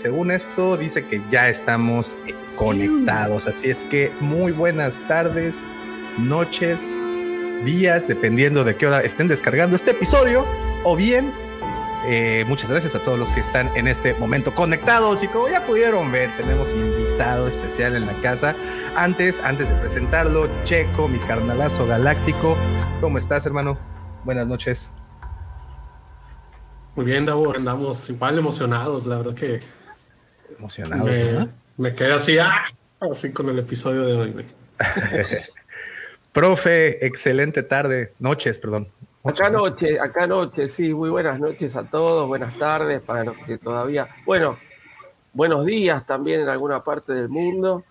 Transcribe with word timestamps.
según 0.00 0.30
esto, 0.30 0.76
dice 0.76 1.06
que 1.06 1.20
ya 1.30 1.48
estamos 1.48 2.16
eh, 2.26 2.34
conectados. 2.56 3.46
Así 3.46 3.70
es 3.70 3.84
que 3.84 4.10
muy 4.20 4.52
buenas 4.52 5.00
tardes, 5.06 5.66
noches, 6.18 6.80
días, 7.64 8.08
dependiendo 8.08 8.64
de 8.64 8.76
qué 8.76 8.86
hora 8.86 9.00
estén 9.02 9.28
descargando 9.28 9.76
este 9.76 9.90
episodio. 9.90 10.46
O 10.84 10.96
bien, 10.96 11.30
eh, 12.06 12.44
muchas 12.48 12.70
gracias 12.70 12.94
a 12.94 13.00
todos 13.00 13.18
los 13.18 13.30
que 13.32 13.40
están 13.40 13.68
en 13.76 13.86
este 13.88 14.14
momento 14.14 14.54
conectados. 14.54 15.22
Y 15.22 15.28
como 15.28 15.48
ya 15.48 15.64
pudieron 15.66 16.10
ver, 16.10 16.30
tenemos 16.36 16.70
invitado 16.72 17.46
especial 17.46 17.94
en 17.94 18.06
la 18.06 18.14
casa. 18.22 18.56
Antes, 18.96 19.40
antes 19.44 19.68
de 19.68 19.74
presentarlo, 19.76 20.48
Checo, 20.64 21.08
mi 21.08 21.18
carnalazo 21.18 21.86
galáctico. 21.86 22.56
¿Cómo 23.00 23.18
estás, 23.18 23.44
hermano? 23.44 23.76
Buenas 24.24 24.46
noches. 24.46 24.88
Muy 26.96 27.04
bien, 27.04 27.24
Davo, 27.24 27.54
andamos 27.54 28.10
igual 28.10 28.38
emocionados, 28.38 29.06
la 29.06 29.18
verdad 29.18 29.34
que 29.34 29.79
emocionados. 30.60 31.06
Me, 31.06 31.48
me 31.76 31.94
quedé 31.94 32.12
así, 32.12 32.38
¡ah! 32.38 32.64
así 33.00 33.32
con 33.32 33.48
el 33.48 33.58
episodio 33.58 34.04
de 34.04 34.14
hoy. 34.14 34.46
Profe, 36.32 37.04
excelente 37.04 37.62
tarde, 37.62 38.12
noches, 38.18 38.58
perdón. 38.58 38.88
Acá 39.24 39.50
noche, 39.50 39.98
acá 39.98 40.26
noche, 40.26 40.68
sí, 40.68 40.94
muy 40.94 41.10
buenas 41.10 41.40
noches 41.40 41.76
a 41.76 41.84
todos, 41.84 42.26
buenas 42.28 42.56
tardes 42.56 43.02
para 43.02 43.24
los 43.24 43.36
que 43.38 43.58
todavía, 43.58 44.08
bueno, 44.24 44.58
buenos 45.32 45.66
días 45.66 46.06
también 46.06 46.40
en 46.40 46.48
alguna 46.48 46.84
parte 46.84 47.12
del 47.12 47.28
mundo. 47.28 47.84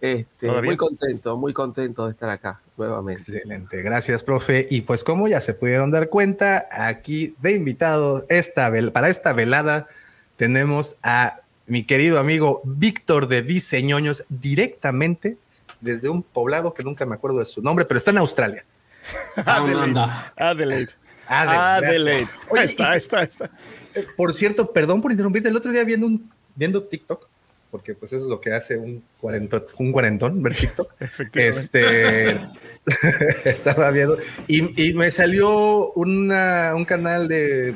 Este, 0.00 0.50
muy 0.62 0.76
contento, 0.76 1.36
muy 1.36 1.54
contento 1.54 2.04
de 2.04 2.12
estar 2.12 2.28
acá 2.28 2.60
nuevamente. 2.76 3.22
Excelente, 3.22 3.82
gracias, 3.82 4.22
profe. 4.22 4.66
Y 4.70 4.82
pues 4.82 5.02
como 5.02 5.26
ya 5.26 5.40
se 5.40 5.54
pudieron 5.54 5.90
dar 5.90 6.10
cuenta, 6.10 6.68
aquí 6.70 7.34
de 7.40 7.52
invitado 7.52 8.26
esta 8.28 8.70
para 8.92 9.08
esta 9.08 9.32
velada 9.32 9.88
tenemos 10.36 10.96
a 11.02 11.40
mi 11.66 11.84
querido 11.84 12.18
amigo 12.18 12.62
Víctor 12.64 13.28
de 13.28 13.42
Diseñoños 13.42 14.24
directamente 14.28 15.36
desde 15.80 16.08
un 16.08 16.22
poblado 16.22 16.72
que 16.72 16.82
nunca 16.82 17.04
me 17.06 17.14
acuerdo 17.14 17.40
de 17.40 17.46
su 17.46 17.62
nombre, 17.62 17.84
pero 17.84 17.98
está 17.98 18.10
en 18.10 18.18
Australia. 18.18 18.64
Adelaide. 19.36 20.00
Adelaide. 20.36 20.92
Adelaide. 21.26 22.28
Ahí 22.56 22.64
está, 22.64 22.96
está, 22.96 23.22
está. 23.22 23.50
Eh, 23.94 24.06
por 24.16 24.32
cierto, 24.34 24.72
perdón 24.72 25.02
por 25.02 25.10
interrumpirte, 25.10 25.48
el 25.48 25.56
otro 25.56 25.72
día 25.72 25.84
viendo, 25.84 26.06
un, 26.06 26.30
viendo 26.54 26.84
TikTok, 26.84 27.28
porque 27.70 27.94
pues 27.94 28.12
eso 28.12 28.24
es 28.24 28.28
lo 28.28 28.40
que 28.40 28.52
hace 28.52 28.76
un 28.78 29.02
cuarentón, 29.20 29.64
un 29.78 29.92
cuarentón 29.92 30.42
ver 30.42 30.54
TikTok. 30.54 30.92
este, 31.34 32.40
estaba 33.44 33.90
viendo 33.90 34.18
y, 34.46 34.94
me 34.94 35.10
salió 35.10 35.92
una, 35.92 36.74
un 36.74 36.84
canal 36.84 37.26
de, 37.28 37.74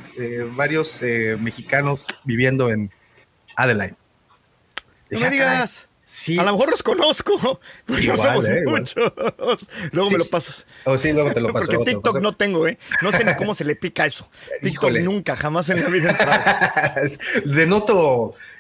varios 0.55 1.03
eh, 1.03 1.37
mexicanos 1.41 2.07
viviendo 2.25 2.71
en 2.71 2.91
Adelaide. 3.63 3.97
no 5.11 5.21
me 5.21 5.27
ah, 5.27 5.31
digas. 5.31 5.89
A 6.39 6.43
lo 6.43 6.53
mejor 6.53 6.71
los 6.71 6.83
conozco, 6.83 7.61
porque 7.87 8.09
no 8.09 8.17
somos 8.17 8.45
eh, 8.49 8.63
muchos. 8.67 9.13
Luego 9.93 10.11
me 10.11 10.19
lo 10.19 10.25
pasas. 10.25 10.67
Oh, 10.85 10.99
sí, 10.99 11.13
luego 11.13 11.33
te 11.33 11.41
lo 11.41 11.49
paso. 11.53 11.67
Porque 11.67 11.85
TikTok 11.93 12.21
no 12.21 12.33
tengo, 12.33 12.67
¿eh? 12.67 12.79
No 13.01 13.13
sé 13.13 13.25
ni 13.25 13.35
cómo 13.37 13.55
se 13.55 13.65
le 13.65 13.77
pica 13.77 14.07
eso. 14.07 14.29
TikTok 14.61 14.99
nunca, 14.99 15.37
jamás 15.37 15.69
en 15.71 15.81
la 15.83 15.89
vida 15.89 16.17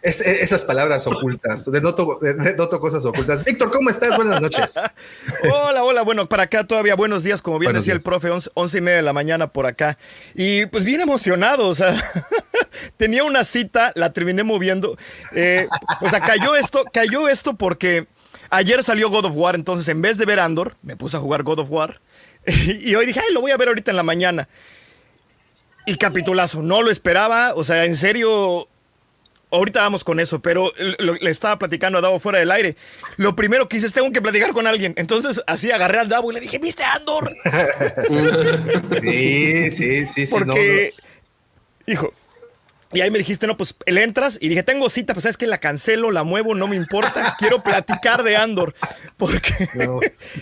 Denoto 0.02 0.42
esas 0.42 0.64
palabras 0.64 1.06
ocultas. 1.06 1.70
Denoto, 1.70 2.18
denoto 2.20 2.80
cosas 2.80 3.04
ocultas. 3.04 3.44
Víctor, 3.44 3.70
¿cómo 3.70 3.90
estás? 3.90 4.14
Buenas 4.16 4.40
noches. 4.40 4.78
hola, 5.52 5.82
hola. 5.82 6.02
Bueno, 6.02 6.28
para 6.28 6.44
acá 6.44 6.64
todavía 6.64 6.94
buenos 6.94 7.24
días, 7.24 7.42
como 7.42 7.58
bien 7.58 7.72
decía 7.72 7.94
el 7.94 8.00
profe, 8.00 8.30
once, 8.30 8.78
y 8.78 8.80
media 8.80 8.98
de 8.98 9.02
la 9.02 9.12
mañana 9.12 9.48
por 9.48 9.66
acá. 9.66 9.98
Y 10.34 10.66
pues 10.66 10.84
bien 10.84 11.00
emocionado, 11.00 11.66
o 11.66 11.74
sea, 11.74 12.12
tenía 12.96 13.24
una 13.24 13.44
cita, 13.44 13.92
la 13.96 14.12
terminé 14.12 14.44
moviendo. 14.44 14.96
Eh, 15.34 15.66
o 16.00 16.08
sea, 16.08 16.20
cayó 16.20 16.54
esto, 16.54 16.84
cayó 16.92 17.28
esto 17.28 17.40
esto 17.40 17.54
porque 17.54 18.06
ayer 18.50 18.82
salió 18.82 19.08
God 19.08 19.26
of 19.26 19.32
War, 19.34 19.54
entonces 19.54 19.88
en 19.88 20.02
vez 20.02 20.18
de 20.18 20.26
ver 20.26 20.40
Andor, 20.40 20.76
me 20.82 20.96
puse 20.96 21.16
a 21.16 21.20
jugar 21.20 21.42
God 21.42 21.60
of 21.60 21.70
War. 21.70 22.00
y 22.46 22.94
hoy 22.94 23.06
dije, 23.06 23.20
ay, 23.20 23.32
lo 23.32 23.40
voy 23.40 23.50
a 23.50 23.56
ver 23.56 23.68
ahorita 23.68 23.90
en 23.90 23.96
la 23.96 24.02
mañana. 24.02 24.48
Y 25.86 25.96
capitulazo, 25.96 26.62
no 26.62 26.82
lo 26.82 26.90
esperaba, 26.90 27.54
o 27.54 27.64
sea, 27.64 27.86
en 27.86 27.96
serio, 27.96 28.68
ahorita 29.50 29.80
vamos 29.80 30.04
con 30.04 30.20
eso, 30.20 30.40
pero 30.40 30.72
le 30.98 31.30
estaba 31.30 31.58
platicando 31.58 31.98
a 31.98 32.00
Davo 32.00 32.20
fuera 32.20 32.38
del 32.38 32.50
aire. 32.50 32.76
Lo 33.16 33.36
primero 33.36 33.68
que 33.68 33.76
hice 33.76 33.86
es 33.86 33.92
tengo 33.92 34.10
que 34.12 34.22
platicar 34.22 34.52
con 34.52 34.66
alguien. 34.66 34.94
Entonces 34.96 35.42
así 35.46 35.70
agarré 35.70 35.98
al 35.98 36.08
Davo 36.08 36.30
y 36.30 36.34
le 36.34 36.40
dije, 36.40 36.58
¿viste 36.58 36.84
Andor? 36.84 37.34
sí, 39.02 39.72
sí, 39.72 40.06
sí, 40.06 40.26
sí. 40.26 40.32
Porque, 40.32 40.94
hijo, 41.86 42.12
y 42.92 43.02
ahí 43.02 43.10
me 43.10 43.18
dijiste, 43.18 43.46
no, 43.46 43.56
pues 43.56 43.76
le 43.86 44.02
entras 44.02 44.36
y 44.40 44.48
dije, 44.48 44.64
tengo 44.64 44.90
cita, 44.90 45.14
pues 45.14 45.22
sabes 45.22 45.36
que 45.36 45.46
la 45.46 45.58
cancelo, 45.58 46.10
la 46.10 46.24
muevo, 46.24 46.56
no 46.56 46.66
me 46.66 46.74
importa, 46.74 47.36
quiero 47.38 47.62
platicar 47.62 48.24
de 48.24 48.36
Andor. 48.36 48.74
Porque 49.16 49.68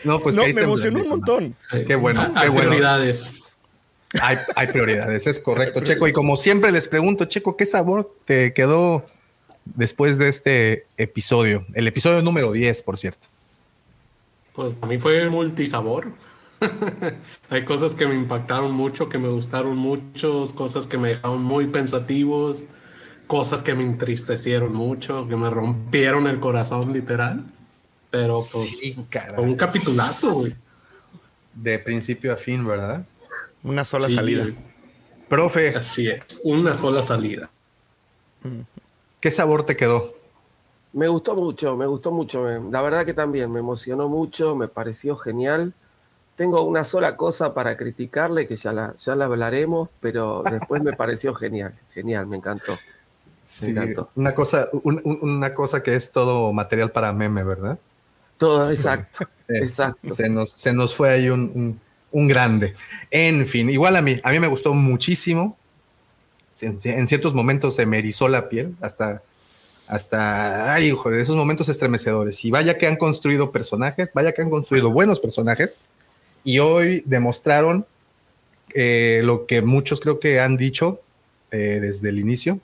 no, 0.04 0.20
pues 0.20 0.34
me 0.54 0.62
emocionó 0.62 1.00
un 1.00 1.08
montón. 1.08 1.56
Qué 1.86 1.94
bueno, 1.94 2.32
qué 2.32 2.40
hay 2.40 2.50
prioridades. 2.50 3.34
Hay, 4.20 4.38
hay, 4.56 4.66
prioridades, 4.68 5.26
es 5.26 5.38
correcto, 5.40 5.80
Checo. 5.80 6.08
Y 6.08 6.12
como 6.12 6.36
siempre 6.36 6.72
les 6.72 6.88
pregunto, 6.88 7.26
Checo, 7.26 7.56
¿qué 7.56 7.66
sabor 7.66 8.14
te 8.24 8.54
quedó 8.54 9.04
después 9.64 10.16
de 10.18 10.28
este 10.28 10.86
episodio? 10.96 11.66
El 11.74 11.86
episodio 11.86 12.22
número 12.22 12.52
10, 12.52 12.82
por 12.82 12.96
cierto. 12.96 13.28
Pues 14.54 14.74
para 14.74 14.90
mí 14.90 14.98
fue 14.98 15.28
multisabor. 15.28 16.08
Hay 17.50 17.64
cosas 17.64 17.94
que 17.94 18.06
me 18.06 18.14
impactaron 18.14 18.72
mucho, 18.72 19.08
que 19.08 19.18
me 19.18 19.28
gustaron 19.28 19.76
mucho, 19.76 20.44
cosas 20.54 20.86
que 20.86 20.98
me 20.98 21.10
dejaron 21.10 21.42
muy 21.42 21.66
pensativos, 21.66 22.64
cosas 23.26 23.62
que 23.62 23.74
me 23.74 23.84
entristecieron 23.84 24.72
mucho, 24.72 25.28
que 25.28 25.36
me 25.36 25.50
rompieron 25.50 26.26
el 26.26 26.40
corazón 26.40 26.92
literal. 26.92 27.44
Pero 28.10 28.42
pues 28.52 28.96
fue 29.34 29.44
un 29.44 29.54
capitulazo, 29.54 30.32
güey. 30.32 30.54
De 31.54 31.78
principio 31.78 32.32
a 32.32 32.36
fin, 32.36 32.66
¿verdad? 32.66 33.04
Una 33.68 33.84
sola 33.84 34.08
salida. 34.08 34.46
Profe. 35.28 35.76
Así 35.76 36.08
es, 36.08 36.40
una 36.42 36.74
sola 36.74 37.02
salida. 37.02 37.50
¿Qué 39.20 39.30
sabor 39.30 39.66
te 39.66 39.76
quedó? 39.76 40.14
Me 40.94 41.06
gustó 41.06 41.34
mucho, 41.34 41.76
me 41.76 41.86
gustó 41.86 42.10
mucho. 42.10 42.48
La 42.70 42.80
verdad 42.80 43.04
que 43.04 43.12
también 43.12 43.52
me 43.52 43.60
emocionó 43.60 44.08
mucho, 44.08 44.56
me 44.56 44.68
pareció 44.68 45.16
genial. 45.16 45.74
Tengo 46.34 46.62
una 46.62 46.82
sola 46.84 47.16
cosa 47.16 47.52
para 47.52 47.76
criticarle, 47.76 48.46
que 48.46 48.56
ya 48.56 48.72
la, 48.72 48.94
ya 48.96 49.14
la 49.14 49.26
hablaremos, 49.26 49.90
pero 50.00 50.42
después 50.50 50.82
me 50.82 50.94
pareció 50.94 51.34
genial, 51.34 51.74
genial, 51.92 52.26
me 52.26 52.38
encantó. 52.38 52.78
Sí, 53.44 53.74
Una, 54.14 54.34
cosa, 54.34 54.68
una 54.82 55.54
cosa 55.54 55.82
que 55.82 55.94
es 55.94 56.10
todo 56.10 56.52
material 56.54 56.90
para 56.90 57.12
meme, 57.12 57.44
¿verdad? 57.44 57.78
Todo, 58.38 58.70
exacto, 58.70 59.26
exacto. 59.48 60.14
Se 60.14 60.30
nos, 60.30 60.52
se 60.52 60.72
nos 60.72 60.94
fue 60.94 61.10
ahí 61.10 61.28
un, 61.28 61.50
un, 61.54 61.80
grande. 62.12 62.74
En 63.10 63.46
fin, 63.46 63.70
igual 63.70 63.96
a 63.96 64.02
mí, 64.02 64.20
a 64.22 64.30
mí 64.30 64.40
me 64.40 64.46
gustó 64.46 64.74
muchísimo. 64.74 65.56
En, 66.60 67.06
ciertos 67.06 67.34
momentos 67.34 67.76
se 67.76 67.86
me 67.86 67.98
erizó 67.98 68.28
la 68.28 68.48
piel, 68.48 68.74
hasta, 68.80 69.22
hasta, 69.86 70.74
ay, 70.74 70.94
esos 71.14 71.36
momentos 71.36 71.68
estremecedores. 71.68 72.44
Y 72.44 72.50
vaya 72.50 72.78
que 72.78 72.86
han 72.86 72.96
construido 72.96 73.52
personajes, 73.52 74.12
vaya 74.12 74.32
que 74.32 74.42
han 74.42 74.50
construido 74.50 74.90
buenos 74.90 75.20
personajes 75.20 75.76
y 76.42 76.58
hoy 76.58 77.02
demostraron 77.06 77.86
eh, 78.74 79.20
lo 79.24 79.46
que 79.46 79.62
muchos 79.62 80.00
creo 80.00 80.18
que 80.18 80.40
han 80.40 80.56
dicho 80.56 81.00
eh, 81.50 81.78
desde 81.80 82.08
el 82.08 82.18
inicio. 82.18 82.60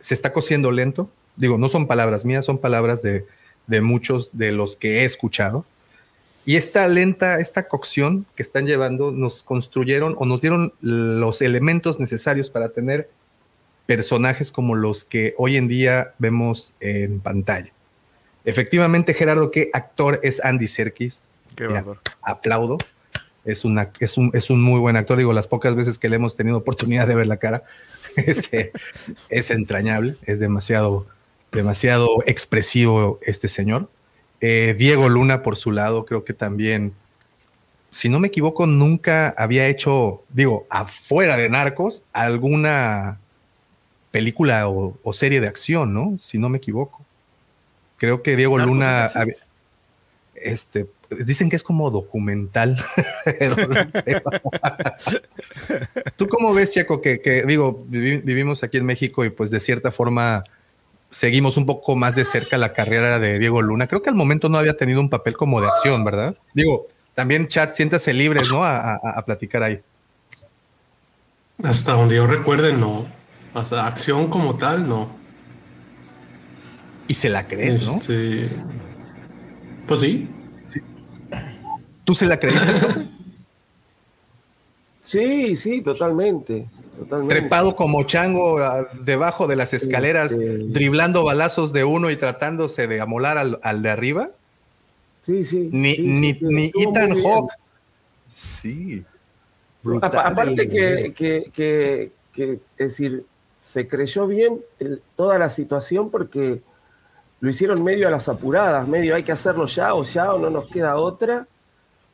Se 0.00 0.14
está 0.14 0.32
cociendo 0.32 0.70
lento. 0.70 1.10
Digo, 1.36 1.56
no 1.56 1.68
son 1.68 1.86
palabras 1.86 2.24
mías, 2.24 2.44
son 2.44 2.58
palabras 2.58 3.02
de, 3.02 3.24
de 3.66 3.80
muchos 3.80 4.36
de 4.36 4.52
los 4.52 4.76
que 4.76 5.00
he 5.00 5.04
escuchado. 5.04 5.64
Y 6.50 6.56
esta 6.56 6.88
lenta, 6.88 7.38
esta 7.38 7.68
cocción 7.68 8.26
que 8.34 8.42
están 8.42 8.66
llevando, 8.66 9.12
nos 9.12 9.44
construyeron 9.44 10.16
o 10.18 10.26
nos 10.26 10.40
dieron 10.40 10.74
los 10.80 11.42
elementos 11.42 12.00
necesarios 12.00 12.50
para 12.50 12.70
tener 12.70 13.08
personajes 13.86 14.50
como 14.50 14.74
los 14.74 15.04
que 15.04 15.32
hoy 15.38 15.56
en 15.56 15.68
día 15.68 16.12
vemos 16.18 16.74
en 16.80 17.20
pantalla. 17.20 17.70
Efectivamente, 18.44 19.14
Gerardo, 19.14 19.52
¿qué 19.52 19.70
actor 19.72 20.18
es 20.24 20.44
Andy 20.44 20.66
Serkis? 20.66 21.28
Qué 21.54 21.68
aplaudo 22.20 22.78
es, 23.44 23.64
una, 23.64 23.92
es, 24.00 24.18
un, 24.18 24.32
es 24.34 24.50
un 24.50 24.60
muy 24.60 24.80
buen 24.80 24.96
actor. 24.96 25.18
Digo, 25.18 25.32
las 25.32 25.46
pocas 25.46 25.76
veces 25.76 25.98
que 25.98 26.08
le 26.08 26.16
hemos 26.16 26.34
tenido 26.34 26.56
oportunidad 26.56 27.06
de 27.06 27.14
ver 27.14 27.28
la 27.28 27.36
cara, 27.36 27.62
este, 28.16 28.72
es 29.28 29.52
entrañable, 29.52 30.16
es 30.24 30.40
demasiado, 30.40 31.06
demasiado 31.52 32.24
expresivo 32.26 33.20
este 33.22 33.46
señor. 33.46 33.88
Eh, 34.40 34.74
Diego 34.78 35.08
Luna, 35.08 35.42
por 35.42 35.56
su 35.56 35.70
lado, 35.70 36.06
creo 36.06 36.24
que 36.24 36.32
también, 36.32 36.94
si 37.90 38.08
no 38.08 38.20
me 38.20 38.28
equivoco, 38.28 38.66
nunca 38.66 39.34
había 39.36 39.66
hecho, 39.66 40.22
digo, 40.30 40.66
afuera 40.70 41.36
de 41.36 41.48
Narcos, 41.48 42.02
alguna 42.12 43.18
película 44.10 44.68
o, 44.68 45.12
serie 45.12 45.40
de 45.40 45.48
acción, 45.48 45.92
¿no? 45.92 46.16
Si 46.18 46.38
no 46.38 46.48
me 46.48 46.58
equivoco. 46.58 47.04
Creo 47.98 48.22
que 48.22 48.34
Diego 48.34 48.58
Luna, 48.58 49.08
este, 50.34 50.86
dicen 51.10 51.50
que 51.50 51.56
es 51.56 51.62
como 51.62 51.90
documental. 51.90 52.82
¿Tú 56.16 56.28
cómo 56.28 56.54
ves, 56.54 56.72
Checo, 56.72 57.02
que, 57.02 57.44
digo, 57.46 57.84
vivimos 57.88 58.62
aquí 58.62 58.78
en 58.78 58.86
México 58.86 59.24
y 59.24 59.30
pues 59.30 59.50
de 59.50 59.60
cierta 59.60 59.92
forma 59.92 60.44
seguimos 61.10 61.56
un 61.56 61.66
poco 61.66 61.96
más 61.96 62.14
de 62.14 62.24
cerca 62.24 62.56
la 62.56 62.72
carrera 62.72 63.18
de 63.18 63.38
Diego 63.38 63.62
Luna. 63.62 63.86
Creo 63.86 64.02
que 64.02 64.10
al 64.10 64.16
momento 64.16 64.48
no 64.48 64.58
había 64.58 64.76
tenido 64.76 65.00
un 65.00 65.10
papel 65.10 65.36
como 65.36 65.60
de 65.60 65.68
acción, 65.68 66.04
¿verdad? 66.04 66.36
Digo, 66.54 66.86
también 67.14 67.48
chat, 67.48 67.72
siéntase 67.72 68.12
libres, 68.12 68.48
¿no? 68.50 68.64
A, 68.64 69.22
platicar 69.26 69.62
ahí. 69.62 69.80
Hasta 71.62 71.92
donde 71.92 72.16
yo 72.16 72.26
recuerde, 72.26 72.72
no. 72.72 73.06
Hasta 73.52 73.86
acción 73.86 74.28
como 74.28 74.56
tal, 74.56 74.88
no. 74.88 75.10
Y 77.08 77.14
se 77.14 77.28
la 77.28 77.46
crees, 77.46 77.84
¿no? 77.84 77.98
Este, 77.98 78.50
pues 79.86 80.00
sí. 80.00 80.28
sí. 80.66 80.80
¿Tú 82.04 82.14
se 82.14 82.26
la 82.26 82.38
creíste? 82.38 82.72
sí, 85.02 85.56
sí, 85.56 85.82
totalmente. 85.82 86.68
Trepado 87.28 87.76
como 87.76 88.02
chango 88.04 88.58
ah, 88.58 88.88
debajo 89.00 89.46
de 89.46 89.56
las 89.56 89.74
escaleras, 89.74 90.36
driblando 90.36 91.24
balazos 91.24 91.72
de 91.72 91.84
uno 91.84 92.10
y 92.10 92.16
tratándose 92.16 92.86
de 92.86 93.00
amolar 93.00 93.38
al, 93.38 93.82
de 93.82 93.90
arriba. 93.90 94.30
Sí, 95.20 95.44
sí. 95.44 95.68
Ni, 95.72 95.98
ni, 95.98 96.32
ni 96.40 96.72
Ethan 96.74 97.20
Hawke. 97.22 97.52
Sí. 98.32 99.04
aparte 100.02 100.68
que, 100.68 101.12
que, 101.14 102.10
que, 102.32 102.52
es 102.78 102.88
decir, 102.92 103.24
se 103.60 103.86
creyó 103.86 104.26
bien 104.26 104.60
toda 105.16 105.38
la 105.38 105.50
situación 105.50 106.10
porque 106.10 106.60
lo 107.40 107.50
hicieron 107.50 107.82
medio 107.82 108.08
a 108.08 108.10
las 108.10 108.28
apuradas, 108.28 108.86
medio 108.86 109.14
hay 109.14 109.22
que 109.22 109.32
hacerlo 109.32 109.66
ya 109.66 109.94
o 109.94 110.02
ya 110.04 110.32
o 110.32 110.38
no 110.38 110.50
nos 110.50 110.66
queda 110.66 110.96
otra. 110.96 111.46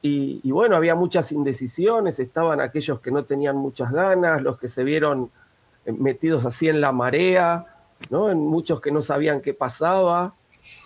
Y, 0.02 0.52
bueno, 0.52 0.76
había 0.76 0.94
muchas 0.94 1.32
indecisiones, 1.32 2.20
estaban 2.20 2.60
aquellos 2.60 3.00
que 3.00 3.10
no 3.10 3.24
tenían 3.24 3.56
muchas 3.56 3.90
ganas, 3.90 4.40
los 4.40 4.56
que 4.56 4.68
se 4.68 4.84
vieron 4.84 5.30
eh, 5.84 5.90
metidos 5.90 6.44
así 6.44 6.68
en 6.68 6.80
la 6.80 6.92
marea, 6.92 7.66
¿no? 8.10 8.30
En 8.30 8.38
muchos 8.38 8.80
que 8.80 8.92
no 8.92 9.02
sabían 9.02 9.40
qué 9.40 9.52
pasaba. 9.52 10.34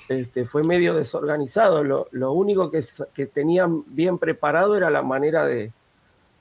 Este, 0.08 0.46
fue 0.46 0.64
medio 0.64 0.94
desorganizado. 0.94 1.84
Lo, 1.84 2.32
único 2.32 2.70
que, 2.70 2.82
que, 3.12 3.26
tenían 3.26 3.84
bien 3.88 4.16
preparado 4.16 4.74
era 4.74 4.88
la 4.88 5.02
manera 5.02 5.44
de, 5.44 5.70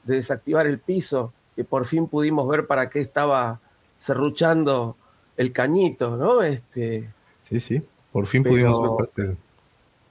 desactivar 0.04 0.68
el 0.68 0.80
piso, 0.80 1.34
que 1.56 1.64
por 1.64 1.86
fin 1.86 2.08
pudimos 2.08 2.48
ver 2.48 2.68
para 2.68 2.90
qué 2.90 3.02
estaba 3.02 3.60
cerruchando 4.00 4.96
el 5.38 5.52
cañito, 5.52 6.18
¿no? 6.18 6.42
Este, 6.42 7.10
sí, 7.44 7.60
sí, 7.60 7.82
por 8.12 8.28
fin 8.28 8.44
pudimos 8.44 8.82
ver 8.82 8.92
parte. 8.98 9.38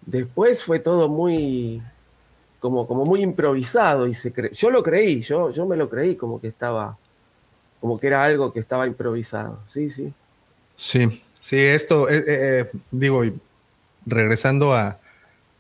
Después 0.07 0.65
fue 0.65 0.79
todo 0.79 1.09
muy, 1.09 1.83
como, 2.61 2.87
como 2.87 3.05
muy 3.05 3.23
improvisado 3.23 4.07
y 4.07 4.15
se 4.15 4.33
yo 4.53 4.71
lo 4.71 4.83
creí, 4.83 5.23
yo, 5.23 5.51
yo 5.51 5.67
me 5.67 5.77
lo 5.77 5.89
creí 5.89 6.17
como 6.17 6.41
que 6.41 6.49
estaba, 6.49 6.97
como 7.81 7.99
que 7.99 8.09
era 8.09 8.25
algo 8.25 8.53
que 8.53 8.61
estaba 8.61 8.87
improvisado, 8.87 9.61
sí, 9.67 9.91
sí. 9.91 10.13
Sí, 10.77 11.23
sí, 11.41 11.57
esto, 11.57 12.09
eh, 12.09 12.19
eh, 12.19 12.25
eh, 12.29 12.71
digo, 12.91 13.23
regresando 14.07 14.75
a, 14.75 14.99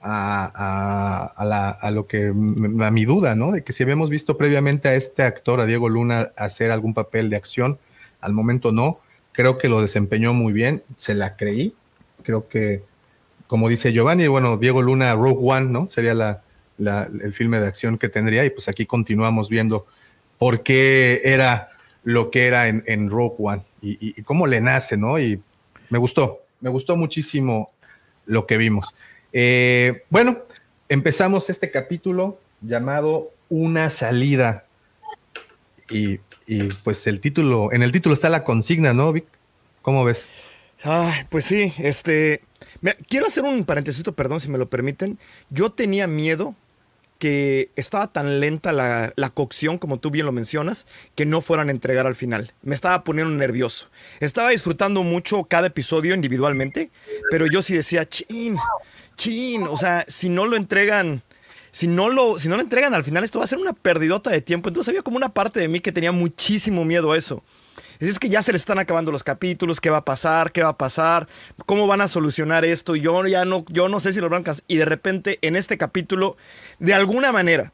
a, 0.01 1.77
a, 1.81 1.91
lo 1.91 2.07
que, 2.07 2.29
a 2.29 2.91
mi 2.91 3.05
duda, 3.05 3.35
¿no? 3.35 3.51
De 3.53 3.63
que 3.63 3.73
si 3.73 3.83
habíamos 3.83 4.11
visto 4.11 4.37
previamente 4.37 4.89
a 4.89 4.95
este 4.95 5.23
actor, 5.23 5.61
a 5.61 5.67
Diego 5.67 5.89
Luna, 5.89 6.31
hacer 6.37 6.71
algún 6.71 6.95
papel 6.95 7.31
de 7.31 7.37
acción, 7.37 7.79
al 8.21 8.33
momento 8.33 8.73
no, 8.73 9.01
creo 9.33 9.59
que 9.59 9.69
lo 9.69 9.81
desempeñó 9.81 10.33
muy 10.33 10.53
bien, 10.53 10.83
se 10.97 11.15
la 11.15 11.37
creí, 11.37 11.75
creo 12.23 12.49
que, 12.49 12.83
como 13.47 13.69
dice 13.69 13.93
Giovanni, 13.93 14.27
bueno, 14.29 14.57
Diego 14.57 14.83
Luna, 14.83 15.15
Rogue 15.15 15.41
One, 15.41 15.67
¿no? 15.67 15.89
Sería 15.89 16.15
la, 16.15 16.43
el 16.79 17.35
filme 17.35 17.61
de 17.61 17.67
acción 17.67 17.99
que 17.99 18.09
tendría 18.09 18.45
y 18.45 18.51
pues 18.51 18.69
aquí 18.69 18.87
continuamos 18.87 19.49
viendo 19.49 19.87
por 20.39 20.63
qué 20.63 21.21
era 21.25 21.71
lo 22.05 22.31
que 22.31 22.47
era 22.47 22.69
en, 22.69 23.11
Rogue 23.11 23.37
One 23.39 23.63
y, 23.83 24.23
cómo 24.23 24.47
le 24.47 24.61
nace, 24.61 24.97
¿no? 24.97 25.19
Y 25.19 25.43
me 25.91 25.99
gustó, 25.99 26.41
me 26.61 26.71
gustó 26.71 26.97
muchísimo 26.97 27.73
lo 28.27 28.47
que 28.47 28.57
vimos. 28.57 28.95
Eh, 29.33 30.05
bueno, 30.09 30.39
empezamos 30.89 31.51
este 31.51 31.71
capítulo 31.71 32.41
llamado 32.61 33.31
Una 33.49 33.91
salida. 33.91 34.65
Y, 35.91 36.19
pues 36.83 37.07
el 37.07 37.21
título, 37.21 37.73
en 37.73 37.83
el 37.83 37.93
título 37.93 38.15
está 38.15 38.31
la 38.31 38.45
consigna, 38.45 38.95
¿no, 38.95 39.13
Vic? 39.13 39.27
¿Cómo 39.83 40.05
ves? 40.05 40.29
Ay, 40.83 41.25
pues 41.29 41.45
sí, 41.45 41.73
este. 41.79 42.43
quiero 43.09 43.27
hacer 43.27 43.45
un 43.45 43.65
paréntesis, 43.65 44.03
perdón, 44.17 44.41
si 44.41 44.49
me 44.49 44.59
lo 44.59 44.69
permiten. 44.69 45.19
Yo 45.51 45.73
tenía 45.73 46.07
miedo 46.07 46.55
que 47.19 47.71
estaba 47.77 48.07
tan 48.13 48.41
lenta 48.41 48.73
la, 48.73 49.31
cocción, 49.35 49.79
como 49.79 49.99
tú 49.99 50.11
bien 50.11 50.27
lo 50.27 50.33
mencionas, 50.33 50.87
que 51.15 51.27
no 51.27 51.41
fueran 51.41 51.69
a 51.69 51.73
entregar 51.73 52.07
al 52.07 52.15
final. 52.15 52.53
Me 52.63 52.75
estaba 52.75 53.05
poniendo 53.05 53.35
nervioso. 53.35 53.89
Estaba 54.21 54.51
disfrutando 54.51 55.03
mucho 55.03 55.45
cada 55.45 55.67
episodio 55.67 56.15
individualmente, 56.15 56.91
pero 57.31 57.47
yo 57.47 57.63
sí 57.63 57.75
decía, 57.75 58.09
chin, 58.09 58.57
chin, 59.17 59.65
o 59.65 59.77
sea, 59.77 60.05
si 60.09 60.29
no 60.29 60.47
lo 60.47 60.57
entregan... 60.57 61.23
Si 61.71 61.87
no, 61.87 62.09
lo, 62.09 62.39
si 62.39 62.49
no 62.49 62.57
lo 62.57 62.63
entregan 62.63 62.95
al 62.95 63.05
final, 63.05 63.23
esto 63.23 63.39
va 63.39 63.45
a 63.45 63.49
ser 63.49 63.59
una 63.59 63.75
perdidota 63.75 64.31
de 64.31 64.41
tiempo. 64.41 64.69
Entonces 64.69 64.89
había 64.89 65.03
como 65.03 65.19
una 65.19 65.29
parte 65.29 65.61
de 65.61 65.69
mí 65.69 65.81
que 65.81 65.93
tenía 65.93 66.13
muchísimo 66.13 66.85
miedo 66.85 67.13
a 67.13 67.17
eso. 67.17 67.45
Es 68.01 68.19
que 68.19 68.29
ya 68.29 68.43
se 68.43 68.53
le 68.53 68.59
están 68.59 68.79
acabando 68.79 69.11
los 69.11 69.25
capítulos, 69.25 69.81
qué 69.81 69.91
va 69.91 69.99
a 69.99 70.05
pasar, 70.05 70.53
qué 70.53 70.63
va 70.63 70.71
a 70.71 70.79
pasar, 70.79 71.27
cómo 71.67 71.87
van 71.87 72.01
a 72.01 72.09
solucionar 72.09 72.65
esto. 72.65 72.95
Yo 72.95 73.27
ya 73.27 73.45
no, 73.45 73.65
yo 73.69 73.89
no 73.89 74.01
sé 74.01 74.13
si 74.13 74.21
lo 74.21 74.29
blancas. 74.29 74.63
Y 74.69 74.77
de 74.77 74.85
repente 74.85 75.39
en 75.43 75.57
este 75.57 75.79
capítulo, 75.79 76.37
de 76.79 76.95
alguna 76.95 77.33
manera, 77.33 77.73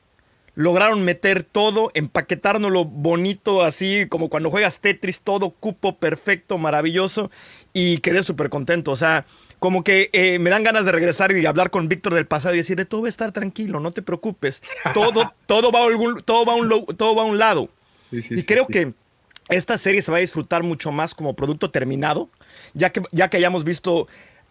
lograron 0.54 1.04
meter 1.04 1.42
todo, 1.42 1.90
empaquetárnoslo 1.94 2.84
bonito, 2.84 3.62
así 3.62 4.06
como 4.08 4.30
cuando 4.30 4.50
juegas 4.50 4.80
Tetris, 4.80 5.20
todo 5.20 5.50
cupo 5.50 5.98
perfecto, 5.98 6.56
maravilloso. 6.56 7.30
Y 7.74 7.98
quedé 7.98 8.22
súper 8.22 8.48
contento. 8.48 8.92
O 8.92 8.96
sea, 8.96 9.26
como 9.58 9.84
que 9.84 10.08
eh, 10.12 10.38
me 10.38 10.48
dan 10.50 10.62
ganas 10.62 10.86
de 10.86 10.92
regresar 10.92 11.32
y 11.32 11.44
hablar 11.44 11.70
con 11.70 11.88
Víctor 11.88 12.14
del 12.14 12.26
pasado 12.26 12.54
y 12.54 12.58
decirle, 12.58 12.86
todo 12.86 13.02
va 13.02 13.08
a 13.08 13.10
estar 13.10 13.32
tranquilo, 13.32 13.78
no 13.78 13.92
te 13.92 14.00
preocupes. 14.00 14.62
Todo, 14.94 15.34
todo, 15.46 15.70
va, 15.70 15.80
a 15.80 15.86
algún, 15.86 16.18
todo, 16.22 16.46
va, 16.46 16.54
a 16.54 16.56
un, 16.56 16.86
todo 16.96 17.14
va 17.14 17.22
a 17.22 17.26
un 17.26 17.38
lado. 17.38 17.68
y 18.10 18.42
creo 18.44 18.66
que 18.66 18.94
esta 19.48 19.76
serie 19.78 20.02
se 20.02 20.10
va 20.10 20.18
a 20.18 20.20
disfrutar 20.20 20.62
mucho 20.62 20.92
más 20.92 21.14
como 21.14 21.34
producto 21.34 21.70
terminado, 21.70 22.30
ya 22.72 22.90
que, 22.90 23.02
ya 23.12 23.28
que 23.28 23.36
hayamos 23.36 23.64
visto 23.64 24.06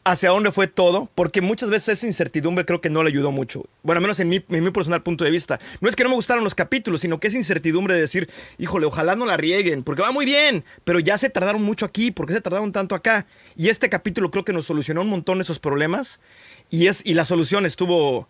hacia 0.05 0.29
dónde 0.29 0.51
fue 0.51 0.67
todo, 0.67 1.09
porque 1.15 1.41
muchas 1.41 1.69
veces 1.69 1.97
esa 1.99 2.07
incertidumbre 2.07 2.65
creo 2.65 2.81
que 2.81 2.89
no 2.89 3.03
le 3.03 3.09
ayudó 3.09 3.31
mucho. 3.31 3.65
Bueno, 3.83 3.99
al 3.99 4.01
menos 4.01 4.19
en 4.19 4.29
mi, 4.29 4.39
personal 4.39 5.01
punto 5.01 5.23
de 5.23 5.31
vista. 5.31 5.59
No 5.79 5.87
es 5.87 5.95
que 5.95 6.03
no 6.03 6.09
me 6.09 6.15
gustaron 6.15 6.43
los 6.43 6.55
capítulos, 6.55 7.01
sino 7.01 7.19
que 7.19 7.27
esa 7.27 7.37
incertidumbre 7.37 7.93
de 7.93 8.01
decir, 8.01 8.29
híjole, 8.57 8.85
ojalá 8.85 9.15
no 9.15 9.25
la 9.25 9.37
rieguen, 9.37 9.83
porque 9.83 10.01
va 10.01 10.11
muy 10.11 10.25
bien, 10.25 10.65
pero 10.83 10.99
ya 10.99 11.17
se 11.17 11.29
tardaron 11.29 11.63
mucho 11.63 11.85
aquí, 11.85 12.11
¿por 12.11 12.27
qué 12.27 12.33
se 12.33 12.41
tardaron 12.41 12.71
tanto 12.71 12.95
acá? 12.95 13.25
Y 13.55 13.69
este 13.69 13.89
capítulo 13.89 14.29
creo 14.29 14.43
que 14.43 14.53
nos 14.53 14.65
solucionó 14.65 15.01
un 15.01 15.09
montón 15.09 15.39
esos 15.39 15.59
problemas 15.59 16.19
y, 16.69 16.87
es, 16.87 17.05
y 17.05 17.13
la 17.13 17.23
solución 17.23 17.65
estuvo 17.65 18.27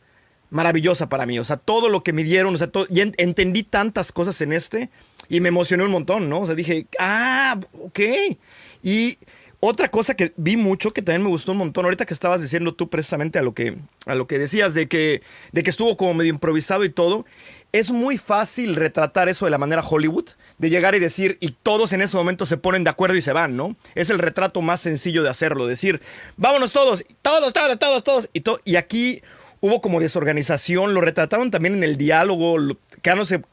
maravillosa 0.54 1.10
para 1.10 1.26
mí. 1.26 1.40
O 1.40 1.44
sea, 1.44 1.58
todo 1.58 1.90
lo 1.90 2.04
que 2.04 2.14
me 2.14 2.24
dieron, 2.24 2.56
o 2.56 2.58
sea, 2.58 2.70
y 2.90 3.02
entendí 3.02 3.64
tantas 3.64 4.12
cosas 4.12 4.40
en 4.42 4.54
este 4.54 4.90
y 5.28 5.42
me 5.42 5.50
emocioné 5.50 5.84
un 5.84 5.92
montón, 5.92 6.30
¿no? 6.30 6.42
O 6.42 6.46
sea, 6.46 6.56
dije, 6.56 6.86
ah, 7.00 7.60
ok. 7.82 8.00
Y 8.84 9.18
otra 9.60 9.90
cosa 9.90 10.14
que 10.16 10.34
vi 10.38 10.56
mucho, 10.56 10.92
que 10.92 11.02
también 11.02 11.24
me 11.24 11.30
gustó 11.30 11.54
un 11.54 11.58
montón, 11.58 11.86
ahorita 11.86 12.06
que 12.06 12.14
estabas 12.14 12.42
diciendo 12.42 12.76
tú 12.76 12.90
precisamente 12.90 13.40
a 13.40 13.42
lo 13.42 13.54
que, 13.54 13.78
a 14.06 14.14
lo 14.14 14.28
que 14.28 14.38
decías, 14.38 14.74
de 14.74 14.88
que, 14.88 15.24
de 15.54 15.64
que 15.64 15.70
estuvo 15.70 15.98
como 15.98 16.14
medio 16.14 16.32
improvisado 16.32 16.84
y 16.84 16.90
todo, 16.90 17.26
es 17.72 17.90
muy 17.90 18.20
fácil 18.20 18.76
retratar 18.76 19.30
eso 19.30 19.46
de 19.46 19.52
la 19.52 19.58
manera 19.58 19.82
Hollywood, 19.82 20.30
de 20.60 20.70
llegar 20.70 20.94
y 20.94 21.00
decir, 21.00 21.38
y 21.40 21.52
todos 21.64 21.94
en 21.94 22.02
ese 22.02 22.16
momento 22.16 22.46
se 22.46 22.58
ponen 22.58 22.84
de 22.84 22.92
acuerdo 22.92 23.16
y 23.16 23.22
se 23.22 23.34
van, 23.34 23.56
¿no? 23.58 23.76
Es 23.96 24.12
el 24.12 24.20
retrato 24.20 24.62
más 24.62 24.82
sencillo 24.82 25.24
de 25.24 25.30
hacerlo, 25.30 25.66
decir, 25.66 26.00
vámonos 26.38 26.72
todos, 26.72 27.04
todos, 27.24 27.54
todos, 27.54 27.80
todos, 27.80 28.04
todos. 28.04 28.30
Y, 28.34 28.44
y 28.66 28.76
aquí 28.76 29.24
hubo 29.64 29.80
como 29.80 30.02
desorganización, 30.02 30.94
lo 30.94 31.00
retrataron 31.00 31.50
también 31.50 31.76
en 31.76 31.84
el 31.86 31.96
diálogo, 31.96 32.58
quedándose, 33.02 33.44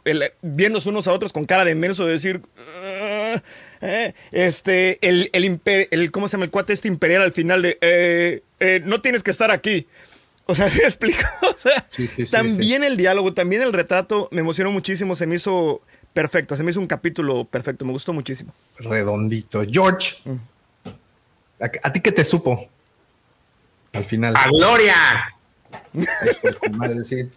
viéndose 0.42 0.88
unos 0.88 1.06
a 1.06 1.12
otros 1.12 1.32
con 1.32 1.46
cara 1.46 1.64
de 1.64 1.70
inmenso 1.70 2.04
de 2.04 2.10
decir, 2.10 2.42
ah, 2.58 3.40
eh, 3.80 4.12
este, 4.32 4.98
el, 5.08 5.30
el, 5.32 5.60
el, 5.64 6.10
¿cómo 6.10 6.26
se 6.26 6.32
llama 6.32 6.46
el 6.46 6.50
cuate 6.50 6.72
este 6.72 6.88
imperial 6.88 7.22
al 7.22 7.32
final 7.32 7.62
de, 7.62 7.78
eh, 7.80 8.42
eh, 8.58 8.82
no 8.84 9.00
tienes 9.00 9.22
que 9.22 9.30
estar 9.30 9.52
aquí? 9.52 9.86
O 10.46 10.54
sea, 10.56 10.68
¿me 10.76 10.82
explico? 10.82 11.22
O 11.42 11.54
sea, 11.56 11.86
también 12.28 12.82
el 12.82 12.96
diálogo, 12.96 13.32
también 13.32 13.62
el 13.62 13.72
retrato 13.72 14.28
me 14.32 14.40
emocionó 14.40 14.72
muchísimo, 14.72 15.14
se 15.14 15.28
me 15.28 15.36
hizo 15.36 15.80
perfecto, 16.12 16.56
se 16.56 16.64
me 16.64 16.72
hizo 16.72 16.80
un 16.80 16.88
capítulo 16.88 17.44
perfecto, 17.44 17.84
me 17.84 17.92
gustó 17.92 18.12
muchísimo. 18.12 18.52
Redondito. 18.78 19.62
George, 19.70 20.16
mm. 20.24 20.36
¿a, 21.60 21.92
ti 21.92 22.00
qué 22.00 22.10
te 22.10 22.24
supo? 22.24 22.68
Al 23.92 24.04
final. 24.04 24.34
¡A 24.36 24.48
Gloria! 24.48 25.36
Sí. 27.04 27.28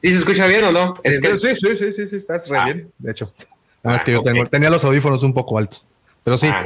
se 0.00 0.08
escucha 0.08 0.46
bien 0.46 0.64
o 0.64 0.72
no? 0.72 0.94
sí, 1.04 1.10
sí, 1.38 1.76
sí, 1.76 1.92
sí, 1.92 2.06
sí, 2.06 2.16
estás 2.16 2.48
re 2.48 2.58
ah. 2.58 2.64
bien, 2.64 2.92
de 2.98 3.10
hecho. 3.10 3.32
Nada 3.82 3.96
más 3.96 4.04
que 4.04 4.12
yo 4.12 4.22
tengo, 4.22 4.46
tenía 4.46 4.70
los 4.70 4.84
audífonos 4.84 5.22
un 5.22 5.32
poco 5.32 5.58
altos. 5.58 5.86
Pero 6.22 6.36
sí, 6.36 6.48
ah. 6.48 6.64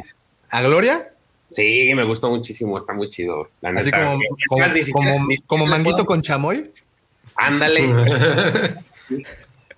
¿a 0.50 0.62
Gloria? 0.62 1.10
Sí, 1.50 1.92
me 1.94 2.04
gustó 2.04 2.30
muchísimo, 2.30 2.76
está 2.76 2.92
muy 2.92 3.08
chido. 3.08 3.48
Así 3.62 3.90
como, 3.90 4.18
como, 4.92 5.28
como, 5.46 5.66
manguito 5.66 6.04
con 6.04 6.20
chamoy. 6.20 6.72
Ándale. 7.36 7.92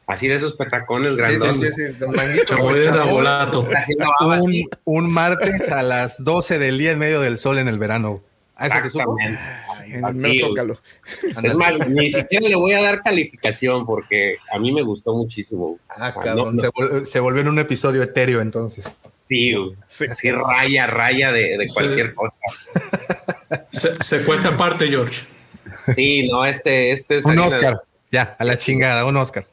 Así 0.06 0.28
de 0.28 0.36
esos 0.36 0.54
petacones 0.54 1.16
grandes. 1.16 1.42
Sí, 1.56 1.66
sí, 1.72 1.92
sí, 1.98 2.06
Manguito. 2.14 2.56
un, 4.20 4.68
un 4.84 5.12
martes 5.12 5.70
a 5.70 5.82
las 5.82 6.22
12 6.22 6.60
del 6.60 6.78
día 6.78 6.92
en 6.92 6.98
medio 7.00 7.20
del 7.20 7.38
sol 7.38 7.58
en 7.58 7.66
el 7.66 7.78
verano. 7.78 8.22
¿A 8.56 8.66
eso 8.68 8.76
te 8.82 8.90
supo? 8.90 9.16
Es 11.42 11.54
más, 11.54 11.88
ni 11.88 12.10
siquiera 12.10 12.48
le 12.48 12.56
voy 12.56 12.72
a 12.72 12.82
dar 12.82 13.02
calificación 13.02 13.84
porque 13.84 14.38
a 14.50 14.58
mí 14.58 14.72
me 14.72 14.82
gustó 14.82 15.14
muchísimo. 15.14 15.78
Ah, 15.88 16.14
cabrón, 16.14 16.58
Se, 17.04 17.20
volvió, 17.20 17.42
en 17.42 17.48
un 17.48 17.58
episodio 17.58 18.02
etéreo 18.02 18.40
entonces. 18.40 18.94
Sí, 19.28 19.54
sí. 19.86 20.30
raya, 20.30 20.86
raya 20.86 21.32
de, 21.32 21.64
cualquier 21.74 22.14
cosa. 22.14 22.36
Se, 23.72 23.94
se 23.96 24.20
fue 24.20 24.36
esa 24.36 24.56
parte, 24.56 24.88
George. 24.88 25.26
Sí, 25.94 26.28
no, 26.28 26.44
este, 26.44 26.92
este 26.92 27.18
es... 27.18 27.26
Un 27.26 27.38
Oscar. 27.38 27.82
Ya, 28.10 28.36
a 28.38 28.44
la 28.44 28.56
chingada, 28.56 29.04
un 29.04 29.16
Oscar. 29.16 29.46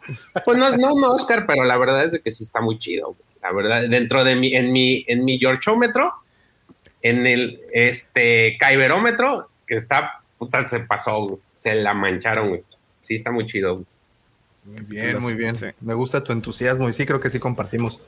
Pues 0.46 0.58
no, 0.58 0.72
no 0.78 0.94
un 0.94 1.04
Oscar, 1.04 1.46
pero 1.46 1.64
la 1.64 1.78
verdad 1.78 2.06
es 2.06 2.12
de 2.14 2.22
que 2.22 2.32
sí 2.32 2.44
está 2.44 2.62
muy 2.62 2.78
chido. 2.78 3.16
La 3.42 3.52
verdad, 3.52 3.90
dentro 3.90 4.24
de 4.24 4.36
mi, 4.36 4.56
en 4.56 4.72
mi, 4.72 5.04
en 5.08 5.26
mi 5.26 5.38
Georgeómetro, 5.38 6.14
en 7.04 7.28
el 7.28 7.62
este 7.74 8.58
Caiberómetro, 8.58 9.50
que 9.68 9.76
está, 9.76 10.22
puta, 10.38 10.66
se 10.66 10.80
pasó, 10.80 11.40
se 11.50 11.76
la 11.76 11.94
mancharon, 11.94 12.50
güey. 12.50 12.64
Sí, 12.98 13.16
está 13.16 13.30
muy 13.30 13.46
chido. 13.46 13.84
Muy 14.64 14.82
bien, 14.86 15.20
muy 15.20 15.34
bien. 15.34 15.58
Me 15.82 15.94
gusta 15.94 16.24
tu 16.24 16.32
entusiasmo 16.32 16.88
y 16.88 16.94
sí 16.94 17.06
creo 17.06 17.20
que 17.20 17.30
sí 17.30 17.40
compartimos 17.40 18.00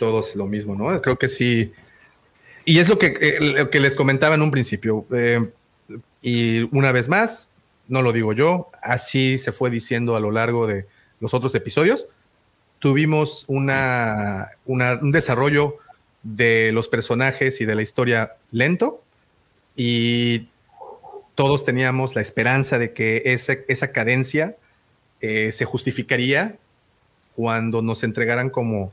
todos 0.00 0.34
lo 0.34 0.46
mismo, 0.46 0.74
¿no? 0.74 1.00
Creo 1.00 1.16
que 1.16 1.28
sí. 1.28 1.72
Y 2.64 2.80
es 2.80 2.88
lo 2.88 2.98
que, 2.98 3.14
eh, 3.20 3.38
lo 3.40 3.70
que 3.70 3.78
les 3.78 3.94
comentaba 3.94 4.34
en 4.34 4.42
un 4.42 4.50
principio. 4.50 5.06
Eh, 5.12 5.48
y 6.20 6.62
una 6.76 6.90
vez 6.90 7.08
más, 7.08 7.48
no 7.86 8.02
lo 8.02 8.12
digo 8.12 8.32
yo, 8.32 8.70
así 8.82 9.38
se 9.38 9.52
fue 9.52 9.70
diciendo 9.70 10.16
a 10.16 10.20
lo 10.20 10.32
largo 10.32 10.66
de 10.66 10.86
los 11.20 11.32
otros 11.34 11.54
episodios. 11.54 12.08
Tuvimos 12.80 13.44
una, 13.46 14.50
un 14.64 15.12
desarrollo 15.12 15.78
de 16.22 16.70
los 16.72 16.88
personajes 16.88 17.60
y 17.60 17.64
de 17.64 17.74
la 17.74 17.82
historia 17.82 18.36
lento 18.50 19.02
y 19.76 20.48
todos 21.34 21.64
teníamos 21.64 22.14
la 22.14 22.20
esperanza 22.20 22.78
de 22.78 22.92
que 22.92 23.22
esa, 23.24 23.92
cadencia 23.92 24.56
eh, 25.20 25.52
se 25.52 25.64
justificaría 25.64 26.58
cuando 27.34 27.80
nos 27.80 28.02
entregaran 28.02 28.50
como 28.50 28.92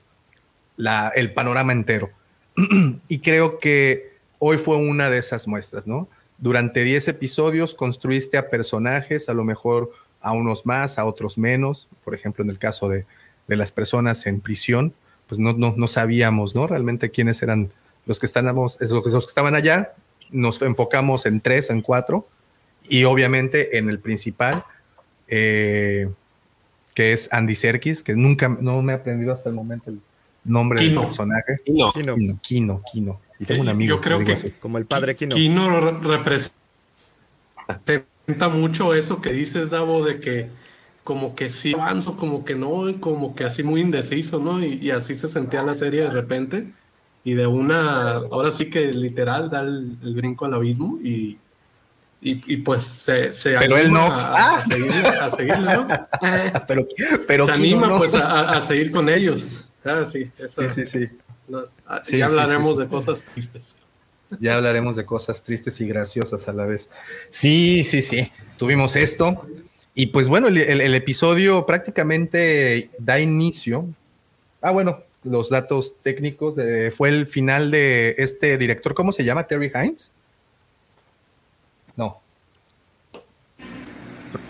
la, 0.77 1.11
el 1.15 1.33
panorama 1.33 1.73
entero. 1.73 2.09
y 3.07 3.19
creo 3.19 3.59
que 3.59 4.13
hoy 4.39 4.57
fue 4.57 4.77
una 4.77 5.09
de 5.09 5.17
esas 5.17 5.47
muestras, 5.47 5.87
¿no? 5.87 6.07
Durante 6.37 6.83
10 6.83 7.07
episodios 7.07 7.73
construiste 7.73 8.37
a 8.37 8.49
personajes, 8.49 9.27
a 9.27 9.33
lo 9.33 9.43
mejor 9.43 9.91
a 10.21 10.33
unos 10.33 10.65
más, 10.65 10.99
a 10.99 11.05
otros 11.05 11.37
menos. 11.37 11.87
Por 12.03 12.13
ejemplo, 12.13 12.43
en 12.43 12.49
el 12.49 12.59
caso 12.59 12.89
de, 12.89 13.05
las 13.47 13.71
personas 13.71 14.27
en 14.27 14.41
prisión, 14.41 14.93
pues 15.27 15.39
no, 15.39 15.53
no, 15.53 15.87
sabíamos, 15.87 16.55
¿no? 16.55 16.67
Realmente 16.67 17.11
quiénes 17.11 17.41
eran 17.43 17.69
los 18.05 18.19
que 18.19 18.25
estábamos, 18.25 18.77
los 18.79 19.03
que 19.03 19.29
estaban 19.29 19.55
allá. 19.55 19.93
Nos 20.31 20.61
enfocamos 20.61 21.25
en 21.25 21.41
tres, 21.41 21.69
en 21.69 21.81
cuatro, 21.81 22.27
y 22.87 23.03
obviamente 23.03 23.77
en 23.77 23.89
el 23.89 23.99
principal, 23.99 24.63
eh, 25.27 26.09
que 26.95 27.13
es 27.13 27.31
Andy 27.31 27.55
Serkis, 27.55 28.03
que 28.03 28.15
nunca, 28.15 28.49
no 28.49 28.81
me 28.81 28.93
he 28.93 28.95
aprendido 28.95 29.33
hasta 29.33 29.49
el 29.49 29.55
momento 29.55 29.89
el 29.89 29.99
nombre 30.43 30.83
del 30.83 30.99
personaje. 30.99 31.59
Kino. 31.65 31.91
Kino, 31.91 32.39
Kino, 32.41 32.81
Kino. 32.91 33.19
Y 33.39 33.45
tengo 33.45 33.61
un 33.61 33.69
amigo. 33.69 33.95
Yo 33.95 34.01
creo 34.01 34.23
que, 34.23 34.53
como 34.59 34.77
el 34.77 34.85
padre 34.85 35.15
Kino. 35.15 35.35
Kino 35.35 36.01
representa 36.01 36.53
mucho 38.49 38.93
eso 38.93 39.21
que 39.21 39.31
dices, 39.33 39.69
Davo, 39.69 40.03
de 40.03 40.19
que 40.19 40.49
como 41.07 41.35
que 41.35 41.49
sí 41.49 41.73
avanzo, 41.73 42.17
como 42.17 42.43
que 42.43 42.53
no, 42.53 42.83
como 42.99 43.33
que 43.33 43.45
así 43.45 43.63
muy 43.63 43.79
indeciso, 43.79 44.39
¿no? 44.39 44.61
Y, 44.61 44.91
así 44.91 45.15
se 45.15 45.29
sentía 45.29 45.63
la 45.63 45.73
serie 45.73 46.01
de 46.01 46.09
repente. 46.09 46.73
Y 47.23 47.33
de 47.33 47.47
una, 47.47 48.15
ahora 48.29 48.51
sí 48.51 48.69
que 48.69 48.91
literal 48.91 49.49
da 49.49 49.61
el, 49.61 49.95
brinco 50.13 50.43
al 50.43 50.55
abismo 50.55 50.99
y, 51.01 51.37
y, 52.19 52.57
pues 52.57 52.81
se, 52.81 53.31
se 53.31 53.57
pero 53.57 53.77
él 53.77 53.89
no 53.89 54.05
a, 54.05 54.61
seguir, 54.63 55.57
¿no? 55.59 55.87
pero, 56.67 56.85
pero 57.25 57.45
se 57.45 57.51
anima 57.53 57.97
pues 57.97 58.13
a, 58.13 58.59
seguir 58.59 58.91
con 58.91 59.07
ellos. 59.07 59.69
Ah, 59.85 60.05
sí, 60.05 60.29
sí, 60.33 60.45
sí, 60.75 60.85
sí. 60.85 61.09
Ah, 61.87 62.01
ya 62.05 62.25
hablaremos 62.25 62.77
de 62.77 62.87
cosas 62.89 63.23
tristes. 63.23 63.77
Ya 64.41 64.57
hablaremos 64.57 64.97
de 64.97 65.05
cosas 65.05 65.41
tristes 65.41 65.79
y 65.79 65.87
graciosas 65.87 66.49
a 66.49 66.51
la 66.51 66.65
vez. 66.65 66.89
Sí, 67.29 67.85
sí, 67.85 68.01
sí. 68.01 68.29
Tuvimos 68.57 68.97
esto. 68.97 69.47
Y 69.99 70.05
pues 70.05 70.29
bueno, 70.29 70.47
el, 70.47 70.93
episodio 70.93 71.65
prácticamente 71.65 72.91
da 72.99 73.19
inicio. 73.19 73.87
Ah, 74.61 74.69
bueno, 74.69 75.01
los 75.23 75.49
datos 75.49 75.95
técnicos. 76.03 76.53
fue 76.95 77.09
el 77.09 77.25
final 77.25 77.71
de 77.71 78.13
este 78.19 78.59
director. 78.59 78.93
¿Cómo 78.93 79.11
se 79.11 79.23
llama? 79.23 79.47
Terry 79.47 79.71
Hines. 79.73 80.11
No. 81.95 82.21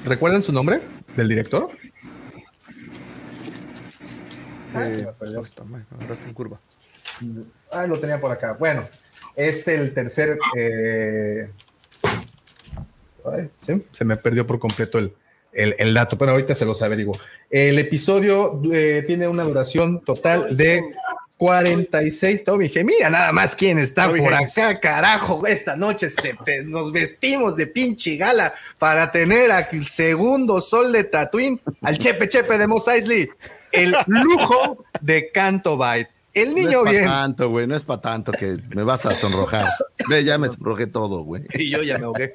¿Recuerdan 0.03 0.41
su 0.41 0.51
nombre 0.51 0.81
del 1.15 1.29
director? 1.29 1.69
Eh, 4.75 5.07
en 6.25 6.33
curva. 6.33 6.59
Ah, 7.71 7.87
lo 7.87 7.97
tenía 8.01 8.19
por 8.19 8.33
acá. 8.33 8.57
Bueno, 8.59 8.85
es 9.33 9.65
el 9.69 9.93
tercer. 9.93 10.37
Eh, 10.57 11.49
se 13.93 14.03
me 14.03 14.17
perdió 14.17 14.45
por 14.45 14.59
completo 14.59 14.97
el, 14.97 15.13
el, 15.51 15.93
dato, 15.93 16.17
pero 16.17 16.31
ahorita 16.31 16.55
se 16.55 16.65
los 16.65 16.81
averiguo. 16.81 17.17
El 17.49 17.79
episodio 17.79 18.61
eh, 18.71 19.03
tiene 19.07 19.27
una 19.27 19.43
duración 19.43 20.01
total 20.01 20.55
de 20.55 20.83
46. 21.37 22.43
Toby, 22.43 22.65
dije, 22.65 22.83
mira 22.83 23.09
nada 23.09 23.31
más 23.31 23.55
quién 23.55 23.79
está 23.79 24.09
por 24.09 24.33
acá, 24.33 24.79
carajo. 24.79 25.45
Esta 25.45 25.75
noche 25.75 26.07
este, 26.07 26.63
nos 26.63 26.91
vestimos 26.91 27.55
de 27.55 27.67
pinche 27.67 28.17
gala 28.17 28.53
para 28.79 29.11
tener 29.11 29.51
aquí 29.51 29.77
el 29.77 29.87
segundo 29.87 30.61
sol 30.61 30.91
de 30.91 31.03
Tatooine 31.03 31.59
al 31.81 31.97
Chepe 31.97 32.27
Chepe 32.27 32.57
de 32.57 32.67
Mos 32.67 32.87
Eisley. 32.87 33.29
El 33.71 33.95
lujo 34.07 34.83
de 35.01 35.31
Canto 35.31 35.77
Byte. 35.77 36.16
El 36.37 36.53
niño 36.53 36.83
no 36.83 36.89
es 36.91 36.97
bien. 36.97 37.07
tanto, 37.07 37.49
güey, 37.49 37.65
no 37.65 37.75
es 37.75 37.83
para 37.83 37.99
tanto 37.99 38.31
que 38.31 38.57
me 38.75 38.83
vas 38.83 39.07
a 39.07 39.11
sonrojar. 39.11 39.65
Ve, 40.07 40.23
ya 40.23 40.37
me 40.37 40.47
sonrojé 40.49 40.85
todo, 40.85 41.23
güey. 41.23 41.43
Y 41.55 41.71
yo 41.71 41.81
ya 41.81 41.97
me 41.97 42.05
ahogué. 42.05 42.31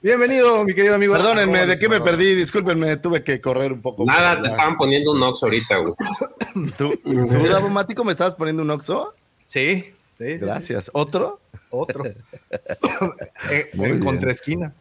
Bienvenido, 0.00 0.64
mi 0.64 0.72
querido 0.72 0.94
amigo. 0.94 1.14
Perdónenme, 1.14 1.66
¿de 1.66 1.76
qué 1.76 1.88
me 1.88 2.00
perdí? 2.00 2.36
Discúlpenme, 2.36 2.96
tuve 2.98 3.24
que 3.24 3.40
correr 3.40 3.72
un 3.72 3.82
poco. 3.82 4.04
Nada, 4.04 4.40
te 4.40 4.46
estaban 4.46 4.76
poniendo 4.76 5.10
un 5.10 5.22
oxo 5.24 5.46
ahorita, 5.46 5.78
güey. 5.78 5.94
¿Tú, 6.78 6.96
¿tú 7.02 7.70
Mático, 7.70 8.04
me 8.04 8.12
estabas 8.12 8.36
poniendo 8.36 8.62
un 8.62 8.70
oxo? 8.70 9.14
Sí, 9.46 9.94
sí. 10.16 10.38
Gracias. 10.38 10.88
¿Otro? 10.94 11.40
Otro. 11.70 12.04
eh, 13.50 13.70
en 13.72 13.98
contraesquina. 13.98 14.72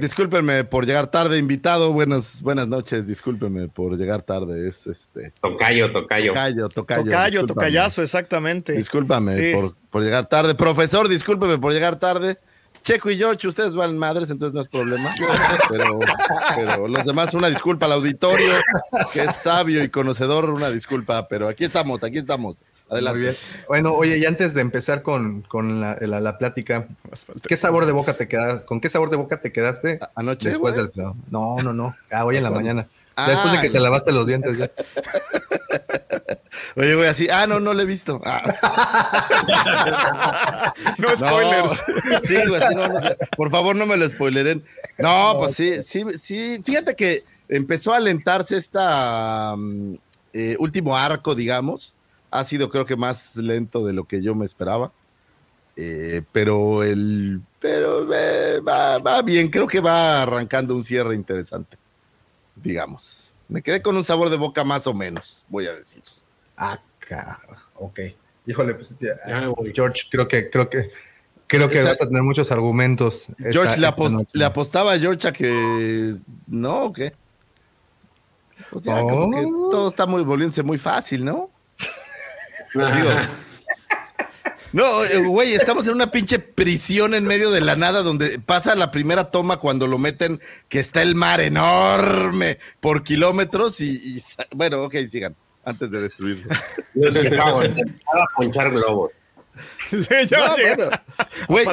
Discúlpenme 0.00 0.64
por 0.64 0.86
llegar 0.86 1.06
tarde, 1.06 1.38
invitado. 1.38 1.92
Buenas, 1.92 2.42
buenas 2.42 2.66
noches, 2.66 3.06
discúlpenme 3.06 3.68
por 3.68 3.96
llegar 3.96 4.22
tarde. 4.22 4.68
Es 4.68 4.86
este. 4.86 5.30
Tocayo, 5.40 5.92
tocayo. 5.92 6.32
Tocayo, 6.32 6.68
tocayo. 6.68 7.04
Tocayo, 7.04 7.46
tocayazo, 7.46 8.02
exactamente. 8.02 8.72
Discúlpame 8.72 9.52
por, 9.52 9.76
por, 9.90 10.02
llegar 10.02 10.26
tarde. 10.26 10.54
Profesor, 10.54 11.08
discúlpeme 11.08 11.58
por 11.58 11.72
llegar 11.72 11.98
tarde. 11.98 12.38
Checo 12.86 13.10
y 13.10 13.16
George, 13.16 13.48
ustedes 13.48 13.74
van 13.74 13.98
madres, 13.98 14.30
entonces 14.30 14.54
no 14.54 14.60
es 14.60 14.68
problema. 14.68 15.12
Pero, 15.68 15.98
pero 16.54 16.86
los 16.86 17.04
demás, 17.04 17.34
una 17.34 17.50
disculpa 17.50 17.86
al 17.86 17.92
auditorio, 17.92 18.52
que 19.12 19.24
es 19.24 19.34
sabio 19.34 19.82
y 19.82 19.88
conocedor, 19.88 20.50
una 20.50 20.70
disculpa. 20.70 21.26
Pero 21.26 21.48
aquí 21.48 21.64
estamos, 21.64 22.04
aquí 22.04 22.18
estamos. 22.18 22.68
Adelante. 22.88 23.36
Bueno, 23.66 23.92
oye, 23.92 24.18
y 24.18 24.24
antes 24.24 24.54
de 24.54 24.60
empezar 24.60 25.02
con, 25.02 25.42
con 25.42 25.80
la, 25.80 25.96
la, 26.00 26.38
plática, 26.38 26.86
¿qué 27.48 27.56
sabor 27.56 27.86
de 27.86 27.92
boca 27.92 28.14
te 28.14 28.28
quedaste? 28.28 28.64
¿Con 28.66 28.80
qué 28.80 28.88
sabor 28.88 29.10
de 29.10 29.16
boca 29.16 29.40
te 29.40 29.50
quedaste 29.50 29.98
anoche? 30.14 30.50
Después 30.50 30.76
del 30.76 30.92
No, 31.28 31.56
no, 31.60 31.72
no. 31.72 31.96
Ah, 32.12 32.24
hoy 32.24 32.36
en 32.36 32.44
la 32.44 32.50
mañana. 32.50 32.86
después 33.26 33.52
de 33.52 33.62
que 33.62 33.70
te 33.70 33.80
lavaste 33.80 34.12
los 34.12 34.28
dientes 34.28 34.56
ya. 34.58 34.70
Oye, 36.76 36.94
voy 36.94 37.06
así, 37.06 37.26
ah, 37.30 37.46
no, 37.46 37.58
no 37.58 37.72
lo 37.72 37.80
he 37.80 37.86
visto. 37.86 38.20
Ah. 38.22 38.42
no 40.98 41.08
spoilers. 41.16 41.82
Sí, 42.24 42.36
güey, 42.46 42.60
por 43.34 43.50
favor, 43.50 43.74
no 43.74 43.86
me 43.86 43.96
lo 43.96 44.06
spoileren. 44.08 44.62
No, 44.98 45.36
pues 45.38 45.54
sí, 45.54 45.82
sí, 45.82 46.04
sí. 46.18 46.60
Fíjate 46.62 46.94
que 46.94 47.24
empezó 47.48 47.94
a 47.94 47.96
alentarse 47.96 48.58
esta 48.58 49.54
mm, 49.56 49.94
eh, 50.34 50.56
último 50.58 50.94
arco, 50.94 51.34
digamos. 51.34 51.94
Ha 52.30 52.44
sido, 52.44 52.68
creo 52.68 52.84
que, 52.84 52.96
más 52.96 53.36
lento 53.36 53.86
de 53.86 53.94
lo 53.94 54.04
que 54.04 54.20
yo 54.20 54.34
me 54.34 54.44
esperaba. 54.44 54.92
Eh, 55.76 56.20
pero 56.30 56.82
el, 56.82 57.40
pero 57.58 58.06
eh, 58.12 58.60
va, 58.60 58.98
va 58.98 59.22
bien, 59.22 59.48
creo 59.48 59.66
que 59.66 59.80
va 59.80 60.22
arrancando 60.22 60.74
un 60.74 60.84
cierre 60.84 61.14
interesante, 61.14 61.78
digamos. 62.54 63.30
Me 63.48 63.62
quedé 63.62 63.80
con 63.80 63.96
un 63.96 64.04
sabor 64.04 64.28
de 64.28 64.36
boca 64.36 64.62
más 64.62 64.86
o 64.86 64.92
menos, 64.92 65.42
voy 65.48 65.66
a 65.66 65.72
decir. 65.72 66.02
Ah, 66.56 66.80
ok. 67.74 68.00
Híjole, 68.46 68.74
pues, 68.74 68.94
George, 69.74 70.04
creo 70.10 70.28
que, 70.28 70.50
creo 70.50 70.70
que, 70.70 70.90
creo 71.46 71.68
que 71.68 71.82
vas 71.82 72.00
a 72.00 72.06
tener 72.06 72.22
muchos 72.22 72.52
argumentos. 72.52 73.26
George, 73.38 73.80
le, 73.80 74.44
apostaba 74.44 74.92
a 74.92 74.98
George 74.98 75.26
a 75.28 75.32
que 75.32 76.14
no, 76.46 76.84
¿o 76.84 76.92
qué? 76.92 77.12
O 78.72 78.80
sea, 78.80 79.00
como 79.00 79.30
que 79.32 79.44
oh. 79.44 79.68
todo 79.70 79.88
está 79.88 80.06
muy 80.06 80.22
volviéndose 80.22 80.62
muy 80.62 80.78
fácil, 80.78 81.24
¿no? 81.24 81.50
no, 84.72 85.04
eh, 85.04 85.18
güey, 85.26 85.54
estamos 85.54 85.86
en 85.86 85.94
una 85.94 86.10
pinche 86.10 86.38
prisión 86.38 87.14
en 87.14 87.24
medio 87.24 87.50
de 87.50 87.60
la 87.60 87.76
nada 87.76 88.02
donde 88.02 88.38
pasa 88.38 88.74
la 88.74 88.90
primera 88.90 89.30
toma 89.30 89.56
cuando 89.58 89.86
lo 89.86 89.98
meten, 89.98 90.40
que 90.68 90.80
está 90.80 91.02
el 91.02 91.14
mar 91.14 91.40
enorme 91.40 92.58
por 92.80 93.02
kilómetros 93.02 93.80
y, 93.80 94.22
bueno, 94.54 94.82
ok, 94.82 94.94
sigan, 95.08 95.34
antes 95.66 95.90
de 95.90 96.00
destruirlo. 96.00 96.48
Yo 96.94 97.12
sí, 97.12 97.26
a 97.26 98.26
ponchar 98.36 98.70
globos. 98.70 99.10
Sí, 99.88 99.96
Güey, 101.48 101.66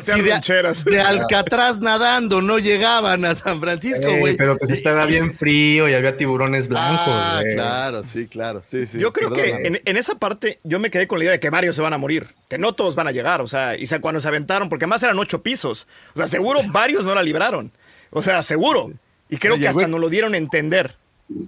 de, 0.85 1.01
Alcatraz 1.01 1.79
nadando 1.79 2.41
no 2.41 2.59
llegaban 2.59 3.25
a 3.25 3.35
San 3.35 3.59
Francisco, 3.59 4.07
güey. 4.19 4.37
pero 4.37 4.57
pues 4.57 4.71
estaba 4.71 5.05
bien 5.05 5.33
frío 5.33 5.89
y 5.89 5.93
había 5.93 6.15
tiburones 6.15 6.67
blancos. 6.67 7.07
Ah, 7.07 7.41
claro, 7.53 8.03
sí, 8.03 8.27
claro. 8.27 8.61
Sí, 8.67 8.85
sí. 8.85 8.99
Yo 8.99 9.11
creo 9.11 9.31
que 9.31 9.81
en, 9.83 9.97
esa 9.97 10.15
parte 10.15 10.59
yo 10.63 10.79
me 10.79 10.91
quedé 10.91 11.07
con 11.07 11.19
la 11.19 11.25
idea 11.25 11.31
de 11.33 11.39
que 11.39 11.49
varios 11.49 11.75
se 11.75 11.81
van 11.81 11.93
a 11.93 11.97
morir, 11.97 12.27
que 12.49 12.57
no 12.57 12.73
todos 12.73 12.95
van 12.95 13.07
a 13.07 13.11
llegar, 13.11 13.41
o 13.41 13.47
sea, 13.47 13.75
y 13.75 13.87
cuando 13.99 14.21
se 14.21 14.27
aventaron, 14.27 14.69
porque 14.69 14.85
además 14.85 15.03
eran 15.03 15.19
ocho 15.19 15.41
pisos, 15.41 15.87
o 16.13 16.19
sea, 16.19 16.27
seguro 16.27 16.61
varios 16.67 17.03
no 17.05 17.15
la 17.15 17.23
libraron, 17.23 17.71
o 18.11 18.21
sea, 18.21 18.43
seguro. 18.43 18.91
Y 19.29 19.37
creo 19.37 19.57
que 19.57 19.67
hasta 19.67 19.87
nos 19.87 19.99
lo 19.99 20.09
dieron 20.09 20.35
a 20.35 20.37
entender. 20.37 20.95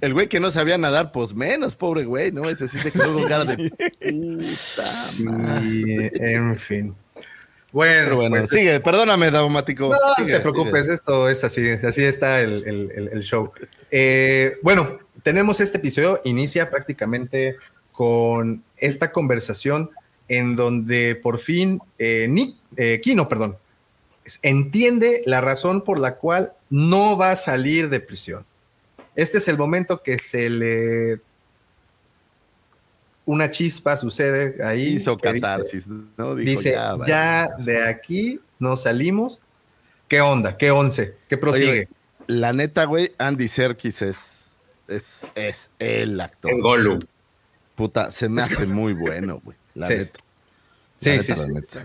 El 0.02 0.14
güey 0.14 0.28
que 0.28 0.40
no 0.40 0.52
sabía 0.52 0.78
nadar, 0.78 1.12
pues 1.12 1.34
menos, 1.34 1.76
pobre 1.76 2.06
güey, 2.06 2.32
¿no? 2.32 2.50
Ese 2.50 2.68
sí 2.68 2.80
se 2.80 2.92
quedó 2.92 3.14
con 3.14 3.28
cara 3.28 3.46
de 3.46 3.70
puta 3.70 5.12
en 5.20 6.58
fin. 6.58 6.96
Bueno, 7.72 8.16
bueno, 8.16 8.38
pues, 8.38 8.50
sigue, 8.50 8.80
perdóname, 8.80 9.32
Daumático. 9.32 9.90
No, 9.90 10.26
te 10.26 10.40
preocupes, 10.40 10.88
esto 10.88 11.28
es 11.28 11.44
así, 11.44 11.70
así 11.70 12.06
está 12.06 12.40
el, 12.40 13.20
show. 13.22 13.52
Eh, 13.92 14.58
bueno, 14.64 14.98
tenemos 15.24 15.60
este 15.60 15.80
episodio, 15.80 16.22
inicia 16.24 16.70
prácticamente 16.70 17.58
con 17.92 18.64
esta 18.78 19.12
conversación 19.12 19.90
en 20.30 20.56
donde 20.56 21.16
por 21.16 21.38
fin 21.38 21.82
eh, 21.98 22.28
Nick, 22.30 22.56
eh, 22.78 23.02
Kino, 23.04 23.28
perdón, 23.28 23.58
entiende 24.42 25.22
la 25.26 25.42
razón 25.42 25.84
por 25.84 26.00
la 26.00 26.16
cual 26.16 26.54
no 26.70 27.18
va 27.18 27.32
a 27.32 27.36
salir 27.36 27.90
de 27.90 28.00
prisión. 28.00 28.46
Este 29.16 29.38
es 29.38 29.48
el 29.48 29.58
momento 29.58 30.02
que 30.04 30.18
se 30.18 30.50
le 30.50 31.22
una 33.26 33.50
chispa 33.50 33.98
sucede 33.98 34.64
ahí. 34.64 34.96
Hizo 34.96 35.18
catarsis, 35.18 35.88
dice, 35.88 36.02
¿no? 36.18 36.36
dice, 36.36 36.76
ya, 37.08 37.50
de 37.58 37.88
aquí 37.88 38.40
nos 38.60 38.84
salimos. 38.84 39.42
¿Qué 40.08 40.22
onda? 40.22 40.56
¿Qué 40.56 40.72
once? 40.72 41.16
¿Qué 41.28 41.38
prosigue? 41.38 41.88
la 42.28 42.54
neta, 42.54 42.86
güey, 42.86 43.14
Andy 43.18 43.48
Serkis 43.48 44.02
es, 44.02 44.46
es, 44.88 45.32
es 45.36 45.70
el 45.80 46.20
actor. 46.20 46.52
El 46.52 46.62
Gollum. 46.62 47.00
Puta, 47.76 48.12
se 48.12 48.30
me 48.30 48.42
hace 48.42 48.66
muy 48.66 48.94
bueno, 48.94 49.42
güey. 49.44 49.58
La 49.74 49.90
neta. 49.90 50.20
sí, 50.98 51.22
sí, 51.22 51.34
sí. 51.36 51.80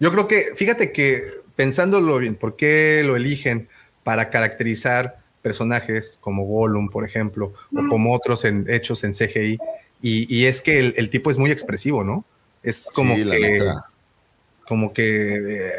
Yo 0.00 0.12
creo 0.12 0.28
que, 0.28 0.52
fíjate 0.56 0.92
que 0.92 1.42
pensándolo 1.56 2.18
bien, 2.18 2.36
¿por 2.36 2.56
qué 2.56 3.02
lo 3.04 3.16
eligen 3.16 3.68
para 4.04 4.30
caracterizar 4.30 5.20
personajes 5.42 6.18
como 6.20 6.44
Gollum, 6.44 6.88
por 6.88 7.04
ejemplo, 7.04 7.52
o 7.74 7.88
como 7.88 8.14
otros 8.14 8.44
en, 8.44 8.66
hechos 8.68 9.04
en 9.04 9.12
CGI? 9.12 9.58
Y, 10.00 10.44
es 10.44 10.62
que 10.62 10.78
el, 10.78 11.10
tipo 11.10 11.30
es 11.30 11.38
muy 11.38 11.50
expresivo, 11.50 12.04
¿no? 12.04 12.24
Es 12.62 12.90
como 12.94 13.14
que. 13.14 13.72
Como 14.66 14.92
que 14.92 15.36
eh, 15.36 15.72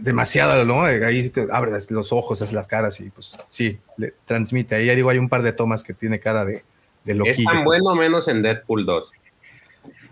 demasiado, 0.00 0.64
¿no? 0.64 0.82
Ahí 0.82 1.32
abre 1.52 1.70
los 1.90 2.12
ojos, 2.12 2.42
hace 2.42 2.52
las 2.52 2.66
caras 2.66 2.98
y 2.98 3.10
pues 3.10 3.36
sí, 3.46 3.78
le 3.96 4.12
transmite. 4.26 4.74
Ahí 4.74 4.92
digo, 4.96 5.08
hay 5.08 5.18
un 5.18 5.28
par 5.28 5.42
de 5.42 5.52
tomas 5.52 5.84
que 5.84 5.94
tiene 5.94 6.18
cara 6.18 6.44
de, 6.44 6.64
de 7.04 7.14
loquillo. 7.14 7.48
Es 7.48 7.54
tan 7.54 7.64
bueno 7.64 7.94
menos 7.94 8.26
en 8.26 8.42
Deadpool 8.42 8.84
2. 8.86 9.12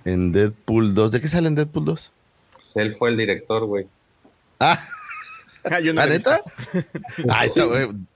En 0.05 0.31
Deadpool 0.31 0.95
2, 0.95 1.11
¿de 1.11 1.21
qué 1.21 1.27
sale 1.27 1.49
en 1.49 1.57
Deadpool 1.57 1.85
2? 1.85 2.13
Pues 2.53 2.73
él 2.77 2.95
fue 2.95 3.11
el 3.11 3.17
director, 3.17 3.65
güey. 3.65 3.89
Ah. 4.61 4.79
Ah, 5.71 5.81
¿La 5.81 6.07
neta? 6.07 6.43
Ay, 7.29 7.49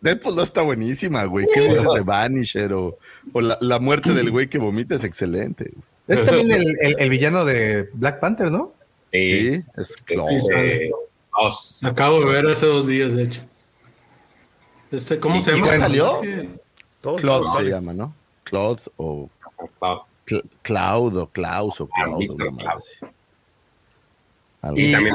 Deadpool 0.00 0.36
2 0.36 0.44
está 0.44 0.62
buenísima, 0.62 1.24
güey. 1.24 1.46
¿Qué 1.52 1.60
dices 1.60 1.86
de 1.94 2.00
Vanisher 2.00 2.72
o, 2.72 2.98
la, 3.34 3.78
muerte 3.78 4.14
del 4.14 4.30
güey 4.30 4.48
que 4.48 4.58
vomita 4.58 4.94
es 4.94 5.04
excelente. 5.04 5.72
Es 6.06 6.24
también 6.24 6.50
el, 6.80 7.10
villano 7.10 7.44
de 7.44 7.88
Black 7.94 8.20
Panther, 8.20 8.50
¿no? 8.50 8.72
Sí, 9.12 9.62
es 9.76 9.96
Klaus. 10.04 10.48
Acabo 11.84 12.20
de 12.20 12.26
ver 12.26 12.46
hace 12.48 12.66
dos 12.66 12.86
días, 12.86 13.14
de 13.14 13.24
hecho. 13.24 13.42
Este, 14.90 15.18
¿Cómo 15.20 15.40
se 15.40 15.52
llama? 15.52 15.68
¿Ya 15.68 15.78
salió? 15.78 16.20
Claude 17.00 17.48
se 17.58 17.64
llama, 17.64 17.92
¿no? 17.92 18.14
Claude 18.44 18.82
o... 18.96 19.28
Cloud 20.62 21.16
o 21.16 21.26
Klaus 21.26 21.80
o 21.80 21.88
Claude. 21.88 22.26
Y 24.74 24.92
también 24.92 25.14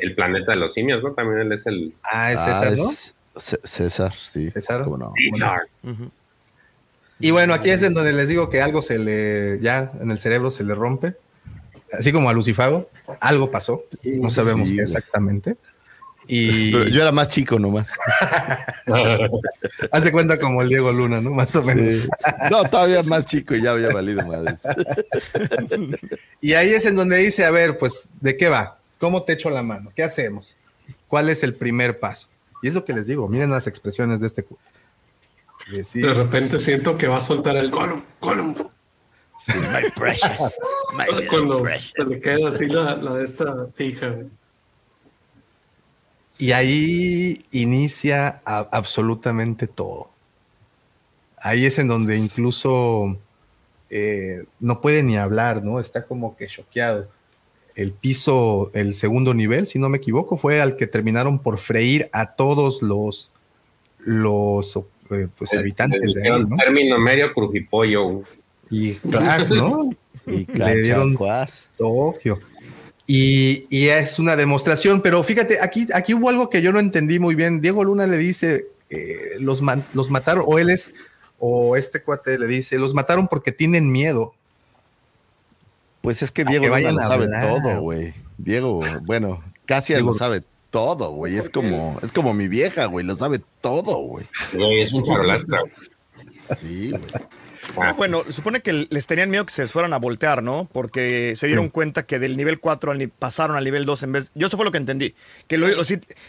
el 0.00 0.14
planeta 0.14 0.52
de 0.52 0.58
los 0.58 0.74
simios, 0.74 1.02
¿no? 1.02 1.12
También 1.12 1.40
él 1.40 1.52
es 1.52 1.66
el. 1.66 1.94
Ah, 2.02 2.32
es 2.32 2.40
César, 2.40 2.72
ah, 2.72 2.76
¿no? 2.76 3.40
César, 3.40 4.12
sí. 4.14 4.48
César. 4.50 4.86
No? 4.86 5.10
César. 5.12 5.62
Y 7.20 7.30
bueno, 7.30 7.54
aquí 7.54 7.70
es 7.70 7.82
en 7.82 7.94
donde 7.94 8.12
les 8.12 8.28
digo 8.28 8.50
que 8.50 8.60
algo 8.60 8.82
se 8.82 8.98
le, 8.98 9.60
ya 9.60 9.92
en 10.00 10.10
el 10.10 10.18
cerebro 10.18 10.50
se 10.50 10.64
le 10.64 10.74
rompe. 10.74 11.14
Así 11.92 12.12
como 12.12 12.28
a 12.28 12.32
Lucifago, 12.32 12.90
algo 13.20 13.50
pasó. 13.50 13.84
No 14.02 14.30
sabemos 14.30 14.70
qué 14.70 14.82
exactamente. 14.82 15.56
Y... 16.26 16.70
yo 16.92 17.02
era 17.02 17.12
más 17.12 17.28
chico 17.28 17.58
nomás. 17.58 17.90
Hace 19.90 20.12
cuenta 20.12 20.38
como 20.38 20.62
el 20.62 20.68
Diego 20.68 20.92
Luna, 20.92 21.20
¿no? 21.20 21.30
Más 21.30 21.54
o 21.56 21.62
menos. 21.62 22.08
No, 22.50 22.64
todavía 22.64 23.02
más 23.02 23.26
chico 23.26 23.54
y 23.54 23.62
ya 23.62 23.72
había 23.72 23.90
valido 23.90 24.26
madres. 24.26 24.60
y 26.40 26.54
ahí 26.54 26.70
es 26.70 26.84
en 26.84 26.96
donde 26.96 27.16
dice, 27.18 27.44
a 27.44 27.50
ver, 27.50 27.78
pues, 27.78 28.08
¿de 28.20 28.36
qué 28.36 28.48
va? 28.48 28.78
¿Cómo 29.04 29.22
te 29.22 29.34
echo 29.34 29.50
la 29.50 29.62
mano? 29.62 29.92
¿Qué 29.94 30.02
hacemos? 30.02 30.56
¿Cuál 31.08 31.28
es 31.28 31.42
el 31.42 31.54
primer 31.54 32.00
paso? 32.00 32.26
Y 32.62 32.68
es 32.68 32.74
lo 32.74 32.86
que 32.86 32.94
les 32.94 33.06
digo, 33.06 33.28
miren 33.28 33.50
las 33.50 33.66
expresiones 33.66 34.22
de 34.22 34.28
este. 34.28 34.46
de 35.92 36.14
repente 36.14 36.58
siento 36.58 36.96
que 36.96 37.06
va 37.06 37.18
a 37.18 37.20
soltar 37.20 37.54
el 37.58 37.70
Gollum, 37.70 38.02
Gollum. 38.22 38.54
my 39.46 39.90
precious. 39.94 40.58
My 40.96 41.26
Cuando 41.28 41.66
se 41.66 42.04
le 42.06 42.18
queda 42.18 42.48
así 42.48 42.64
la, 42.64 42.96
la 42.96 43.16
de 43.16 43.24
esta 43.24 43.66
fija. 43.74 44.16
Y 46.38 46.52
ahí 46.52 47.44
inicia 47.50 48.40
absolutamente 48.46 49.66
todo. 49.66 50.08
Ahí 51.36 51.66
es 51.66 51.78
en 51.78 51.88
donde 51.88 52.16
incluso 52.16 53.18
eh, 53.90 54.46
no 54.60 54.80
puede 54.80 55.02
ni 55.02 55.18
hablar, 55.18 55.62
¿no? 55.62 55.78
Está 55.78 56.06
como 56.06 56.38
que 56.38 56.46
choqueado 56.46 57.12
el 57.74 57.92
piso, 57.92 58.70
el 58.74 58.94
segundo 58.94 59.34
nivel, 59.34 59.66
si 59.66 59.78
no 59.78 59.88
me 59.88 59.98
equivoco, 59.98 60.36
fue 60.36 60.60
al 60.60 60.76
que 60.76 60.86
terminaron 60.86 61.38
por 61.38 61.58
freír 61.58 62.08
a 62.12 62.34
todos 62.34 62.82
los, 62.82 63.32
los 63.98 64.76
eh, 65.10 65.28
pues, 65.36 65.54
habitantes 65.54 66.14
de 66.14 66.30
ahí, 66.30 66.44
¿no? 66.44 66.56
término 66.56 66.98
medio 66.98 67.32
crujipollo. 67.32 68.22
Y 68.70 68.94
claro, 68.94 69.54
¿no? 69.54 69.90
y 70.26 70.46
le 70.46 70.82
dieron 70.82 71.16
Tokio. 71.76 72.40
Y, 73.06 73.66
y, 73.68 73.88
es 73.88 74.18
una 74.18 74.34
demostración, 74.34 75.02
pero 75.02 75.22
fíjate, 75.22 75.58
aquí, 75.60 75.86
aquí 75.92 76.14
hubo 76.14 76.30
algo 76.30 76.48
que 76.48 76.62
yo 76.62 76.72
no 76.72 76.78
entendí 76.78 77.18
muy 77.18 77.34
bien. 77.34 77.60
Diego 77.60 77.84
Luna 77.84 78.06
le 78.06 78.16
dice, 78.16 78.68
eh, 78.88 79.36
los, 79.40 79.60
los 79.92 80.10
mataron, 80.10 80.44
o 80.46 80.58
él 80.58 80.70
es, 80.70 80.90
o 81.38 81.76
este 81.76 82.02
cuate 82.02 82.38
le 82.38 82.46
dice, 82.46 82.78
los 82.78 82.94
mataron 82.94 83.28
porque 83.28 83.52
tienen 83.52 83.92
miedo. 83.92 84.34
Pues 86.04 86.22
es 86.22 86.30
que 86.30 86.44
Diego 86.44 86.66
lo 86.66 87.00
sabe 87.00 87.28
todo, 87.40 87.80
güey. 87.80 88.12
Diego, 88.36 88.80
bueno, 89.04 89.42
casi 89.64 89.94
lo 89.94 90.12
sabe 90.12 90.42
todo, 90.68 91.10
güey. 91.12 91.38
Es 91.38 91.48
como, 91.48 91.98
es 92.02 92.12
como 92.12 92.34
mi 92.34 92.46
vieja, 92.46 92.84
güey, 92.84 93.06
lo 93.06 93.16
sabe 93.16 93.40
todo, 93.62 93.96
güey. 94.00 94.26
es 94.52 94.92
un 94.92 95.02
charolastra. 95.06 95.60
Sí, 96.58 96.90
güey. 96.90 97.00
Ah, 97.78 97.94
bueno, 97.96 98.22
supone 98.30 98.60
que 98.60 98.86
les 98.90 99.06
tenían 99.06 99.30
miedo 99.30 99.46
que 99.46 99.52
se 99.52 99.66
fueran 99.66 99.94
a 99.94 99.98
voltear, 99.98 100.42
¿no? 100.42 100.68
Porque 100.70 101.32
se 101.36 101.46
dieron 101.46 101.70
cuenta 101.70 102.04
que 102.04 102.18
del 102.18 102.36
nivel 102.36 102.60
4 102.60 102.92
pasaron 103.18 103.56
al 103.56 103.64
nivel 103.64 103.86
2 103.86 104.02
en 104.02 104.12
vez. 104.12 104.30
Yo 104.34 104.48
eso 104.48 104.58
fue 104.58 104.66
lo 104.66 104.72
que 104.72 104.78
entendí. 104.78 105.14
Que 105.48 105.56
lo, 105.56 105.68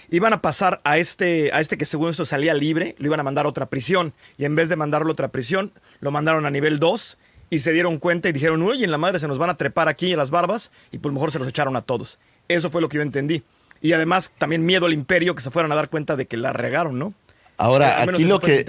iban 0.10 0.32
a 0.32 0.42
pasar 0.42 0.80
a 0.86 0.98
este, 1.00 1.52
a 1.52 1.60
este 1.60 1.78
que 1.78 1.84
según 1.84 2.12
esto 2.12 2.24
salía 2.24 2.54
libre, 2.54 2.96
lo 2.98 3.08
iban 3.08 3.20
a 3.20 3.24
mandar 3.24 3.46
a 3.46 3.50
otra 3.50 3.66
prisión. 3.66 4.14
Y 4.38 4.46
en 4.46 4.56
vez 4.56 4.70
de 4.70 4.78
mandarlo 4.78 5.10
a 5.10 5.12
otra 5.12 5.28
prisión, 5.28 5.74
lo 6.00 6.12
mandaron 6.12 6.46
a 6.46 6.50
nivel 6.50 6.80
2 6.80 7.18
y 7.56 7.60
se 7.60 7.72
dieron 7.72 8.00
cuenta 8.00 8.28
y 8.28 8.34
dijeron, 8.34 8.62
uy, 8.62 8.84
en 8.84 8.91
la 8.91 8.98
madre 8.98 9.18
se 9.18 9.30
nos 9.30 9.38
van 9.38 9.50
a 9.50 9.56
trepar 9.56 9.88
aquí 9.88 10.12
en 10.12 10.18
las 10.18 10.30
barbas 10.30 10.72
y 10.91 10.98
pues 10.98 11.13
mejor 11.13 11.32
se 11.32 11.39
los 11.39 11.48
echaron 11.48 11.76
a 11.78 11.82
todos. 11.82 12.20
Eso 12.50 12.70
fue 12.70 12.82
lo 12.82 12.89
que 12.89 12.98
yo 12.98 13.02
entendí. 13.02 13.44
Y 13.82 13.94
además 13.94 14.34
también 14.38 14.65
miedo 14.65 14.86
al 14.86 14.94
imperio 14.94 15.36
que 15.36 15.41
se 15.41 15.52
fueran 15.52 15.72
a 15.72 15.76
dar 15.76 15.89
cuenta 15.89 16.18
de 16.18 16.26
que 16.26 16.36
la 16.36 16.52
regaron, 16.52 17.00
¿no? 17.00 17.13
Ahora, 17.58 18.02
aquí 18.02 18.26
lo 18.26 18.41
que, 18.41 18.65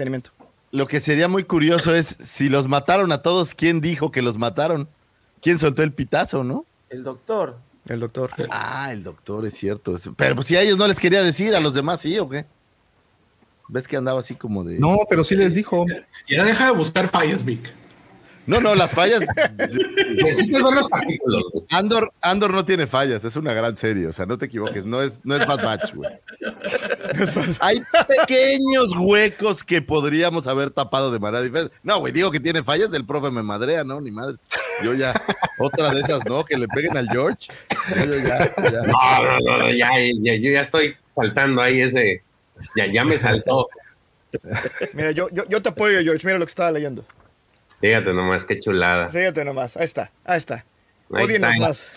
lo 0.71 0.87
que 0.87 1.01
sería 1.01 1.27
muy 1.27 1.43
curioso 1.43 1.93
es, 1.93 2.15
si 2.23 2.47
los 2.47 2.69
mataron 2.69 3.11
a 3.11 3.21
todos, 3.21 3.53
¿quién 3.53 3.81
dijo 3.81 4.11
que 4.11 4.21
los 4.21 4.37
mataron? 4.37 4.87
¿Quién 5.41 5.59
soltó 5.59 5.83
el 5.83 5.91
pitazo, 5.91 6.45
no? 6.45 6.65
El 6.89 7.03
doctor. 7.03 7.57
El 7.89 7.99
doctor. 7.99 8.31
Ah, 8.49 8.93
el 8.93 9.03
doctor, 9.03 9.45
es 9.45 9.55
cierto. 9.57 9.99
Pero 10.15 10.35
pues 10.35 10.47
si 10.47 10.55
a 10.55 10.61
ellos 10.61 10.77
no 10.77 10.87
les 10.87 10.99
quería 10.99 11.21
decir, 11.21 11.55
a 11.55 11.59
los 11.59 11.73
demás 11.73 11.99
sí, 11.99 12.17
¿o 12.19 12.29
qué? 12.29 12.45
¿Ves 13.67 13.85
que 13.85 13.97
andaba 13.97 14.21
así 14.21 14.35
como 14.35 14.63
de. 14.63 14.79
No, 14.79 14.99
pero 15.09 15.25
sí 15.25 15.35
les 15.35 15.53
dijo. 15.53 15.85
Ya 16.29 16.45
deja 16.45 16.67
de 16.67 16.71
buscar 16.71 17.09
fallas, 17.09 17.43
Vic. 17.43 17.73
No, 18.47 18.61
no, 18.61 18.73
las 18.75 18.91
fallas. 18.91 19.19
Necesitas 20.23 20.63
ver 20.63 20.73
los 20.73 20.87
capítulos. 20.87 21.43
Andor, 21.69 22.13
Andor 22.21 22.53
no 22.53 22.63
tiene 22.65 22.87
fallas, 22.87 23.23
es 23.25 23.35
una 23.35 23.53
gran 23.53 23.75
serie, 23.75 24.07
o 24.07 24.13
sea, 24.13 24.25
no 24.25 24.37
te 24.37 24.45
equivoques, 24.45 24.85
no 24.85 25.01
es, 25.01 25.19
no 25.25 25.35
es 25.35 25.45
Bad 25.45 25.63
Batch, 25.63 25.93
güey. 25.93 26.09
Hay 27.59 27.81
pequeños 28.07 28.95
huecos 28.97 29.63
que 29.63 29.81
podríamos 29.81 30.47
haber 30.47 30.71
tapado 30.71 31.11
de 31.11 31.19
manera 31.19 31.43
diferente. 31.43 31.75
No, 31.83 31.99
güey, 31.99 32.13
digo 32.13 32.31
que 32.31 32.39
tiene 32.39 32.63
fallas, 32.63 32.93
el 32.93 33.05
profe 33.05 33.31
me 33.31 33.43
madrea, 33.43 33.83
¿no? 33.83 33.99
Ni 33.99 34.11
madre. 34.11 34.37
Yo 34.81 34.93
ya, 34.93 35.13
otra 35.59 35.89
de 35.91 35.99
esas, 35.99 36.25
¿no? 36.25 36.45
Que 36.45 36.57
le 36.57 36.67
peguen 36.69 36.95
al 36.95 37.09
George. 37.09 37.47
Yo 37.95 38.15
ya, 38.15 38.53
ya. 38.55 38.81
No, 38.81 39.39
no, 39.41 39.57
no, 39.57 39.71
ya, 39.71 39.89
ya, 40.21 40.35
yo 40.35 40.51
ya 40.51 40.61
estoy 40.61 40.95
saltando 41.09 41.61
ahí 41.61 41.81
ese. 41.81 42.23
Ya, 42.77 42.91
ya 42.91 43.03
me 43.03 43.17
saltó. 43.17 43.67
Mira, 44.93 45.11
yo, 45.11 45.29
yo, 45.31 45.43
yo 45.49 45.61
te 45.61 45.69
apoyo, 45.69 46.01
George. 46.01 46.25
Mira 46.25 46.39
lo 46.39 46.45
que 46.45 46.51
estaba 46.51 46.71
leyendo. 46.71 47.03
Fíjate 47.79 48.13
nomás, 48.13 48.45
qué 48.45 48.59
chulada. 48.59 49.07
Fíjate 49.09 49.45
nomás, 49.45 49.77
ahí 49.77 49.85
está, 49.85 50.11
ahí 50.25 50.37
está. 50.37 50.65
Odienos 51.09 51.57
más. 51.57 51.91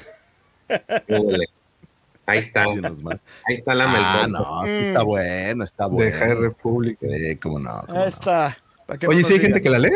Ahí 2.27 2.39
está. 2.39 2.65
Ahí 2.65 3.55
está 3.57 3.75
la 3.75 3.85
ah, 3.89 4.27
no, 4.29 4.65
está 4.65 5.03
bueno, 5.03 5.65
está 5.65 5.87
bueno. 5.87 6.11
Deja 6.11 6.27
de 6.27 6.35
República. 6.37 7.07
Eh, 7.07 7.39
cómo 7.43 7.59
no. 7.59 7.85
ahí 7.89 8.09
está. 8.09 8.57
Oye, 9.09 9.25
¿sí 9.25 9.35
hay 9.35 9.41
gente 9.41 9.63
que 9.63 9.71
la 9.71 9.79
lee? 9.79 9.93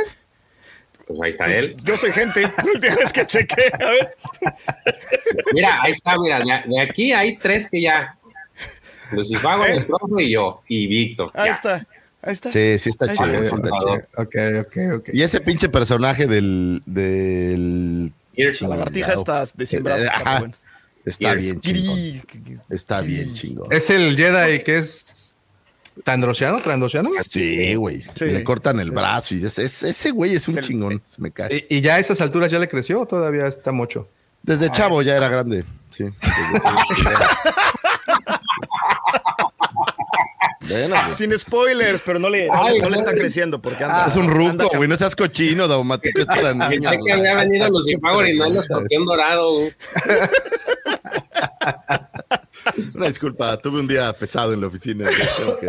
Pues 1.07 1.21
ahí 1.23 1.31
está 1.31 1.45
él. 1.47 1.77
Yo 1.85 1.97
soy 1.97 2.13
gente. 2.13 2.43
Tienes 2.81 3.13
que 3.13 3.27
cheque. 3.27 3.71
A 3.73 3.91
ver. 3.91 4.17
Mira, 5.53 5.83
ahí 5.83 5.93
está, 5.93 6.19
mira. 6.19 6.41
De, 6.41 6.81
aquí 6.81 7.13
hay 7.13 7.37
tres 7.37 7.69
que 7.71 7.83
ya. 7.83 8.17
Lucifago, 9.11 9.65
¿Eh? 9.67 9.77
el 9.77 9.87
profe 9.87 10.23
y 10.23 10.31
yo. 10.31 10.63
Y 10.67 10.87
Víctor. 10.87 11.31
Ahí 11.35 11.51
está. 11.51 11.87
Ahí 12.27 12.33
está. 12.33 12.51
Sí, 12.51 12.79
sí 12.79 12.89
está 12.89 13.13
chido. 13.13 13.27
Está 13.27 13.57
chido. 13.57 13.95
Ok, 14.17 14.37
ok, 14.61 14.77
ok. 14.97 15.09
Y 15.13 15.23
ese 15.23 15.41
pinche 15.41 15.69
personaje 15.69 16.27
del. 16.27 16.83
del 16.87 18.13
la 18.61 18.69
lagartija 18.69 19.13
está 19.13 19.45
de 19.55 19.67
100 19.67 19.83
brazos. 19.83 20.09
Está 21.05 21.35
bien 21.35 21.61
chingón. 21.61 22.23
Está 22.71 23.01
bien 23.03 23.35
chingón. 23.35 23.71
Es 23.71 23.91
el 23.91 24.17
Jedi 24.17 24.61
que 24.61 24.79
es 24.79 25.37
Tandrosiano, 26.03 26.63
Trandosiano. 26.63 27.11
Sí, 27.29 27.75
güey. 27.75 28.03
Le 28.21 28.43
cortan 28.43 28.81
el 28.81 28.91
brazo 28.91 29.35
y 29.35 29.45
ese 29.45 30.11
güey 30.11 30.35
es 30.35 30.49
un 30.49 30.57
chingón. 30.57 31.03
Me 31.19 31.31
cae. 31.31 31.67
¿Y, 31.69 31.83
ya 31.83 31.97
a 31.97 31.99
esas 31.99 32.23
alturas 32.23 32.51
ya 32.51 32.59
le 32.59 32.69
creció 32.69 33.03
o 33.03 33.07
todavía 33.07 33.47
está 33.47 33.71
mucho? 33.71 34.09
Desde 34.43 34.73
chavo 34.73 35.03
ya 35.03 35.17
era 35.17 35.29
grande. 35.29 35.65
Sí. 35.91 36.05
Sin 41.13 41.39
spoilers, 41.39 42.03
pero 42.05 42.19
no 42.19 42.29
le, 42.31 42.49
no, 42.49 42.69
le 42.69 42.97
está 42.97 43.13
creciendo 43.13 43.61
porque 43.61 43.85
anda. 43.85 44.07
es 44.07 44.17
un 44.17 44.29
ruco, 44.29 44.69
güey. 44.77 44.89
No 44.89 44.97
seas 44.97 45.15
cochino, 45.15 45.69
Daumático. 45.69 46.21
Es 46.21 46.27
para 46.27 46.55
niños. 46.69 46.93
que 47.05 47.13
había 47.13 47.35
venido 47.35 47.69
Lucifago 47.69 48.25
y 48.27 48.37
no 48.37 48.47
el 48.47 48.57
escorpión 48.57 49.05
dorado. 49.05 49.69
Una 52.95 53.09
disculpa, 53.09 53.57
tuve 53.59 53.81
un 53.81 53.87
día 53.87 54.13
pesado 54.13 54.53
en 54.53 54.61
la 54.61 54.69
oficina. 54.69 55.09
Tengo 55.37 55.59
que, 55.59 55.67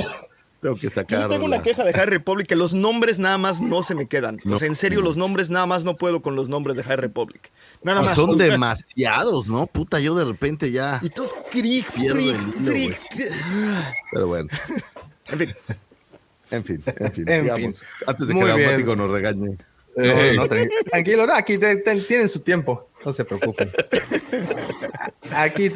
tengo 0.62 0.75
que 0.75 0.89
sacar. 0.89 1.23
Yo 1.23 1.29
tengo 1.29 1.45
una 1.45 1.62
queja 1.62 1.84
de 1.84 1.93
High 1.93 2.05
Republic 2.05 2.47
que 2.47 2.55
los 2.55 2.73
nombres 2.73 3.19
nada 3.19 3.38
más 3.38 3.62
no 3.62 3.84
se 3.84 3.95
me 3.95 4.08
quedan. 4.08 4.39
o 4.49 4.58
sea, 4.58 4.67
en 4.67 4.75
serio, 4.75 5.01
los 5.01 5.17
nombres 5.17 5.49
nada 5.49 5.65
más 5.65 5.84
no 5.84 5.97
puedo 5.97 6.21
con 6.21 6.36
los 6.36 6.49
nombres 6.49 6.77
de 6.77 6.84
High 6.84 6.97
Republic. 6.97 7.51
Nada 7.85 8.01
más. 8.01 8.15
Son 8.15 8.35
demasiados, 8.35 9.47
¿no? 9.47 9.67
Puta, 9.67 9.99
yo 9.99 10.15
de 10.15 10.25
repente 10.25 10.71
ya. 10.71 10.99
Y 11.03 11.09
tú 11.09 11.23
es 11.23 11.35
Krieg, 11.51 11.85
Krieg, 11.85 12.95
Pero 14.11 14.27
bueno. 14.27 14.49
En 15.29 15.37
fin. 15.37 15.55
En 16.49 16.63
fin, 16.63 16.83
en 16.87 17.13
fin. 17.13 17.25
Antes 18.07 18.27
de 18.27 18.33
que 18.33 18.39
el 18.39 18.49
automático 18.49 18.95
nos 18.95 19.11
regañe. 19.11 19.57
No, 19.95 20.33
no, 20.33 20.49
tranquilo, 20.91 21.27
no, 21.27 21.33
aquí 21.33 21.57
tienen 21.57 22.27
su 22.27 22.39
tiempo, 22.39 22.89
no 23.05 23.13
se 23.13 23.23
preocupen. 23.23 23.71
Aquí, 25.31 25.71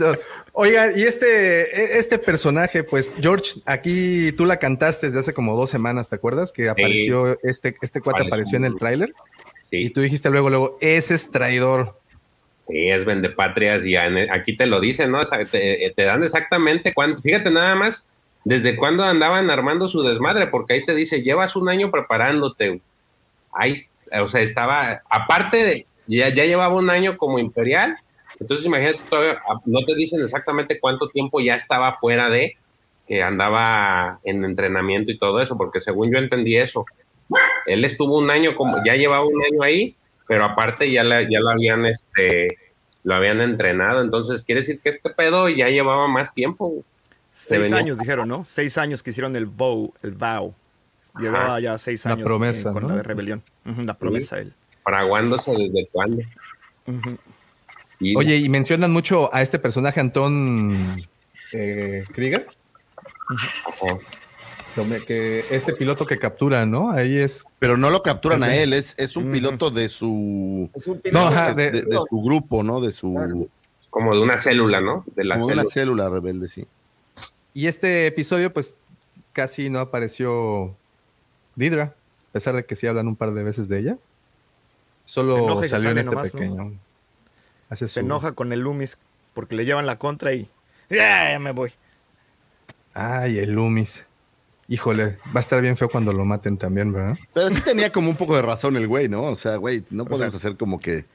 oigan, 0.52 0.98
y 0.98 1.04
este, 1.04 1.62
e, 1.62 2.00
este 2.00 2.18
personaje, 2.18 2.84
pues, 2.84 3.14
George, 3.22 3.62
aquí 3.66 4.32
tú 4.34 4.46
la 4.46 4.58
cantaste 4.58 5.08
desde 5.08 5.20
hace 5.20 5.34
como 5.34 5.56
dos 5.56 5.70
semanas, 5.70 6.10
¿te 6.10 6.16
acuerdas? 6.16 6.52
Que 6.52 6.70
apareció, 6.70 7.38
este, 7.44 7.78
este 7.82 8.02
cuate 8.02 8.28
apareció 8.28 8.58
en 8.58 8.66
el 8.66 8.76
tráiler. 8.78 9.14
Sí. 9.70 9.78
Y 9.78 9.90
tú 9.92 10.02
dijiste 10.02 10.30
luego, 10.32 10.50
luego, 10.50 10.78
ese 10.82 11.14
es 11.14 11.30
traidor. 11.30 11.99
Sí, 12.70 12.88
es 12.88 13.04
vendepatrias 13.04 13.84
y 13.84 13.96
aquí 13.96 14.56
te 14.56 14.68
lo 14.68 14.80
dicen, 14.80 15.12
¿no? 15.12 15.24
te, 15.26 15.92
te 15.96 16.04
dan 16.04 16.22
exactamente 16.22 16.94
cuánto. 16.94 17.20
Fíjate 17.20 17.50
nada 17.50 17.74
más 17.76 18.08
desde 18.44 18.76
cuándo 18.76 19.04
andaban 19.04 19.50
armando 19.50 19.88
su 19.88 20.04
desmadre, 20.04 20.48
porque 20.48 20.74
ahí 20.74 20.86
te 20.86 20.94
dice, 20.94 21.24
llevas 21.24 21.56
un 21.56 21.68
año 21.68 21.90
preparándote. 21.90 22.80
Ahí, 23.52 23.74
o 24.22 24.28
sea, 24.28 24.42
estaba, 24.42 25.02
aparte 25.10 25.58
de, 25.64 25.86
ya, 26.06 26.30
ya 26.30 26.46
llevaba 26.46 26.76
un 26.76 26.92
año 26.92 27.18
como 27.18 27.40
imperial, 27.40 27.98
entonces 28.40 28.68
imagínate, 28.68 29.00
ah, 29.12 29.60
no 29.66 29.84
te 29.84 29.96
dicen 29.96 30.22
exactamente 30.22 30.80
cuánto 30.80 31.10
tiempo 31.10 31.40
ya 31.40 31.56
estaba 31.56 31.94
fuera 31.94 32.30
de, 32.30 32.56
que 33.08 33.24
andaba 33.24 34.20
en 34.24 34.46
entrenamiento 34.46 35.12
y 35.12 35.18
todo 35.18 35.42
eso, 35.42 35.58
porque 35.58 35.82
según 35.82 36.12
yo 36.12 36.20
entendí 36.20 36.56
eso, 36.56 36.86
él 37.66 37.84
estuvo 37.84 38.20
un 38.20 38.30
año, 38.30 38.56
como 38.56 38.78
ya 38.86 38.96
llevaba 38.96 39.26
un 39.26 39.42
año 39.44 39.64
ahí, 39.64 39.96
pero 40.30 40.46
aparte 40.46 40.92
ya, 40.92 41.04
la, 41.04 41.24
ya 41.24 41.40
lo 41.40 41.50
habían, 41.50 41.88
este, 41.88 42.60
lo 43.04 43.16
habían 43.16 43.42
entrenado, 43.42 44.04
entonces 44.04 44.44
quiere 44.44 44.62
decir 44.62 44.80
que 44.80 44.90
este 44.90 45.10
pedo 45.10 45.50
ya 45.50 45.70
llevaba 45.70 46.08
más 46.08 46.36
tiempo. 46.36 46.86
Seis 47.32 47.72
años 47.72 47.98
dijeron, 47.98 48.30
¿no? 48.30 48.46
Seis 48.46 48.78
años 48.78 49.02
que 49.02 49.10
hicieron 49.10 49.36
el 49.36 49.48
vow, 49.48 49.92
el 50.04 50.12
vow. 50.12 50.54
Llevaba 51.20 51.60
ya 51.60 51.80
seis 51.80 52.06
años 52.06 52.20
la 52.20 52.26
promesa, 52.26 52.72
con 52.72 52.88
la 52.88 53.02
rebelión. 53.02 53.42
la 53.64 53.96
promesa 53.96 54.38
él. 54.38 54.54
Fraguándose 54.84 55.52
desde 55.52 55.88
cuándo. 55.92 56.22
Oye, 58.16 58.38
y 58.38 58.50
mencionan 58.50 58.94
mucho 58.94 59.34
a 59.34 59.42
este 59.42 59.58
personaje, 59.58 60.00
Antón 60.00 61.02
eh, 61.54 62.04
Krieger. 62.14 62.48
Que 65.06 65.46
este 65.50 65.74
piloto 65.74 66.06
que 66.06 66.18
captura, 66.18 66.66
¿no? 66.66 66.92
Ahí 66.92 67.18
es. 67.18 67.46
Pero 67.60 67.78
no 67.78 67.90
lo 67.90 68.04
capturan 68.04 68.44
a 68.44 68.56
él, 68.56 68.74
es, 68.74 68.94
es 68.98 69.16
un 69.18 69.32
piloto 69.32 69.72
de 69.72 69.90
su. 69.90 70.70
no, 71.12 71.54
de, 71.56 71.86
su 72.10 72.22
grupo, 72.22 72.64
¿no? 72.64 72.80
De 72.80 72.92
su. 72.92 73.50
Como 73.90 74.14
de 74.14 74.22
una 74.22 74.42
célula, 74.42 74.82
¿no? 74.82 75.04
De 75.16 75.24
la 75.24 75.36
Como 75.36 75.48
célula. 75.48 75.64
una 75.64 75.72
célula 75.72 76.10
rebelde, 76.10 76.48
sí. 76.48 76.68
Y 77.54 77.68
este 77.68 78.08
episodio, 78.08 78.54
pues 78.54 78.76
casi 79.34 79.70
no 79.70 79.80
apareció 79.80 80.76
Didra, 81.56 81.96
a 82.30 82.32
pesar 82.34 82.56
de 82.56 82.66
que 82.66 82.76
sí 82.76 82.88
hablan 82.88 83.08
un 83.08 83.16
par 83.16 83.34
de 83.34 83.44
veces 83.44 83.68
de 83.68 83.80
ella. 83.80 83.98
Solo 85.06 85.62
salió 85.68 85.90
en 85.90 85.98
este 85.98 86.16
pequeño. 86.16 86.74
Se 87.74 88.00
enoja 88.00 88.34
con 88.34 88.54
el 88.54 88.62
Lumis 88.62 89.00
porque 89.34 89.56
le 89.56 89.66
llevan 89.66 89.86
la 89.86 89.98
contra 89.98 90.34
y 90.34 90.50
ya, 90.90 91.38
me 91.40 91.52
voy. 91.52 91.72
Ay, 92.94 93.40
el 93.40 93.52
Lumis. 93.52 94.06
Híjole, 94.70 95.18
va 95.36 95.38
a 95.38 95.40
estar 95.40 95.62
bien 95.62 95.76
feo 95.76 95.90
cuando 95.90 96.14
lo 96.14 96.24
maten 96.24 96.58
también, 96.58 96.94
¿verdad? 96.94 97.18
Pero 97.34 97.50
sí 97.50 97.60
tenía 97.62 97.92
como 97.92 98.10
un 98.10 98.16
poco 98.16 98.36
de 98.36 98.44
razón 98.44 98.78
el 98.78 98.88
güey, 98.88 99.10
¿no? 99.10 99.24
O 99.24 99.36
sea, 99.36 99.58
güey, 99.58 99.84
no 99.90 100.06
podemos 100.06 100.36
hacer 100.36 100.56
como 100.56 100.80
que 100.80 101.06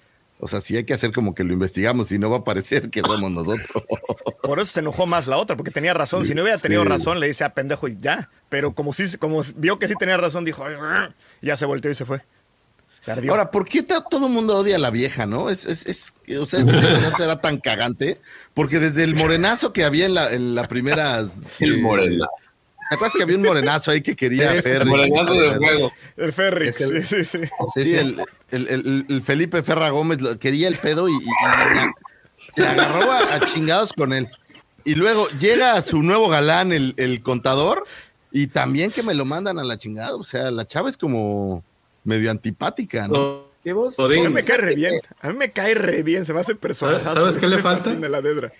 o 0.41 0.49
sea, 0.49 0.61
sí 0.61 0.77
hay 0.77 0.85
que 0.85 0.93
hacer 0.93 1.13
como 1.13 1.35
que 1.35 1.45
lo 1.45 1.53
investigamos 1.53 2.13
y 2.13 2.19
no 2.19 2.29
va 2.29 2.39
a 2.39 2.45
parecer 2.45 2.91
que 2.91 3.01
somos 3.01 3.31
nosotros. 3.31 3.85
Por 4.43 4.59
eso 4.59 4.73
se 4.73 4.81
enojó 4.81 5.07
más 5.07 5.27
la 5.27 5.39
otra, 5.39 5.57
porque 5.57 5.71
tenía 5.71 5.95
razón. 5.95 6.27
Si 6.27 6.35
no 6.35 6.43
hubiera 6.43 6.59
tenido 6.59 6.85
razón, 6.85 7.19
le 7.19 7.29
dice 7.29 7.45
a 7.45 7.55
pendejo 7.55 7.89
y 7.89 7.97
ya. 7.99 8.29
Pero 8.51 8.75
como 8.75 8.93
sí, 8.93 9.17
como 9.17 9.41
vio 9.57 9.79
que 9.79 9.89
sí 9.89 9.95
tenía 9.99 10.19
razón, 10.19 10.45
dijo, 10.45 10.63
ya 11.41 11.57
se 11.57 11.65
volteó 11.65 11.91
y 11.91 11.95
se 11.95 12.05
fue. 12.05 12.21
Ahora, 13.31 13.51
¿por 13.51 13.67
qué 13.67 13.83
todo 13.83 14.27
el 14.27 14.33
mundo 14.33 14.59
odia 14.59 14.77
a 14.77 14.79
la 14.79 14.91
vieja, 14.91 15.25
no? 15.25 15.49
Es, 15.49 15.65
es, 15.65 15.87
es 15.87 16.37
o 16.39 16.45
sea, 16.45 16.61
era 16.61 17.41
tan 17.41 17.59
cagante. 17.59 18.21
Porque 18.53 18.81
desde 18.81 19.05
el 19.05 19.15
morenazo 19.15 19.73
que 19.73 19.85
había 19.85 20.05
en 20.05 20.13
la, 20.13 20.31
en 20.31 20.55
la 20.55 20.65
primera. 20.69 21.25
El 21.59 21.81
morenazo. 21.81 22.51
¿Te 22.89 22.95
acuerdas 22.95 23.15
que 23.17 23.23
había 23.23 23.37
un 23.37 23.43
morenazo 23.43 23.91
ahí 23.91 24.01
que 24.01 24.15
quería 24.15 24.63
Ferri? 24.63 24.93
El 24.93 25.59
juego. 25.59 25.93
El 26.17 26.33
Ferri, 26.33 26.73
sí, 26.73 27.03
sí, 27.03 27.25
sí. 27.25 27.41
Sí, 27.75 27.95
el, 27.95 28.25
el, 28.51 29.07
el, 29.09 29.23
Felipe 29.23 29.63
Ferra 29.63 29.91
Gómez 29.91 30.19
quería 30.39 30.69
el 30.69 30.77
pedo 30.77 31.09
y, 31.09 31.13
se 32.55 32.67
agarró 32.67 33.11
a, 33.11 33.41
chingados 33.47 33.93
con 33.93 34.13
él. 34.13 34.29
Y 34.85 34.95
luego 34.97 35.29
llega 35.41 35.81
su 35.83 36.03
nuevo 36.03 36.29
galán, 36.29 36.73
el, 36.73 36.95
el 36.99 37.23
contador, 37.23 37.85
y 38.31 38.49
también 38.49 38.91
que 38.91 39.03
me 39.03 39.15
lo 39.15 39.25
mandan 39.25 39.59
a 39.59 39.65
la 39.65 39.79
chingada. 39.79 40.15
O 40.17 40.25
sea, 40.25 40.51
la 40.51 40.67
chava 40.67 40.89
es 40.89 40.97
como 40.97 41.65
medio 42.05 42.31
antipática, 42.31 43.09
¿no? 43.09 43.55
¿Qué 43.65 43.73
vos? 43.73 43.99
A 43.99 44.09
mí 44.09 44.29
me 44.29 44.45
cae 44.45 44.59
re 44.59 44.75
bien. 44.75 45.01
A 45.21 45.29
mí 45.29 45.39
me 45.39 45.51
cae 45.51 45.75
re 45.75 46.03
bien. 46.03 46.27
Se 46.27 46.35
me 46.35 46.41
hace 46.41 46.55
personaje. 46.55 47.05
¿Sabes 47.05 47.39
qué 47.39 47.49
le 47.49 47.59
falta? 47.59 47.95
De 47.95 48.09
la 48.11 48.21
dedra. 48.21 48.53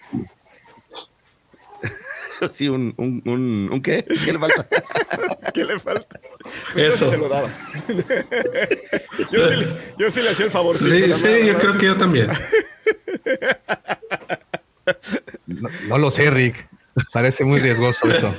Sí, 2.53 2.69
un, 2.69 2.95
un, 2.97 3.23
un, 3.25 3.69
un, 3.73 3.83
qué? 3.83 4.05
¿Qué 4.25 4.33
le 4.33 4.39
falta? 4.39 4.67
¿Qué 5.55 5.65
le 5.65 5.79
falta? 5.79 6.21
Eso. 6.75 7.11
Se 7.11 7.17
lo 7.17 7.29
daba. 7.29 7.49
yo, 9.33 9.49
sí, 9.49 9.67
yo, 9.99 10.11
sí, 10.11 10.23
le 10.23 10.31
hacía 10.31 10.47
el 10.47 10.53
favorcito. 10.53 10.91
Sí, 10.91 11.13
sí, 11.13 11.47
yo 11.47 11.59
creo 11.59 11.79
que 11.79 11.87
yo 11.87 11.97
también. 11.97 12.29
No, 15.89 15.99
lo 15.99 16.11
sé, 16.11 16.31
Rick. 16.31 16.69
Parece 17.13 17.45
muy 17.45 17.59
riesgoso 17.59 18.07
eso. 18.09 18.35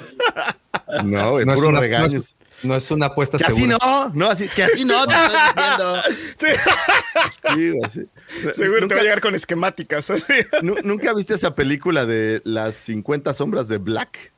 No, 1.04 1.40
es 1.40 1.46
puro 1.46 1.72
regaños. 1.72 2.36
No 2.64 2.76
es 2.76 2.90
una 2.90 3.08
apuesta 3.08 3.38
que 3.38 3.44
así 3.46 3.68
no, 3.68 3.78
no, 4.14 4.30
así, 4.30 4.48
que 4.48 4.64
así 4.64 4.86
no, 4.86 5.06
te 5.06 5.14
estoy 5.14 6.50
diciendo. 6.50 7.92
Sí. 7.92 8.08
Seguro 8.56 8.88
te 8.88 8.96
va 8.96 9.02
a 9.02 9.04
llegar 9.04 9.22
con 9.22 9.36
esquemáticas. 9.36 10.12
¿Nunca 10.62 11.14
viste 11.14 11.36
esa 11.36 11.56
película 11.56 12.06
de 12.06 12.42
las 12.44 12.76
50 12.76 13.34
sombras 13.34 13.68
de 13.68 13.78
Black? 13.78 14.34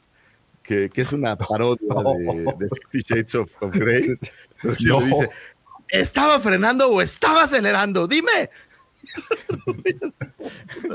Que, 0.64 0.90
que 0.90 1.02
es 1.02 1.14
una 1.14 1.38
parodia 1.38 1.88
de, 2.18 2.44
de 2.60 2.70
Fifty 2.92 3.14
Shades 3.14 3.36
of, 3.36 3.52
Grey. 3.74 4.18
No. 4.80 5.02
dice, 5.02 5.30
¿estaba 5.88 6.40
frenando 6.40 6.90
o 6.90 7.00
estaba 7.00 7.44
acelerando? 7.44 8.08
Dime. 8.08 8.50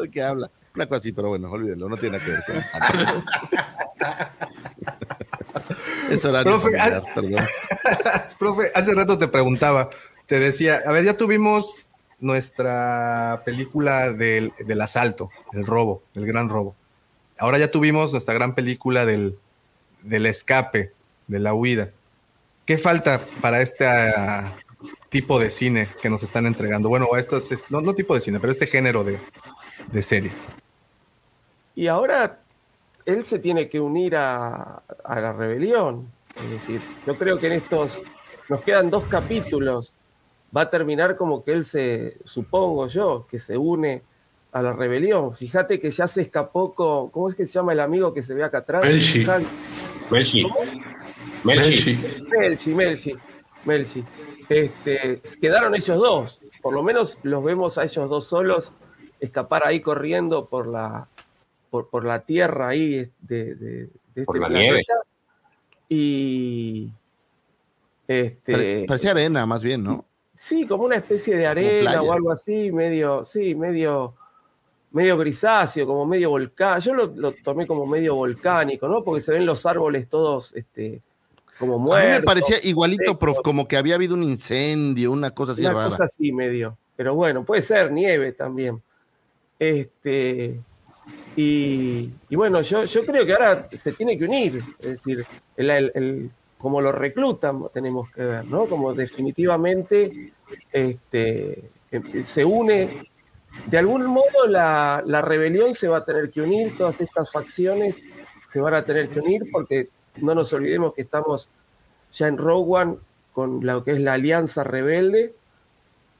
¿De 0.00 0.10
qué 0.10 0.20
habla? 0.20 0.50
Una 0.74 0.86
cosa 0.86 0.98
así, 0.98 1.12
pero 1.12 1.28
bueno, 1.28 1.48
olvídenlo, 1.48 1.88
no 1.88 1.96
tiene 1.96 2.18
nada 2.18 2.24
que 2.26 2.32
ver 2.32 2.44
con 2.44 2.56
Es 6.10 6.24
horario 6.24 6.60
profe, 6.60 6.76
familiar, 6.76 7.04
perdón. 7.14 7.44
profe, 8.38 8.72
hace 8.74 8.94
rato 8.94 9.16
te 9.16 9.28
preguntaba, 9.28 9.90
te 10.26 10.40
decía, 10.40 10.80
a 10.84 10.90
ver, 10.90 11.04
ya 11.04 11.16
tuvimos 11.16 11.88
nuestra 12.22 13.42
película 13.44 14.12
del, 14.12 14.52
del 14.64 14.80
asalto, 14.80 15.30
el 15.52 15.66
robo, 15.66 16.02
el 16.14 16.24
gran 16.24 16.48
robo. 16.48 16.74
Ahora 17.38 17.58
ya 17.58 17.70
tuvimos 17.70 18.12
nuestra 18.12 18.32
gran 18.32 18.54
película 18.54 19.04
del, 19.04 19.38
del 20.02 20.26
escape, 20.26 20.92
de 21.26 21.38
la 21.38 21.52
huida. 21.52 21.90
¿Qué 22.64 22.78
falta 22.78 23.20
para 23.40 23.60
este 23.60 23.84
uh, 23.84 24.86
tipo 25.08 25.38
de 25.40 25.50
cine 25.50 25.88
que 26.00 26.08
nos 26.08 26.22
están 26.22 26.46
entregando? 26.46 26.88
Bueno, 26.88 27.08
esto 27.16 27.36
es, 27.36 27.70
no, 27.70 27.80
no 27.80 27.94
tipo 27.94 28.14
de 28.14 28.20
cine, 28.20 28.38
pero 28.38 28.52
este 28.52 28.66
género 28.66 29.02
de, 29.02 29.18
de 29.90 30.02
series. 30.02 30.40
Y 31.74 31.88
ahora 31.88 32.38
él 33.04 33.24
se 33.24 33.38
tiene 33.38 33.68
que 33.68 33.80
unir 33.80 34.14
a, 34.16 34.82
la 35.04 35.32
rebelión. 35.32 36.06
Es 36.36 36.50
decir, 36.50 36.80
yo 37.06 37.14
creo 37.16 37.38
que 37.38 37.48
en 37.48 37.54
estos, 37.54 38.02
nos 38.48 38.62
quedan 38.62 38.90
dos 38.90 39.04
capítulos, 39.04 39.94
va 40.54 40.62
a 40.62 40.70
terminar 40.70 41.16
como 41.16 41.42
que 41.42 41.52
él 41.52 41.64
se, 41.64 42.18
supongo 42.24 42.86
yo, 42.86 43.26
que 43.30 43.38
se 43.38 43.56
une 43.56 44.02
a 44.52 44.62
la 44.62 44.72
rebelión. 44.72 45.34
Fíjate 45.34 45.80
que 45.80 45.90
ya 45.90 46.06
se 46.06 46.22
escapó 46.22 46.74
con, 46.74 47.10
¿cómo 47.10 47.28
es 47.28 47.34
que 47.34 47.46
se 47.46 47.52
llama 47.52 47.72
el 47.72 47.80
amigo 47.80 48.12
que 48.12 48.22
se 48.22 48.34
ve 48.34 48.44
acá 48.44 48.58
atrás? 48.58 48.84
Melchi. 48.84 49.26
Melchi. 50.10 50.46
Melchi. 51.44 51.98
Melchi, 52.28 52.74
Melchi. 52.74 53.16
Melchi. 53.64 54.04
Este, 54.48 55.22
quedaron 55.40 55.74
ellos 55.74 55.96
dos. 55.96 56.40
Por 56.60 56.74
lo 56.74 56.82
menos 56.82 57.18
los 57.22 57.42
vemos 57.42 57.78
a 57.78 57.84
ellos 57.84 58.08
dos 58.10 58.26
solos 58.26 58.72
escapar 59.18 59.66
ahí 59.66 59.80
corriendo 59.80 60.46
por 60.46 60.66
la, 60.66 61.08
por, 61.70 62.04
la 62.04 62.20
tierra 62.20 62.68
ahí 62.68 63.08
de, 63.20 63.54
de, 63.54 63.88
este 64.14 64.32
planeta. 64.32 64.94
Y. 65.88 66.90
Este, 68.06 68.84
Parecía 68.86 69.12
arena, 69.12 69.46
más 69.46 69.62
bien, 69.62 69.84
¿no? 69.84 70.04
Sí, 70.34 70.66
como 70.66 70.84
una 70.84 70.96
especie 70.96 71.36
de 71.36 71.46
arena 71.46 72.02
o 72.02 72.12
algo 72.12 72.30
así, 72.30 72.72
medio, 72.72 73.24
sí, 73.24 73.54
medio, 73.54 74.14
medio 74.90 75.16
grisáceo, 75.18 75.86
como 75.86 76.06
medio 76.06 76.30
volcán. 76.30 76.80
Yo 76.80 76.94
lo, 76.94 77.32
tomé 77.32 77.66
como 77.66 77.86
medio 77.86 78.14
volcánico, 78.14 78.88
¿no? 78.88 79.04
Porque 79.04 79.20
se 79.20 79.32
ven 79.32 79.46
los 79.46 79.64
árboles 79.66 80.08
todos, 80.08 80.54
este, 80.54 81.00
como 81.58 81.78
muertos. 81.78 82.08
A 82.08 82.12
mí 82.12 82.18
me 82.18 82.24
parecía 82.24 82.56
igualito, 82.62 83.18
prof, 83.18 83.38
como 83.42 83.68
que 83.68 83.76
había 83.76 83.94
habido 83.94 84.14
un 84.14 84.22
incendio, 84.22 85.12
una 85.12 85.30
cosa 85.30 85.52
así 85.52 85.62
una 85.64 85.84
cosa 85.84 86.04
así 86.04 86.32
medio. 86.32 86.76
Pero 86.96 87.14
bueno, 87.14 87.44
puede 87.44 87.62
ser 87.62 87.92
nieve 87.92 88.32
también. 88.32 88.82
Este, 89.58 90.60
y, 91.36 92.10
bueno, 92.30 92.62
yo, 92.62 92.84
yo 92.84 93.06
creo 93.06 93.24
que 93.24 93.32
ahora 93.32 93.68
se 93.72 93.92
tiene 93.92 94.18
que 94.18 94.24
unir, 94.24 94.62
es 94.80 94.90
decir, 94.90 95.24
el, 95.56 96.30
como 96.62 96.80
lo 96.80 96.92
reclutan 96.92 97.64
tenemos 97.74 98.08
que 98.10 98.22
ver, 98.22 98.44
¿no? 98.46 98.66
Como 98.66 98.94
definitivamente 98.94 100.32
este, 100.72 101.70
se 102.22 102.44
une, 102.44 103.10
de 103.66 103.78
algún 103.78 104.06
modo 104.06 104.46
la, 104.46 105.02
la, 105.04 105.20
rebelión 105.20 105.74
se 105.74 105.88
va 105.88 105.98
a 105.98 106.04
tener 106.04 106.30
que 106.30 106.40
unir, 106.40 106.78
todas 106.78 107.00
estas 107.00 107.32
facciones 107.32 108.00
se 108.48 108.60
van 108.60 108.74
a 108.74 108.84
tener 108.84 109.08
que 109.08 109.18
unir 109.18 109.42
porque 109.50 109.88
no 110.18 110.36
nos 110.36 110.52
olvidemos 110.52 110.94
que 110.94 111.02
estamos 111.02 111.48
ya 112.12 112.28
en 112.28 112.38
Rogue 112.38 112.72
One 112.72 112.96
con 113.32 113.66
lo 113.66 113.82
que 113.82 113.92
es 113.92 114.00
la 114.00 114.12
alianza 114.12 114.62
rebelde 114.62 115.34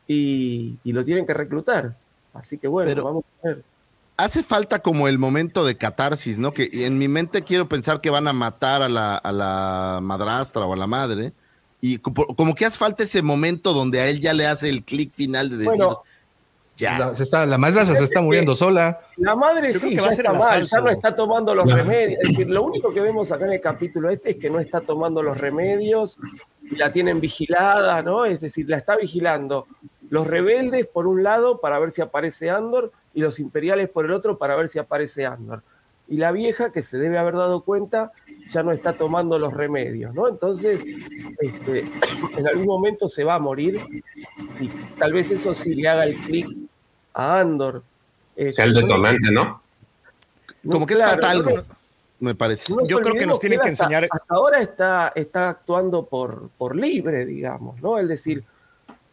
y, 0.09 0.77
y 0.83 0.93
lo 0.93 1.05
tienen 1.05 1.25
que 1.25 1.35
reclutar. 1.35 1.95
Así 2.35 2.59
que 2.59 2.67
bueno, 2.67 3.05
vamos 3.05 3.25
a 3.45 3.49
ver 3.49 3.63
hace 4.17 4.43
falta 4.43 4.81
como 4.81 5.09
el 5.09 5.19
momento 5.19 5.65
de 5.65 5.77
catarsis, 5.77 6.39
¿no? 6.39 6.53
Que 6.53 6.69
en 6.73 6.99
mi 6.99 7.09
mente 7.09 7.43
quiero 7.43 7.69
pensar 7.69 8.01
que 8.01 8.11
van 8.11 8.29
a 8.29 8.33
matar 8.33 8.83
a 8.83 8.89
la, 8.89 10.01
madrastra 10.03 10.65
o 10.65 10.73
a 10.73 10.77
la 10.77 10.87
madre. 10.87 11.33
Y 11.81 11.99
como, 11.99 12.55
que 12.55 12.65
hace 12.65 12.79
falta 12.79 13.03
ese 13.03 13.23
momento 13.23 13.73
donde 13.73 14.01
a 14.01 14.09
él 14.09 14.21
ya 14.21 14.33
le 14.33 14.47
hace 14.47 14.69
el 14.69 14.85
clic 14.85 15.13
final 15.13 15.51
de 15.51 15.57
decir. 15.57 15.85
ya. 16.77 16.99
La, 16.99 17.15
se 17.15 17.25
está, 17.25 17.45
la 17.45 17.59
madrastra 17.59 17.97
se 17.97 18.05
está 18.05 18.23
muriendo 18.23 18.55
sola. 18.55 19.01
La 19.17 19.35
madre 19.35 19.75
sí, 19.75 19.97
ya 19.97 20.09
está 20.09 20.33
mal, 20.33 20.63
ya 20.65 20.81
no 20.81 20.91
está 20.91 21.15
tomando 21.15 21.55
los 21.55 21.73
remedios. 21.73 22.21
lo 22.47 22.63
único 22.63 22.93
que 22.93 23.01
vemos 23.01 23.33
acá 23.33 23.47
en 23.47 23.55
el 23.55 23.61
capítulo 23.61 24.11
este 24.11 24.33
es 24.33 24.37
que 24.37 24.49
no 24.49 24.61
está 24.61 24.81
tomando 24.81 25.23
los 25.23 25.37
remedios 25.37 26.17
y 26.71 26.77
la 26.77 26.93
tienen 26.93 27.21
vigilada, 27.21 28.03
¿no? 28.03 28.25
Es 28.25 28.41
decir, 28.41 28.69
la 28.69 28.77
está 28.77 28.97
vigilando 28.97 29.67
los 30.13 30.27
rebeldes 30.27 30.87
por 30.87 31.07
un 31.07 31.23
lado 31.23 31.59
para 31.59 31.79
ver 31.79 31.91
si 31.91 32.03
aparece 32.03 32.51
Andor 32.51 32.93
y 33.15 33.23
los 33.23 33.41
imperiales 33.41 33.89
por 33.89 34.05
el 34.05 34.13
otro 34.13 34.37
para 34.37 34.55
ver 34.57 34.69
si 34.69 34.79
aparece 34.79 35.25
Andor. 35.25 35.63
Y 36.07 36.19
la 36.19 36.33
vieja, 36.33 36.71
que 36.71 36.83
se 36.83 36.99
debe 36.99 37.17
haber 37.17 37.33
dado 37.33 37.63
cuenta, 37.63 38.13
ya 38.51 38.63
no 38.63 38.73
está 38.73 38.93
tomando 38.93 39.39
los 39.39 39.55
remedios, 39.55 40.15
¿no? 40.15 40.29
Entonces, 40.29 40.85
este, 41.41 41.87
en 42.37 42.47
algún 42.47 42.67
momento 42.67 43.09
se 43.09 43.25
va 43.25 43.37
a 43.37 43.39
morir 43.39 43.81
y 44.61 44.69
tal 44.99 45.15
vez 45.15 45.31
eso 45.31 45.55
sí 45.55 45.75
le 45.77 45.89
haga 45.89 46.05
el 46.05 46.19
clic 46.19 46.47
a 47.15 47.41
Andor. 47.41 47.83
sea 48.37 48.67
el 48.67 48.75
detonante, 48.75 49.31
¿no? 49.31 49.63
Como 50.71 50.85
que 50.85 50.93
es 50.93 51.01
falta 51.01 51.31
algo, 51.31 51.65
me 52.21 52.35
parece. 52.35 52.71
Yo 52.87 53.01
creo 53.01 53.15
que 53.15 53.25
nos 53.25 53.41
tienen 53.41 53.61
que 53.61 53.69
enseñar. 53.69 54.09
Hasta 54.11 54.35
ahora 54.35 54.61
está, 54.61 55.13
está 55.15 55.49
actuando 55.49 56.05
por, 56.05 56.51
por 56.59 56.77
libre, 56.77 57.25
digamos, 57.25 57.83
¿no? 57.83 57.99
Es 57.99 58.09
decir, 58.09 58.45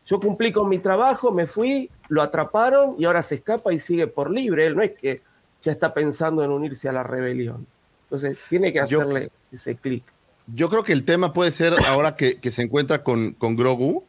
yo 0.09 0.19
cumplí 0.19 0.51
con 0.51 0.67
mi 0.67 0.79
trabajo, 0.79 1.31
me 1.31 1.45
fui, 1.45 1.87
lo 2.07 2.23
atraparon 2.23 2.95
y 2.97 3.05
ahora 3.05 3.21
se 3.21 3.35
escapa 3.35 3.71
y 3.71 3.77
sigue 3.77 4.07
por 4.07 4.31
libre. 4.31 4.65
Él 4.65 4.75
no 4.75 4.81
es 4.81 4.91
que 4.99 5.21
ya 5.61 5.71
está 5.71 5.93
pensando 5.93 6.43
en 6.43 6.49
unirse 6.49 6.89
a 6.89 6.91
la 6.91 7.03
rebelión. 7.03 7.67
Entonces 8.05 8.39
tiene 8.49 8.73
que 8.73 8.79
hacerle 8.79 9.29
ese 9.51 9.75
clic. 9.75 10.03
Yo 10.47 10.67
creo 10.67 10.81
que 10.81 10.93
el 10.93 11.05
tema 11.05 11.31
puede 11.31 11.51
ser 11.51 11.75
ahora 11.85 12.15
que, 12.15 12.39
se 12.49 12.63
encuentra 12.63 13.03
con, 13.03 13.33
con, 13.33 13.55
Grogu 13.55 14.03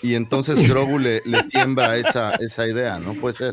y 0.00 0.14
entonces 0.14 0.66
Grogu 0.70 0.98
le, 0.98 1.20
le 1.26 1.42
siembra 1.42 1.98
esa, 1.98 2.30
esa 2.36 2.66
idea, 2.66 2.98
¿no? 2.98 3.12
Puede 3.12 3.34
ser. 3.34 3.52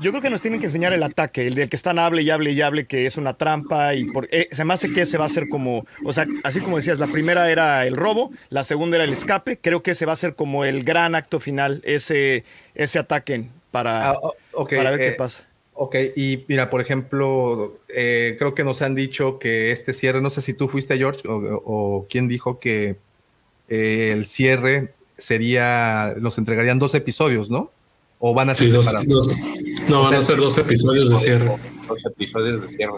Yo 0.00 0.12
creo 0.12 0.22
que 0.22 0.30
nos 0.30 0.40
tienen 0.40 0.60
que 0.60 0.66
enseñar 0.66 0.94
el 0.94 1.02
ataque, 1.02 1.46
el 1.46 1.54
del 1.54 1.68
que 1.68 1.76
están 1.76 1.98
hable 1.98 2.22
y 2.22 2.30
hable 2.30 2.52
y 2.52 2.62
hable 2.62 2.86
que 2.86 3.04
es 3.04 3.18
una 3.18 3.34
trampa 3.34 3.94
y 3.94 4.04
por, 4.04 4.28
eh, 4.30 4.48
se 4.50 4.64
me 4.64 4.72
hace 4.72 4.90
que 4.92 5.02
ese 5.02 5.18
va 5.18 5.26
a 5.26 5.28
ser 5.28 5.48
como, 5.48 5.84
o 6.04 6.12
sea, 6.14 6.26
así 6.42 6.60
como 6.60 6.76
decías, 6.76 6.98
la 6.98 7.06
primera 7.06 7.50
era 7.50 7.86
el 7.86 7.96
robo, 7.96 8.32
la 8.48 8.64
segunda 8.64 8.96
era 8.96 9.04
el 9.04 9.12
escape, 9.12 9.58
creo 9.60 9.82
que 9.82 9.90
ese 9.90 10.06
va 10.06 10.14
a 10.14 10.16
ser 10.16 10.34
como 10.34 10.64
el 10.64 10.84
gran 10.84 11.14
acto 11.14 11.38
final, 11.38 11.82
ese, 11.84 12.44
ese 12.74 12.98
ataque 12.98 13.44
para, 13.70 14.12
ah, 14.12 14.20
para 14.54 14.90
ver 14.90 15.00
qué 15.00 15.08
eh, 15.08 15.12
pasa. 15.12 15.46
Ok, 15.74 15.96
y 16.16 16.44
mira, 16.48 16.70
por 16.70 16.80
ejemplo, 16.80 17.78
eh, 17.88 18.36
creo 18.38 18.54
que 18.54 18.64
nos 18.64 18.80
han 18.80 18.94
dicho 18.94 19.38
que 19.38 19.70
este 19.70 19.92
cierre, 19.92 20.22
no 20.22 20.30
sé 20.30 20.40
si 20.40 20.54
tú 20.54 20.68
fuiste 20.68 20.96
George 20.96 21.22
o, 21.26 22.06
quién 22.08 22.26
dijo 22.26 22.58
que 22.58 22.96
el 23.68 24.26
cierre 24.26 24.94
sería, 25.18 26.14
nos 26.18 26.38
entregarían 26.38 26.78
dos 26.78 26.94
episodios, 26.94 27.50
¿no? 27.50 27.70
¿O 28.20 28.34
van 28.34 28.50
a 28.50 28.54
ser 28.54 28.70
separados? 28.70 29.34
no, 29.88 30.02
van 30.02 30.14
a 30.14 30.22
ser 30.22 30.36
dos 30.36 30.56
episodios 30.58 31.10
de 31.10 31.18
cierre. 31.18 31.58
Dos 31.88 32.04
episodios 32.04 32.62
de 32.62 32.68
cierre. 32.68 32.92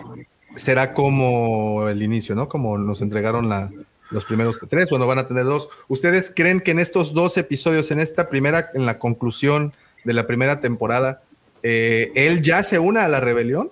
Será 0.56 0.92
como 0.92 1.88
el 1.88 2.02
inicio, 2.02 2.34
¿no? 2.34 2.48
Como 2.48 2.76
nos 2.76 3.00
entregaron 3.00 3.48
la, 3.48 3.70
los 4.10 4.24
primeros 4.24 4.58
tres. 4.68 4.90
Bueno, 4.90 5.06
van 5.06 5.18
a 5.18 5.28
tener 5.28 5.44
dos. 5.44 5.68
¿Ustedes 5.88 6.32
creen 6.34 6.60
que 6.60 6.72
en 6.72 6.80
estos 6.80 7.14
dos 7.14 7.36
episodios, 7.36 7.90
en 7.90 8.00
esta 8.00 8.28
primera, 8.28 8.70
en 8.74 8.84
la 8.84 8.98
conclusión 8.98 9.72
de 10.04 10.12
la 10.12 10.26
primera 10.26 10.60
temporada, 10.60 11.22
eh, 11.62 12.10
él 12.14 12.42
ya 12.42 12.62
se 12.64 12.80
una 12.80 13.04
a 13.04 13.08
la 13.08 13.20
rebelión? 13.20 13.70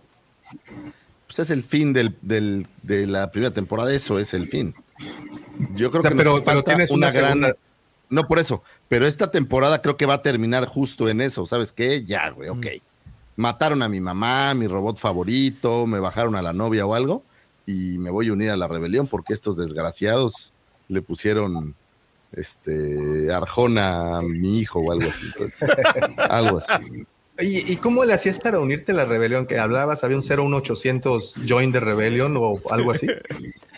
Pues 1.26 1.40
es 1.40 1.50
el 1.50 1.62
fin 1.62 1.92
del, 1.92 2.16
de 2.22 3.06
la 3.06 3.30
primera 3.30 3.52
temporada, 3.52 3.92
eso 3.92 4.18
es 4.18 4.34
el 4.34 4.48
fin. 4.48 4.74
Yo 5.74 5.90
creo 5.90 6.02
que 6.02 6.10
pero, 6.10 6.42
pero 6.44 6.64
tienes 6.64 6.90
una, 6.90 7.10
gran. 7.10 7.54
No 8.10 8.26
por 8.26 8.40
eso, 8.40 8.62
pero 8.88 9.06
esta 9.06 9.30
temporada 9.30 9.80
creo 9.80 9.96
que 9.96 10.04
va 10.04 10.14
a 10.14 10.22
terminar 10.22 10.66
justo 10.66 11.08
en 11.08 11.20
eso. 11.20 11.46
¿Sabes 11.46 11.72
qué? 11.72 12.04
Ya, 12.04 12.30
güey, 12.30 12.48
ok. 12.48 12.66
Mataron 13.36 13.82
a 13.82 13.88
mi 13.88 14.00
mamá, 14.00 14.52
mi 14.54 14.66
robot 14.66 14.98
favorito, 14.98 15.86
me 15.86 16.00
bajaron 16.00 16.34
a 16.36 16.42
la 16.42 16.52
novia 16.52 16.84
o 16.84 16.94
algo, 16.94 17.22
y 17.66 17.98
me 17.98 18.10
voy 18.10 18.28
a 18.28 18.32
unir 18.32 18.50
a 18.50 18.56
la 18.56 18.66
rebelión 18.66 19.06
porque 19.06 19.32
estos 19.32 19.56
desgraciados 19.56 20.52
le 20.88 21.02
pusieron 21.02 21.76
este 22.32 23.32
Arjona 23.32 24.18
a 24.18 24.22
mi 24.22 24.58
hijo 24.58 24.80
o 24.80 24.92
algo 24.92 25.08
así. 25.08 25.26
algo 26.28 26.58
así. 26.58 27.06
¿Y, 27.42 27.76
cómo 27.76 28.04
le 28.04 28.12
hacías 28.12 28.38
para 28.38 28.58
unirte 28.58 28.92
a 28.92 28.94
la 28.94 29.06
rebelión? 29.06 29.46
Que 29.46 29.58
hablabas, 29.58 30.04
había 30.04 30.18
un 30.18 30.22
01800 30.22 31.36
Join 31.48 31.72
the 31.72 31.80
Rebellion 31.80 32.36
o 32.36 32.60
algo 32.70 32.90
así. 32.90 33.06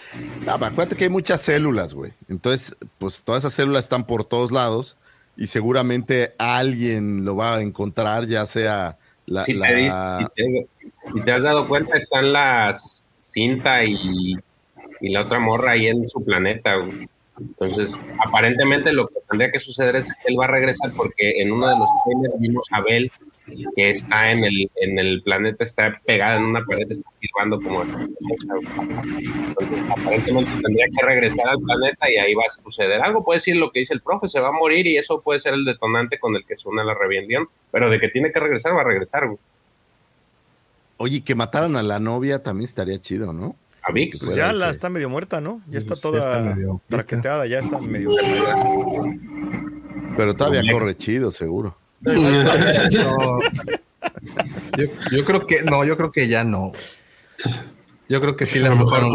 Ah, 0.47 0.55
acuérdate 0.55 0.97
que 0.97 1.05
hay 1.05 1.11
muchas 1.11 1.41
células, 1.41 1.95
güey. 1.95 2.13
Entonces, 2.29 2.77
pues 2.99 3.23
todas 3.23 3.43
esas 3.43 3.55
células 3.55 3.85
están 3.85 4.05
por 4.05 4.25
todos 4.25 4.53
lados 4.53 4.97
y 5.37 5.47
seguramente 5.47 6.35
alguien 6.39 7.25
lo 7.25 7.37
va 7.37 7.57
a 7.57 7.63
encontrar, 7.63 8.27
ya 8.27 8.47
sea 8.47 8.99
la. 9.27 9.43
Si, 9.43 9.59
Te, 11.25 11.33
has 11.33 11.43
dado 11.43 11.67
cuenta, 11.67 11.97
están 11.97 12.33
las 12.33 13.15
cinta 13.19 13.85
y, 13.85 14.37
y, 15.01 15.09
la 15.09 15.23
otra 15.23 15.39
morra 15.39 15.73
ahí 15.73 15.87
en 15.87 16.09
su 16.09 16.23
planeta. 16.23 16.77
Entonces, 17.39 17.99
aparentemente 18.25 18.93
lo 18.93 19.09
que 19.09 19.15
tendría 19.29 19.51
que 19.51 19.59
suceder 19.59 19.97
es 19.97 20.13
que 20.15 20.33
él 20.33 20.39
va 20.39 20.45
a 20.45 20.49
regresar 20.49 20.93
porque 20.93 21.41
en 21.41 21.51
uno 21.51 21.69
de 21.69 21.79
los 21.79 21.89
trailers 22.05 22.41
vimos 22.41 22.67
a 22.71 22.83
Bell 22.83 23.11
que 23.77 23.91
está 23.91 24.31
en 24.31 24.45
el, 24.45 24.71
en 24.77 24.99
el 24.99 25.23
planeta, 25.23 25.65
está 25.65 26.01
pegada 26.05 26.37
en 26.37 26.45
una 26.45 26.65
pared, 26.65 26.87
está 26.91 27.11
silbando 27.21 27.61
como 27.61 27.83
Entonces, 27.83 28.07
aparentemente 29.91 30.51
tendría 30.63 30.87
que 30.87 31.07
regresar 31.07 31.49
al 31.49 31.59
planeta 31.59 32.11
y 32.11 32.17
ahí 32.17 32.35
va 32.35 32.45
a 32.47 32.51
suceder 32.51 33.01
algo. 33.01 33.25
Puede 33.25 33.39
decir 33.39 33.57
lo 33.57 33.71
que 33.71 33.81
dice 33.81 33.95
el 33.95 34.03
profe, 34.03 34.29
se 34.29 34.41
va 34.41 34.49
a 34.49 34.53
morir 34.53 34.87
y 34.87 34.97
eso 34.97 35.21
puede 35.21 35.41
ser 35.41 35.55
el 35.55 35.65
detonante 35.65 36.19
con 36.19 36.37
el 36.37 36.45
que 36.47 36.57
se 36.57 36.69
une 36.69 36.85
la 36.85 36.95
rebelión, 36.95 37.49
pero 37.71 37.91
de 37.91 37.99
que 38.01 38.09
tiene 38.09 38.33
que 38.33 38.41
regresar, 38.41 38.77
va 38.77 38.83
a 38.83 38.85
regresar. 38.85 39.29
Oye, 40.97 41.23
que 41.23 41.35
mataran 41.35 41.77
a 41.77 41.83
la 41.83 41.99
novia 41.99 42.43
también 42.43 42.67
estaría 42.67 43.01
chido, 43.01 43.33
¿no? 43.33 43.57
A 43.83 43.93
Vix. 43.93 44.25
Pues 44.25 44.37
ya 44.37 44.53
la 44.53 44.71
está 44.71 44.89
medio 44.89 45.09
muerta, 45.09 45.41
¿no? 45.41 45.61
Ya 45.69 45.79
está 45.79 45.97
toda 45.97 46.57
traqueteada, 46.89 47.47
ya 47.47 47.59
está 47.59 47.79
medio. 47.79 48.11
Pero 50.17 50.37
todavía 50.37 50.63
corre 50.71 50.97
chido, 50.97 51.31
seguro. 51.31 51.82
Yo, 55.11 55.25
creo 55.25 55.47
que 55.47 55.63
no, 55.63 55.85
yo 55.85 55.97
creo 55.97 56.11
que 56.11 56.27
ya 56.29 56.43
no. 56.45 56.73
Yo 58.09 58.21
creo 58.21 58.37
que 58.37 58.47
sí 58.47 58.59
le 58.59 58.69
aflojaron. 58.69 59.13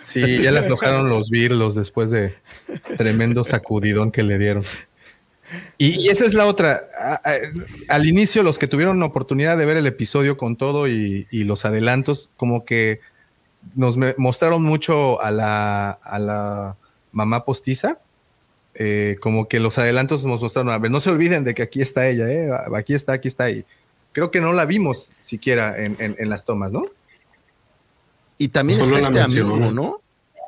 Sí, 0.00 0.42
ya 0.42 0.50
le 0.50 0.58
aflojaron 0.60 1.08
los 1.08 1.28
virlos 1.30 1.74
después 1.74 2.10
de 2.10 2.34
tremendo 2.96 3.44
sacudidón 3.44 4.10
que 4.10 4.22
le 4.22 4.38
dieron. 4.38 4.64
Y, 5.76 6.08
esa 6.08 6.24
es 6.24 6.34
la 6.34 6.46
otra. 6.46 6.80
al 7.88 8.06
inicio, 8.06 8.42
los 8.42 8.58
que 8.58 8.66
tuvieron 8.66 8.98
la 8.98 9.06
oportunidad 9.06 9.58
de 9.58 9.66
ver 9.66 9.76
el 9.76 9.86
episodio 9.86 10.36
con 10.36 10.56
todo 10.56 10.88
y, 10.88 11.26
los 11.30 11.64
adelantos, 11.64 12.30
como 12.36 12.64
que 12.64 13.00
nos 13.74 13.98
mostraron 14.16 14.62
mucho 14.62 15.20
a 15.20 15.30
la, 15.30 15.90
a 15.90 16.18
la 16.18 16.76
mamá 17.12 17.44
postiza 17.44 17.98
eh, 18.80 19.16
como 19.20 19.48
que 19.48 19.58
los 19.58 19.76
adelantos 19.76 20.24
nos 20.24 20.40
mostraron, 20.40 20.72
a 20.72 20.78
ver, 20.78 20.92
no 20.92 21.00
se 21.00 21.10
olviden 21.10 21.42
de 21.42 21.52
que 21.52 21.62
aquí 21.62 21.82
está 21.82 22.08
ella, 22.08 22.30
¿eh? 22.30 22.48
aquí 22.76 22.94
está, 22.94 23.14
aquí 23.14 23.26
está. 23.26 23.50
Y 23.50 23.64
creo 24.12 24.30
que 24.30 24.40
no 24.40 24.52
la 24.52 24.66
vimos 24.66 25.10
siquiera 25.18 25.74
en, 25.76 26.30
las 26.30 26.44
tomas, 26.44 26.70
¿no? 26.70 26.84
Y 28.38 28.48
también 28.48 28.80
está 28.80 29.00
este 29.00 29.20
amigo, 29.20 29.56
¿no? 29.72 30.00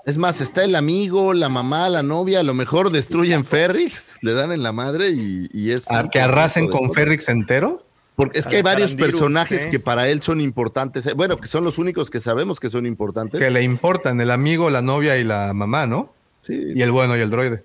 Es 0.06 0.16
más, 0.16 0.40
está 0.40 0.62
el 0.62 0.76
amigo, 0.76 1.34
la 1.34 1.48
mamá, 1.48 1.88
la 1.88 2.04
novia, 2.04 2.40
a 2.40 2.42
lo 2.44 2.54
mejor 2.54 2.90
destruyen 2.90 3.44
Ferrix, 3.44 4.16
le 4.22 4.32
dan 4.32 4.52
en 4.52 4.62
la 4.62 4.70
madre 4.70 5.10
y, 5.10 5.72
es... 5.72 5.90
¿A 5.90 6.08
que 6.08 6.20
arrasen 6.20 6.68
con 6.68 6.92
Ferrix 6.92 7.28
entero? 7.28 7.84
Porque 8.14 8.38
es 8.38 8.46
que 8.46 8.56
hay 8.56 8.62
varios 8.62 8.94
personajes 8.94 9.66
que 9.66 9.80
para 9.80 10.08
él 10.08 10.22
son 10.22 10.40
importantes. 10.40 11.06
Eh, 11.06 11.14
bueno, 11.14 11.38
que 11.38 11.48
son 11.48 11.64
los 11.64 11.78
únicos 11.78 12.10
que 12.10 12.20
sabemos 12.20 12.60
que 12.60 12.70
son 12.70 12.86
importantes. 12.86 13.40
Que 13.40 13.50
le 13.50 13.62
importan, 13.62 14.20
el 14.20 14.30
amigo, 14.30 14.70
la 14.70 14.82
novia 14.82 15.16
y 15.16 15.24
la 15.24 15.52
mamá, 15.52 15.86
¿no? 15.86 16.12
Sí. 16.42 16.72
Y 16.74 16.82
el 16.82 16.92
bueno 16.92 17.16
y 17.16 17.20
el 17.20 17.30
droide. 17.30 17.64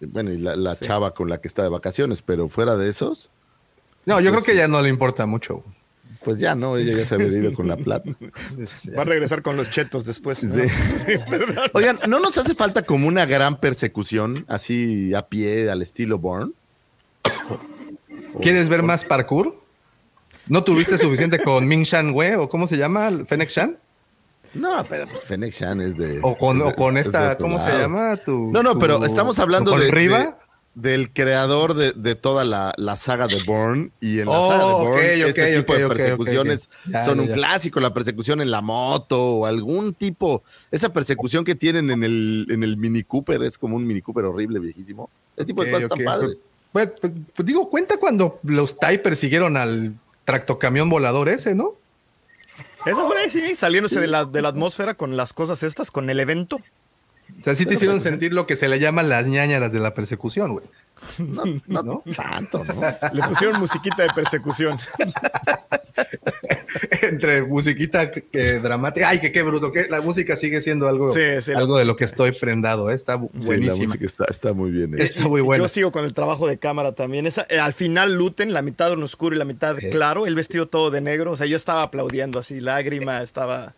Bueno, 0.00 0.32
y 0.32 0.38
la, 0.38 0.76
chava 0.76 1.14
con 1.14 1.28
la 1.28 1.40
que 1.40 1.48
está 1.48 1.62
de 1.62 1.68
vacaciones, 1.68 2.22
pero 2.22 2.48
fuera 2.48 2.76
de 2.76 2.88
esos. 2.88 3.30
No, 4.04 4.20
yo 4.20 4.30
creo 4.30 4.42
que 4.42 4.54
ya 4.54 4.68
no 4.68 4.82
le 4.82 4.88
importa 4.88 5.26
mucho. 5.26 5.64
Pues 6.22 6.38
ya 6.38 6.54
no, 6.54 6.76
ella 6.76 6.96
ya 6.96 7.04
se 7.04 7.14
había 7.14 7.28
ido 7.28 7.52
con 7.52 7.68
la 7.68 7.76
plata. 7.76 8.10
Va 8.96 9.02
a 9.02 9.04
regresar 9.04 9.42
con 9.42 9.56
los 9.56 9.70
chetos 9.70 10.04
después. 10.04 10.44
Oigan, 11.72 12.00
¿no 12.08 12.20
nos 12.20 12.36
hace 12.36 12.54
falta 12.54 12.82
como 12.82 13.08
una 13.08 13.26
gran 13.26 13.60
persecución, 13.60 14.44
así 14.48 15.14
a 15.14 15.22
pie, 15.28 15.70
al 15.70 15.82
estilo 15.82 16.18
Bourne? 16.18 16.52
¿Quieres 18.42 18.68
ver 18.68 18.82
más 18.82 19.04
parkour? 19.04 19.62
¿No 20.48 20.62
tuviste 20.62 20.98
suficiente 20.98 21.38
con 21.40 21.66
Ming 21.66 21.82
Shan 21.82 22.12
Wei 22.12 22.34
o 22.34 22.48
cómo 22.48 22.66
se 22.66 22.76
llama? 22.76 23.10
¿Fennec 23.26 23.50
Shan? 23.50 23.78
No, 24.56 24.84
pero 24.88 25.06
pues 25.06 25.22
Fennec 25.24 25.52
Shan 25.52 25.80
es 25.80 25.96
de. 25.96 26.20
O 26.22 26.36
con, 26.36 26.60
o 26.62 26.74
con 26.74 26.96
esta, 26.96 27.36
¿cómo 27.36 27.58
se 27.58 27.70
llama? 27.70 28.16
Tu, 28.16 28.50
no, 28.52 28.62
no, 28.62 28.78
pero 28.78 29.04
estamos 29.04 29.38
hablando 29.38 29.76
de, 29.78 29.90
Riva? 29.90 30.38
del 30.76 31.10
creador 31.10 31.72
de, 31.74 31.92
de 31.92 32.14
toda 32.14 32.44
la, 32.44 32.74
la, 32.76 32.96
saga 32.96 33.26
de 33.26 33.42
Bourne. 33.44 33.90
Y 34.00 34.20
en 34.20 34.26
la 34.26 34.34
saga 34.34 34.58
de 34.58 34.64
oh, 34.64 34.84
Bourne, 34.84 35.22
este 35.22 35.56
tipo 35.56 35.74
de 35.74 35.88
persecuciones 35.88 36.68
son 37.04 37.20
un 37.20 37.28
clásico. 37.28 37.80
La 37.80 37.94
persecución 37.94 38.40
en 38.40 38.50
la 38.50 38.60
moto 38.60 39.38
o 39.38 39.46
algún 39.46 39.94
tipo. 39.94 40.42
Esa 40.70 40.92
persecución 40.92 41.44
que 41.44 41.54
tienen 41.54 41.90
en 41.90 42.04
el, 42.04 42.46
en 42.50 42.62
el 42.62 42.76
Mini 42.76 43.02
Cooper 43.02 43.42
es 43.42 43.56
como 43.56 43.76
un 43.76 43.86
Mini 43.86 44.02
Cooper 44.02 44.26
horrible, 44.26 44.58
viejísimo. 44.58 45.08
Ese 45.36 45.46
tipo 45.46 45.64
de 45.64 45.70
cosas 45.70 45.88
tan 45.88 46.04
padres. 46.04 46.48
Pues, 46.72 46.90
pues, 47.00 47.12
pues, 47.34 47.46
digo, 47.46 47.70
cuenta 47.70 47.96
cuando 47.96 48.38
los 48.42 48.78
TIE 48.78 48.98
persiguieron 48.98 49.56
al 49.56 49.94
tractocamión 50.26 50.90
volador 50.90 51.30
ese, 51.30 51.54
¿no? 51.54 51.74
Eso 52.86 53.06
fue 53.06 53.20
ahí, 53.20 53.30
sí, 53.30 53.54
saliéndose 53.54 54.00
de, 54.00 54.06
la, 54.06 54.24
de 54.24 54.40
la 54.40 54.48
atmósfera 54.48 54.94
con 54.94 55.16
las 55.16 55.32
cosas 55.32 55.62
estas, 55.62 55.90
con 55.90 56.08
el 56.08 56.20
evento. 56.20 56.56
O 56.56 57.44
sea, 57.44 57.54
sí 57.54 57.66
te 57.66 57.74
hicieron 57.74 58.00
sentir 58.00 58.32
lo 58.32 58.46
que 58.46 58.56
se 58.56 58.68
le 58.68 58.78
llama 58.78 59.02
las 59.02 59.26
ñañaras 59.26 59.72
de 59.72 59.80
la 59.80 59.92
persecución, 59.92 60.52
güey. 60.52 60.66
No, 61.18 61.44
no, 61.66 61.82
no, 61.82 62.02
tanto, 62.14 62.64
¿no? 62.64 62.80
Le 63.12 63.22
pusieron 63.22 63.60
musiquita 63.60 64.02
de 64.02 64.08
persecución. 64.14 64.78
Entre 67.02 67.42
musiquita 67.42 68.10
que, 68.10 68.58
dramática. 68.60 69.08
Ay, 69.08 69.20
que 69.20 69.32
qué 69.32 69.42
bruto. 69.42 69.72
Que 69.72 69.86
la 69.88 70.00
música 70.00 70.36
sigue 70.36 70.60
siendo 70.60 70.88
algo, 70.88 71.12
algo 71.54 71.78
de 71.78 71.84
lo 71.84 71.96
que 71.96 72.04
estoy 72.04 72.32
prendado. 72.32 72.90
¿eh? 72.90 72.94
Está 72.94 73.16
buenísima. 73.16 73.94
está, 74.00 74.24
está, 74.28 74.52
muy 74.52 74.70
bien. 74.70 74.94
¿eh? 74.94 75.02
Está 75.02 75.28
muy 75.28 75.40
bueno. 75.40 75.64
Yo 75.64 75.68
sigo 75.68 75.92
con 75.92 76.04
el 76.04 76.14
trabajo 76.14 76.46
de 76.46 76.58
cámara 76.58 76.92
también. 76.92 77.26
Esa, 77.26 77.46
eh, 77.48 77.58
al 77.58 77.72
final 77.72 78.14
luten, 78.14 78.52
la 78.52 78.62
mitad 78.62 78.92
en 78.92 79.02
oscuro 79.02 79.34
y 79.34 79.38
la 79.38 79.44
mitad 79.44 79.76
claro. 79.90 80.26
El 80.26 80.34
vestido 80.34 80.66
todo 80.66 80.90
de 80.90 81.00
negro. 81.00 81.32
O 81.32 81.36
sea, 81.36 81.46
yo 81.46 81.56
estaba 81.56 81.82
aplaudiendo 81.82 82.38
así, 82.38 82.60
lágrima, 82.60 83.22
estaba. 83.22 83.74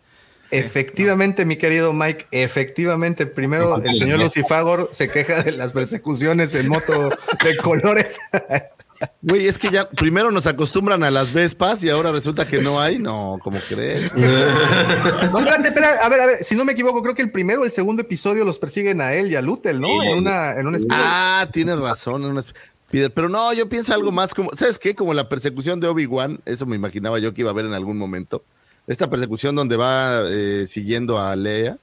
Efectivamente, 0.51 1.45
mi 1.45 1.57
querido 1.57 1.93
Mike, 1.93 2.27
efectivamente, 2.31 3.25
primero 3.27 3.77
el 3.77 3.95
señor 3.95 4.19
Lucifagor 4.19 4.89
se 4.91 5.09
queja 5.09 5.43
de 5.43 5.51
las 5.51 5.71
persecuciones 5.71 6.55
en 6.55 6.67
moto 6.69 7.09
de 7.43 7.57
colores. 7.57 8.19
Güey, 9.21 9.47
es 9.47 9.57
que 9.57 9.69
ya 9.69 9.89
primero 9.89 10.31
nos 10.31 10.45
acostumbran 10.45 11.03
a 11.03 11.11
las 11.11 11.31
Vespas 11.31 11.83
y 11.83 11.89
ahora 11.89 12.11
resulta 12.11 12.47
que 12.47 12.61
no 12.61 12.81
hay. 12.81 12.99
No, 12.99 13.39
¿cómo 13.41 13.57
crees? 13.67 14.13
no, 14.15 15.39
espérate, 15.39 15.69
espera, 15.69 15.99
a 16.03 16.09
ver, 16.09 16.19
a 16.19 16.25
ver, 16.25 16.43
si 16.43 16.55
no 16.55 16.65
me 16.65 16.73
equivoco, 16.73 17.01
creo 17.01 17.15
que 17.15 17.21
el 17.21 17.31
primero 17.31 17.61
o 17.61 17.65
el 17.65 17.71
segundo 17.71 18.01
episodio 18.01 18.43
los 18.43 18.59
persiguen 18.59 18.99
a 18.99 19.13
él 19.13 19.31
y 19.31 19.35
a 19.35 19.41
Lutel, 19.41 19.79
¿no? 19.79 20.03
en 20.03 20.17
una, 20.17 20.51
en 20.51 20.67
una 20.67 20.79
Ah, 20.89 21.47
tienes 21.51 21.79
razón, 21.79 22.43
pero 23.13 23.29
no, 23.29 23.53
yo 23.53 23.69
pienso 23.69 23.93
algo 23.93 24.11
más 24.11 24.33
como, 24.33 24.49
¿sabes 24.53 24.79
qué? 24.79 24.95
Como 24.95 25.13
la 25.13 25.29
persecución 25.29 25.79
de 25.79 25.87
Obi-Wan, 25.87 26.41
eso 26.45 26.65
me 26.65 26.75
imaginaba 26.75 27.19
yo 27.19 27.33
que 27.33 27.41
iba 27.41 27.51
a 27.51 27.53
haber 27.53 27.65
en 27.65 27.73
algún 27.73 27.97
momento 27.97 28.43
esta 28.87 29.09
persecución 29.09 29.55
donde 29.55 29.77
va 29.77 30.23
eh, 30.27 30.65
siguiendo 30.67 31.19
a 31.19 31.35
Lea. 31.35 31.77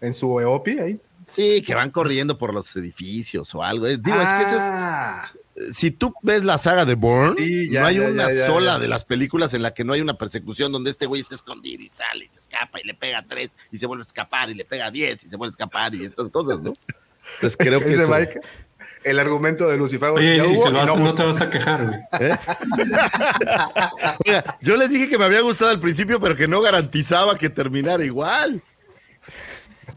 En 0.00 0.14
su 0.14 0.40
EOPI 0.40 0.78
ahí. 0.78 1.00
Sí, 1.26 1.62
que 1.62 1.74
van 1.74 1.90
corriendo 1.90 2.36
por 2.38 2.52
los 2.52 2.74
edificios 2.76 3.54
o 3.54 3.62
algo. 3.62 3.86
Digo, 3.86 4.20
es 4.20 4.28
que 4.28 4.42
eso 4.42 4.56
es. 4.56 4.62
Ah. 4.62 5.32
Si 5.72 5.90
tú 5.90 6.14
ves 6.22 6.42
la 6.42 6.58
saga 6.58 6.84
de 6.84 6.94
Bourne, 6.94 7.68
no 7.70 7.84
hay 7.84 7.98
una 7.98 8.28
sola 8.46 8.78
de 8.78 8.88
las 8.88 9.04
películas 9.04 9.52
en 9.54 9.62
la 9.62 9.74
que 9.74 9.84
no 9.84 9.92
hay 9.92 10.00
una 10.00 10.14
persecución 10.14 10.72
donde 10.72 10.90
este 10.90 11.06
güey 11.06 11.20
está 11.20 11.34
escondido 11.34 11.82
y 11.82 11.88
sale 11.88 12.24
y 12.24 12.32
se 12.32 12.40
escapa 12.40 12.80
y 12.80 12.84
le 12.84 12.94
pega 12.94 13.24
tres 13.28 13.50
y 13.70 13.76
se 13.76 13.86
vuelve 13.86 14.02
a 14.02 14.06
escapar 14.06 14.48
y 14.48 14.54
le 14.54 14.64
pega 14.64 14.90
diez 14.90 15.22
y 15.24 15.28
se 15.28 15.36
vuelve 15.36 15.50
a 15.50 15.52
escapar 15.52 15.94
y 15.94 16.04
estas 16.04 16.30
cosas, 16.30 16.60
¿no? 16.60 16.72
Entonces 17.34 17.56
creo 17.58 17.80
que. 17.84 17.92
Eso, 17.92 18.40
el 19.04 19.18
argumento 19.18 19.68
de 19.68 19.76
Lucifer. 19.76 20.10
Oye, 20.10 20.36
y 20.46 20.56
se 20.56 20.70
no, 20.70 20.84
no, 20.84 21.14
te 21.14 21.22
vas 21.22 21.40
a 21.40 21.50
quejar, 21.50 21.86
güey. 21.86 22.00
¿Eh? 24.24 24.42
yo 24.60 24.76
les 24.76 24.90
dije 24.90 25.08
que 25.08 25.18
me 25.18 25.24
había 25.24 25.40
gustado 25.40 25.70
al 25.70 25.80
principio, 25.80 26.20
pero 26.20 26.34
que 26.34 26.48
no 26.48 26.60
garantizaba 26.60 27.36
que 27.36 27.48
terminara 27.48 28.04
igual. 28.04 28.62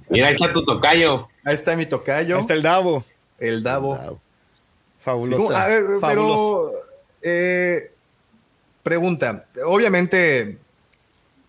Mira, 0.10 0.28
ahí 0.28 0.34
está 0.34 0.54
tu 0.54 0.63
tocayo. 0.63 1.28
Ahí 1.44 1.56
está 1.56 1.75
mi 1.75 1.86
tocayo. 1.86 2.36
Ahí 2.36 2.42
está 2.42 2.54
el 2.54 2.62
Davo. 2.62 3.04
El 3.40 3.63
Davo. 3.63 4.19
Fabuloso. 5.00 5.56
a 5.56 5.67
ver, 5.67 5.84
pero 6.02 6.71
eh, 7.21 7.92
pregunta. 8.84 9.48
Obviamente 9.65 10.58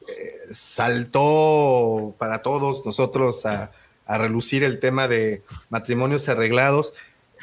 eh, 0.09 0.41
saltó 0.53 2.15
para 2.19 2.43
todos 2.43 2.85
nosotros 2.85 3.47
a, 3.47 3.71
a 4.07 4.19
relucir 4.19 4.65
el 4.65 4.81
tema 4.81 5.09
de 5.09 5.43
matrimonios 5.71 6.29
arreglados. 6.29 6.95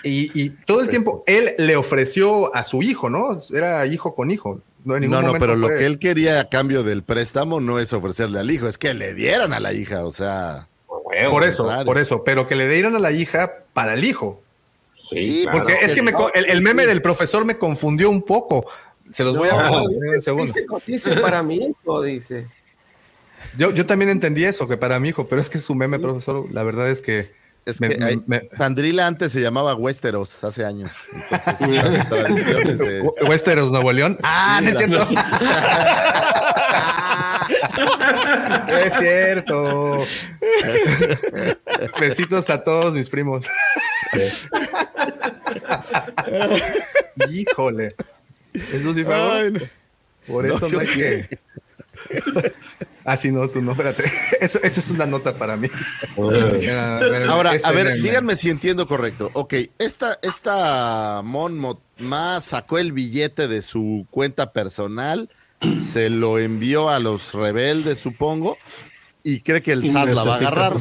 Y, 0.04 0.49
todo 0.66 0.82
el 0.82 0.89
tiempo 0.89 1.24
él 1.28 1.54
le 1.58 1.76
ofreció 1.76 2.54
a 2.56 2.64
su 2.64 2.82
hijo, 2.82 3.10
¿no? 3.10 3.38
Era 3.54 3.86
hijo 3.86 4.16
con 4.16 4.32
hijo. 4.32 4.62
No, 4.84 4.99
no, 4.99 5.34
pero 5.34 5.56
lo 5.56 5.68
que 5.68 5.86
él 5.86 5.99
quería 5.99 6.39
a 6.39 6.49
cambio 6.49 6.84
del 6.84 7.04
préstamo 7.04 7.60
no 7.60 7.78
es 7.78 7.93
ofrecerle 7.93 8.39
al 8.39 8.49
hijo, 8.49 8.68
es 8.68 8.78
que 8.80 8.93
le 8.93 9.14
dieran 9.14 9.54
a 9.54 9.60
la 9.60 9.74
hija, 9.74 10.06
o 10.06 10.12
sea. 10.12 10.68
por 11.30 11.43
eso, 11.43 11.70
por 11.86 11.99
eso, 11.99 12.24
pero 12.24 12.47
que 12.47 12.56
le 12.56 12.68
dieran 12.68 12.95
a 12.95 12.99
la 12.99 13.12
hija 13.12 13.64
para 13.74 13.93
el 13.93 14.04
hijo. 14.04 14.41
Sí, 14.89 15.45
porque 15.52 15.74
es 15.82 15.93
que 15.93 16.02
el, 16.36 16.62
meme 16.62 16.86
del 16.86 17.02
profesor 17.02 17.45
me 17.45 17.58
confundió 17.58 18.10
un 18.10 18.24
poco. 18.24 18.66
Se 19.12 19.24
los 19.24 19.36
voy 19.36 19.49
a 19.49 19.58
poner 19.58 20.16
un 20.16 20.22
segundo. 20.22 20.54
Dice, 20.88 21.16
para 21.18 21.43
mi 21.43 21.58
hijo, 21.58 22.02
dice. 22.02 22.47
Yo, 23.58 23.72
yo 23.72 23.86
también 23.86 24.10
entendí 24.10 24.45
eso, 24.45 24.68
que 24.68 24.78
para 24.78 24.99
mi 24.99 25.10
hijo, 25.10 25.28
pero 25.28 25.41
es 25.41 25.49
que 25.49 25.60
su 25.60 25.76
meme, 25.76 25.99
profesor, 25.99 26.47
la 26.52 26.64
verdad 26.64 26.89
es 26.89 27.02
que. 27.02 27.41
Es 27.66 27.80
que 27.80 28.49
Sandrila 28.57 29.05
antes 29.05 29.32
se 29.32 29.39
llamaba 29.39 29.76
Westeros 29.76 30.43
hace 30.43 30.66
años. 30.66 30.91
Entonces, 31.59 33.03
Westeros, 33.28 33.72
Nuevo 33.72 33.91
León. 33.91 34.18
Ah, 34.24 34.59
no 34.64 34.70
es 34.70 34.78
cierto. 34.78 35.01
es 38.84 38.97
cierto. 38.97 40.07
Besitos 41.99 42.49
a 42.49 42.64
todos 42.64 42.95
mis 42.95 43.09
primos. 43.09 43.45
Híjole. 47.30 47.95
Es 48.53 48.84
Lucifer. 48.84 49.70
Por 50.28 50.47
eso 50.47 50.68
no, 50.68 50.80
hay 50.80 50.88
que. 50.88 51.30
Ah, 53.04 53.18
sí, 53.18 53.32
no, 53.32 53.49
tú 53.49 53.62
no, 53.62 53.72
espérate. 53.72 54.04
Eso, 54.41 54.60
esa 54.62 54.80
es 54.80 54.91
una 54.91 55.06
nota 55.06 55.36
para 55.36 55.58
mí. 55.58 55.68
Ahora, 57.28 57.54
a 57.64 57.72
ver, 57.72 58.02
díganme 58.02 58.36
si 58.36 58.49
entiendo 58.49 58.88
correcto. 58.88 59.32
Ok, 59.34 59.56
esta, 59.80 60.20
esta 60.22 61.22
Mon 61.24 61.80
más 61.97 62.45
sacó 62.45 62.78
el 62.78 62.91
billete 62.91 63.47
de 63.47 63.62
su 63.62 64.06
cuenta 64.10 64.54
personal, 64.54 65.30
se 65.80 66.10
lo 66.10 66.39
envió 66.39 66.89
a 66.89 66.99
los 66.99 67.34
rebeldes, 67.34 67.99
supongo, 67.99 68.58
y 69.24 69.41
cree 69.41 69.62
que 69.62 69.74
el 69.74 69.89
SAT 69.91 70.10
la 70.10 70.24
va 70.24 70.34
a 70.34 70.38
agarrar. 70.38 70.74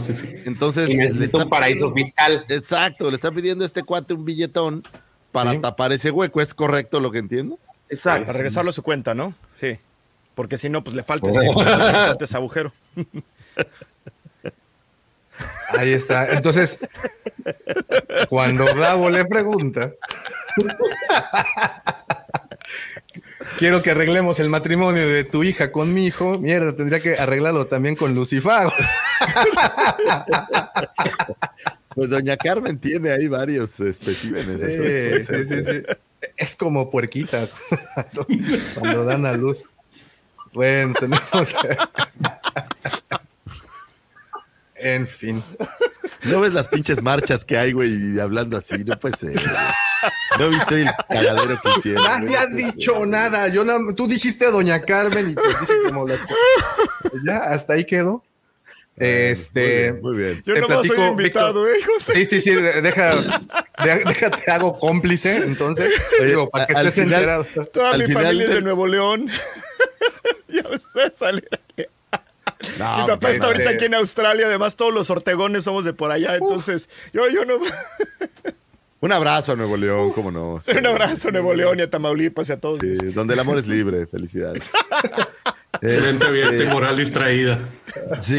Entonces, 0.46 0.88
y 0.88 0.96
necesita 0.96 1.44
un 1.44 1.50
paraíso 1.50 1.92
fiscal. 1.92 2.44
Exacto, 2.48 3.10
le 3.10 3.16
está 3.16 3.30
pidiendo 3.30 3.64
a 3.64 3.66
este 3.66 3.82
cuate 3.82 4.14
un 4.14 4.24
billetón 4.24 4.82
para 5.32 5.60
tapar 5.60 5.92
ese 5.92 6.10
hueco. 6.10 6.40
¿Es 6.40 6.54
correcto 6.54 7.00
lo 7.00 7.10
que 7.10 7.18
entiendo? 7.18 7.58
Exacto. 7.88 8.26
Para 8.26 8.38
regresarlo 8.38 8.70
a 8.70 8.72
su 8.72 8.82
cuenta, 8.82 9.14
¿no? 9.14 9.34
Sí. 9.60 9.78
Porque 10.40 10.56
si 10.56 10.70
no, 10.70 10.82
pues 10.82 10.96
le 10.96 11.02
falta 11.02 11.28
ese, 12.18 12.34
agujero. 12.34 12.72
Ahí 15.76 15.92
está. 15.92 16.32
Entonces, 16.32 16.78
cuando 18.30 18.64
Bravo 18.74 19.10
le 19.10 19.26
pregunta, 19.26 19.92
quiero 23.58 23.82
que 23.82 23.90
arreglemos 23.90 24.40
el 24.40 24.48
matrimonio 24.48 25.06
de 25.06 25.24
tu 25.24 25.44
hija 25.44 25.70
con 25.70 25.92
mi 25.92 26.06
hijo, 26.06 26.38
mierda, 26.38 26.74
tendría 26.74 27.00
que 27.00 27.18
arreglarlo 27.18 27.66
también 27.66 27.96
con 27.96 28.14
Lucifago. 28.14 28.72
Pues 31.94 32.08
doña 32.08 32.38
Carmen 32.38 32.78
tiene 32.78 33.10
ahí 33.10 33.28
varios 33.28 33.78
especímenes. 33.78 34.58
Sí, 34.58 35.22
sí, 35.22 35.44
sí, 35.44 35.64
sí, 35.64 35.82
Es 36.38 36.56
como 36.56 36.90
puerquita 36.90 37.46
cuando 38.78 39.04
dan 39.04 39.26
a 39.26 39.32
luz. 39.32 39.64
Bueno, 40.52 40.94
tenemos. 40.98 41.54
en 44.74 45.06
fin. 45.06 45.42
No 46.24 46.40
ves 46.40 46.52
las 46.52 46.68
pinches 46.68 47.02
marchas 47.02 47.44
que 47.44 47.56
hay, 47.56 47.72
güey, 47.72 48.18
hablando 48.20 48.56
así, 48.56 48.84
no 48.84 48.98
puede 48.98 49.16
ser. 49.16 49.40
No 50.38 50.48
viste 50.48 50.82
el 50.82 50.88
cagadero 51.08 51.60
que 51.60 51.68
hicieron. 51.78 52.04
Nadie 52.04 52.36
ha 52.36 52.46
dicho 52.46 53.06
nada. 53.06 53.48
Yo 53.48 53.64
no, 53.64 53.94
tú 53.94 54.06
dijiste 54.06 54.50
Doña 54.50 54.82
Carmen 54.82 55.30
y 55.30 55.34
te 55.34 55.48
dije 55.48 55.72
como 55.86 56.06
la. 56.06 56.16
Ya, 57.24 57.38
hasta 57.38 57.74
ahí 57.74 57.84
quedó. 57.84 58.22
Este, 58.96 59.94
muy 59.94 60.16
bien. 60.16 60.42
Yo 60.44 60.56
no 60.68 60.84
soy 60.84 61.00
invitado, 61.08 61.66
¿eh, 61.66 61.78
José? 61.86 62.12
Sí, 62.14 62.26
sí, 62.26 62.40
sí, 62.42 62.54
deja, 62.54 63.14
déjate, 63.82 64.50
hago 64.50 64.78
cómplice, 64.78 65.36
entonces, 65.36 65.90
digo, 66.22 66.50
para 66.50 66.66
que 66.66 66.74
estés 66.74 66.98
enterado. 66.98 67.46
Toda 67.72 67.96
mi 67.96 68.12
familia 68.12 68.44
es 68.44 68.54
de 68.54 68.62
Nuevo 68.62 68.86
León. 68.86 69.30
ya 70.48 70.62
usted 70.68 71.12
salir 71.16 71.48
aquí. 71.52 71.86
Mi 72.62 73.06
papá 73.06 73.30
está 73.30 73.46
ahorita 73.46 73.70
aquí 73.70 73.86
en 73.86 73.94
Australia, 73.94 74.46
además 74.46 74.76
todos 74.76 74.92
los 74.92 75.10
ortegones 75.10 75.64
somos 75.64 75.84
de 75.84 75.92
por 75.92 76.10
allá, 76.12 76.36
entonces 76.36 76.88
yo, 77.12 77.28
yo 77.28 77.44
no... 77.44 77.58
Un 79.02 79.12
abrazo 79.12 79.52
a 79.52 79.56
Nuevo 79.56 79.78
León, 79.78 80.12
cómo 80.12 80.30
no. 80.30 80.60
Un 80.76 80.86
abrazo 80.86 81.28
a 81.28 81.30
Nuevo 81.30 81.54
León 81.54 81.78
y 81.78 81.82
a 81.82 81.88
Tamaulipas 81.88 82.50
y 82.50 82.52
a 82.52 82.60
todos. 82.60 82.80
Sí, 82.80 82.96
donde 83.12 83.32
el 83.32 83.40
amor 83.40 83.58
es 83.58 83.66
libre, 83.66 84.06
felicidades. 84.06 84.62
Excelente 85.80 86.42
este... 86.42 86.66
moral 86.66 86.98
distraída. 86.98 87.58
Sí. 88.20 88.38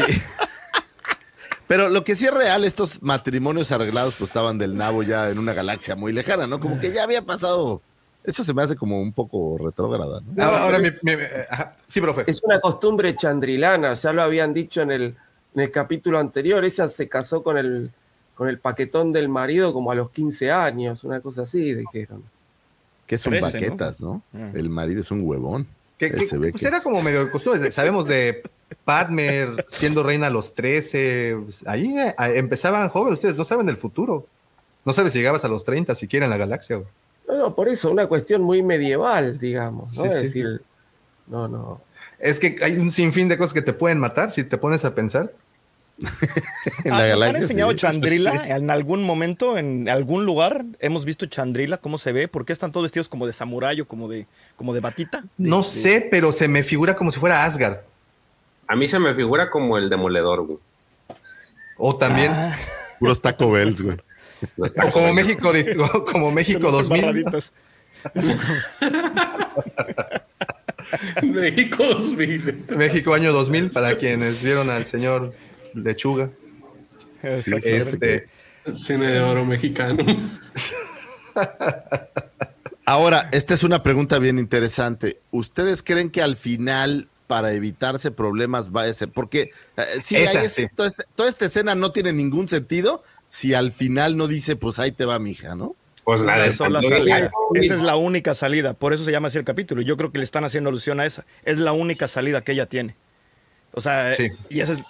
Pero 1.66 1.88
lo 1.88 2.04
que 2.04 2.14
sí 2.14 2.26
es 2.26 2.34
real, 2.34 2.64
estos 2.64 3.02
matrimonios 3.02 3.72
arreglados 3.72 4.14
pues 4.16 4.30
estaban 4.30 4.58
del 4.58 4.76
nabo 4.76 5.02
ya 5.02 5.30
en 5.30 5.38
una 5.40 5.52
galaxia 5.52 5.96
muy 5.96 6.12
lejana, 6.12 6.46
¿no? 6.46 6.60
Como 6.60 6.78
que 6.78 6.92
ya 6.92 7.02
había 7.02 7.22
pasado 7.22 7.82
eso 8.24 8.44
se 8.44 8.54
me 8.54 8.62
hace 8.62 8.76
como 8.76 9.00
un 9.00 9.12
poco 9.12 9.58
retrógrada. 9.58 10.20
¿no? 10.24 10.42
Ahora, 10.44 10.78
sí, 11.86 12.00
profe. 12.00 12.24
Es 12.26 12.42
una 12.42 12.60
costumbre 12.60 13.16
chandrilana, 13.16 13.94
ya 13.94 14.12
lo 14.12 14.22
habían 14.22 14.54
dicho 14.54 14.82
en 14.82 14.92
el, 14.92 15.02
en 15.54 15.60
el 15.60 15.70
capítulo 15.70 16.18
anterior. 16.18 16.64
Ella 16.64 16.88
se 16.88 17.08
casó 17.08 17.42
con 17.42 17.58
el, 17.58 17.90
con 18.34 18.48
el 18.48 18.58
paquetón 18.58 19.12
del 19.12 19.28
marido 19.28 19.72
como 19.72 19.90
a 19.90 19.94
los 19.94 20.10
15 20.10 20.52
años, 20.52 21.02
una 21.04 21.20
cosa 21.20 21.42
así, 21.42 21.74
dijeron. 21.74 22.22
Que 23.06 23.18
son 23.18 23.34
paquetas, 23.40 24.00
¿no? 24.00 24.22
Ah. 24.34 24.52
El 24.54 24.70
marido 24.70 25.00
es 25.00 25.10
un 25.10 25.22
huevón. 25.26 25.66
Que, 25.98 26.10
pues 26.10 26.62
era 26.62 26.80
como 26.80 27.02
medio 27.02 27.24
de 27.24 27.30
costumbre. 27.30 27.70
Sabemos 27.70 28.06
de 28.06 28.42
Padmer 28.84 29.64
siendo 29.68 30.02
reina 30.02 30.28
a 30.28 30.30
los 30.30 30.54
13. 30.54 31.36
Pues, 31.44 31.64
ahí 31.66 31.96
eh, 31.96 32.14
empezaban 32.34 32.88
jóvenes. 32.88 33.18
Ustedes 33.18 33.36
no 33.36 33.44
saben 33.44 33.66
del 33.66 33.76
futuro. 33.76 34.26
No 34.84 34.92
sabes 34.92 35.12
si 35.12 35.18
llegabas 35.20 35.44
a 35.44 35.48
los 35.48 35.64
30 35.64 35.94
siquiera 35.94 36.26
en 36.26 36.30
la 36.30 36.38
galaxia. 36.38 36.76
Güey. 36.76 36.88
No, 37.36 37.54
por 37.54 37.68
eso, 37.68 37.90
una 37.90 38.06
cuestión 38.06 38.42
muy 38.42 38.62
medieval, 38.62 39.38
digamos, 39.38 39.96
¿no? 39.96 40.04
es 40.04 40.14
decir, 40.14 40.62
no, 41.26 41.48
no. 41.48 41.80
Es 42.18 42.38
que 42.38 42.56
hay 42.62 42.76
un 42.76 42.90
sinfín 42.90 43.28
de 43.28 43.36
cosas 43.36 43.52
que 43.52 43.62
te 43.62 43.72
pueden 43.72 43.98
matar 43.98 44.32
si 44.32 44.44
te 44.44 44.58
pones 44.58 44.84
a 44.84 44.94
pensar. 44.94 45.32
en 46.84 46.92
ah, 46.92 47.06
¿Nos 47.08 47.22
han 47.22 47.36
enseñado 47.36 47.72
Chandrila 47.74 48.48
en 48.56 48.70
algún 48.70 49.04
momento, 49.04 49.58
en 49.58 49.88
algún 49.88 50.24
lugar? 50.24 50.64
¿Hemos 50.80 51.04
visto 51.04 51.26
Chandrila? 51.26 51.78
¿Cómo 51.78 51.98
se 51.98 52.12
ve? 52.12 52.28
¿Por 52.28 52.44
qué 52.44 52.52
están 52.52 52.72
todos 52.72 52.84
vestidos 52.84 53.08
como 53.08 53.26
de 53.26 53.32
samurái 53.32 53.80
o 53.80 53.86
como 53.86 54.08
de, 54.08 54.26
como 54.56 54.74
de 54.74 54.80
batita? 54.80 55.24
no 55.36 55.62
sé, 55.62 56.08
pero 56.10 56.32
se 56.32 56.48
me 56.48 56.62
figura 56.62 56.96
como 56.96 57.10
si 57.12 57.20
fuera 57.20 57.44
Asgard. 57.44 57.78
A 58.66 58.76
mí 58.76 58.86
se 58.86 58.98
me 58.98 59.14
figura 59.14 59.50
como 59.50 59.76
el 59.76 59.90
demoledor, 59.90 60.46
güey. 60.46 60.58
O 61.76 61.96
también. 61.96 62.32
Ah. 62.32 62.56
Puros 62.98 63.20
Taco 63.20 63.50
Bells, 63.50 63.82
güey. 63.82 63.96
Como 64.92 65.12
México, 65.14 65.52
como 66.10 66.30
México 66.32 66.70
2000. 66.70 67.24
México 71.22 71.84
2000. 71.84 72.64
México 72.76 73.14
año 73.14 73.32
2000, 73.32 73.70
para 73.70 73.96
quienes 73.96 74.42
vieron 74.42 74.70
al 74.70 74.86
señor 74.86 75.34
Lechuga. 75.74 76.30
Este, 77.22 78.28
Cine 78.74 79.06
de 79.06 79.20
oro 79.20 79.44
mexicano. 79.44 80.04
Ahora, 82.84 83.28
esta 83.32 83.54
es 83.54 83.62
una 83.62 83.82
pregunta 83.82 84.18
bien 84.18 84.38
interesante. 84.38 85.20
¿Ustedes 85.30 85.82
creen 85.82 86.10
que 86.10 86.22
al 86.22 86.36
final, 86.36 87.08
para 87.26 87.52
evitarse 87.52 88.10
problemas, 88.10 88.70
va 88.70 88.82
a 88.82 88.94
ser? 88.94 89.10
Porque 89.10 89.50
eh, 89.76 89.82
si 90.02 90.16
este, 90.16 90.70
toda 91.14 91.28
esta 91.28 91.46
escena 91.46 91.74
no 91.74 91.92
tiene 91.92 92.12
ningún 92.12 92.48
sentido 92.48 93.02
si 93.32 93.54
al 93.54 93.72
final 93.72 94.18
no 94.18 94.28
dice, 94.28 94.56
pues 94.56 94.78
ahí 94.78 94.92
te 94.92 95.06
va 95.06 95.18
mi 95.18 95.30
hija, 95.30 95.54
¿no? 95.54 95.74
Pues 96.04 96.20
la 96.20 96.46
sola 96.50 96.82
salida. 96.82 97.30
Esa 97.54 97.72
es 97.72 97.80
la 97.80 97.96
única 97.96 98.34
salida. 98.34 98.74
Por 98.74 98.92
eso 98.92 99.06
se 99.06 99.10
llama 99.10 99.28
así 99.28 99.38
el 99.38 99.44
capítulo. 99.44 99.80
Yo 99.80 99.96
creo 99.96 100.12
que 100.12 100.18
le 100.18 100.24
están 100.24 100.44
haciendo 100.44 100.68
alusión 100.68 101.00
a 101.00 101.06
esa. 101.06 101.24
Es 101.42 101.58
la 101.58 101.72
única 101.72 102.08
salida 102.08 102.44
que 102.44 102.52
ella 102.52 102.66
tiene. 102.66 102.94
O 103.72 103.80
sea, 103.80 104.10
y 104.50 104.60
esa 104.60 104.74
es 104.74 104.80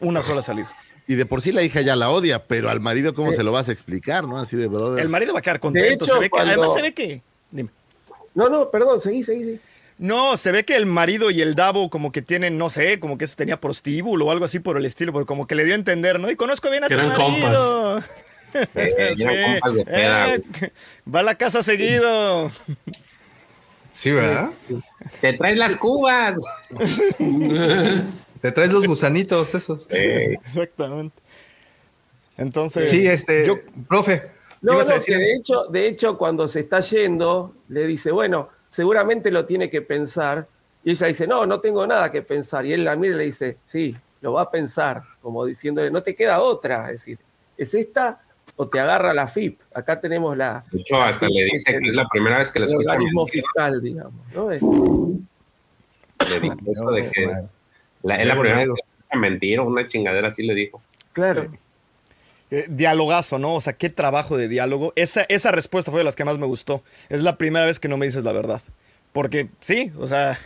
una 0.00 0.20
sola 0.20 0.42
salida. 0.42 0.70
Y 1.06 1.14
de 1.14 1.24
por 1.24 1.40
sí 1.40 1.50
la 1.50 1.62
hija 1.62 1.80
ya 1.80 1.96
la 1.96 2.10
odia, 2.10 2.44
pero 2.44 2.68
al 2.68 2.80
marido, 2.80 3.14
¿cómo 3.14 3.32
se 3.32 3.42
lo 3.42 3.52
vas 3.52 3.70
a 3.70 3.72
explicar, 3.72 4.28
no? 4.28 4.36
Así 4.36 4.54
de 4.54 4.66
brother. 4.66 5.00
El 5.00 5.08
marido 5.08 5.32
va 5.32 5.38
a 5.38 5.42
quedar 5.42 5.58
contento. 5.58 6.04
se 6.04 6.18
ve 6.18 6.28
que, 6.28 6.40
además, 6.40 6.74
se 6.74 6.82
ve 6.82 6.92
que. 6.92 7.22
Dime. 7.50 7.70
No, 8.34 8.50
no, 8.50 8.68
perdón, 8.68 9.00
seguí, 9.00 9.24
seguí, 9.24 9.44
seguí. 9.44 9.60
No, 10.02 10.36
se 10.36 10.50
ve 10.50 10.64
que 10.64 10.74
el 10.74 10.84
marido 10.84 11.30
y 11.30 11.42
el 11.42 11.54
Davo 11.54 11.88
como 11.88 12.10
que 12.10 12.22
tienen, 12.22 12.58
no 12.58 12.70
sé, 12.70 12.98
como 12.98 13.18
que 13.18 13.28
se 13.28 13.36
tenía 13.36 13.60
prostíbulo 13.60 14.26
o 14.26 14.30
algo 14.32 14.44
así 14.44 14.58
por 14.58 14.76
el 14.76 14.84
estilo, 14.84 15.12
porque 15.12 15.26
como 15.26 15.46
que 15.46 15.54
le 15.54 15.64
dio 15.64 15.74
a 15.74 15.76
entender, 15.76 16.18
¿no? 16.18 16.28
Y 16.28 16.34
conozco 16.34 16.68
bien 16.70 16.82
a 16.82 16.88
tu 16.88 16.96
marido. 16.96 17.14
Compas. 17.14 18.04
Eh, 18.74 19.14
compas 19.16 19.74
de 19.76 19.84
peda, 19.86 20.34
eh, 20.34 20.42
va 21.08 21.20
a 21.20 21.22
la 21.22 21.36
casa 21.36 21.62
seguido. 21.62 22.50
Sí, 23.90 24.10
¿verdad? 24.10 24.50
Te 25.22 25.32
traes 25.32 25.56
las 25.56 25.74
cubas. 25.76 26.38
Te 28.42 28.52
traes 28.52 28.70
los 28.70 28.86
gusanitos 28.86 29.54
esos. 29.54 29.86
Exactamente. 29.88 31.16
Entonces, 32.36 32.90
sí, 32.90 33.06
este, 33.06 33.46
yo, 33.46 33.58
profe. 33.88 34.32
No, 34.60 34.74
no, 34.82 35.00
que 35.02 35.16
de 35.16 35.36
hecho, 35.36 35.64
de 35.70 35.86
hecho, 35.86 36.18
cuando 36.18 36.46
se 36.46 36.60
está 36.60 36.80
yendo, 36.80 37.54
le 37.68 37.86
dice, 37.86 38.10
bueno, 38.10 38.50
seguramente 38.72 39.30
lo 39.30 39.44
tiene 39.44 39.68
que 39.68 39.82
pensar. 39.82 40.48
Y 40.82 40.92
ella 40.92 41.06
dice, 41.06 41.26
no, 41.26 41.46
no 41.46 41.60
tengo 41.60 41.86
nada 41.86 42.10
que 42.10 42.22
pensar. 42.22 42.64
Y 42.64 42.72
él 42.72 42.84
la 42.84 42.96
mira 42.96 43.14
y 43.14 43.18
le 43.18 43.24
dice, 43.24 43.58
sí, 43.64 43.94
lo 44.22 44.32
va 44.32 44.42
a 44.42 44.50
pensar, 44.50 45.02
como 45.20 45.44
diciéndole, 45.44 45.90
no 45.90 46.02
te 46.02 46.14
queda 46.14 46.40
otra. 46.40 46.86
Es 46.86 46.92
decir, 46.92 47.18
¿es 47.56 47.74
esta 47.74 48.22
o 48.56 48.66
te 48.66 48.80
agarra 48.80 49.12
la 49.12 49.26
FIP? 49.26 49.60
Acá 49.74 50.00
tenemos 50.00 50.36
la... 50.36 50.64
De 50.72 50.80
hecho, 50.80 51.00
hasta 51.00 51.28
le 51.28 51.44
dice 51.44 51.78
que, 51.78 51.88
es 51.88 51.94
la 51.94 52.08
primera 52.08 52.38
vez 52.38 52.50
que 52.50 52.60
le 52.60 52.64
escucha. 52.64 52.94
El 52.94 53.30
fiscal, 53.30 53.82
digamos. 53.82 54.26
¿no? 54.34 54.48
Le 54.48 54.56
dice 56.40 56.56
eso 56.66 56.90
de 56.90 57.10
que 57.10 57.30
La, 58.02 58.16
es 58.16 58.26
la 58.26 58.34
primera 58.34 58.56
vez 58.56 58.70
que 59.10 59.18
mentira, 59.18 59.62
una 59.62 59.86
chingadera 59.86 60.28
así 60.28 60.42
le 60.42 60.54
dijo. 60.54 60.80
Claro. 61.12 61.52
Eh, 62.54 62.66
dialogazo, 62.68 63.38
¿no? 63.38 63.54
O 63.54 63.62
sea, 63.62 63.72
qué 63.72 63.88
trabajo 63.88 64.36
de 64.36 64.46
diálogo. 64.46 64.92
Esa, 64.94 65.22
esa 65.30 65.52
respuesta 65.52 65.90
fue 65.90 66.00
de 66.00 66.04
las 66.04 66.16
que 66.16 66.26
más 66.26 66.36
me 66.36 66.44
gustó. 66.44 66.84
Es 67.08 67.22
la 67.22 67.38
primera 67.38 67.64
vez 67.64 67.80
que 67.80 67.88
no 67.88 67.96
me 67.96 68.04
dices 68.04 68.24
la 68.24 68.32
verdad. 68.32 68.60
Porque 69.14 69.48
sí, 69.62 69.90
o 69.98 70.06
sea, 70.06 70.38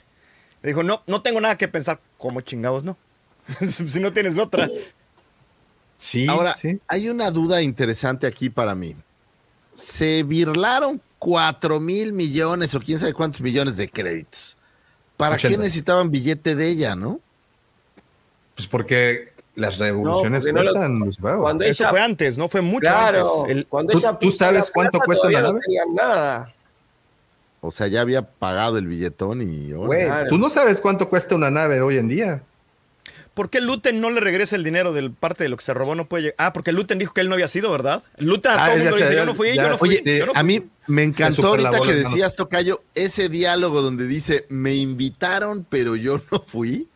le 0.62 0.68
dijo, 0.68 0.84
no, 0.84 1.02
no 1.08 1.22
tengo 1.22 1.40
nada 1.40 1.58
que 1.58 1.66
pensar. 1.66 1.98
¿Cómo 2.16 2.42
chingados 2.42 2.84
no? 2.84 2.96
si 3.60 3.98
no 3.98 4.12
tienes 4.12 4.38
otra. 4.38 4.70
Sí, 5.98 6.28
ahora 6.28 6.56
sí. 6.56 6.78
hay 6.86 7.08
una 7.08 7.28
duda 7.32 7.60
interesante 7.60 8.28
aquí 8.28 8.50
para 8.50 8.76
mí. 8.76 8.94
Se 9.74 10.22
birlaron 10.22 11.02
4 11.18 11.80
mil 11.80 12.12
millones 12.12 12.72
o 12.76 12.80
quién 12.80 13.00
sabe 13.00 13.14
cuántos 13.14 13.40
millones 13.40 13.76
de 13.78 13.88
créditos. 13.88 14.56
¿Para 15.16 15.38
qué 15.38 15.58
necesitaban 15.58 16.12
billete 16.12 16.54
de 16.54 16.68
ella, 16.68 16.94
no? 16.94 17.18
Pues 18.54 18.68
porque 18.68 19.32
las 19.56 19.78
revoluciones 19.78 20.44
no, 20.46 20.52
cuestan. 20.52 21.40
cuando 21.40 21.64
Eso 21.64 21.88
fue 21.88 22.00
antes, 22.00 22.38
¿no? 22.38 22.48
Fue 22.48 22.60
mucho 22.60 22.88
antes. 22.88 23.26
¿Tú, 24.20 24.30
sabes 24.30 24.70
cuánto 24.72 25.00
cuesta 25.00 25.28
la 25.30 25.42
nave? 25.42 25.60
No 25.66 25.94
nada. 25.94 26.52
O 27.60 27.72
sea, 27.72 27.88
ya 27.88 28.02
había 28.02 28.22
pagado 28.22 28.78
el 28.78 28.86
billetón 28.86 29.42
y. 29.42 29.72
Güey, 29.72 30.08
tú 30.28 30.38
no 30.38 30.50
sabes 30.50 30.80
cuánto 30.80 31.08
cuesta 31.08 31.34
una 31.34 31.50
nave 31.50 31.80
hoy 31.80 31.98
en 31.98 32.08
día. 32.08 32.42
¿Por 33.36 33.50
qué 33.50 33.60
Luten 33.60 34.00
no 34.00 34.08
le 34.08 34.20
regresa 34.20 34.56
el 34.56 34.64
dinero 34.64 34.94
del 34.94 35.10
parte 35.10 35.44
de 35.44 35.50
lo 35.50 35.58
que 35.58 35.64
se 35.64 35.74
robó? 35.74 35.94
No 35.94 36.06
puede 36.06 36.22
llegar. 36.22 36.36
Ah, 36.38 36.52
porque 36.54 36.72
Luten 36.72 36.98
dijo 36.98 37.12
que 37.12 37.20
él 37.20 37.28
no 37.28 37.34
había 37.34 37.48
sido, 37.48 37.70
¿verdad? 37.70 38.02
Luten 38.16 38.52
a 38.52 38.54
ah, 38.54 38.68
todo 38.68 38.78
mundo 38.78 38.96
dice, 38.96 39.14
yo 39.14 39.26
no 39.26 39.34
fui, 39.34 39.54
yo 39.54 39.68
no 39.68 39.76
fui. 39.76 39.90
Oye, 39.90 40.24
a 40.34 40.42
mí 40.42 40.66
me 40.86 41.02
encantó 41.02 41.48
ahorita 41.48 41.80
que 41.80 41.92
decías, 41.92 42.34
Tocayo, 42.34 42.82
ese 42.94 43.28
diálogo 43.28 43.82
donde 43.82 44.06
dice, 44.06 44.46
me 44.48 44.74
invitaron, 44.74 45.66
pero 45.68 45.96
yo 45.96 46.18
no 46.32 46.40
fui. 46.40 46.88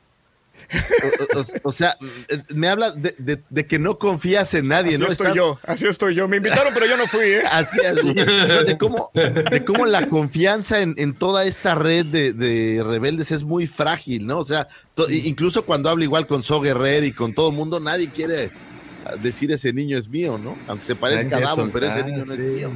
O, 1.62 1.72
sea, 1.72 1.96
me 2.48 2.68
habla 2.68 2.92
de, 2.92 3.66
que 3.66 3.78
no 3.78 3.98
confías 3.98 4.54
en 4.54 4.68
nadie, 4.68 4.94
así 4.94 5.02
¿no? 5.02 5.08
Estoy 5.08 5.34
yo, 5.34 5.58
así 5.64 5.86
estoy 5.86 6.14
yo. 6.14 6.28
Me 6.28 6.38
invitaron, 6.38 6.72
pero 6.74 6.86
yo 6.86 6.96
no 6.96 7.06
fui, 7.06 7.24
¿eh? 7.24 7.42
Así 7.50 7.78
es. 7.82 7.96
De 8.66 8.76
cómo, 8.78 9.10
de 9.14 9.64
cómo 9.64 9.86
la 9.86 10.08
confianza 10.08 10.80
en, 10.80 11.14
toda 11.14 11.44
esta 11.44 11.74
red 11.74 12.06
de, 12.06 12.82
rebeldes 12.84 13.32
es 13.32 13.44
muy 13.44 13.66
frágil, 13.66 14.26
¿no? 14.26 14.38
O 14.38 14.44
sea, 14.44 14.68
incluso 15.08 15.64
cuando 15.64 15.90
habla 15.90 16.04
igual 16.04 16.26
con 16.26 16.42
So 16.42 16.60
Guerrero 16.60 17.06
y 17.06 17.12
con 17.12 17.34
todo 17.34 17.50
el 17.50 17.56
mundo, 17.56 17.80
nadie 17.80 18.10
quiere 18.10 18.50
decir 19.22 19.50
ese 19.52 19.72
niño 19.72 19.98
es 19.98 20.08
mío, 20.08 20.38
¿no? 20.38 20.56
Aunque 20.68 20.86
se 20.86 20.96
parezca 20.96 21.38
a 21.38 21.40
Davo, 21.40 21.68
pero 21.72 21.86
ese 21.86 22.04
niño 22.04 22.24
no 22.24 22.34
es 22.34 22.40
mío. 22.40 22.70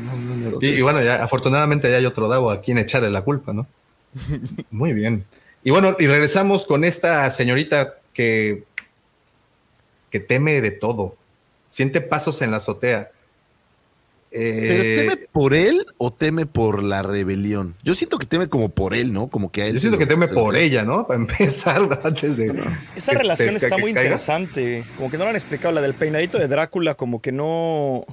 y, 0.61 0.82
bueno, 0.82 1.03
ya 1.03 1.22
afortunadamente 1.22 1.90
ya 1.90 1.99
hay 1.99 2.07
otro 2.07 2.28
Davo 2.28 2.51
a 2.51 2.61
quien 2.61 2.78
echarle 2.78 3.11
la 3.11 3.22
culpa, 3.22 3.53
¿no? 3.53 3.66
Muy 4.70 4.92
bien. 4.92 5.24
Y 5.64 5.70
bueno, 5.70 5.96
y 5.98 6.06
regresamos 6.06 6.66
con 6.66 6.84
esta 6.84 7.28
señorita 7.30 7.98
que, 8.12 8.64
que 10.10 10.20
teme 10.20 10.60
de 10.60 10.70
todo. 10.70 11.16
Siente 11.70 12.02
pasos 12.02 12.42
en 12.42 12.50
la 12.50 12.58
azotea. 12.58 13.10
¿Pero 14.30 14.82
eh, 14.82 14.96
teme 14.96 15.28
por 15.30 15.54
él 15.54 15.86
o 15.96 16.12
teme 16.12 16.44
por 16.44 16.82
la 16.82 17.02
rebelión? 17.02 17.76
Yo 17.84 17.94
siento 17.94 18.18
que 18.18 18.26
teme 18.26 18.48
como 18.48 18.68
por 18.68 18.92
él, 18.92 19.12
¿no? 19.12 19.28
Como 19.28 19.52
que 19.52 19.62
a 19.62 19.66
él 19.66 19.74
Yo 19.74 19.80
siento 19.80 19.98
que 19.98 20.06
teme 20.06 20.26
por 20.26 20.56
ella, 20.56 20.82
¿no? 20.82 21.06
Para 21.06 21.20
empezar, 21.20 21.88
antes 22.04 22.36
de. 22.36 22.52
Esa 22.96 23.12
relación 23.12 23.56
está 23.56 23.78
muy 23.78 23.90
interesante. 23.90 24.84
Como 24.96 25.08
que 25.10 25.18
no 25.18 25.24
lo 25.24 25.30
han 25.30 25.36
explicado. 25.36 25.72
La 25.72 25.80
del 25.80 25.94
peinadito 25.94 26.38
de 26.38 26.48
Drácula, 26.48 26.94
como 26.94 27.22
que 27.22 27.30
no. 27.30 28.04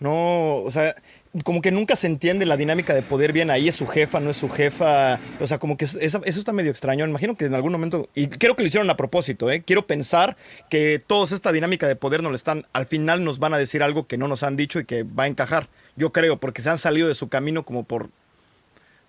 No. 0.00 0.56
O 0.56 0.70
sea, 0.72 0.96
como 1.44 1.60
que 1.60 1.70
nunca 1.70 1.96
se 1.96 2.06
entiende 2.06 2.46
la 2.46 2.56
dinámica 2.56 2.94
de 2.94 3.02
poder 3.02 3.32
bien 3.32 3.50
ahí 3.50 3.68
es 3.68 3.76
su 3.76 3.86
jefa, 3.86 4.20
no 4.20 4.30
es 4.30 4.36
su 4.36 4.48
jefa, 4.48 5.20
o 5.40 5.46
sea, 5.46 5.58
como 5.58 5.76
que 5.76 5.84
eso, 5.84 6.22
está 6.24 6.52
medio 6.52 6.70
extraño, 6.70 7.06
imagino 7.06 7.36
que 7.36 7.44
en 7.44 7.54
algún 7.54 7.72
momento, 7.72 8.08
y 8.14 8.28
creo 8.28 8.56
que 8.56 8.62
lo 8.62 8.66
hicieron 8.66 8.88
a 8.90 8.96
propósito, 8.96 9.50
¿eh? 9.50 9.62
quiero 9.64 9.86
pensar 9.86 10.36
que 10.70 11.02
toda 11.04 11.34
esta 11.34 11.52
dinámica 11.52 11.86
de 11.86 11.96
poder 11.96 12.22
nos 12.22 12.34
están, 12.34 12.66
al 12.72 12.86
final 12.86 13.24
nos 13.24 13.38
van 13.38 13.54
a 13.54 13.58
decir 13.58 13.82
algo 13.82 14.06
que 14.06 14.16
no 14.16 14.28
nos 14.28 14.42
han 14.42 14.56
dicho 14.56 14.80
y 14.80 14.84
que 14.84 15.02
va 15.02 15.24
a 15.24 15.26
encajar, 15.26 15.68
yo 15.96 16.10
creo, 16.10 16.38
porque 16.38 16.62
se 16.62 16.70
han 16.70 16.78
salido 16.78 17.08
de 17.08 17.14
su 17.14 17.28
camino 17.28 17.64
como 17.64 17.84
por 17.84 18.08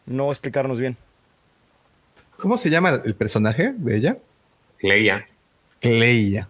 no 0.06 0.30
explicarnos 0.30 0.80
bien. 0.80 0.98
¿Cómo 2.38 2.58
se 2.58 2.70
llama 2.70 3.02
el 3.04 3.16
personaje 3.16 3.74
de 3.76 3.98
ella? 3.98 4.18
Cleia. 4.78 5.28
Cleia. 5.80 6.48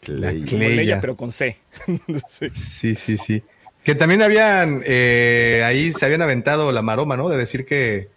Cleia. 0.00 1.00
pero 1.00 1.16
con 1.16 1.32
C. 1.32 1.56
sí, 2.28 2.94
sí. 2.94 3.18
sí. 3.18 3.42
Que 3.86 3.94
también 3.94 4.20
habían, 4.20 4.82
eh, 4.84 5.62
ahí 5.64 5.92
se 5.92 6.04
habían 6.04 6.20
aventado 6.20 6.72
la 6.72 6.82
maroma, 6.82 7.16
¿no? 7.16 7.28
De 7.28 7.36
decir 7.36 7.64
que, 7.64 8.08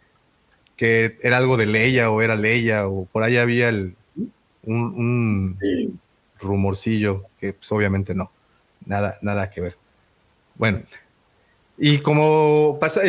que 0.76 1.20
era 1.22 1.38
algo 1.38 1.58
de 1.58 1.68
Leia 1.68 2.10
o 2.10 2.24
era 2.24 2.36
Leia 2.36 2.88
o 2.88 3.06
por 3.06 3.22
ahí 3.22 3.38
había 3.38 3.70
el, 3.70 3.94
un, 4.64 5.60
rumorcillo 6.40 7.26
que 7.40 7.54
pues, 7.54 7.72
obviamente 7.72 8.16
no, 8.16 8.32
nada, 8.84 9.20
nada 9.22 9.52
que 9.52 9.62
ver. 9.62 9.78
Bueno, 10.56 10.82
y 11.78 12.00
como 12.00 12.80
pasa, 12.82 13.02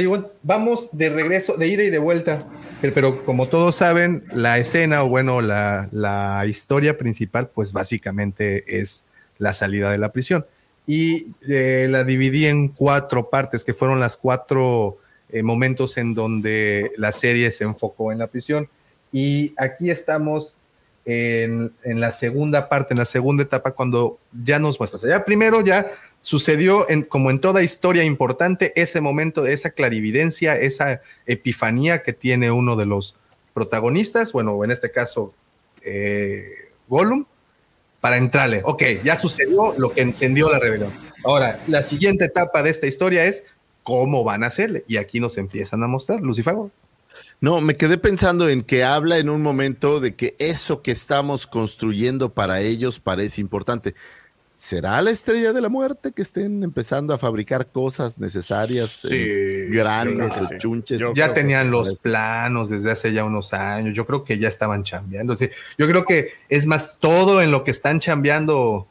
vamos 0.42 0.90
de 0.92 1.08
regreso, 1.08 1.56
de 1.56 1.66
ida 1.66 1.82
y 1.82 1.88
de 1.88 1.98
vuelta, 1.98 2.46
pero 2.82 3.24
como 3.24 3.48
todos 3.48 3.74
saben, 3.74 4.22
la 4.34 4.58
escena 4.58 5.02
o 5.02 5.08
bueno, 5.08 5.40
la, 5.40 5.88
la 5.92 6.44
historia 6.44 6.98
principal 6.98 7.48
pues 7.48 7.72
básicamente 7.72 8.80
es 8.82 9.06
la 9.38 9.54
salida 9.54 9.90
de 9.90 9.96
la 9.96 10.12
prisión 10.12 10.44
y 10.90 11.28
eh, 11.48 11.86
la 11.88 12.02
dividí 12.02 12.46
en 12.46 12.66
cuatro 12.66 13.30
partes, 13.30 13.64
que 13.64 13.74
fueron 13.74 14.00
las 14.00 14.16
cuatro 14.16 14.98
eh, 15.28 15.40
momentos 15.44 15.96
en 15.96 16.14
donde 16.14 16.90
la 16.96 17.12
serie 17.12 17.52
se 17.52 17.62
enfocó 17.62 18.10
en 18.10 18.18
la 18.18 18.26
prisión. 18.26 18.68
Y 19.12 19.54
aquí 19.56 19.88
estamos 19.88 20.56
en, 21.04 21.72
la 21.84 22.10
segunda 22.10 22.68
parte, 22.68 22.92
en 22.92 22.98
la 22.98 23.04
segunda 23.04 23.44
etapa, 23.44 23.70
cuando 23.70 24.18
ya 24.32 24.58
nos 24.58 24.80
muestras. 24.80 25.02
Ya 25.02 25.24
primero 25.24 25.64
ya 25.64 25.92
sucedió, 26.22 26.90
en, 26.90 27.02
como 27.02 27.30
en 27.30 27.40
toda 27.40 27.62
historia 27.62 28.02
importante, 28.02 28.72
ese 28.74 29.00
momento 29.00 29.42
de 29.42 29.52
esa 29.52 29.70
clarividencia, 29.70 30.58
esa 30.58 31.02
epifanía 31.24 32.02
que 32.02 32.14
tiene 32.14 32.50
uno 32.50 32.74
de 32.74 32.86
los 32.86 33.14
protagonistas, 33.54 34.32
bueno, 34.32 34.64
en 34.64 34.72
este 34.72 34.90
caso, 34.90 35.34
eh, 35.82 36.50
Gollum, 36.88 37.26
para 38.00 38.16
entrarle. 38.16 38.62
Ok, 38.64 38.82
ya 39.04 39.16
sucedió 39.16 39.74
lo 39.76 39.92
que 39.92 40.02
encendió 40.02 40.50
la 40.50 40.58
rebelión. 40.58 40.92
Ahora, 41.24 41.60
la 41.66 41.82
siguiente 41.82 42.24
etapa 42.24 42.62
de 42.62 42.70
esta 42.70 42.86
historia 42.86 43.24
es 43.24 43.44
cómo 43.82 44.24
van 44.24 44.44
a 44.44 44.48
hacerle. 44.48 44.84
Y 44.88 44.96
aquí 44.96 45.20
nos 45.20 45.38
empiezan 45.38 45.82
a 45.82 45.86
mostrar, 45.86 46.20
Lucifer. 46.20 46.54
No, 47.40 47.60
me 47.60 47.76
quedé 47.76 47.98
pensando 47.98 48.48
en 48.48 48.62
que 48.62 48.84
habla 48.84 49.18
en 49.18 49.28
un 49.30 49.42
momento 49.42 50.00
de 50.00 50.14
que 50.14 50.36
eso 50.38 50.82
que 50.82 50.90
estamos 50.90 51.46
construyendo 51.46 52.32
para 52.32 52.60
ellos 52.60 53.00
parece 53.00 53.40
importante. 53.40 53.94
¿Será 54.60 55.00
la 55.00 55.10
estrella 55.10 55.54
de 55.54 55.62
la 55.62 55.70
muerte 55.70 56.12
que 56.12 56.20
estén 56.20 56.62
empezando 56.62 57.14
a 57.14 57.18
fabricar 57.18 57.68
cosas 57.68 58.18
necesarias, 58.18 58.90
sí, 59.08 59.70
grandes, 59.70 60.34
chunches? 60.58 61.00
ya 61.14 61.32
tenían 61.32 61.70
los 61.70 61.98
planos 61.98 62.68
desde 62.68 62.90
hace 62.90 63.14
ya 63.14 63.24
unos 63.24 63.54
años. 63.54 63.96
Yo 63.96 64.04
creo 64.04 64.22
que 64.22 64.38
ya 64.38 64.48
estaban 64.48 64.82
chambeando. 64.82 65.34
yo 65.34 65.88
creo 65.88 66.04
que 66.04 66.34
es 66.50 66.66
más 66.66 66.98
todo 66.98 67.40
en 67.40 67.50
lo 67.50 67.64
que 67.64 67.70
están 67.70 68.00
chambeando 68.00 68.86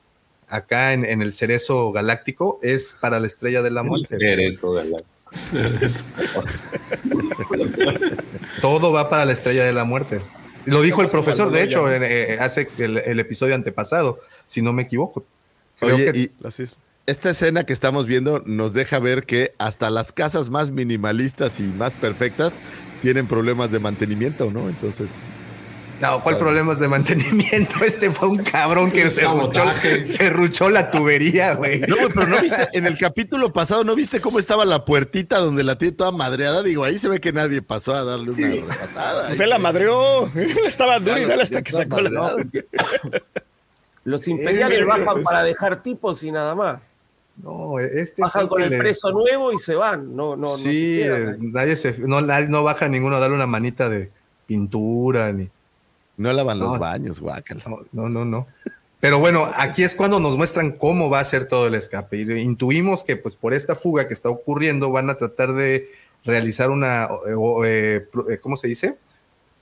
acá 0.47 0.93
en, 0.93 1.05
el 1.05 1.34
cerezo 1.34 1.91
galáctico 1.91 2.59
es 2.63 2.97
para 2.99 3.20
la 3.20 3.28
estrella 3.28 3.61
de 3.61 3.70
la 3.70 3.84
muerte. 3.84 4.15
El 4.15 4.22
cerezo 4.22 4.72
galáctico. 4.72 5.07
todo 8.63 8.91
va 8.91 9.07
para 9.07 9.24
la 9.24 9.34
estrella 9.34 9.65
de 9.65 9.74
la 9.74 9.84
muerte. 9.84 10.20
Lo 10.65 10.82
dijo 10.82 11.03
el 11.03 11.09
profesor, 11.09 11.51
de 11.51 11.61
hecho, 11.61 11.93
eh, 11.93 12.39
hace 12.39 12.70
el 12.80 13.20
episodio 13.20 13.53
antepasado, 13.53 14.20
si 14.45 14.63
no 14.63 14.74
me 14.74 14.82
equivoco 14.82 15.28
Oye, 15.82 16.11
y 16.13 16.32
esta 17.05 17.32
escena 17.32 17.63
que 17.63 17.73
estamos 17.73 18.05
viendo 18.05 18.43
nos 18.45 18.73
deja 18.73 18.99
ver 18.99 19.25
que 19.25 19.53
hasta 19.57 19.89
las 19.89 20.11
casas 20.11 20.49
más 20.49 20.71
minimalistas 20.71 21.59
y 21.59 21.63
más 21.63 21.95
perfectas 21.95 22.53
tienen 23.01 23.27
problemas 23.27 23.71
de 23.71 23.80
mantenimiento, 23.80 24.51
¿no? 24.51 24.69
Entonces. 24.69 25.09
No, 26.01 26.21
¿cuál 26.23 26.38
problemas 26.38 26.80
de 26.80 26.88
mantenimiento? 26.88 27.75
Este 27.84 28.11
fue 28.11 28.30
un 28.30 28.38
cabrón 28.38 28.91
que 28.91 29.09
se 29.11 29.25
ruchó, 29.25 29.65
se 30.03 30.30
ruchó, 30.30 30.69
la 30.69 30.91
tubería, 30.91 31.55
güey. 31.55 31.82
No, 31.82 31.95
pero 32.13 32.27
no 32.27 32.39
viste, 32.41 32.67
en 32.73 32.86
el 32.86 32.97
capítulo 32.97 33.51
pasado, 33.51 33.84
¿no 33.84 33.95
viste 33.95 34.21
cómo 34.21 34.39
estaba 34.39 34.63
la 34.63 34.86
puertita 34.86 35.39
donde 35.39 35.63
la 35.63 35.77
tiene 35.77 35.95
toda 35.95 36.11
madreada? 36.11 36.63
Digo, 36.63 36.86
ahí 36.86 36.99
se 36.99 37.09
ve 37.09 37.19
que 37.19 37.34
nadie 37.34 37.61
pasó 37.61 37.95
a 37.95 38.03
darle 38.03 38.32
una 38.32 38.47
repasada. 38.49 39.36
Se 39.36 39.47
la 39.47 39.57
madreó, 39.57 40.32
estaba 40.67 40.99
dura 40.99 41.19
y 41.19 41.25
dale 41.25 41.43
hasta 41.43 41.61
que 41.63 41.73
sacó 41.73 41.99
la. 42.01 42.36
Los 44.04 44.28
imperiales 44.28 44.86
bajan 44.86 45.24
para 45.24 45.43
dejar 45.43 45.84
tipos 45.84 46.24
y 46.24 46.32
nada 46.32 46.56
más. 46.56 46.82
No, 47.38 47.80
este 47.80 48.22
bajan 48.22 48.47
con 48.47 48.62
el 48.62 48.78
preso 48.78 49.12
nuevo 49.12 49.54
y 49.54 49.60
se 49.60 49.76
van. 49.76 50.16
No, 50.16 50.36
no, 50.36 50.58
sí, 50.58 51.04
no, 51.08 51.38
nadie 51.52 51.76
se, 51.76 51.97
no, 52.00 52.22
no 52.22 52.64
baja 52.64 52.88
ninguno 52.89 53.16
a 53.16 53.20
darle 53.20 53.36
una 53.36 53.47
manita 53.47 53.88
de 53.89 54.12
pintura 54.45 55.32
ni. 55.32 55.50
No 56.18 56.34
lavan 56.34 56.60
los 56.60 56.78
baños, 56.78 57.22
guácala. 57.22 57.64
No, 57.93 58.10
no, 58.10 58.26
no, 58.26 58.45
Pero 59.00 59.20
bueno, 59.20 59.50
aquí 59.56 59.84
es 59.84 59.95
cuando 59.95 60.20
nos 60.20 60.36
muestran 60.36 60.74
cómo 60.74 61.10
va 61.10 61.22
a 61.22 61.26
ser 61.26 61.47
todo 61.47 61.68
el 61.68 61.76
escape. 61.76 62.18
Y 62.18 62.32
intuimos 62.41 63.06
que, 63.06 63.16
pues, 63.16 63.38
por 63.38 63.54
esta 63.54 63.76
fuga 63.76 64.06
que 64.06 64.14
está 64.14 64.28
ocurriendo, 64.28 64.91
van 64.91 65.10
a 65.10 65.16
tratar 65.16 65.54
de 65.54 65.89
realizar 66.26 66.72
una, 66.72 67.08
eh, 67.66 68.06
eh, 68.30 68.38
¿cómo 68.41 68.58
se 68.58 68.68
dice? 68.68 68.97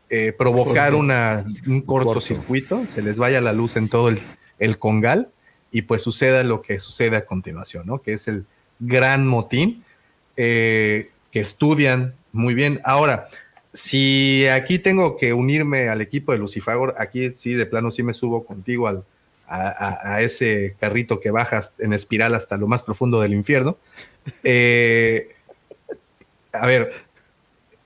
Eh, 0.09 0.33
provocar 0.37 0.95
una, 0.95 1.45
un 1.65 1.81
cortocircuito, 1.81 2.85
se 2.87 3.01
les 3.01 3.17
vaya 3.17 3.41
la 3.41 3.53
luz 3.53 3.75
en 3.75 3.89
todo 3.89 4.09
el, 4.09 4.79
congal 4.79 5.29
y 5.71 5.83
pues 5.83 6.01
suceda 6.01 6.43
lo 6.43 6.61
que 6.61 6.79
sucede 6.79 7.17
a 7.17 7.25
continuación, 7.25 7.85
¿no? 7.85 8.01
Que 8.01 8.13
es 8.13 8.27
el 8.27 8.45
gran 8.79 9.27
motín 9.27 9.83
eh, 10.35 11.11
que 11.31 11.39
estudian 11.39 12.15
muy 12.31 12.53
bien. 12.53 12.79
Ahora, 12.83 13.27
si 13.73 14.47
aquí 14.47 14.79
tengo 14.79 15.17
que 15.17 15.33
unirme 15.33 15.89
al 15.89 16.01
equipo 16.01 16.31
de 16.31 16.37
Lucifagor, 16.39 16.95
aquí 16.97 17.29
sí, 17.31 17.53
de 17.53 17.65
plano 17.65 17.91
sí 17.91 18.01
me 18.01 18.13
subo 18.13 18.45
contigo 18.45 18.87
al, 18.87 19.03
a, 19.47 20.21
ese 20.21 20.75
carrito 20.79 21.19
que 21.19 21.31
bajas 21.31 21.73
en 21.79 21.93
espiral 21.93 22.35
hasta 22.35 22.57
lo 22.57 22.67
más 22.67 22.83
profundo 22.83 23.21
del 23.21 23.33
infierno. 23.33 23.77
Eh, 24.43 25.35
a 26.51 26.67
ver, 26.67 26.91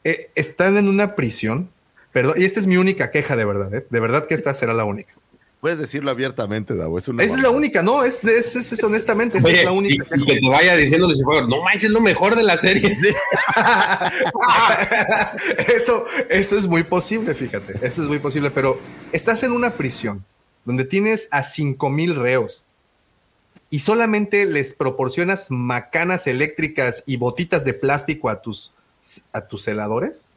eh, 0.04 0.32
están 0.36 0.78
en 0.78 0.88
una 0.88 1.16
prisión, 1.16 1.70
perdón, 2.12 2.36
y 2.38 2.46
esta 2.46 2.60
es 2.60 2.68
mi 2.68 2.78
única 2.78 3.12
queja 3.12 3.36
de 3.36 3.46
verdad, 3.46 3.74
¿eh? 3.74 3.86
de 3.90 4.00
verdad 4.00 4.28
que 4.28 4.36
esta 4.36 4.54
será 4.54 4.74
la 4.74 4.86
única. 4.86 5.14
Puedes 5.62 5.78
decirlo 5.78 6.10
abiertamente, 6.10 6.74
Davo. 6.76 6.98
Es, 6.98 7.08
es 7.08 7.38
la 7.38 7.52
única, 7.52 7.84
no, 7.84 8.04
es, 8.04 8.24
es, 8.24 8.84
honestamente, 8.84 9.38
es 9.38 9.64
la 9.64 9.72
única. 9.72 10.08
Y, 10.16 10.26
que 10.26 10.40
te 10.40 10.50
vaya 10.50 10.76
diciendo 10.76 11.08
Lucifer, 11.08 11.44
no 11.48 11.62
manches, 11.62 11.92
lo 11.92 12.02
mejor 12.02 12.36
de 12.36 12.42
la 12.42 12.58
serie. 12.58 12.92
eso, 15.76 16.08
eso 16.32 16.58
es 16.58 16.66
muy 16.66 16.82
posible, 16.82 17.36
fíjate, 17.36 17.76
eso 17.86 18.02
es 18.02 18.08
muy 18.08 18.18
posible, 18.18 18.50
pero 18.50 18.80
estás 19.12 19.44
en 19.44 19.52
una 19.52 19.74
prisión 19.74 20.26
donde 20.66 20.84
tienes 20.84 21.28
a 21.30 21.44
cinco 21.44 21.92
mil 21.92 22.16
reos 22.16 22.66
y 23.70 23.80
solamente 23.80 24.48
les 24.48 24.74
proporcionas 24.74 25.52
macanas 25.52 26.26
eléctricas 26.26 27.04
y 27.06 27.18
botitas 27.18 27.64
de 27.66 27.76
plástico 27.76 28.30
a 28.30 28.42
tus, 28.42 28.74
a 29.32 29.42
tus 29.42 29.64
celadores. 29.64 30.31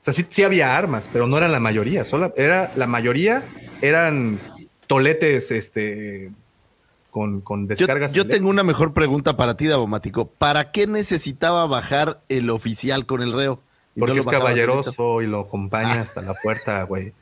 O 0.00 0.04
sea, 0.12 0.14
sí, 0.14 0.42
había 0.42 0.76
armas, 0.76 1.10
pero 1.12 1.26
no 1.26 1.36
eran 1.36 1.52
la 1.52 1.60
mayoría. 1.60 2.04
Solo 2.04 2.32
era, 2.36 2.72
la 2.76 2.86
mayoría 2.86 3.44
eran 3.82 4.38
toletes 4.86 5.50
este, 5.50 6.30
con, 7.10 7.40
con 7.40 7.66
descargas. 7.66 8.12
Yo, 8.12 8.26
tengo 8.26 8.48
una 8.48 8.62
mejor 8.62 8.94
pregunta 8.94 9.36
para 9.36 9.56
ti, 9.56 9.66
Davomático. 9.66 10.26
¿Para 10.28 10.70
qué 10.70 10.86
necesitaba 10.86 11.66
bajar 11.66 12.20
el 12.28 12.50
oficial 12.50 13.06
con 13.06 13.22
el 13.22 13.32
reo? 13.32 13.60
Porque 13.98 14.20
es 14.20 14.26
caballeroso 14.26 15.22
y 15.22 15.26
lo 15.26 15.40
acompaña 15.40 15.94
ah. 15.94 16.00
hasta 16.00 16.22
la 16.22 16.34
puerta, 16.34 16.82
güey. 16.84 17.12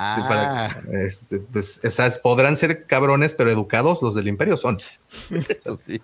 Ah. 0.00 0.70
Este, 0.92 1.40
pues, 1.40 1.80
podrán 2.22 2.56
ser 2.56 2.86
cabrones, 2.86 3.34
pero 3.34 3.50
educados 3.50 4.00
los 4.00 4.14
del 4.14 4.28
imperio 4.28 4.56
son. 4.56 4.78
Eso 5.30 5.76
sí. 5.76 6.00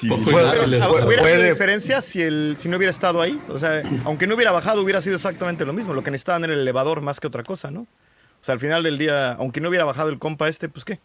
¿Hubiera 0.00 1.42
diferencia 1.42 2.00
si, 2.00 2.22
el, 2.22 2.54
si 2.56 2.68
no 2.68 2.76
hubiera 2.76 2.92
estado 2.92 3.20
ahí? 3.20 3.40
O 3.48 3.58
sea, 3.58 3.82
aunque 4.04 4.28
no 4.28 4.36
hubiera 4.36 4.52
bajado, 4.52 4.80
hubiera 4.80 5.00
sido 5.00 5.16
exactamente 5.16 5.64
lo 5.64 5.72
mismo. 5.72 5.92
Lo 5.92 6.04
que 6.04 6.12
necesitaban 6.12 6.44
era 6.44 6.54
el 6.54 6.60
elevador 6.60 7.00
más 7.00 7.18
que 7.18 7.26
otra 7.26 7.42
cosa, 7.42 7.72
¿no? 7.72 7.80
O 7.80 8.44
sea, 8.44 8.52
al 8.52 8.60
final 8.60 8.84
del 8.84 8.96
día, 8.96 9.32
aunque 9.32 9.60
no 9.60 9.70
hubiera 9.70 9.84
bajado 9.84 10.08
el 10.08 10.20
compa 10.20 10.48
este, 10.48 10.68
pues 10.68 10.84
qué. 10.84 11.00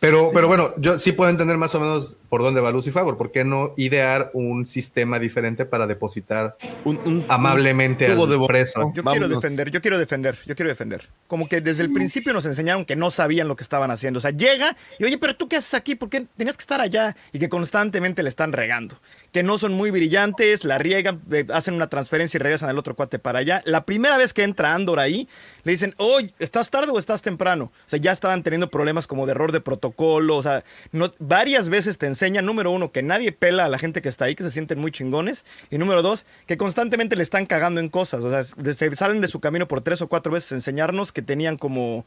Pero, 0.00 0.32
pero 0.34 0.48
bueno, 0.48 0.74
yo 0.76 0.98
sí 0.98 1.12
puedo 1.12 1.30
entender 1.30 1.56
más 1.56 1.74
o 1.74 1.80
menos 1.80 2.16
por 2.32 2.42
dónde 2.42 2.62
va 2.62 2.70
Lucifer. 2.70 3.04
¿Por 3.04 3.30
qué 3.30 3.44
no 3.44 3.74
idear 3.76 4.30
un 4.32 4.64
sistema 4.64 5.18
diferente 5.18 5.66
para 5.66 5.86
depositar 5.86 6.56
un, 6.82 7.26
amablemente 7.28 8.06
al 8.06 8.16
de 8.26 8.46
preso? 8.46 8.90
Yo 8.94 9.04
quiero 9.04 9.28
defender, 9.28 9.70
yo 9.70 9.82
quiero 9.82 9.98
defender, 9.98 10.38
yo 10.46 10.56
quiero 10.56 10.70
defender. 10.70 11.10
Como 11.26 11.46
que 11.46 11.60
desde 11.60 11.82
el 11.82 11.92
principio 11.92 12.32
nos 12.32 12.46
enseñaron 12.46 12.86
que 12.86 12.96
no 12.96 13.10
sabían 13.10 13.48
lo 13.48 13.56
que 13.56 13.62
estaban 13.62 13.90
haciendo. 13.90 14.16
O 14.16 14.22
sea, 14.22 14.30
llega 14.30 14.78
y 14.98 15.04
oye, 15.04 15.18
pero 15.18 15.36
tú 15.36 15.46
qué 15.46 15.56
haces 15.56 15.74
aquí, 15.74 15.94
¿por 15.94 16.08
qué 16.08 16.26
tenías 16.38 16.56
que 16.56 16.62
estar 16.62 16.80
allá? 16.80 17.14
Y 17.34 17.38
que 17.38 17.50
constantemente 17.50 18.22
le 18.22 18.30
están 18.30 18.52
regando. 18.52 18.98
Que 19.30 19.42
no 19.42 19.58
son 19.58 19.74
muy 19.74 19.90
brillantes, 19.90 20.64
la 20.64 20.78
riegan, 20.78 21.20
hacen 21.52 21.74
una 21.74 21.90
transferencia 21.90 22.38
y 22.38 22.42
regresan 22.42 22.70
al 22.70 22.78
otro 22.78 22.96
cuate 22.96 23.18
para 23.18 23.40
allá. 23.40 23.60
La 23.66 23.84
primera 23.84 24.16
vez 24.16 24.32
que 24.32 24.42
entra 24.42 24.72
Andor 24.72 25.00
ahí, 25.00 25.28
le 25.64 25.72
dicen, 25.72 25.94
oye, 25.98 26.32
¿estás 26.38 26.70
tarde 26.70 26.92
o 26.92 26.98
estás 26.98 27.20
temprano? 27.20 27.64
O 27.64 27.88
sea, 27.90 27.98
ya 27.98 28.10
estaban 28.12 28.42
teniendo 28.42 28.70
problemas 28.70 29.06
como 29.06 29.26
de 29.26 29.32
error 29.32 29.52
de 29.52 29.60
protocolo. 29.60 30.38
O 30.38 30.42
sea, 30.42 30.64
no, 30.92 31.12
varias 31.18 31.68
veces 31.68 31.98
te 31.98 32.06
enseñan 32.06 32.21
número 32.30 32.70
uno, 32.70 32.92
que 32.92 33.02
nadie 33.02 33.32
pela 33.32 33.64
a 33.64 33.68
la 33.68 33.78
gente 33.78 34.02
que 34.02 34.08
está 34.08 34.26
ahí, 34.26 34.34
que 34.34 34.44
se 34.44 34.50
sienten 34.50 34.78
muy 34.78 34.90
chingones. 34.92 35.44
Y 35.70 35.78
número 35.78 36.02
dos, 36.02 36.26
que 36.46 36.56
constantemente 36.56 37.16
le 37.16 37.22
están 37.22 37.46
cagando 37.46 37.80
en 37.80 37.88
cosas. 37.88 38.22
O 38.22 38.30
sea, 38.30 38.44
se 38.44 38.94
salen 38.94 39.20
de 39.20 39.28
su 39.28 39.40
camino 39.40 39.66
por 39.68 39.80
tres 39.80 40.02
o 40.02 40.08
cuatro 40.08 40.32
veces 40.32 40.52
a 40.52 40.54
enseñarnos 40.56 41.12
que 41.12 41.22
tenían 41.22 41.56
como, 41.56 42.04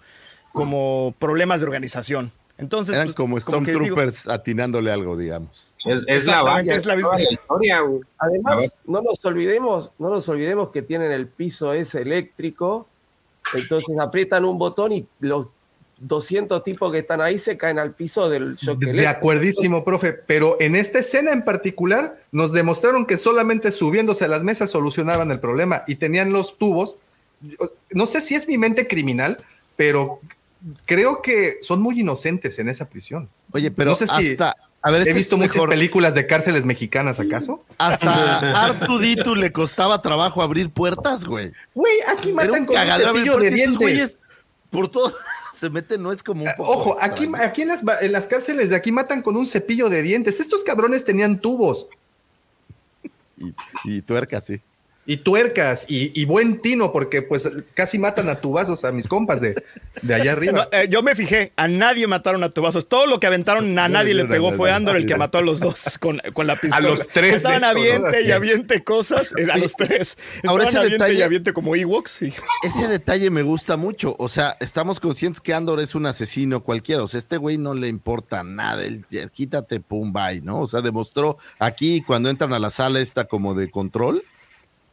como 0.54 1.14
problemas 1.20 1.60
de 1.60 1.66
organización. 1.66 2.32
Entonces, 2.58 2.96
Eran 2.96 3.08
pues, 3.08 3.16
como 3.16 3.40
Stormtroopers 3.40 4.28
atinándole 4.28 4.92
algo, 4.92 5.18
digamos. 5.18 5.76
Es, 5.86 6.26
la, 6.26 6.62
es 6.62 6.86
la 6.86 6.96
misma 6.96 7.22
historia. 7.22 7.80
Además, 8.18 8.78
no 8.86 9.02
nos 9.02 9.24
olvidemos, 9.26 9.92
no 10.00 10.10
nos 10.10 10.28
olvidemos 10.30 10.70
que 10.70 10.82
tienen 10.82 11.12
el 11.12 11.28
piso 11.28 11.74
ese 11.74 12.02
eléctrico, 12.02 12.88
entonces 13.54 14.00
aprietan 14.00 14.46
un 14.46 14.58
botón 14.58 14.94
y 14.94 15.08
los 15.20 15.48
200 15.98 16.64
tipos 16.64 16.92
que 16.92 17.00
están 17.00 17.22
ahí 17.22 17.38
se 17.38 17.58
caen 17.58 17.80
al 17.80 17.94
piso 17.94 18.30
del 18.30 18.56
shock 18.56 18.80
De 18.80 19.08
acuerdísimo, 19.08 19.84
profe, 19.86 20.14
pero 20.14 20.58
en 20.60 20.76
esta 20.76 21.00
escena 21.00 21.32
en 21.32 21.44
particular 21.44 22.20
nos 22.32 22.52
demostraron 22.52 23.06
que 23.06 23.18
solamente 23.18 23.72
subiéndose 23.72 24.26
a 24.26 24.28
las 24.28 24.44
mesas 24.44 24.72
solucionaban 24.72 25.32
el 25.32 25.40
problema 25.40 25.84
y 25.88 25.96
tenían 25.96 26.32
los 26.32 26.58
tubos. 26.58 26.98
No 27.92 28.06
sé 28.08 28.22
si 28.22 28.36
es 28.36 28.48
mi 28.48 28.58
mente 28.58 28.88
criminal, 28.88 29.38
pero 29.76 30.20
creo 30.86 31.22
que 31.22 31.58
son 31.62 31.82
muy 31.82 32.00
inocentes 32.02 32.60
en 32.60 32.70
esa 32.70 32.90
prisión. 32.90 33.30
Oye, 33.52 33.72
pero 33.72 33.92
no 33.92 33.96
sé 33.96 34.08
si 34.08 34.38
a 34.86 34.92
ver, 34.92 35.08
he 35.08 35.14
visto 35.14 35.36
muchas 35.36 35.66
películas 35.66 36.14
de 36.14 36.28
cárceles 36.28 36.64
mexicanas, 36.64 37.20
¿acaso? 37.20 37.64
Hasta 37.80 38.38
Artuditu 38.66 39.34
le 39.34 39.52
costaba 39.52 40.00
trabajo 40.04 40.44
abrir 40.44 40.70
puertas, 40.70 41.24
güey. 41.24 41.52
Güey, 41.74 41.96
aquí 42.08 42.32
matan 42.32 42.68
con 42.68 42.78
un 42.78 42.86
cepillo 42.86 43.38
de 43.38 43.50
dientes. 43.50 44.20
Por 44.70 44.90
todo 44.90 45.12
se 45.56 45.70
mete, 45.70 45.98
no 45.98 46.12
es 46.12 46.22
como 46.22 46.44
un 46.44 46.52
poco 46.58 46.72
Ojo, 46.72 46.98
aquí, 47.00 47.30
aquí 47.40 47.62
en, 47.62 47.70
las, 47.70 47.82
en 48.02 48.12
las 48.12 48.28
cárceles 48.28 48.70
de 48.70 48.76
aquí 48.76 48.92
matan 48.92 49.22
con 49.22 49.38
un 49.38 49.46
cepillo 49.46 49.90
de 49.90 50.02
dientes. 50.02 50.40
Estos 50.40 50.64
cabrones 50.64 51.06
tenían 51.06 51.40
tubos. 51.40 51.88
Y, 53.38 53.54
y 53.86 54.02
tuercas, 54.02 54.46
sí 54.46 54.62
y 55.08 55.18
tuercas 55.18 55.86
y, 55.88 56.26
buen 56.26 56.62
tino, 56.62 56.92
porque 56.92 57.22
pues 57.22 57.50
casi 57.74 58.00
matan 58.00 58.28
a 58.30 58.42
tubazos 58.42 58.84
a 58.86 58.92
mis 58.92 59.08
compas 59.08 59.40
de, 59.40 59.56
de 60.02 60.16
allá 60.16 60.32
arriba. 60.32 60.68
Eh, 60.72 60.88
yo 60.90 61.04
me 61.04 61.16
fijé, 61.16 61.54
a 61.56 61.68
nadie 61.68 62.08
mataron 62.08 62.44
a 62.44 62.50
tubazos. 62.50 62.88
Todo 62.88 63.06
lo 63.06 63.20
que 63.20 63.28
aventaron, 63.28 63.78
a 63.78 63.88
nadie 63.88 64.16
le 64.16 64.26
pegó. 64.26 64.52
Fue 64.54 64.72
Andor 64.72 64.96
el 64.96 65.06
que 65.06 65.16
mató 65.16 65.38
a 65.38 65.42
los 65.42 65.60
dos 65.60 65.98
con, 66.00 66.18
la 66.18 66.56
pistola. 66.56 66.78
A 66.78 66.80
los 66.80 67.08
tres. 67.08 67.38
Estaban 67.38 67.64
aviente 67.64 68.24
y 68.24 68.32
aviente 68.32 68.84
cosas. 68.84 69.34
Eh, 69.38 69.48
a 69.52 69.58
los 69.58 69.76
tres. 69.76 70.18
Ahora 70.48 70.68
ese 70.68 70.78
aviente 70.78 70.98
detalle, 70.98 71.20
y 71.20 71.22
aviente 71.22 71.54
como 71.54 71.76
Ewoks. 71.76 72.24
Ese 72.64 72.88
detalle 72.88 73.30
me 73.30 73.44
gusta 73.44 73.78
mucho. 73.78 74.16
O 74.18 74.30
sea, 74.30 74.58
estamos 74.60 75.00
conscientes 75.00 75.40
que 75.42 75.54
Andor 75.54 75.80
es 75.82 75.94
un 75.94 76.08
asesino 76.08 76.64
cualquiera. 76.64 77.04
O 77.04 77.08
sea, 77.08 77.20
este 77.20 77.38
güey 77.38 77.58
no 77.58 77.74
le 77.74 77.90
importa 77.90 78.44
nada. 78.44 78.84
Él, 78.84 79.06
quítate, 79.32 79.80
pum, 79.80 80.12
bye, 80.12 80.42
¿no? 80.42 80.62
O 80.62 80.68
sea, 80.68 80.82
demostró 80.82 81.38
aquí 81.60 82.02
cuando 82.02 82.30
entran 82.30 82.54
a 82.54 82.60
la 82.60 82.72
sala 82.72 83.00
esta 83.00 83.26
como 83.26 83.54
de 83.54 83.70
control 83.70 84.24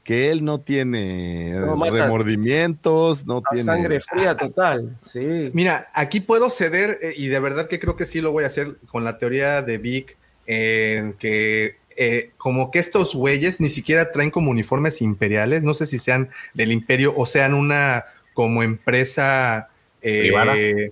que 0.04 0.30
él 0.30 0.44
no 0.44 0.60
tiene 0.60 1.54
remordimientos, 1.56 3.24
no 3.24 3.42
tiene 3.50 3.64
sangre 3.64 4.00
fría 4.00 4.36
total, 4.36 4.96
sí. 5.06 5.50
Mira, 5.52 5.88
aquí 5.94 6.20
puedo 6.20 6.50
ceder 6.50 6.98
eh, 7.02 7.14
y 7.16 7.28
de 7.28 7.38
verdad 7.38 7.68
que 7.68 7.78
creo 7.78 7.96
que 7.96 8.06
sí 8.06 8.20
lo 8.20 8.32
voy 8.32 8.44
a 8.44 8.48
hacer 8.48 8.76
con 8.86 9.04
la 9.04 9.18
teoría 9.18 9.62
de 9.62 9.78
Vic 9.78 10.16
en 10.46 11.12
que 11.14 11.76
eh, 11.96 12.30
como 12.36 12.70
que 12.70 12.80
estos 12.80 13.14
güeyes 13.14 13.60
ni 13.60 13.68
siquiera 13.68 14.10
traen 14.10 14.30
como 14.30 14.50
uniformes 14.50 15.02
imperiales, 15.02 15.62
no 15.62 15.74
sé 15.74 15.86
si 15.86 15.98
sean 15.98 16.30
del 16.52 16.72
imperio 16.72 17.14
o 17.16 17.26
sean 17.26 17.54
una 17.54 18.04
como 18.34 18.62
empresa 18.62 19.68
eh, 20.00 20.90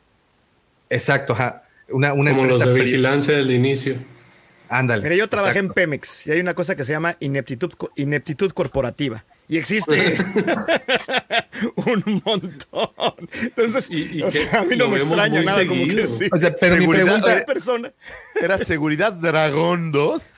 Exacto, 0.88 1.36
una, 1.88 2.12
una 2.12 2.30
como 2.30 2.42
empresa 2.42 2.66
los 2.66 2.74
de 2.74 2.82
vigilancia 2.82 3.36
del 3.36 3.50
inicio. 3.50 3.96
Ándale. 4.70 5.02
Mira, 5.02 5.16
yo 5.16 5.28
trabajé 5.28 5.58
en 5.58 5.70
Pemex 5.70 6.28
y 6.28 6.30
hay 6.30 6.40
una 6.40 6.54
cosa 6.54 6.76
que 6.76 6.84
se 6.84 6.92
llama 6.92 7.16
ineptitud, 7.18 7.72
ineptitud 7.96 8.52
corporativa. 8.52 9.24
Y 9.48 9.58
existe 9.58 10.16
un 11.74 12.22
montón. 12.24 13.28
Entonces, 13.42 13.90
y, 13.90 14.22
a 14.22 14.62
mí 14.62 14.76
no 14.76 14.88
me 14.88 14.98
extraña 14.98 15.42
nada 15.42 15.66
como 15.66 15.84
que 15.86 16.06
sí. 16.06 16.28
O 16.30 16.36
sea, 16.36 16.54
pero 16.54 16.76
mi 16.76 16.86
pregunta 16.86 17.44
persona. 17.44 17.92
era 18.40 18.58
seguridad 18.58 19.12
Dragón 19.12 19.90
2. 19.90 20.22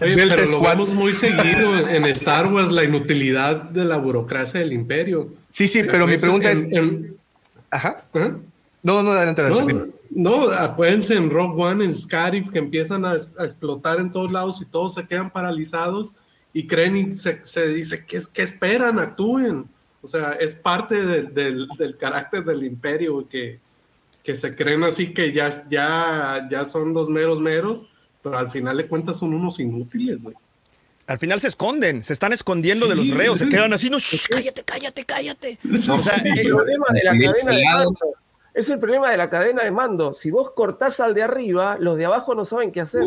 Oye, 0.00 0.14
pero 0.28 0.46
lo 0.46 0.60
vemos 0.62 0.90
muy 0.90 1.12
seguido 1.12 1.88
en 1.88 2.04
Star 2.06 2.46
Wars, 2.52 2.70
la 2.70 2.84
inutilidad 2.84 3.56
de 3.56 3.84
la 3.84 3.96
burocracia 3.96 4.60
del 4.60 4.72
imperio. 4.72 5.34
Sí, 5.50 5.66
sí, 5.66 5.82
pero 5.82 6.06
mi 6.06 6.18
pregunta 6.18 6.52
es... 6.52 6.64
Ajá. 7.68 8.04
¿Ah? 8.14 8.36
No, 8.84 9.02
no, 9.02 9.10
adelante, 9.10 9.42
adelante. 9.42 9.74
No, 9.74 10.01
acuérdense 10.58 11.14
en 11.14 11.30
Rock 11.30 11.58
One, 11.58 11.84
en 11.84 11.94
Scarif, 11.94 12.50
que 12.50 12.58
empiezan 12.58 13.04
a, 13.04 13.14
explotar 13.14 14.00
en 14.00 14.10
todos 14.10 14.30
lados 14.30 14.60
y 14.60 14.66
todos 14.66 14.94
se 14.94 15.06
quedan 15.06 15.30
paralizados 15.30 16.14
y 16.52 16.66
creen 16.66 16.96
y 16.96 17.14
se, 17.14 17.66
dice, 17.68 18.04
¿qué, 18.06 18.20
¿qué, 18.32 18.42
esperan? 18.42 18.98
Actúen. 18.98 19.68
O 20.02 20.08
sea, 20.08 20.32
es 20.32 20.54
parte 20.54 21.22
del, 21.22 21.68
carácter 21.98 22.44
del 22.44 22.64
imperio 22.64 23.26
que, 23.28 23.60
que 24.22 24.34
se 24.34 24.54
creen 24.54 24.82
así 24.84 25.14
que 25.14 25.32
ya, 25.32 25.50
ya, 25.68 26.46
ya 26.50 26.64
son 26.64 26.92
los 26.92 27.08
meros 27.08 27.40
meros, 27.40 27.84
pero 28.22 28.36
al 28.36 28.50
final 28.50 28.76
de 28.76 28.86
cuentas 28.86 29.18
son 29.18 29.32
unos 29.32 29.60
inútiles, 29.60 30.24
güey. 30.24 30.36
Al 31.06 31.18
final 31.18 31.40
se 31.40 31.48
esconden, 31.48 32.04
se 32.04 32.12
están 32.12 32.32
escondiendo 32.32 32.86
de 32.86 32.94
los 32.94 33.08
reos, 33.08 33.38
se 33.38 33.48
quedan 33.48 33.72
así, 33.72 33.90
no, 33.90 33.98
cállate, 34.30 34.62
cállate, 34.62 35.04
cállate. 35.04 35.58
O 35.90 35.96
sea, 35.98 36.14
el 36.24 36.48
problema 36.48 36.86
de 36.92 37.02
la 37.02 37.10
cadena 37.10 37.50
de 37.50 37.64
mando. 37.64 37.98
Es 38.54 38.68
el 38.68 38.78
problema 38.78 39.10
de 39.10 39.16
la 39.16 39.30
cadena 39.30 39.64
de 39.64 39.70
mando. 39.70 40.12
Si 40.12 40.30
vos 40.30 40.50
cortás 40.50 41.00
al 41.00 41.14
de 41.14 41.22
arriba, 41.22 41.76
los 41.78 41.96
de 41.96 42.04
abajo 42.04 42.34
no 42.34 42.44
saben 42.44 42.70
qué 42.70 42.80
hacer. 42.80 43.04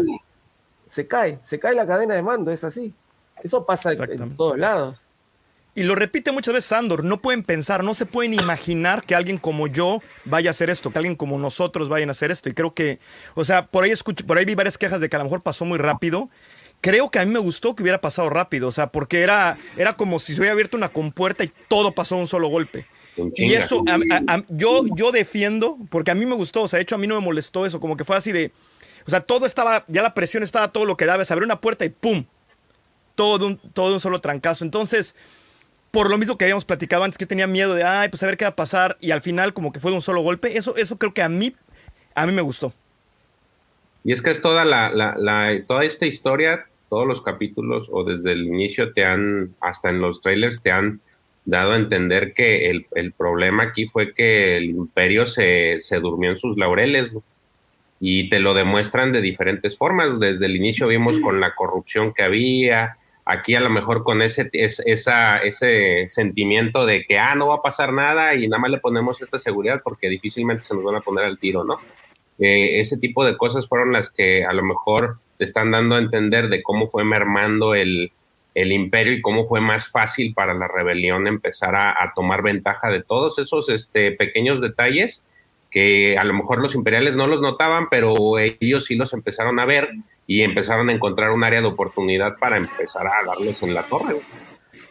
Se 0.88 1.08
cae, 1.08 1.40
se 1.42 1.60
cae 1.60 1.76
la 1.76 1.86
cadena 1.86 2.16
de 2.16 2.22
mando, 2.22 2.52
es 2.52 2.64
así. 2.64 2.94
Eso 3.44 3.66
pasa 3.66 3.94
en 3.94 4.36
todos 4.36 4.58
lados. 4.58 4.98
Y 5.78 5.84
lo 5.84 5.94
repite 5.94 6.32
muchas 6.32 6.54
veces 6.54 6.70
Sandor, 6.70 7.04
no 7.04 7.22
pueden 7.22 7.44
pensar, 7.44 7.84
no 7.84 7.94
se 7.94 8.06
pueden 8.06 8.34
imaginar 8.34 9.04
que 9.04 9.14
alguien 9.14 9.38
como 9.38 9.68
yo 9.68 10.02
vaya 10.24 10.50
a 10.50 10.52
hacer 10.52 10.70
esto, 10.70 10.90
que 10.90 11.00
alguien 11.00 11.18
como 11.18 11.38
nosotros 11.38 11.90
vayan 11.90 12.08
a 12.08 12.12
hacer 12.14 12.32
esto. 12.32 12.48
Y 12.48 12.54
creo 12.54 12.74
que, 12.74 13.00
o 13.34 13.44
sea, 13.44 13.68
por 13.68 13.84
ahí 13.84 13.92
escucho, 13.92 14.26
por 14.26 14.38
ahí 14.38 14.46
vi 14.46 14.56
varias 14.56 14.78
quejas 14.78 15.02
de 15.02 15.10
que 15.10 15.18
a 15.18 15.20
lo 15.20 15.26
mejor 15.26 15.42
pasó 15.42 15.66
muy 15.66 15.78
rápido. 15.78 16.30
Creo 16.80 17.12
que 17.12 17.20
a 17.20 17.26
mí 17.26 17.32
me 17.32 17.40
gustó 17.40 17.76
que 17.76 17.84
hubiera 17.84 18.00
pasado 18.00 18.30
rápido, 18.30 18.70
o 18.70 18.72
sea, 18.72 18.88
porque 18.88 19.22
era, 19.22 19.58
era 19.76 19.98
como 19.98 20.20
si 20.20 20.34
se 20.34 20.40
hubiera 20.40 20.54
abierto 20.54 20.78
una 20.78 20.90
compuerta 20.90 21.44
y 21.44 21.52
todo 21.68 21.92
pasó 21.92 22.16
en 22.16 22.22
un 22.22 22.28
solo 22.28 22.48
golpe. 22.48 22.88
Y 23.36 23.54
eso, 23.54 23.84
yo, 24.50 24.84
yo 24.96 25.12
defiendo, 25.12 25.78
porque 25.90 26.12
a 26.12 26.16
mí 26.16 26.26
me 26.26 26.36
gustó, 26.36 26.64
o 26.64 26.68
sea, 26.68 26.78
de 26.78 26.84
hecho 26.84 26.96
a 26.96 26.98
mí 26.98 27.08
no 27.08 27.16
me 27.16 27.26
molestó 27.26 27.66
eso, 27.66 27.80
como 27.80 27.96
que 27.96 28.04
fue 28.04 28.16
así 28.16 28.32
de, 28.32 28.52
o 29.08 29.10
sea, 29.10 29.22
todo 29.22 29.46
estaba, 29.46 29.86
ya 29.88 30.02
la 30.02 30.14
presión 30.14 30.44
estaba 30.44 30.70
todo 30.70 30.86
lo 30.86 30.98
que 30.98 31.06
daba, 31.06 31.24
se 31.24 31.34
abrió 31.34 31.46
una 31.46 31.62
puerta 31.62 31.86
y 31.86 31.90
¡pum! 31.90 32.26
Todo 33.16 33.48
un, 33.48 33.58
todo 33.58 33.94
un 33.94 34.00
solo 34.00 34.20
trancazo. 34.20 34.66
Entonces, 34.66 35.16
por 35.92 36.10
lo 36.10 36.18
mismo 36.18 36.38
que 36.38 36.44
habíamos 36.44 36.66
platicado 36.66 37.04
antes, 37.04 37.18
que 37.18 37.24
yo 37.24 37.30
tenía 37.30 37.48
miedo 37.48 37.74
de, 37.76 37.84
ay, 37.84 38.10
pues 38.10 38.22
a 38.24 38.26
ver 38.26 38.36
qué 38.36 38.44
va 38.44 38.50
a 38.50 38.56
pasar, 38.56 38.98
y 39.00 39.12
al 39.12 39.22
final 39.22 39.54
como 39.54 39.72
que 39.72 39.80
fue 39.80 39.92
de 39.92 39.96
un 39.96 40.02
solo 40.02 40.22
golpe, 40.22 40.58
eso, 40.58 40.76
eso 40.76 40.98
creo 40.98 41.14
que 41.14 41.22
a 41.22 41.30
mí, 41.30 41.56
a 42.16 42.26
mí 42.26 42.34
me 42.34 42.42
gustó. 42.42 42.74
Y 44.04 44.12
es 44.12 44.22
que 44.22 44.30
es 44.30 44.42
toda 44.42 44.66
la, 44.66 44.90
la, 44.92 45.66
toda 45.66 45.86
esta 45.86 46.06
historia, 46.06 46.68
todos 46.90 47.08
los 47.08 47.22
capítulos, 47.22 47.88
o 47.92 48.04
desde 48.04 48.34
el 48.34 48.44
inicio 48.44 48.94
te 48.94 49.06
han, 49.06 49.56
hasta 49.62 49.90
en 49.90 50.02
los 50.02 50.22
trailers 50.22 50.62
te 50.62 50.72
han 50.72 51.00
dado 51.46 51.72
a 51.72 51.78
entender 51.78 52.34
que 52.34 52.70
el, 52.70 52.88
el 52.96 53.14
problema 53.14 53.64
aquí 53.64 53.88
fue 53.88 54.14
que 54.14 54.58
el 54.58 54.66
imperio 54.66 55.26
se, 55.26 55.80
se 55.80 56.00
durmió 56.00 56.32
en 56.32 56.38
sus 56.38 56.58
laureles, 56.58 57.12
y 58.00 58.30
te 58.30 58.40
lo 58.40 58.54
demuestran 58.54 59.12
de 59.12 59.22
diferentes 59.22 59.78
formas. 59.78 60.20
Desde 60.20 60.46
el 60.46 60.56
inicio 60.56 60.88
vimos 60.88 61.20
con 61.20 61.40
la 61.40 61.56
corrupción 61.56 62.14
que 62.14 62.24
había, 62.24 62.98
aquí 63.26 63.56
a 63.56 63.62
lo 63.62 63.70
mejor 63.70 64.04
con 64.04 64.22
ese, 64.22 64.50
esa, 64.54 65.38
ese 65.38 66.06
sentimiento 66.10 66.86
de 66.86 67.04
que, 67.06 67.18
ah, 67.18 67.36
no 67.36 67.48
va 67.48 67.56
a 67.56 67.62
pasar 67.62 67.94
nada 67.94 68.36
y 68.36 68.48
nada 68.48 68.62
más 68.62 68.72
le 68.72 68.80
ponemos 68.80 69.22
esta 69.22 69.40
seguridad 69.40 69.82
porque 69.84 70.10
difícilmente 70.10 70.64
se 70.64 70.76
nos 70.76 70.84
van 70.84 70.96
a 70.96 71.02
poner 71.02 71.26
al 71.26 71.40
tiro, 71.40 71.64
¿no? 71.64 71.80
Eh, 72.38 72.80
ese 72.80 72.98
tipo 72.98 73.26
de 73.26 73.38
cosas 73.38 73.68
fueron 73.68 73.94
las 73.94 74.12
que 74.12 74.46
a 74.46 74.54
lo 74.54 74.62
mejor 74.62 75.20
te 75.38 75.46
están 75.46 75.72
dando 75.72 75.96
a 75.96 76.00
entender 76.00 76.50
de 76.50 76.62
cómo 76.62 76.90
fue 76.90 77.06
mermando 77.06 77.76
el, 77.76 78.12
el 78.56 78.72
imperio 78.72 79.14
y 79.14 79.22
cómo 79.22 79.46
fue 79.46 79.62
más 79.62 79.88
fácil 79.92 80.34
para 80.34 80.54
la 80.54 80.68
rebelión 80.68 81.28
empezar 81.28 81.76
a, 81.76 81.92
a 81.92 82.14
tomar 82.16 82.42
ventaja 82.42 82.90
de 82.90 83.04
todos 83.04 83.38
esos 83.38 83.70
este, 83.70 84.12
pequeños 84.14 84.62
detalles 84.62 85.26
que 85.76 86.18
a 86.18 86.24
lo 86.24 86.34
mejor 86.34 86.62
los 86.62 86.74
imperiales 86.74 87.18
no 87.18 87.28
los 87.28 87.42
notaban, 87.42 87.90
pero 87.90 88.40
ellos 88.40 88.86
sí 88.86 88.96
los 88.96 89.12
empezaron 89.12 89.60
a 89.60 89.66
ver 89.66 89.90
y 90.26 90.42
empezaron 90.44 90.88
a 90.88 90.94
encontrar 90.94 91.32
un 91.32 91.44
área 91.44 91.60
de 91.60 91.68
oportunidad 91.68 92.38
para 92.38 92.56
empezar 92.56 93.06
a 93.06 93.26
darles 93.26 93.62
en 93.62 93.74
la 93.74 93.84
torre. 93.84 94.22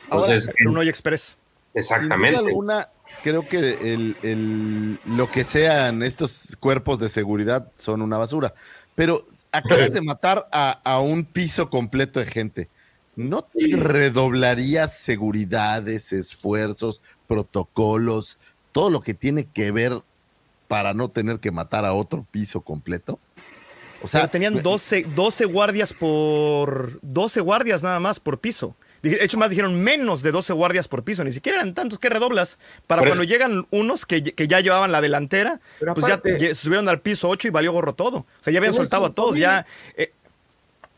Entonces, 0.04 0.46
Ahora, 0.46 0.70
un 0.70 0.76
hoy 0.76 0.88
express. 0.90 1.38
Exactamente. 1.72 2.38
Sin 2.38 2.48
alguna, 2.48 2.90
creo 3.22 3.48
que 3.48 3.58
el, 4.20 4.98
lo 5.06 5.30
que 5.30 5.44
sean 5.44 6.02
estos 6.02 6.54
cuerpos 6.60 6.98
de 7.00 7.08
seguridad 7.08 7.72
son 7.76 8.02
una 8.02 8.18
basura. 8.18 8.52
Pero 8.94 9.26
acabas 9.52 9.94
de 9.94 10.00
matar 10.02 10.48
a, 10.52 10.82
a 10.84 11.00
un 11.00 11.24
piso 11.24 11.70
completo 11.70 12.20
de 12.20 12.26
gente. 12.26 12.68
¿No 13.16 13.46
redoblarías 13.54 14.98
seguridades, 14.98 16.12
esfuerzos, 16.12 17.00
protocolos, 17.26 18.38
todo 18.72 18.90
lo 18.90 19.00
que 19.00 19.14
tiene 19.14 19.46
que 19.46 19.70
ver 19.70 20.02
para 20.68 20.94
no 20.94 21.08
tener 21.08 21.38
que 21.38 21.52
matar 21.52 21.84
a 21.84 21.92
otro 21.92 22.26
piso 22.30 22.60
completo. 22.60 23.18
O 24.02 24.08
sea, 24.08 24.28
tenían 24.28 24.62
12, 24.62 25.06
12 25.14 25.44
guardias 25.46 25.94
por 25.94 26.98
12 27.02 27.40
guardias 27.40 27.82
nada 27.82 28.00
más 28.00 28.20
por 28.20 28.38
piso. 28.38 28.74
De 29.00 29.22
hecho, 29.22 29.38
más 29.38 29.50
dijeron 29.50 29.82
menos 29.82 30.22
de 30.22 30.32
12 30.32 30.52
guardias 30.52 30.88
por 30.88 31.04
piso. 31.04 31.22
Ni 31.24 31.30
siquiera 31.30 31.58
eran 31.58 31.74
tantos 31.74 31.98
que 31.98 32.08
redoblas. 32.08 32.58
Para 32.86 33.02
cuando 33.02 33.22
llegan 33.22 33.66
unos 33.70 34.04
que, 34.06 34.22
ya 34.22 34.60
llevaban 34.60 34.92
la 34.92 35.00
delantera, 35.00 35.60
pues 35.94 36.06
ya, 36.06 36.20
se 36.20 36.54
subieron 36.54 36.88
al 36.88 37.00
piso 37.00 37.28
8 37.28 37.48
y 37.48 37.50
valió 37.50 37.72
gorro 37.72 37.94
todo. 37.94 38.18
O 38.18 38.26
sea, 38.40 38.52
ya 38.52 38.58
habían 38.58 38.74
soltado 38.74 39.06
a 39.06 39.14
todos. 39.14 39.36
ya 39.36 39.64
eh, 39.96 40.12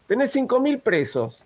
Tenés 0.07 0.33
5 0.33 0.61
mil 0.61 0.79
presos 0.79 1.43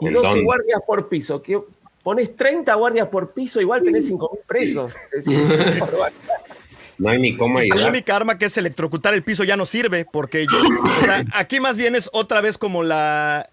y 0.00 0.10
12 0.10 0.42
guardias 0.42 0.80
por 0.86 1.08
piso. 1.08 1.42
Que 1.42 1.60
pones 2.02 2.36
30 2.36 2.74
guardias 2.74 3.08
por 3.08 3.32
piso, 3.32 3.60
igual 3.60 3.82
tenés 3.82 4.06
5 4.06 4.30
mil 4.32 4.42
presos. 4.46 4.92
Es, 5.12 5.26
no 6.98 7.08
hay 7.08 7.18
ni 7.18 7.36
cómo 7.36 7.58
ayudar. 7.58 7.78
La 7.78 7.88
única 7.88 8.14
arma 8.14 8.38
que 8.38 8.46
es 8.46 8.56
electrocutar 8.56 9.14
el 9.14 9.22
piso 9.22 9.44
ya 9.44 9.56
no 9.56 9.66
sirve, 9.66 10.06
porque 10.10 10.46
aquí 11.34 11.60
más 11.60 11.78
bien 11.78 11.96
es 11.96 12.10
otra 12.12 12.40
vez 12.40 12.58
como 12.58 12.82
la 12.82 13.48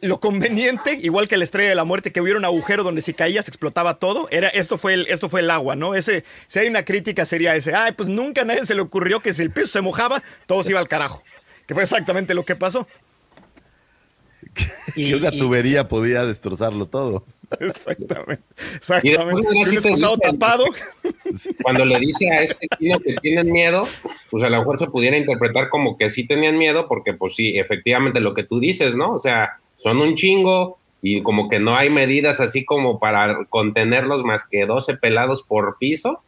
lo 0.00 0.20
conveniente, 0.20 0.94
igual 0.94 1.26
que 1.26 1.36
la 1.36 1.42
estrella 1.42 1.70
de 1.70 1.74
la 1.74 1.84
muerte, 1.84 2.12
que 2.12 2.20
hubiera 2.20 2.38
un 2.38 2.44
agujero 2.44 2.84
donde 2.84 3.02
si 3.02 3.12
caías 3.12 3.48
explotaba 3.48 3.98
todo. 3.98 4.28
Era, 4.30 4.48
esto, 4.48 4.78
fue 4.78 4.94
el, 4.94 5.06
esto 5.08 5.28
fue 5.28 5.40
el 5.40 5.50
agua, 5.50 5.74
¿no? 5.74 5.96
Ese, 5.96 6.24
si 6.46 6.60
hay 6.60 6.68
una 6.68 6.84
crítica 6.84 7.24
sería 7.24 7.56
ese, 7.56 7.74
ay, 7.74 7.92
pues 7.92 8.08
nunca 8.08 8.42
a 8.42 8.44
nadie 8.44 8.64
se 8.64 8.76
le 8.76 8.82
ocurrió 8.82 9.18
que 9.20 9.32
si 9.32 9.42
el 9.42 9.50
piso 9.50 9.66
se 9.66 9.80
mojaba, 9.80 10.22
todo 10.46 10.62
se 10.62 10.70
iba 10.70 10.80
al 10.80 10.86
carajo. 10.88 11.24
Que 11.66 11.74
fue 11.74 11.82
exactamente 11.82 12.34
lo 12.34 12.44
que 12.44 12.54
pasó. 12.54 12.86
Y 14.96 15.14
una 15.14 15.30
tubería 15.30 15.88
podía 15.88 16.24
destrozarlo 16.24 16.86
todo. 16.86 17.24
Exactamente. 17.60 18.42
Exactamente. 18.74 20.18
tapado. 20.22 20.64
Cuando 21.62 21.84
le 21.84 21.98
dice 22.00 22.30
a 22.30 22.42
este 22.42 22.68
kino 22.78 22.98
que 23.00 23.14
tienen 23.14 23.50
miedo, 23.50 23.88
pues 24.30 24.42
a 24.42 24.50
lo 24.50 24.58
mejor 24.58 24.78
se 24.78 24.86
pudiera 24.88 25.16
interpretar 25.16 25.68
como 25.68 25.96
que 25.96 26.10
sí 26.10 26.26
tenían 26.26 26.58
miedo, 26.58 26.88
porque 26.88 27.14
pues 27.14 27.34
sí, 27.34 27.58
efectivamente 27.58 28.20
lo 28.20 28.34
que 28.34 28.44
tú 28.44 28.60
dices, 28.60 28.96
¿no? 28.96 29.14
O 29.14 29.18
sea, 29.18 29.52
son 29.76 29.98
un 29.98 30.14
chingo 30.14 30.78
y 31.00 31.22
como 31.22 31.48
que 31.48 31.58
no 31.58 31.76
hay 31.76 31.90
medidas 31.90 32.40
así 32.40 32.64
como 32.64 32.98
para 32.98 33.44
contenerlos 33.46 34.24
más 34.24 34.46
que 34.46 34.66
12 34.66 34.96
pelados 34.96 35.42
por 35.42 35.78
piso. 35.78 36.22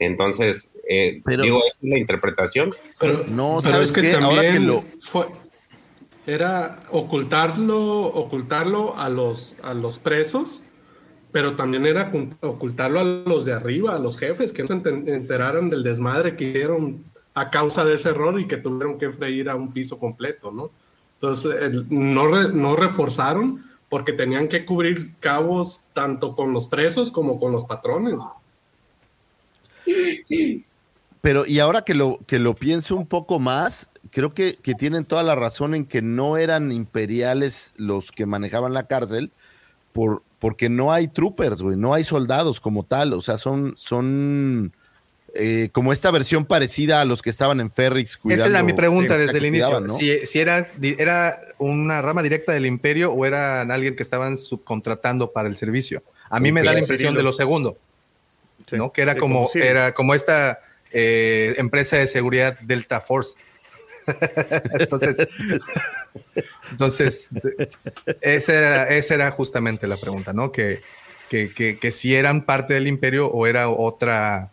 Entonces, 0.00 0.74
eh, 0.88 1.22
digo, 1.26 1.58
esa 1.58 1.66
es 1.82 1.82
la 1.82 1.98
interpretación. 1.98 2.74
Pero 3.00 3.24
no, 3.28 3.60
¿sabes 3.62 3.92
que 3.92 4.12
Ahora 4.12 4.52
que 4.52 4.60
lo... 4.60 4.84
Fue, 5.00 5.26
era 6.28 6.80
ocultarlo, 6.90 8.02
ocultarlo 8.02 8.98
a 8.98 9.08
los, 9.08 9.56
a 9.62 9.72
los 9.72 9.98
presos, 9.98 10.62
pero 11.32 11.56
también 11.56 11.86
era 11.86 12.12
ocultarlo 12.42 13.00
a 13.00 13.04
los 13.04 13.46
de 13.46 13.54
arriba, 13.54 13.94
a 13.94 13.98
los 13.98 14.18
jefes, 14.18 14.52
que 14.52 14.62
no 14.62 14.66
se 14.66 14.74
enteraran 14.74 15.70
del 15.70 15.82
desmadre 15.82 16.36
que 16.36 16.50
hicieron 16.50 17.02
a 17.32 17.48
causa 17.48 17.82
de 17.86 17.94
ese 17.94 18.10
error 18.10 18.38
y 18.38 18.46
que 18.46 18.58
tuvieron 18.58 18.98
que 18.98 19.10
freír 19.10 19.48
a 19.48 19.56
un 19.56 19.72
piso 19.72 19.98
completo, 19.98 20.52
¿no? 20.52 20.70
Entonces, 21.14 21.72
no, 21.88 22.48
no 22.48 22.76
reforzaron 22.76 23.64
porque 23.88 24.12
tenían 24.12 24.48
que 24.48 24.66
cubrir 24.66 25.14
cabos 25.20 25.86
tanto 25.94 26.36
con 26.36 26.52
los 26.52 26.66
presos 26.66 27.10
como 27.10 27.40
con 27.40 27.52
los 27.52 27.64
patrones. 27.64 28.20
Pero, 31.20 31.46
y 31.46 31.58
ahora 31.58 31.82
que 31.82 31.94
lo, 31.94 32.20
que 32.26 32.38
lo 32.38 32.54
pienso 32.54 32.96
un 32.96 33.06
poco 33.06 33.38
más, 33.38 33.90
creo 34.10 34.34
que, 34.34 34.56
tienen 34.78 35.04
toda 35.04 35.22
la 35.22 35.34
razón 35.34 35.74
en 35.74 35.84
que 35.84 36.02
no 36.02 36.36
eran 36.36 36.72
imperiales 36.72 37.72
los 37.76 38.12
que 38.12 38.26
manejaban 38.26 38.72
la 38.72 38.86
cárcel, 38.86 39.32
por, 39.92 40.22
porque 40.38 40.68
no 40.68 40.92
hay 40.92 41.08
troopers, 41.08 41.62
güey, 41.62 41.76
no 41.76 41.94
hay 41.94 42.04
soldados 42.04 42.60
como 42.60 42.84
tal, 42.84 43.12
o 43.14 43.22
sea, 43.22 43.38
son, 43.38 43.74
son 43.76 44.72
eh, 45.34 45.70
como 45.72 45.92
esta 45.92 46.10
versión 46.10 46.44
parecida 46.44 47.00
a 47.00 47.04
los 47.04 47.20
que 47.20 47.30
estaban 47.30 47.60
en 47.60 47.70
Ferrix. 47.70 48.18
Esa 48.28 48.46
era 48.46 48.62
mi 48.62 48.72
pregunta 48.72 49.18
desde 49.18 49.38
el 49.38 49.46
inicio, 49.46 49.88
si, 49.96 50.38
era, 50.38 50.70
era 50.80 51.40
una 51.58 52.00
rama 52.00 52.22
directa 52.22 52.52
del 52.52 52.66
imperio 52.66 53.12
o 53.12 53.26
eran 53.26 53.70
alguien 53.72 53.96
que 53.96 54.02
estaban 54.02 54.38
subcontratando 54.38 55.32
para 55.32 55.48
el 55.48 55.56
servicio. 55.56 56.02
A 56.30 56.38
mí 56.38 56.52
me 56.52 56.62
da 56.62 56.72
la 56.72 56.80
impresión 56.80 57.14
de 57.14 57.22
lo 57.22 57.32
segundo, 57.32 57.76
¿no? 58.70 58.92
Que 58.92 59.02
era 59.02 59.16
como, 59.16 59.48
era 59.54 59.94
como 59.94 60.14
esta 60.14 60.60
eh, 60.92 61.54
empresa 61.58 61.96
de 61.96 62.06
seguridad 62.06 62.58
Delta 62.60 63.00
Force 63.00 63.34
entonces, 64.80 65.28
entonces 66.70 67.28
esa 68.20 68.52
era, 68.54 68.88
esa 68.88 69.14
era 69.14 69.30
justamente 69.30 69.86
la 69.86 69.96
pregunta, 69.96 70.32
¿no? 70.32 70.52
Que, 70.52 70.80
que, 71.28 71.92
si 71.92 72.14
eran 72.14 72.44
parte 72.44 72.74
del 72.74 72.86
imperio 72.86 73.28
o 73.28 73.46
era 73.46 73.68
otra 73.68 74.50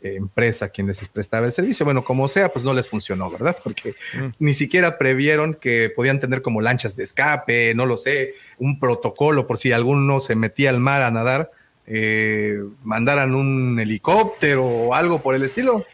empresa 0.00 0.68
quien 0.68 0.86
les 0.86 1.06
prestaba 1.08 1.46
el 1.46 1.52
servicio. 1.52 1.84
Bueno, 1.84 2.04
como 2.04 2.28
sea, 2.28 2.50
pues 2.50 2.64
no 2.64 2.72
les 2.74 2.88
funcionó, 2.88 3.30
¿verdad? 3.30 3.56
Porque 3.62 3.94
mm. 4.14 4.26
ni 4.38 4.54
siquiera 4.54 4.98
previeron 4.98 5.54
que 5.54 5.90
podían 5.94 6.20
tener 6.20 6.42
como 6.42 6.60
lanchas 6.60 6.96
de 6.96 7.04
escape, 7.04 7.74
no 7.74 7.86
lo 7.86 7.96
sé, 7.96 8.34
un 8.58 8.78
protocolo 8.78 9.46
por 9.46 9.58
si 9.58 9.72
alguno 9.72 10.20
se 10.20 10.36
metía 10.36 10.70
al 10.70 10.80
mar 10.80 11.02
a 11.02 11.10
nadar, 11.10 11.50
eh, 11.90 12.62
mandaran 12.84 13.34
un 13.34 13.80
helicóptero 13.80 14.64
o 14.64 14.94
algo 14.94 15.22
por 15.22 15.34
el 15.34 15.42
estilo. 15.42 15.86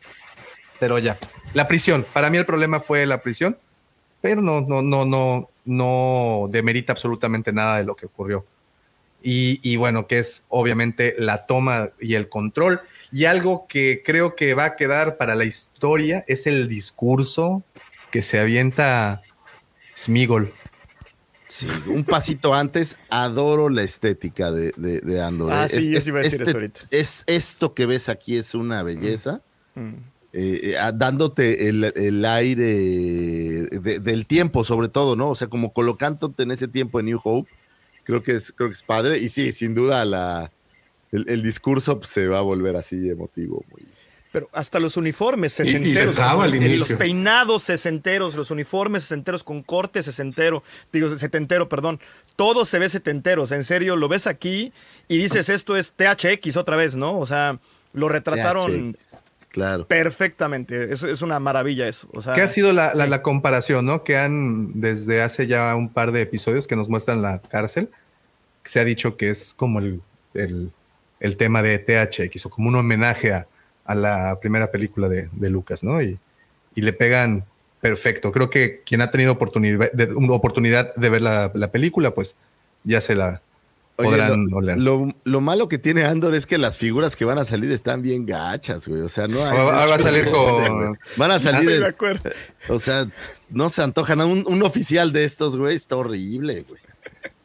Pero 0.81 0.99
ya, 0.99 1.17
la 1.53 1.69
prisión. 1.69 2.05
Para 2.13 2.31
mí 2.31 2.37
el 2.37 2.47
problema 2.47 2.81
fue 2.81 3.07
la 3.07 3.23
prisión, 3.23 3.57
pero 4.21 4.43
no, 4.43 4.61
no, 4.61 4.83
no, 4.83 5.05
no, 5.05 5.49
no 5.65 6.49
demerita 6.51 6.93
absolutamente 6.93 7.53
nada 7.53 7.79
de 7.79 7.85
lo 7.85 7.95
que 7.95 8.07
ocurrió. 8.07 8.45
Y, 9.27 9.77
bueno, 9.77 10.07
que 10.07 10.19
es 10.19 10.45
obviamente 10.51 11.15
la 11.17 11.47
toma 11.47 11.93
y 11.99 12.15
el 12.15 12.29
control. 12.29 12.83
Y 13.11 13.25
algo 13.25 13.67
que 13.67 14.03
creo 14.05 14.37
que 14.37 14.53
va 14.53 14.65
a 14.67 14.77
quedar 14.77 15.17
para 15.17 15.35
la 15.35 15.47
historia 15.47 16.25
es 16.27 16.47
el 16.47 16.69
discurso 16.69 17.63
que 18.11 18.23
se 18.23 18.39
avienta 18.39 19.23
Smigol. 19.97 20.53
Sí, 21.55 21.69
un 21.87 22.03
pasito 22.03 22.53
antes, 22.53 22.97
adoro 23.11 23.69
la 23.69 23.85
estética 23.85 24.51
de, 24.51 25.23
Andor. 25.23 25.53
Ah, 25.53 25.69
sí, 25.69 25.95
es, 25.95 26.05
iba 26.05 26.19
a 26.19 26.23
decir 26.25 26.41
este 26.41 26.51
eso 26.51 26.59
ahorita. 26.59 26.81
Es, 26.91 27.23
esto 27.29 27.75
que 27.75 27.87
ves 27.87 28.09
aquí 28.09 28.37
es 28.37 28.57
una 28.57 28.83
belleza. 28.83 29.41
Mm. 29.77 29.93
Eh, 30.33 30.75
eh, 30.75 30.93
dándote 30.97 31.69
el, 31.69 32.25
aire 32.25 33.69
del 33.71 34.27
tiempo, 34.27 34.65
sobre 34.65 34.89
todo, 34.89 35.15
¿no? 35.15 35.29
O 35.29 35.37
sea, 35.37 35.47
como 35.47 35.73
colocándote 35.73 36.43
en 36.43 36.51
ese 36.51 36.67
tiempo 36.67 36.99
en 36.99 37.07
New 37.07 37.21
Hope, 37.23 37.49
creo 38.03 38.25
que 38.25 38.33
es, 38.33 38.51
creo 38.51 38.71
que 38.71 38.75
es 38.75 38.83
padre. 38.83 39.21
Y 39.21 39.29
sí, 39.29 39.53
sin 39.53 39.77
duda, 39.77 40.05
la, 40.05 40.51
el, 41.13 41.41
discurso 41.45 42.01
pues, 42.01 42.11
se 42.11 42.27
va 42.27 42.39
a 42.39 42.43
volver 42.43 42.75
así 42.75 43.09
emotivo. 43.09 43.65
Pero 44.35 44.49
hasta 44.53 44.81
los 44.81 44.97
uniformes 44.97 45.53
sesenteros, 45.53 46.19
los 46.19 46.93
peinados 46.95 47.63
sesenteros, 47.63 48.35
los 48.35 48.51
uniformes 48.51 49.05
sesenteros 49.05 49.45
con 49.45 49.63
corte 49.63 50.03
sesentero, 50.03 50.65
digo 50.93 51.09
setentero, 51.17 51.69
perdón, 51.69 52.01
todo 52.35 52.65
se 52.65 52.81
ve 52.81 52.89
setentero, 52.89 53.45
en 53.49 53.63
serio, 53.63 53.95
lo 53.95 54.09
ves 54.09 54.27
aquí 54.27 54.73
y 55.07 55.19
dices 55.19 55.49
esto 55.49 55.77
es 55.77 55.93
THX 55.93 56.57
otra 56.57 56.77
vez, 56.77 56.97
¿no? 56.97 57.17
O 57.17 57.27
sea, 57.27 57.61
lo 57.93 58.09
retrataron 58.09 58.97
Claro. 59.51 59.87
Perfectamente. 59.87 60.93
Es, 60.93 61.05
es 61.05 61.23
una 61.23 61.39
maravilla 61.39 61.87
eso. 61.87 62.09
O 62.13 62.21
sea, 62.21 62.35
¿Qué 62.35 62.41
ha 62.41 62.49
sido 62.49 62.73
la, 62.73 63.23
comparación, 63.23 63.87
no? 63.87 64.03
Que 64.03 64.17
han, 64.17 64.81
desde 64.81 65.23
hace 65.23 65.47
ya 65.47 65.77
un 65.77 65.91
par 65.91 66.11
de 66.11 66.23
episodios 66.23 66.67
que 66.67 66.75
nos 66.75 66.89
muestran 66.89 67.23
la 67.23 67.41
cárcel, 67.41 67.89
se 68.65 68.81
ha 68.81 68.85
dicho 68.85 69.17
que 69.17 69.31
es 69.31 69.55
como 69.55 69.79
el, 69.79 70.73
tema 71.39 71.63
de 71.63 71.79
THX 71.79 72.47
o 72.47 72.51
como 72.51 72.69
un 72.69 72.75
homenaje 72.75 73.33
a, 73.33 73.47
la 73.87 74.39
primera 74.41 74.71
película 74.71 75.09
de, 75.09 75.51
Lucas, 75.51 75.85
¿no? 75.85 76.01
Y, 76.01 76.19
le 76.75 76.93
pegan 76.93 77.45
perfecto. 77.81 78.33
Creo 78.33 78.51
que 78.51 78.83
quien 78.85 79.01
ha 79.01 79.11
tenido 79.11 79.33
oportunidad 79.33 79.93
de, 79.93 80.13
oportunidad 80.31 80.95
de 80.95 81.09
ver 81.09 81.23
la, 81.23 81.51
la 81.55 81.71
película, 81.71 82.13
pues 82.13 82.37
ya 82.83 83.01
se 83.01 83.15
la, 83.15 83.43
lo, 83.97 85.41
malo 85.41 85.69
que 85.69 85.79
tiene 85.79 86.03
Andor 86.05 86.35
es 86.35 86.47
que 86.47 86.59
las 86.59 86.77
figuras 86.77 87.15
que 87.15 87.25
van 87.25 87.39
a 87.39 87.45
salir 87.45 87.71
están 87.71 88.03
bien 88.03 88.27
gachas, 88.27 88.89
güey. 88.89 89.03
O 89.03 89.09
sea, 89.09 89.29
no 89.29 89.45
hay. 89.45 89.57
Va, 89.57 89.95
a 89.95 89.99
salir 89.99 90.31
con. 90.31 90.99
Van 91.17 91.31
a 91.31 91.39
salir. 91.39 91.81
de 91.81 91.87
acuerdo. 91.87 92.29
O 92.69 92.81
sea, 92.81 93.07
no 93.51 93.69
se 93.69 93.83
antojan. 93.83 94.21
Un, 94.23 94.45
un 94.49 94.63
oficial 94.65 95.13
de 95.13 95.25
estos, 95.25 95.57
güey, 95.57 95.77
está 95.77 95.97
horrible, 95.97 96.65
güey. 96.69 96.81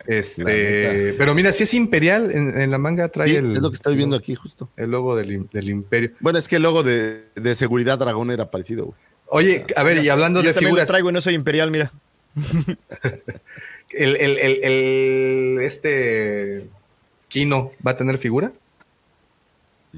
Este, 0.10 1.14
pero 1.20 1.36
mira, 1.36 1.51
si 1.51 1.62
es 1.62 1.74
imperial, 1.76 2.32
en, 2.32 2.72
la 2.72 2.80
manga 2.80 3.10
trae 3.10 3.38
el. 3.38 3.51
Es 3.51 3.62
lo 3.62 3.70
que 3.70 3.76
estoy 3.76 3.95
viendo 3.95 4.16
aquí, 4.16 4.34
justo. 4.34 4.68
El 4.76 4.89
logo 4.89 5.16
del, 5.16 5.30
imperio. 5.70 6.14
Bueno, 6.20 6.39
es 6.39 6.47
que 6.47 6.55
el 6.55 6.64
logo 6.64 6.82
de, 6.82 7.26
seguridad 7.55 7.99
dragón 7.99 8.32
era 8.32 8.49
parecido, 8.49 8.86
güey. 8.86 8.97
Oye, 9.28 9.66
a 9.76 9.84
ver, 9.84 10.03
y 10.03 10.10
hablando 10.10 10.41
de 10.41 10.55
figuras. 10.55 10.88
traigo 10.88 11.12
y 11.12 11.14
no 11.14 11.22
soy 11.22 11.36
imperial, 11.36 11.70
mira. 11.70 11.91
el, 13.91 14.16
el, 14.16 14.38
el, 14.64 15.60
este 15.62 16.68
Kino 17.28 17.72
va 17.86 17.91
a 17.91 17.97
tener 17.97 18.18
figura. 18.18 18.51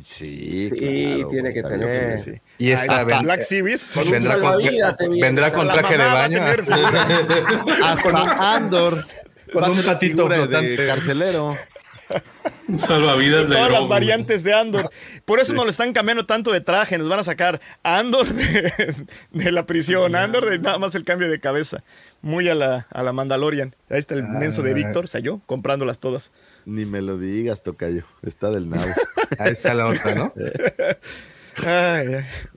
Sí, 0.04 0.70
sí 0.70 1.26
tiene 1.30 1.54
que 1.54 1.64
tener. 1.64 2.42
Y 2.58 2.72
esta 2.72 3.06
Black 3.22 3.44
Series 3.44 3.94
vendrá, 4.10 5.52
con, 5.52 5.68
traje 5.70 5.98
de 5.98 6.06
baño. 6.06 6.42
Hasta 7.84 8.56
Andor. 8.56 9.06
Con 9.52 9.70
un 9.70 9.84
patito 9.84 10.28
de 10.28 10.86
carcelero. 10.88 11.58
Un 12.68 12.80
salvavidas 12.80 13.50
de 13.50 13.56
Todas 13.56 13.72
las 13.72 13.88
variantes 13.88 14.44
de 14.44 14.54
Andor. 14.54 14.90
Por 15.26 15.40
eso 15.40 15.54
nos 15.54 15.66
lo 15.66 15.72
están 15.72 15.94
cambiando 15.94 16.26
tanto 16.26 16.52
de 16.52 16.62
traje. 16.62 16.98
Nos 16.98 17.10
van 17.10 17.20
a 17.20 17.24
sacar 17.24 17.60
Andor 17.84 18.28
de, 18.28 19.52
la 19.52 19.66
prisión, 19.66 20.16
Andor 20.16 20.50
de 20.50 20.60
nada 20.60 20.78
más 20.78 20.96
el 20.96 21.04
cambio 21.04 21.30
de 21.30 21.40
cabeza. 21.40 21.84
Muy 22.22 22.48
a 22.50 22.56
la, 22.56 22.88
a 22.92 23.04
la 23.04 23.14
Mandalorian. 23.14 23.76
Ahí 23.90 24.00
está 24.00 24.16
el 24.16 24.24
menso 24.24 24.62
de 24.62 24.72
ah. 24.72 24.76
Víctor, 24.76 25.06
o 25.06 25.08
sea, 25.08 25.22
yo 25.22 25.42
comprándolas 25.46 26.00
todas. 26.00 26.32
Ni 26.66 26.86
me 26.86 27.02
lo 27.02 27.18
digas, 27.18 27.64
Tocayo. 27.64 28.06
Está 28.22 28.52
del 28.52 28.70
nabo. 28.70 28.94
Ahí 29.40 29.52
está 29.52 29.74
la 29.74 29.88
otra, 29.88 30.16
¿no? 30.16 30.34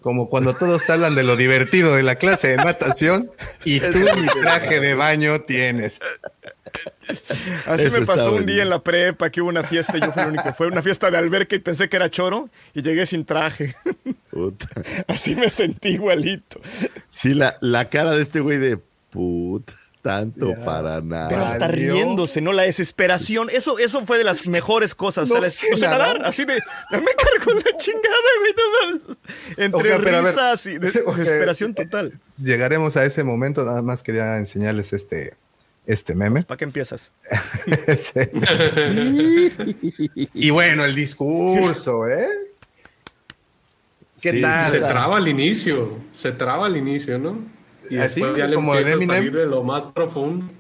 Como 0.01 0.29
cuando 0.29 0.55
todos 0.55 0.85
te 0.85 0.93
hablan 0.93 1.15
de 1.15 1.23
lo 1.23 1.37
divertido 1.37 1.95
de 1.95 2.03
la 2.03 2.17
clase 2.17 2.49
de 2.49 2.57
natación 2.57 3.31
y 3.65 3.81
tú 3.81 3.99
ni 3.99 4.27
traje 4.43 4.81
de 4.81 4.95
baño 4.95 5.41
tienes. 5.43 6.01
Así 7.67 7.91
me 7.91 8.07
pasó 8.07 8.35
un 8.35 8.47
día 8.47 8.63
en 8.63 8.71
la 8.71 8.83
prepa 8.83 9.31
que 9.31 9.41
hubo 9.41 9.49
una 9.49 9.63
fiesta 9.63 9.97
y 9.97 10.01
yo 10.01 10.13
fui 10.13 10.23
el 10.23 10.29
único. 10.31 10.53
Fue 10.55 10.67
una 10.67 10.83
fiesta 10.83 11.11
de 11.11 11.19
alberca 11.19 11.57
y 11.57 11.59
pensé 11.59 11.89
que 11.89 11.97
era 11.97 12.11
choro 12.11 12.49
y 12.75 12.83
llegué 12.83 13.07
sin 13.07 13.25
traje. 13.25 13.77
Así 15.07 15.35
me 15.37 15.51
sentí 15.51 15.91
igualito. 15.91 16.61
Sí, 17.11 17.35
la, 17.35 17.57
la 17.61 17.89
cara 17.89 18.13
de 18.13 18.23
este 18.23 18.41
güey 18.41 18.59
de 18.59 18.79
puta 19.11 19.73
tanto 20.05 20.55
para 20.67 21.01
nada. 21.01 21.31
Pero 21.31 21.47
hasta 21.47 21.67
riéndose, 21.67 22.43
¿no? 22.43 22.53
La 22.53 22.65
desesperación. 22.65 23.49
Eso, 23.51 23.79
eso 23.79 24.05
fue 24.05 24.19
de 24.19 24.25
las 24.25 24.47
mejores 24.49 24.95
cosas. 24.95 25.31
No 25.31 25.37
o 25.37 25.43
sea, 25.43 26.13
así 26.25 26.45
de. 26.45 26.61
Me 26.91 27.15
cargo 27.15 27.55
la 27.55 27.79
chingada, 27.79 28.13
güey. 28.39 28.53
Entre 29.57 29.97
risas 29.97 30.67
y 30.67 30.77
desesperación 30.79 31.73
total. 31.73 32.21
Llegaremos 32.37 32.99
a 32.99 33.07
ese 33.07 33.25
momento. 33.25 33.65
Nada 33.65 33.81
más 33.81 34.03
quería 34.03 34.37
enseñarles 34.37 34.93
este, 34.93 35.39
este 35.87 36.15
meme. 36.15 36.43
¿Para 36.43 36.59
qué 36.59 36.65
empiezas? 36.65 37.11
y 40.35 40.51
bueno, 40.51 40.85
el 40.85 40.95
discurso, 40.95 42.07
¿eh? 42.07 42.29
¿Qué 44.21 44.35
tal? 44.35 44.71
Se 44.71 44.81
traba 44.81 45.17
al 45.17 45.29
inicio. 45.29 45.97
Se 46.13 46.33
traba 46.33 46.67
al 46.67 46.77
inicio, 46.77 47.19
¿no? 47.19 47.54
Y 47.91 47.99
así 47.99 48.23
ya 48.37 48.53
como 48.53 48.75
le 48.75 48.81
empieza 48.81 49.13
a 49.13 49.17
salir 49.17 49.33
de 49.33 49.47
lo 49.47 49.63
más 49.63 49.87
profundo. 49.87 50.51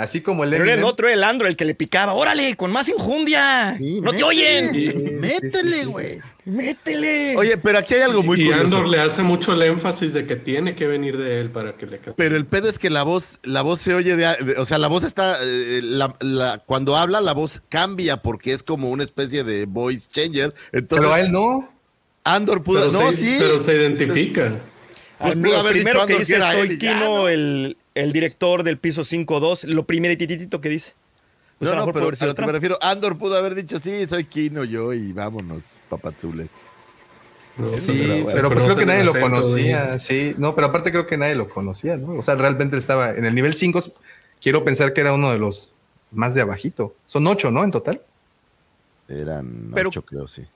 Así 0.00 0.22
como 0.22 0.44
el 0.44 0.50
Pero 0.50 0.64
era 0.64 0.72
el 0.74 0.84
otro, 0.84 1.08
el 1.08 1.22
Andro, 1.22 1.46
el 1.46 1.56
que 1.56 1.66
le 1.66 1.74
picaba. 1.74 2.14
¡Órale! 2.14 2.56
¡Con 2.56 2.72
más 2.72 2.88
injundia! 2.88 3.76
¡No 3.78 4.12
te 4.12 4.22
oyen! 4.22 5.20
métele, 5.20 5.84
güey. 5.84 6.20
métele. 6.46 7.36
Oye, 7.36 7.58
pero 7.58 7.78
aquí 7.78 7.94
hay 7.94 8.00
algo 8.00 8.22
muy 8.22 8.40
y 8.40 8.50
Andor 8.50 8.88
le 8.88 8.98
hace 8.98 9.22
mucho 9.22 9.52
el 9.52 9.60
énfasis 9.60 10.14
de 10.14 10.26
que 10.26 10.36
tiene 10.36 10.74
que 10.74 10.86
venir 10.86 11.18
de 11.18 11.40
él 11.40 11.50
para 11.50 11.76
que 11.76 11.84
le 11.84 11.98
cante. 11.98 12.14
Pero 12.16 12.34
el 12.36 12.46
pedo 12.46 12.70
es 12.70 12.78
que 12.78 12.88
la 12.88 13.02
voz, 13.02 13.40
la 13.42 13.60
voz 13.60 13.82
se 13.82 13.92
oye 13.92 14.16
de, 14.16 14.54
o 14.56 14.64
sea, 14.64 14.78
la 14.78 14.88
voz 14.88 15.04
está, 15.04 15.36
eh, 15.42 15.82
cuando 16.64 16.96
habla 16.96 17.20
la 17.20 17.34
voz 17.34 17.60
cambia 17.68 18.22
porque 18.22 18.54
es 18.54 18.62
como 18.62 18.88
una 18.88 19.04
especie 19.04 19.44
de 19.44 19.66
voice 19.66 20.08
changer. 20.10 20.54
Entonces, 20.72 20.98
pero 20.98 21.12
a 21.12 21.20
él 21.20 21.30
no. 21.30 21.68
Andor 22.24 22.62
pudo, 22.62 22.90
no, 22.90 23.12
sí. 23.12 23.36
Pero 23.38 23.58
se 23.58 23.74
identifica. 23.74 24.60
Pues 25.20 25.34
primero 25.34 26.06
que 26.06 26.18
dice 26.18 26.40
soy 26.40 26.78
Kino, 26.78 27.28
el, 27.28 27.76
el, 27.94 28.12
director 28.12 28.62
del 28.62 28.78
piso 28.78 29.02
5-2, 29.02 29.64
lo 29.64 29.84
primerititito 29.84 30.60
que 30.60 30.70
dice. 30.70 30.94
Pues 31.58 31.70
no, 31.70 31.86
no, 31.86 31.92
pero 31.92 32.10
me 32.46 32.52
refiero, 32.52 32.78
Andor 32.80 33.18
pudo 33.18 33.36
haber 33.36 33.54
dicho, 33.54 33.78
sí, 33.80 34.06
soy 34.06 34.24
Kino 34.24 34.64
yo 34.64 34.94
y 34.94 35.12
vámonos, 35.12 35.62
papazules. 35.90 36.48
sí, 37.66 38.24
pero, 38.32 38.50
pues 38.50 38.64
creo 38.64 38.76
que 38.76 38.86
nadie 38.86 39.04
lo 39.04 39.12
conocía, 39.12 39.98
sí, 39.98 40.34
no, 40.38 40.54
pero 40.54 40.68
aparte 40.68 40.90
creo 40.90 41.06
que 41.06 41.18
nadie 41.18 41.34
lo 41.34 41.50
conocía, 41.50 41.98
¿no? 41.98 42.14
O 42.14 42.22
sea, 42.22 42.36
realmente 42.36 42.78
estaba 42.78 43.10
en 43.10 43.26
el 43.26 43.34
nivel 43.34 43.52
5, 43.52 43.82
quiero 44.40 44.64
pensar 44.64 44.94
que 44.94 45.02
era 45.02 45.12
uno 45.12 45.30
de 45.30 45.38
los 45.38 45.72
más 46.12 46.34
de 46.34 46.40
abajito. 46.40 46.94
Son 47.06 47.26
ocho, 47.26 47.50
¿no? 47.50 47.62
En 47.62 47.70
total. 47.70 48.00
Eran 49.08 49.72
ocho, 49.74 50.02
creo, 50.02 50.28
sí. 50.28 50.46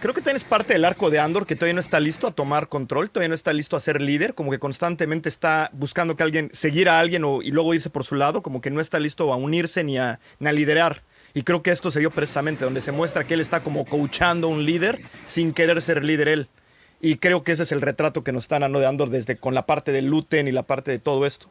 Creo 0.00 0.14
que 0.14 0.22
también 0.22 0.46
parte 0.48 0.74
del 0.74 0.84
arco 0.84 1.10
de 1.10 1.18
Andor 1.18 1.44
que 1.44 1.56
todavía 1.56 1.74
no 1.74 1.80
está 1.80 1.98
listo 1.98 2.28
a 2.28 2.30
tomar 2.30 2.68
control, 2.68 3.10
todavía 3.10 3.30
no 3.30 3.34
está 3.34 3.52
listo 3.52 3.76
a 3.76 3.80
ser 3.80 4.00
líder, 4.00 4.34
como 4.34 4.52
que 4.52 4.60
constantemente 4.60 5.28
está 5.28 5.70
buscando 5.72 6.14
que 6.14 6.22
alguien, 6.22 6.50
seguir 6.52 6.88
a 6.88 7.00
alguien 7.00 7.24
y 7.42 7.50
luego 7.50 7.74
irse 7.74 7.90
por 7.90 8.04
su 8.04 8.14
lado, 8.14 8.40
como 8.40 8.60
que 8.60 8.70
no 8.70 8.80
está 8.80 9.00
listo 9.00 9.32
a 9.32 9.36
unirse 9.36 9.82
ni 9.82 9.98
a, 9.98 10.20
liderar. 10.38 11.02
Y 11.34 11.42
creo 11.42 11.62
que 11.62 11.70
esto 11.70 11.90
se 11.90 11.98
dio 11.98 12.12
precisamente 12.12 12.64
donde 12.64 12.80
se 12.80 12.92
muestra 12.92 13.24
que 13.24 13.34
él 13.34 13.40
está 13.40 13.62
como 13.64 13.84
coachando 13.84 14.46
a 14.46 14.50
un 14.50 14.64
líder 14.64 15.00
sin 15.24 15.52
querer 15.52 15.82
ser 15.82 16.04
líder 16.04 16.28
él. 16.28 16.48
Y 17.00 17.16
creo 17.16 17.42
que 17.42 17.52
ese 17.52 17.64
es 17.64 17.72
el 17.72 17.80
retrato 17.80 18.22
que 18.22 18.32
nos 18.32 18.44
están 18.44 18.60
dando 18.60 18.78
de 18.78 18.86
Andor 18.86 19.10
desde 19.10 19.36
con 19.36 19.54
la 19.54 19.66
parte 19.66 19.90
de 19.90 20.02
Luten 20.02 20.46
y 20.46 20.52
la 20.52 20.62
parte 20.62 20.92
de 20.92 21.00
todo 21.00 21.26
esto. 21.26 21.50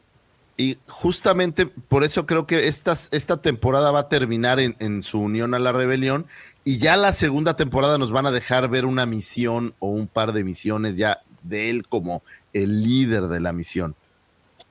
Y 0.60 0.76
justamente 0.88 1.66
por 1.66 2.02
eso 2.02 2.26
creo 2.26 2.44
que 2.44 2.66
esta, 2.66 2.96
esta 3.12 3.40
temporada 3.40 3.92
va 3.92 4.00
a 4.00 4.08
terminar 4.08 4.58
en, 4.58 5.02
su 5.04 5.20
unión 5.20 5.54
a 5.54 5.60
la 5.60 5.70
rebelión 5.70 6.26
y 6.68 6.76
ya 6.76 6.98
la 6.98 7.14
segunda 7.14 7.56
temporada 7.56 7.96
nos 7.96 8.12
van 8.12 8.26
a 8.26 8.30
dejar 8.30 8.68
ver 8.68 8.84
una 8.84 9.06
misión 9.06 9.74
o 9.78 9.88
un 9.88 10.06
par 10.06 10.34
de 10.34 10.44
misiones 10.44 10.98
ya 10.98 11.22
de 11.42 11.70
él 11.70 11.88
como 11.88 12.22
el 12.52 12.82
líder 12.82 13.28
de 13.28 13.40
la 13.40 13.54
misión. 13.54 13.94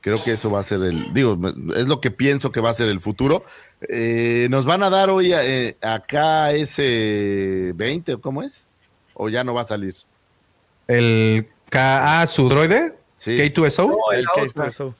Creo 0.01 0.23
que 0.23 0.33
eso 0.33 0.51
va 0.51 0.59
a 0.59 0.63
ser 0.63 0.83
el, 0.83 1.11
digo, 1.11 1.39
es 1.75 1.87
lo 1.87 1.99
que 1.99 2.11
pienso 2.11 2.51
que 2.51 2.61
va 2.61 2.69
a 2.69 2.75
ser 2.75 2.89
el 2.89 2.99
futuro. 2.99 3.41
Eh, 3.89 4.47
nos 4.51 4.65
van 4.65 4.83
a 4.83 4.91
dar 4.91 5.09
hoy 5.09 5.33
eh, 5.33 5.75
acá 5.81 6.51
ese 6.51 7.71
20, 7.73 8.17
¿cómo 8.17 8.43
es? 8.43 8.67
¿O 9.15 9.27
ya 9.27 9.43
no 9.43 9.55
va 9.55 9.61
a 9.61 9.65
salir? 9.65 9.95
¿El 10.85 11.49
KA, 11.69 12.27
su 12.27 12.47
droide? 12.47 12.95
Sí. 13.17 13.31
K2SO? 13.39 13.97
el 14.13 14.27
K2SO. 14.27 14.93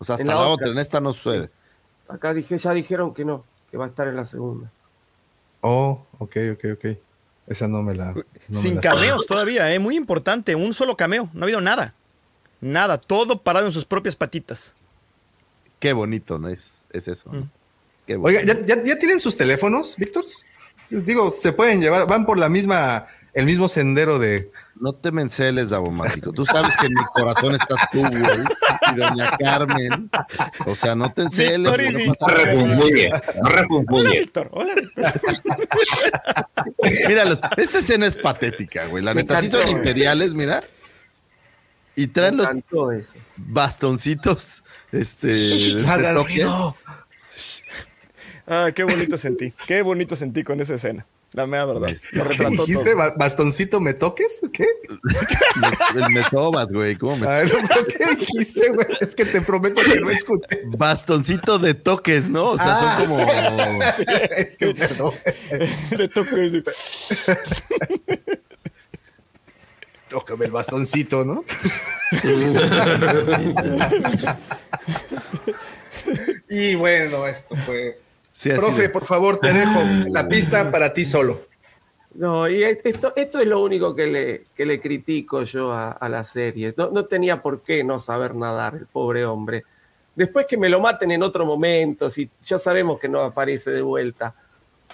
O 0.00 0.04
sea, 0.04 0.16
hasta 0.16 0.24
la, 0.26 0.48
otra. 0.48 0.66
en 0.66 0.78
esta 0.78 1.00
no 1.00 1.12
sucede. 1.12 1.48
Acá 2.08 2.34
dije, 2.34 2.58
ya 2.58 2.72
dijeron 2.72 3.14
que 3.14 3.24
no, 3.24 3.44
que 3.70 3.76
va 3.76 3.84
a 3.84 3.88
estar 3.88 4.08
en 4.08 4.16
la 4.16 4.24
segunda. 4.24 4.72
Oh, 5.60 6.06
ok, 6.18 6.36
ok, 6.52 6.64
ok. 6.74 6.84
Esa 7.46 7.66
no 7.66 7.82
me 7.82 7.94
la. 7.94 8.14
Sin 8.50 8.76
cameos 8.76 9.26
todavía, 9.26 9.72
¿eh? 9.74 9.78
muy 9.78 9.96
importante. 9.96 10.54
Un 10.54 10.72
solo 10.72 10.96
cameo, 10.96 11.28
no 11.32 11.40
ha 11.40 11.44
habido 11.44 11.60
nada. 11.60 11.94
Nada, 12.60 12.98
todo 12.98 13.42
parado 13.42 13.66
en 13.66 13.72
sus 13.72 13.84
propias 13.84 14.16
patitas. 14.16 14.74
Qué 15.78 15.92
bonito, 15.92 16.38
¿no? 16.38 16.48
Es, 16.48 16.74
es 16.92 17.08
eso. 17.08 17.30
Mm. 17.30 18.22
Oiga, 18.22 18.42
¿ya, 18.44 18.64
¿ya, 18.64 18.98
tienen 18.98 19.20
sus 19.20 19.36
teléfonos, 19.36 19.96
Víctor? 19.96 20.24
Digo, 20.90 21.30
se 21.30 21.52
pueden 21.52 21.80
llevar, 21.80 22.06
van 22.06 22.26
por 22.26 22.38
la 22.38 22.48
misma, 22.48 23.06
el 23.32 23.46
mismo 23.46 23.68
sendero 23.68 24.18
de. 24.18 24.50
No 24.76 24.94
te 24.94 25.12
menceles, 25.12 25.70
Mágico. 25.70 26.32
Tú 26.32 26.46
sabes 26.46 26.76
que 26.78 26.86
en 26.86 26.94
mi 26.94 27.04
corazón 27.12 27.54
estás 27.54 27.90
tú, 27.92 28.00
güey. 28.00 28.44
Y 28.92 28.94
doña 28.96 29.36
Carmen. 29.38 30.10
O 30.66 30.74
sea, 30.74 30.94
no 30.94 31.12
te 31.12 31.22
enceles. 31.22 31.60
no, 31.60 31.76
refunfuñes. 31.76 33.26
No 33.42 33.48
refunfuñes. 33.48 34.32
Hola, 34.52 34.74
Míralos. 37.08 37.40
Esta 37.56 37.78
escena 37.78 38.06
es 38.06 38.16
patética, 38.16 38.86
güey. 38.86 39.04
La 39.04 39.14
neta, 39.14 39.40
sí 39.40 39.48
son 39.48 39.68
imperiales, 39.68 40.34
mira. 40.34 40.60
Y 41.94 42.06
traen 42.06 42.38
los 42.38 42.48
bastoncitos. 43.36 44.62
Este. 44.92 45.76
Ah, 48.46 48.72
qué 48.74 48.82
bonito 48.84 49.16
sentí. 49.18 49.52
Qué 49.66 49.82
bonito 49.82 50.16
sentí 50.16 50.42
con 50.42 50.60
esa 50.60 50.74
escena. 50.74 51.06
La 51.32 51.46
mea 51.46 51.64
verdad. 51.64 51.86
¿Dijiste 51.88 52.94
bastoncito 53.16 53.80
me 53.80 53.94
toques? 53.94 54.40
¿Qué? 54.52 54.66
me, 55.94 56.08
me 56.08 56.24
sobas, 56.24 56.72
güey. 56.72 56.96
¿Cómo 56.96 57.18
me 57.18 57.26
¿Qué 57.46 58.16
dijiste, 58.16 58.70
güey? 58.70 58.88
Es 59.00 59.14
que 59.14 59.24
te 59.24 59.40
prometo 59.40 59.80
que 59.80 60.00
no 60.00 60.10
escuché. 60.10 60.62
Bastoncito 60.66 61.60
de 61.60 61.74
toques, 61.74 62.28
¿no? 62.28 62.48
O 62.50 62.58
sea, 62.58 62.76
son 62.78 62.88
ah. 62.88 62.96
como. 62.98 63.20
es 64.36 64.56
que 64.56 64.74
perdón. 64.74 65.14
De 65.96 66.08
toques. 66.08 66.64
Tócame 70.08 70.46
el 70.46 70.50
bastoncito, 70.50 71.24
¿no? 71.24 71.44
y 76.48 76.74
bueno, 76.74 77.28
esto 77.28 77.54
fue 77.64 78.00
Profe, 78.42 78.88
por 78.88 79.04
favor, 79.04 79.38
te 79.38 79.52
dejo 79.52 79.80
la 80.10 80.28
pista 80.28 80.70
para 80.70 80.94
ti 80.94 81.04
solo. 81.04 81.42
No, 82.14 82.48
y 82.48 82.64
esto, 82.64 83.12
esto 83.14 83.40
es 83.40 83.46
lo 83.46 83.62
único 83.62 83.94
que 83.94 84.06
le, 84.06 84.44
que 84.54 84.66
le 84.66 84.80
critico 84.80 85.42
yo 85.42 85.72
a, 85.72 86.08
la 86.08 86.24
serie. 86.24 86.74
No, 86.76 87.04
tenía 87.04 87.40
por 87.40 87.62
qué 87.62 87.84
no 87.84 87.98
saber 87.98 88.34
nadar, 88.34 88.74
el 88.74 88.86
pobre 88.86 89.24
hombre. 89.24 89.64
Después 90.14 90.46
que 90.46 90.56
me 90.56 90.68
lo 90.68 90.80
maten 90.80 91.12
en 91.12 91.22
otro 91.22 91.46
momento, 91.46 92.10
si 92.10 92.28
ya 92.42 92.58
sabemos 92.58 92.98
que 92.98 93.08
no 93.08 93.20
aparece 93.20 93.70
de 93.70 93.82
vuelta, 93.82 94.34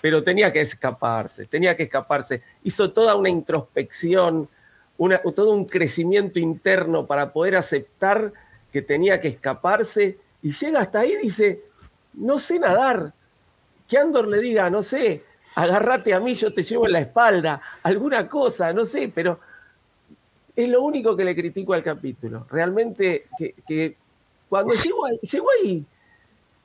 pero 0.02 0.22
tenía 0.22 0.52
que 0.52 0.60
escaparse, 0.60 1.46
tenía 1.46 1.76
que 1.76 1.84
escaparse. 1.84 2.42
Hizo 2.64 2.92
toda 2.92 3.14
una 3.14 3.30
introspección, 3.30 4.48
una, 4.98 5.18
todo 5.18 5.52
un 5.52 5.64
crecimiento 5.64 6.38
interno 6.38 7.06
para 7.06 7.32
poder 7.32 7.56
aceptar 7.56 8.32
que 8.70 8.82
tenía 8.82 9.18
que 9.20 9.28
escaparse 9.28 10.18
y 10.42 10.52
llega 10.52 10.80
hasta 10.80 11.00
ahí 11.00 11.14
y 11.14 11.24
dice, 11.24 11.62
no 12.12 12.38
sé 12.38 12.58
nadar, 12.58 13.14
que 13.88 13.98
Andor 13.98 14.28
le 14.28 14.40
diga, 14.40 14.68
no 14.70 14.82
sé, 14.82 15.22
agárrate 15.54 16.12
a 16.14 16.20
mí, 16.20 16.34
yo 16.34 16.52
te 16.52 16.62
llevo 16.62 16.86
en 16.86 16.92
la 16.92 17.00
espalda, 17.00 17.60
alguna 17.82 18.28
cosa, 18.28 18.72
no 18.72 18.84
sé, 18.84 19.10
pero 19.14 19.40
es 20.54 20.68
lo 20.68 20.82
único 20.82 21.16
que 21.16 21.24
le 21.24 21.34
critico 21.34 21.74
al 21.74 21.82
capítulo. 21.82 22.46
Realmente 22.50 23.26
que, 23.38 23.96
cuando 24.48 24.74
llegó, 24.74 25.06
ahí 25.06 25.84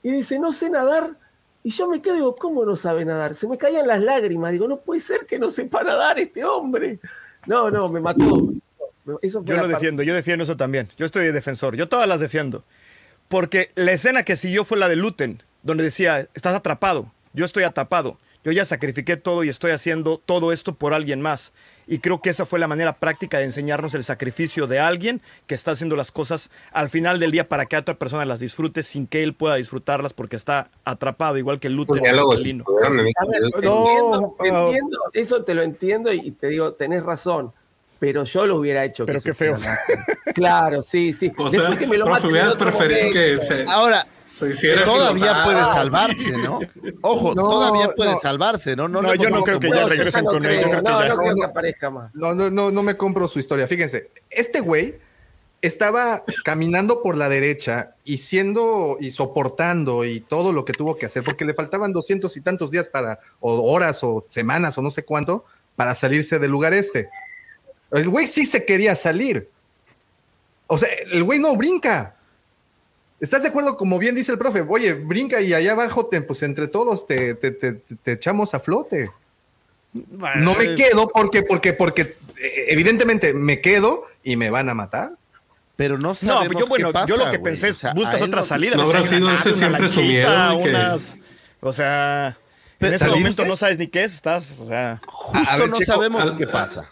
y 0.03 0.11
dice, 0.11 0.39
no 0.39 0.51
sé 0.51 0.69
nadar, 0.69 1.15
y 1.63 1.69
yo 1.69 1.87
me 1.87 2.01
quedo 2.01 2.15
digo, 2.15 2.35
¿cómo 2.35 2.65
no 2.65 2.75
sabe 2.75 3.05
nadar? 3.05 3.35
Se 3.35 3.47
me 3.47 3.57
caían 3.57 3.87
las 3.87 4.01
lágrimas, 4.01 4.51
digo, 4.51 4.67
no 4.67 4.77
puede 4.77 4.99
ser 4.99 5.25
que 5.25 5.37
no 5.37 5.49
sepa 5.49 5.83
nadar 5.83 6.19
este 6.19 6.43
hombre. 6.43 6.99
No, 7.45 7.69
no, 7.69 7.87
me 7.89 7.99
mató. 7.99 8.51
yo 9.05 9.57
lo 9.57 9.67
defiendo, 9.67 10.01
yo 10.03 10.15
defiendo 10.15 10.43
eso 10.43 10.57
también. 10.57 10.89
Yo 10.97 11.05
estoy 11.05 11.31
defensor, 11.31 11.75
yo 11.75 11.87
todas 11.87 12.07
las 12.07 12.19
defiendo. 12.19 12.63
Porque 13.27 13.71
la 13.75 13.91
escena 13.91 14.23
que 14.23 14.35
siguió 14.35 14.65
fue 14.65 14.77
la 14.77 14.89
de 14.89 14.95
Luten 14.95 15.43
donde 15.63 15.83
decía, 15.83 16.27
estás 16.33 16.55
atrapado, 16.55 17.11
yo 17.33 17.45
estoy 17.45 17.63
atrapado, 17.63 18.17
yo 18.43 18.51
ya 18.51 18.65
sacrifiqué 18.65 19.17
todo 19.17 19.43
y 19.43 19.49
estoy 19.49 19.71
haciendo 19.71 20.17
todo 20.17 20.51
esto 20.51 20.73
por 20.73 20.93
alguien 20.93 21.21
más. 21.21 21.53
Y 21.87 21.99
creo 21.99 22.21
que 22.21 22.29
esa 22.29 22.45
fue 22.45 22.59
la 22.59 22.67
manera 22.67 22.93
práctica 22.93 23.39
de 23.39 23.43
enseñarnos 23.45 23.93
el 23.93 24.03
sacrificio 24.03 24.65
de 24.65 24.79
alguien 24.79 25.21
que 25.45 25.55
está 25.55 25.71
haciendo 25.71 25.95
las 25.95 26.11
cosas 26.11 26.49
al 26.71 26.89
final 26.89 27.19
del 27.19 27.31
día 27.31 27.49
para 27.49 27.65
que 27.65 27.75
otra 27.75 27.95
persona 27.95 28.25
las 28.25 28.39
disfrute 28.39 28.81
sin 28.83 29.07
que 29.07 29.23
él 29.23 29.33
pueda 29.33 29.55
disfrutarlas 29.55 30.13
porque 30.13 30.35
está 30.35 30.69
atrapado, 30.85 31.37
igual 31.37 31.59
que 31.59 31.67
el 31.67 31.75
luto. 31.75 31.93
Pues 31.93 32.01
no, 33.63 34.35
eso 35.13 35.43
te 35.43 35.53
lo 35.53 35.63
entiendo 35.63 36.13
y 36.13 36.31
te 36.31 36.47
digo, 36.47 36.73
tenés 36.73 37.03
razón 37.03 37.53
pero 38.01 38.23
yo 38.23 38.47
lo 38.47 38.55
hubiera 38.55 38.83
hecho. 38.83 39.05
Pero 39.05 39.21
qué 39.21 39.35
feo. 39.35 39.59
Claro, 40.33 40.81
sí, 40.81 41.13
sí. 41.13 41.31
O 41.37 41.51
sea, 41.51 41.77
que 41.77 41.85
me 41.85 41.99
lo 41.99 42.05
hubieras 42.07 42.55
preferido 42.55 43.11
que 43.11 43.37
se, 43.39 43.63
Ahora, 43.67 44.03
todavía 44.85 45.43
puede 45.43 45.59
salvarse, 45.59 46.31
¿no? 46.31 46.59
Ojo, 47.01 47.35
todavía 47.35 47.91
puede 47.95 48.15
salvarse, 48.17 48.75
¿no? 48.75 48.87
No, 48.87 49.13
yo 49.15 49.29
no 49.29 49.41
creo 49.41 49.59
que 49.59 49.69
ya 49.69 49.85
regresen 49.85 50.25
con 50.25 50.45
él. 50.45 50.61
No, 50.83 51.07
no 51.07 51.17
creo 51.17 51.35
que 51.35 51.43
aparezca 51.43 51.89
más. 51.89 52.13
No, 52.13 52.33
no, 52.33 52.49
no, 52.49 52.71
no 52.71 52.83
me 52.83 52.95
compro 52.95 53.27
su 53.27 53.39
historia. 53.39 53.67
Fíjense, 53.67 54.09
este 54.29 54.59
güey 54.59 54.99
estaba 55.61 56.23
caminando 56.43 57.03
por 57.03 57.15
la 57.15 57.29
derecha 57.29 57.95
y 58.03 58.17
siendo 58.17 58.97
y 58.99 59.11
soportando 59.11 60.05
y 60.05 60.21
todo 60.21 60.51
lo 60.53 60.65
que 60.65 60.73
tuvo 60.73 60.97
que 60.97 61.05
hacer, 61.05 61.23
porque 61.23 61.45
le 61.45 61.53
faltaban 61.53 61.93
doscientos 61.93 62.35
y 62.35 62.41
tantos 62.41 62.71
días 62.71 62.89
para, 62.89 63.19
o 63.39 63.71
horas 63.71 64.03
o 64.03 64.25
semanas 64.27 64.77
o 64.77 64.81
no 64.81 64.91
sé 64.91 65.03
cuánto, 65.03 65.45
para 65.75 65.93
salirse 65.93 66.39
del 66.39 66.51
lugar 66.51 66.73
este. 66.73 67.09
El 67.91 68.09
güey 68.09 68.27
sí 68.27 68.45
se 68.45 68.65
quería 68.65 68.95
salir. 68.95 69.49
O 70.67 70.77
sea, 70.77 70.89
el 71.11 71.23
güey 71.23 71.39
no 71.39 71.55
brinca. 71.55 72.15
¿Estás 73.21 73.43
de 73.43 73.49
acuerdo? 73.49 73.77
Como 73.77 73.99
bien 73.99 74.15
dice 74.15 74.31
el 74.31 74.39
profe, 74.39 74.65
oye, 74.67 74.93
brinca 74.95 75.39
y 75.41 75.53
allá 75.53 75.73
abajo, 75.73 76.07
te, 76.07 76.19
pues 76.21 76.41
entre 76.41 76.67
todos 76.67 77.05
te, 77.05 77.37
echamos 78.05 78.55
a 78.55 78.59
flote. 78.59 79.11
no 79.93 80.55
me 80.55 80.73
quedo 80.73 81.07
porque, 81.07 81.43
porque, 81.43 81.73
porque 81.73 82.01
eh, 82.01 82.65
evidentemente 82.69 83.35
me 83.35 83.61
quedo 83.61 84.05
y 84.23 84.37
me 84.37 84.49
van 84.49 84.69
a 84.69 84.73
matar. 84.73 85.11
Pero 85.75 85.99
no 85.99 86.15
sabemos 86.15 86.53
no, 86.53 86.59
yo, 86.59 86.67
bueno, 86.67 86.91
yo 87.05 87.17
lo 87.17 87.29
que 87.29 87.37
pensé 87.39 87.69
es 87.69 87.77
buscas 87.93 88.21
otra 88.21 88.41
salida. 88.43 88.75
No 88.75 88.83
habrá 88.83 89.03
sido 89.03 89.31
ese 89.31 89.53
siempre 89.53 89.87
su 89.87 90.01
miedo. 90.01 90.57
Unas, 90.57 91.15
O 91.59 91.71
sea, 91.71 92.37
en 92.79 92.93
ese 92.93 93.07
momento 93.07 93.45
no 93.45 93.55
sabes 93.55 93.77
ni 93.77 93.87
qué 93.87 94.03
es, 94.03 94.15
estás, 94.15 94.57
o 94.59 94.67
sea. 94.67 94.99
Justo 95.05 95.67
no 95.67 95.75
sabemos 95.85 96.33
qué 96.33 96.47
pasa 96.47 96.89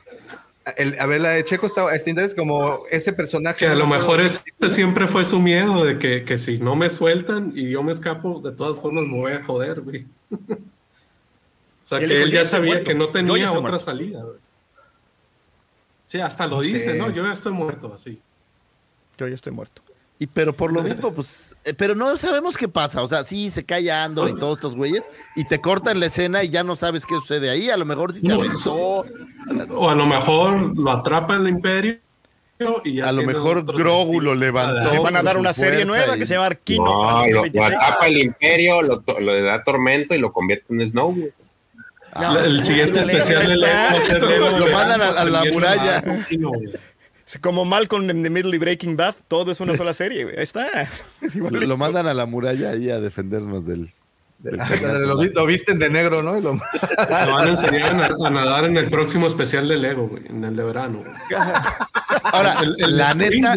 a 1.00 1.06
ver, 1.06 1.22
la 1.22 1.32
de 1.32 1.44
Checo 1.44 1.68
estaba, 1.68 1.94
este 1.94 2.10
interés 2.10 2.36
como 2.36 2.84
ese 2.90 3.14
personaje. 3.14 3.60
Que 3.60 3.68
a 3.68 3.76
lo 3.76 3.88
mejor 3.88 4.22
ese 4.22 4.42
siempre 4.70 5.08
fue 5.08 5.26
su 5.26 5.40
miedo 5.40 5.84
de 5.84 5.98
que, 6.00 6.38
si 6.38 6.60
no 6.60 6.76
me 6.76 6.90
sueltan 6.90 7.52
y 7.56 7.70
yo 7.70 7.84
me 7.84 7.92
escapo, 7.92 8.42
de 8.42 8.52
todas 8.52 8.80
formas 8.80 9.06
me 9.06 9.18
voy 9.18 9.34
a 9.34 9.44
joder, 9.44 9.82
güey. 9.82 10.06
o 10.32 10.36
sea, 11.84 12.00
que 12.00 12.24
él 12.24 12.32
ya 12.32 12.46
sabía 12.46 12.84
que 12.84 12.96
no 12.96 13.10
tenía 13.10 13.52
otra 13.52 13.80
salida, 13.80 14.24
Sí, 16.06 16.20
hasta 16.20 16.48
lo 16.48 16.62
dice, 16.62 16.96
¿no? 16.96 17.12
Yo 17.12 17.24
ya 17.24 17.34
estoy 17.34 17.52
muerto, 17.52 17.94
así. 17.94 18.20
Yo 19.18 19.28
ya 19.28 19.36
estoy 19.36 19.54
muerto. 19.54 19.84
Y 20.22 20.28
pero 20.28 20.52
por 20.52 20.74
lo 20.74 20.84
mismo, 20.84 21.14
pues, 21.14 21.56
eh, 21.64 21.74
pero 21.74 21.96
no 21.96 22.18
sabemos 22.18 22.58
qué 22.58 22.68
pasa. 22.68 23.02
O 23.02 23.08
sea, 23.08 23.24
sí, 23.24 23.50
se 23.50 23.64
cae 23.64 23.90
Andor 23.90 24.30
y 24.30 24.36
todos 24.36 24.58
estos 24.58 24.76
güeyes, 24.76 25.10
y 25.38 25.46
te 25.46 25.62
cortan 25.62 26.02
la 26.02 26.08
escena 26.08 26.44
y 26.44 26.50
ya 26.50 26.62
no 26.62 26.76
sabes 26.76 27.06
qué 27.06 27.16
sucede 27.16 27.50
ahí. 27.50 27.70
A 27.70 27.78
lo 27.78 27.86
mejor 27.86 28.14
sí 28.14 28.20
se 28.20 28.34
aventó. 28.34 29.06
O 29.70 29.90
a 29.90 29.96
lo 29.96 30.06
mejor 30.06 30.78
lo 30.78 30.92
atrapa 30.92 31.38
el 31.38 31.48
imperio. 31.48 31.96
Y 32.84 32.96
ya 32.96 33.08
a 33.08 33.14
lo 33.14 33.24
mejor 33.24 33.64
Grogu 33.64 34.20
lo 34.20 34.36
levantó. 34.36 34.92
Le 34.92 35.00
van 35.00 35.16
a 35.16 35.24
dar 35.24 35.38
una 35.38 35.54
serie 35.54 35.86
nueva 35.86 36.18
que 36.18 36.26
se 36.26 36.34
llama 36.34 36.48
Arquino. 36.48 36.84
No, 36.84 37.26
lo, 37.26 37.44
atrapa 37.44 38.08
el 38.08 38.18
imperio, 38.18 38.82
lo, 38.82 39.02
le 39.22 39.42
da 39.42 39.64
tormento 39.64 40.14
y 40.14 40.18
lo 40.18 40.34
convierte 40.34 40.74
en 40.74 40.86
Snow. 40.86 41.16
el 42.44 42.62
siguiente 42.62 43.00
especial 43.00 43.48
de 43.48 43.56
Lo 44.60 44.68
mandan 44.68 45.02
a 45.02 45.24
la 45.24 45.46
muralla. 45.46 46.04
Como 47.42 47.64
Malcolm 47.64 48.10
en 48.10 48.24
The 48.24 48.30
Middle 48.30 48.56
y 48.56 48.60
Breaking 48.60 48.98
Bad, 48.98 49.16
todo 49.28 49.52
es 49.52 49.60
una 49.60 49.76
sola 49.76 49.94
serie, 49.94 50.26
Ahí 50.36 50.44
está. 50.44 50.90
Lo, 51.36 51.78
mandan 51.78 52.08
a 52.08 52.14
la 52.14 52.26
muralla 52.26 52.72
ahí 52.72 52.90
a 52.90 53.00
defendernos 53.00 53.66
del. 53.68 53.92
lo, 55.36 55.46
visten 55.46 55.80
de 55.80 55.90
negro, 55.90 56.24
¿no? 56.24 56.40
lo... 56.42 56.54
van 57.10 57.48
a 57.48 57.50
enseñar 57.50 58.14
a, 58.24 58.30
nadar 58.30 58.66
en 58.66 58.78
el 58.78 58.90
próximo 58.90 59.28
especial 59.28 59.68
de 59.68 59.78
Lego, 59.78 60.08
güey, 60.08 60.28
en 60.28 60.44
el 60.44 60.56
de 60.56 60.64
verano. 60.64 61.04
Ahora, 62.24 62.58
la 62.78 63.14
neta. 63.14 63.56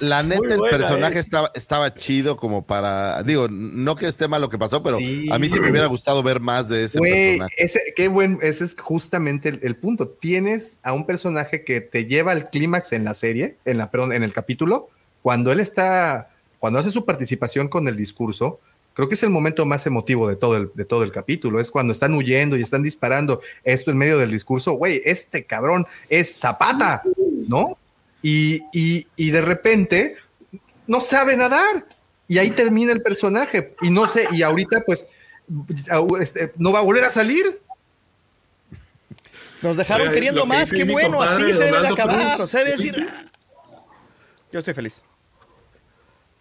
la 0.00 0.22
neta, 0.22 0.54
el 0.54 0.60
personaje 0.70 1.18
estaba, 1.18 1.50
estaba 1.54 1.94
chido 1.94 2.36
como 2.36 2.66
para. 2.66 3.22
Digo, 3.22 3.48
no 3.48 3.94
que 3.94 4.08
esté 4.08 4.26
mal 4.26 4.40
lo 4.40 4.48
que 4.48 4.58
pasó, 4.58 4.82
pero 4.82 4.96
a 4.96 5.38
mí 5.38 5.48
sí 5.48 5.60
me 5.60 5.70
hubiera 5.70 5.86
gustado 5.86 6.22
ver 6.22 6.40
más 6.40 6.68
de 6.68 6.84
ese 6.84 6.98
personaje. 6.98 7.54
Ese, 7.58 7.80
qué 7.94 8.08
buen, 8.08 8.38
ese 8.42 8.64
es 8.64 8.76
justamente 8.78 9.58
el, 9.62 9.76
punto. 9.76 10.08
Tienes 10.08 10.78
a 10.82 10.92
un 10.92 11.06
personaje 11.06 11.64
que 11.64 11.80
te 11.80 12.06
lleva 12.06 12.32
al 12.32 12.50
clímax 12.50 12.92
en 12.92 13.04
la 13.04 13.14
serie, 13.14 13.56
en 13.64 13.78
la, 13.78 13.90
perdón, 13.90 14.12
en 14.12 14.22
el 14.22 14.32
capítulo, 14.32 14.88
cuando 15.22 15.52
él 15.52 15.60
está, 15.60 16.30
cuando 16.58 16.78
hace 16.78 16.90
su 16.90 17.04
participación 17.04 17.68
con 17.68 17.86
el 17.88 17.96
discurso, 17.96 18.60
creo 18.94 19.08
que 19.08 19.14
es 19.16 19.22
el 19.22 19.30
momento 19.30 19.66
más 19.66 19.86
emotivo 19.86 20.28
de 20.28 20.36
todo 20.36 20.56
el, 20.56 20.70
de 20.74 20.84
todo 20.84 21.02
el 21.02 21.12
capítulo. 21.12 21.60
Es 21.60 21.70
cuando 21.70 21.92
están 21.92 22.14
huyendo 22.14 22.56
y 22.56 22.62
están 22.62 22.82
disparando 22.82 23.42
esto 23.64 23.90
en 23.90 23.98
medio 23.98 24.18
del 24.18 24.30
discurso. 24.30 24.72
Güey, 24.74 25.02
este 25.04 25.44
cabrón 25.44 25.86
es 26.08 26.34
Zapata, 26.36 27.02
¿no? 27.48 27.76
Y, 28.22 28.62
y, 28.72 29.06
y 29.16 29.30
de 29.30 29.42
repente 29.42 30.16
no 30.86 31.00
sabe 31.00 31.36
nadar. 31.36 31.86
Y 32.26 32.38
ahí 32.38 32.50
termina 32.50 32.92
el 32.92 33.02
personaje. 33.02 33.74
Y 33.82 33.90
no 33.90 34.08
sé, 34.08 34.26
y 34.32 34.42
ahorita 34.42 34.82
pues 34.86 35.06
este, 36.20 36.52
no 36.56 36.72
va 36.72 36.78
a 36.78 36.82
volver 36.82 37.04
a 37.04 37.10
salir. 37.10 37.60
Nos 39.60 39.76
dejaron 39.76 40.12
queriendo 40.12 40.46
más, 40.46 40.70
qué 40.70 40.84
bueno, 40.84 41.22
así 41.22 41.52
se 41.52 41.64
debe 41.64 41.80
de 41.80 41.88
acabar. 41.88 42.40
O 42.40 42.46
sea, 42.46 42.64
debe 42.64 42.76
decir. 42.76 43.06
Yo 44.52 44.58
estoy 44.58 44.74
feliz. 44.74 45.02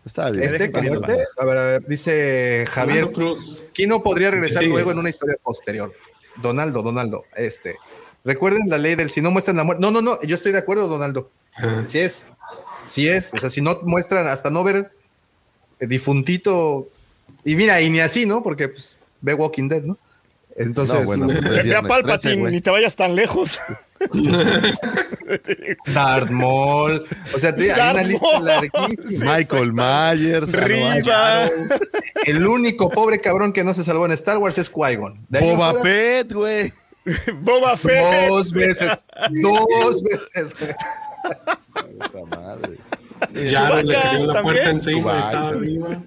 Está 0.05 0.29
bien. 0.31 0.43
Este, 0.43 0.65
este, 0.65 1.23
a 1.37 1.45
ver, 1.45 1.57
a 1.57 1.65
ver, 1.65 1.85
dice 1.87 2.65
Javier 2.69 3.11
Cruz. 3.11 3.65
¿Quién 3.73 3.89
no 3.89 4.03
podría 4.03 4.31
regresar 4.31 4.63
luego 4.65 4.91
en 4.91 4.99
una 4.99 5.09
historia 5.09 5.37
posterior? 5.41 5.93
Donaldo, 6.41 6.81
Donaldo, 6.81 7.25
este. 7.35 7.77
Recuerden 8.25 8.69
la 8.69 8.77
ley 8.77 8.95
del 8.95 9.09
si 9.09 9.21
no 9.21 9.31
muestran 9.31 9.57
la 9.57 9.63
muerte. 9.63 9.81
No, 9.81 9.91
no, 9.91 10.01
no, 10.01 10.21
yo 10.21 10.35
estoy 10.35 10.51
de 10.51 10.57
acuerdo, 10.59 10.87
Donaldo. 10.87 11.29
Si 11.85 11.99
es, 11.99 12.25
si 12.83 13.07
es, 13.07 13.33
o 13.33 13.37
sea, 13.37 13.49
si 13.49 13.61
no 13.61 13.79
muestran 13.83 14.27
hasta 14.27 14.49
no 14.49 14.63
ver 14.63 14.91
difuntito. 15.79 16.89
Y 17.45 17.55
mira, 17.55 17.81
y 17.81 17.89
ni 17.89 17.99
así, 17.99 18.25
¿no? 18.25 18.43
Porque 18.43 18.69
pues, 18.69 18.95
ve 19.21 19.33
Walking 19.33 19.69
Dead, 19.69 19.83
¿no? 19.83 19.97
Entonces, 20.55 20.99
no, 20.99 21.05
bueno, 21.05 21.27
ve 21.27 21.75
a 21.75 21.81
Palpatine, 21.81 22.51
ni 22.51 22.61
te 22.61 22.69
vayas 22.69 22.95
tan 22.95 23.15
lejos. 23.15 23.59
Darth 25.93 26.29
Maul. 26.29 27.05
O 27.33 27.39
sea, 27.39 27.55
hay 27.57 27.69
una 27.69 28.03
lista 28.03 28.39
larguísima. 28.39 29.37
Michael 29.37 29.73
Myers. 29.73 30.51
Riva. 30.51 31.49
El 32.25 32.45
único 32.45 32.89
pobre 32.89 33.19
cabrón 33.21 33.53
que 33.53 33.63
no 33.63 33.73
se 33.73 33.83
salvó 33.83 34.05
en 34.05 34.11
Star 34.11 34.37
Wars 34.37 34.57
es 34.57 34.71
Qui-Gon. 34.71 35.25
Boba 35.29 35.81
Fett, 35.81 36.33
güey. 36.33 36.73
Boba 37.41 37.77
Fett. 37.77 38.29
Dos 38.29 38.51
veces. 38.51 38.91
Dos 39.31 40.03
veces. 40.03 40.55
Ya 43.33 43.81
le 43.81 43.93
cayó 43.93 44.25
la 44.27 44.41
puerta 44.41 44.69
encima, 44.69 45.19
estaba 45.19 45.51
viva. 45.53 46.03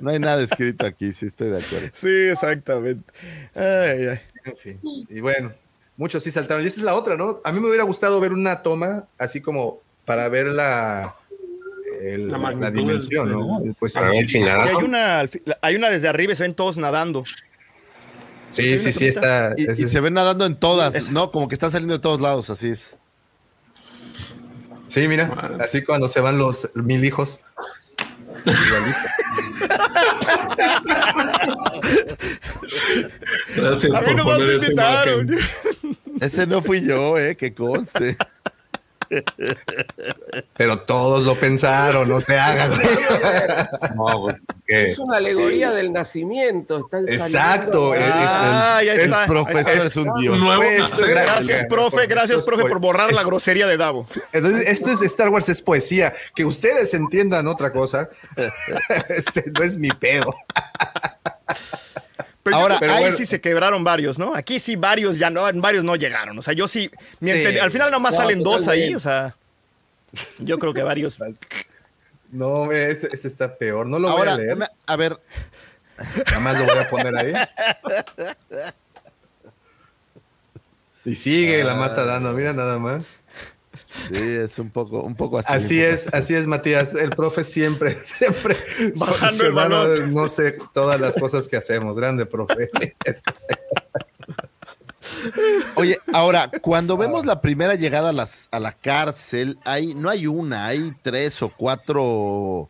No 0.00 0.10
hay 0.10 0.18
nada 0.18 0.42
escrito 0.42 0.86
aquí, 0.86 1.12
sí 1.12 1.26
estoy 1.26 1.50
de 1.50 1.58
acuerdo. 1.58 1.88
Sí, 1.92 2.28
exactamente. 2.30 3.12
Ay, 3.54 4.06
ay. 4.08 4.20
En 4.44 4.56
fin. 4.56 4.80
Y 4.82 5.20
bueno, 5.20 5.52
muchos 5.96 6.22
sí 6.22 6.30
saltaron. 6.30 6.64
Y 6.64 6.66
esa 6.66 6.80
es 6.80 6.84
la 6.84 6.94
otra, 6.94 7.16
¿no? 7.16 7.40
A 7.44 7.52
mí 7.52 7.60
me 7.60 7.68
hubiera 7.68 7.84
gustado 7.84 8.20
ver 8.20 8.32
una 8.32 8.62
toma 8.62 9.06
así 9.18 9.40
como 9.40 9.80
para 10.04 10.28
ver 10.28 10.46
la, 10.46 11.16
la, 12.00 12.70
dimensión, 12.70 13.30
¿no? 13.30 13.62
Pues 13.78 13.96
hay, 13.96 14.24
una, 14.84 15.24
hay 15.62 15.76
una 15.76 15.90
desde 15.90 16.08
arriba 16.08 16.32
y 16.32 16.36
se 16.36 16.42
ven 16.42 16.54
todos 16.54 16.76
nadando. 16.76 17.24
Sí, 18.50 18.78
sí, 18.78 18.92
sí, 18.92 19.06
está. 19.06 19.54
Y, 19.56 19.70
y, 19.70 19.88
se 19.88 20.00
ven 20.00 20.14
nadando 20.14 20.46
en 20.46 20.56
todas, 20.56 21.10
¿no? 21.10 21.32
Como 21.32 21.48
que 21.48 21.54
están 21.54 21.70
saliendo 21.70 21.94
de 21.94 22.00
todos 22.00 22.20
lados, 22.20 22.50
así 22.50 22.68
es. 22.68 22.96
Sí, 24.94 25.08
mira, 25.08 25.58
así 25.58 25.82
cuando 25.82 26.06
se 26.06 26.20
van 26.20 26.38
los 26.38 26.70
mil 26.74 27.04
hijos. 27.04 27.40
Gracias 33.56 33.92
A 33.92 34.00
mí 34.02 34.14
no 34.14 34.24
me 34.24 34.52
invitaron. 34.52 35.30
Ese 36.20 36.46
no 36.46 36.62
fui 36.62 36.86
yo, 36.86 37.18
eh, 37.18 37.36
que 37.36 37.52
conste. 37.52 38.16
Pero 40.56 40.80
todos 40.80 41.24
lo 41.24 41.38
pensaron, 41.38 42.08
no 42.08 42.20
se 42.20 42.38
hagan. 42.38 42.72
Pues, 43.96 44.46
es 44.66 44.98
una 44.98 45.16
alegoría 45.16 45.72
del 45.72 45.92
nacimiento. 45.92 46.88
Exacto. 47.08 47.92
ah, 47.96 48.80
ya 48.84 48.94
está. 48.94 49.24
El 49.24 49.28
profesor 49.28 49.86
es, 49.86 49.96
un 49.96 50.14
dios. 50.20 50.38
gracias, 51.08 51.64
profe. 51.66 52.06
Gracias, 52.06 52.44
profe, 52.44 52.64
por 52.64 52.80
borrar 52.80 53.12
la 53.12 53.22
grosería 53.22 53.66
de 53.66 53.76
Davo. 53.76 54.06
Entonces, 54.32 54.64
esto 54.66 54.90
es 54.90 55.02
Star 55.02 55.28
Wars, 55.28 55.48
es 55.48 55.60
poesía. 55.60 56.12
Que 56.34 56.44
ustedes 56.44 56.94
entiendan 56.94 57.46
otra 57.46 57.72
cosa, 57.72 58.08
no 58.36 59.62
es 59.62 59.76
mi 59.76 59.88
pedo. 59.90 60.34
Pero 62.44 62.56
Ahora, 62.58 62.78
ahí 62.94 63.10
sí 63.12 63.24
se 63.24 63.40
quebraron 63.40 63.82
varios, 63.84 64.18
¿no? 64.18 64.34
Aquí 64.34 64.60
sí 64.60 64.76
varios 64.76 65.18
ya 65.18 65.30
no, 65.30 65.42
varios 65.54 65.82
no 65.82 65.96
llegaron. 65.96 66.38
O 66.38 66.42
sea, 66.42 66.52
yo 66.52 66.68
sí, 66.68 66.90
al 67.60 67.70
final 67.70 67.90
nomás 67.90 68.16
salen 68.16 68.42
dos 68.42 68.68
ahí, 68.68 68.94
o 68.94 69.00
sea, 69.00 69.34
yo 70.38 70.58
creo 70.58 70.74
que 70.74 70.82
varios. 70.82 71.18
No, 72.30 72.70
este, 72.70 73.08
este 73.14 73.28
está 73.28 73.56
peor, 73.56 73.86
no 73.86 73.98
lo 73.98 74.12
voy 74.12 74.28
a 74.28 74.36
leer. 74.36 74.58
a 74.86 74.96
ver. 74.96 75.18
Nada 76.26 76.40
más 76.40 76.58
lo 76.58 76.64
voy 76.66 76.78
a 76.78 76.90
poner 76.90 77.16
ahí. 77.16 77.32
Y 81.06 81.16
sigue 81.16 81.62
la 81.64 81.74
mata 81.74 82.06
dando, 82.06 82.32
mira 82.32 82.54
nada 82.54 82.78
más. 82.78 83.04
Sí, 83.94 84.18
es 84.18 84.58
un 84.58 84.70
poco, 84.70 85.02
un 85.02 85.14
poco 85.14 85.38
así. 85.38 85.52
Así 85.52 85.80
es, 85.80 86.12
así 86.12 86.34
es, 86.34 86.46
Matías. 86.46 86.94
El 86.94 87.10
profe 87.10 87.44
siempre, 87.44 87.98
siempre 88.18 88.56
bajando 88.96 89.46
el 89.46 89.52
balón. 89.52 90.12
No 90.12 90.28
sé 90.28 90.56
todas 90.72 91.00
las 91.00 91.14
cosas 91.14 91.48
que 91.48 91.56
hacemos. 91.56 91.96
Grande 91.96 92.26
profe. 92.26 92.70
Oye, 95.76 95.98
ahora, 96.12 96.50
cuando 96.60 96.96
vemos 96.96 97.24
la 97.26 97.40
primera 97.40 97.74
llegada 97.74 98.10
a, 98.10 98.12
las, 98.12 98.48
a 98.50 98.60
la 98.60 98.72
cárcel, 98.72 99.58
hay, 99.64 99.94
no 99.94 100.08
hay 100.08 100.26
una, 100.26 100.66
hay 100.66 100.92
tres 101.02 101.42
o 101.42 101.50
cuatro 101.50 102.68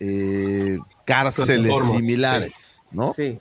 eh, 0.00 0.78
cárceles 1.04 1.72
similares, 1.92 2.82
¿no? 2.90 3.12
Sí. 3.14 3.38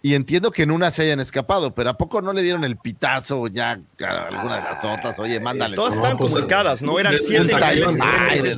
Y 0.00 0.14
entiendo 0.14 0.52
que 0.52 0.62
en 0.62 0.70
una 0.70 0.92
se 0.92 1.02
hayan 1.02 1.18
escapado, 1.18 1.74
pero 1.74 1.90
¿a 1.90 1.98
poco 1.98 2.22
no 2.22 2.32
le 2.32 2.42
dieron 2.42 2.62
el 2.62 2.76
pitazo 2.76 3.48
ya 3.48 3.80
a 4.00 4.26
alguna 4.28 4.56
de 4.58 4.62
las 4.62 4.84
otras? 4.84 5.18
Oye, 5.18 5.40
mándale. 5.40 5.74
Todas 5.74 5.96
están 5.96 6.16
pues, 6.16 6.32
comunicadas, 6.32 6.82
¿no? 6.82 7.00
Eran 7.00 7.18
siete 7.18 7.56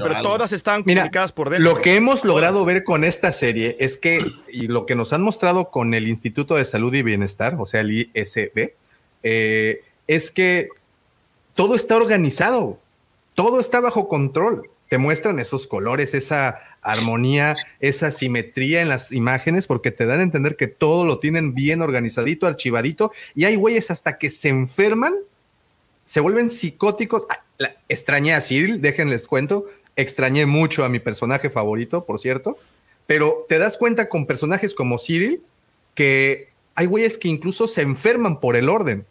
pero 0.03 0.23
todas 0.23 0.53
están 0.53 0.83
comunicadas 0.83 1.33
por 1.33 1.49
dentro. 1.49 1.73
Lo 1.73 1.81
que 1.81 1.97
hemos 1.97 2.27
logrado 2.27 2.63
ver 2.67 2.85
con 2.85 3.05
esta 3.05 3.33
serie 3.33 3.75
es 3.81 3.97
que, 3.97 4.31
y 4.53 4.69
lo 4.69 4.85
que 4.85 4.95
nos 4.95 5.15
han 5.15 5.23
mostrado 5.23 5.71
con 5.71 5.95
el 5.95 6.09
Instituto 6.09 6.57
de 6.57 6.67
Salud 6.67 6.93
y 6.93 7.03
Bienestar, 7.03 7.57
o 7.59 7.65
sea, 7.65 7.81
el 7.81 7.93
ISB, 7.93 8.75
eh, 9.23 9.83
es 10.07 10.31
que 10.31 10.69
todo 11.55 11.75
está 11.75 11.97
organizado, 11.97 12.79
todo 13.35 13.61
está 13.61 13.81
bajo 13.81 14.09
control. 14.09 14.69
Te 14.91 14.99
muestran 14.99 15.39
esos 15.39 15.67
colores, 15.67 16.13
esa 16.13 16.61
armonía, 16.83 17.57
esa 17.81 18.11
simetría 18.11 18.81
en 18.81 18.89
las 18.89 19.13
imágenes, 19.13 19.67
porque 19.67 19.91
te 19.91 20.07
dan 20.07 20.21
a 20.21 20.25
entender 20.25 20.57
que 20.57 20.67
todo 20.67 21.05
lo 21.05 21.19
tienen 21.19 21.55
bien 21.55 21.83
organizadito, 21.83 22.47
archivadito, 22.47 23.13
y 23.35 23.45
hay 23.45 23.57
güeyes 23.57 23.91
hasta 23.91 24.19
que 24.19 24.31
se 24.31 24.49
enferman, 24.49 25.15
se 26.05 26.21
vuelven 26.21 26.51
psicóticos. 26.51 27.27
Ah, 27.29 27.45
extrañé 27.89 28.35
a 28.35 28.41
Cyril, 28.41 28.81
déjenles 28.81 29.27
cuento, 29.27 29.67
extrañé 29.97 30.47
mucho 30.47 30.85
a 30.85 30.89
mi 30.89 30.99
personaje 30.99 31.51
favorito, 31.51 32.05
por 32.05 32.21
cierto, 32.21 32.57
pero 33.07 33.45
te 33.49 33.59
das 33.59 33.77
cuenta 33.77 34.09
con 34.09 34.27
personajes 34.27 34.75
como 34.75 34.99
Cyril 34.99 35.43
que 35.95 36.49
hay 36.75 36.87
güeyes 36.87 37.19
que 37.19 37.29
incluso 37.29 37.69
se 37.69 37.83
enferman 37.83 38.41
por 38.41 38.57
el 38.57 38.69
orden. 38.69 39.05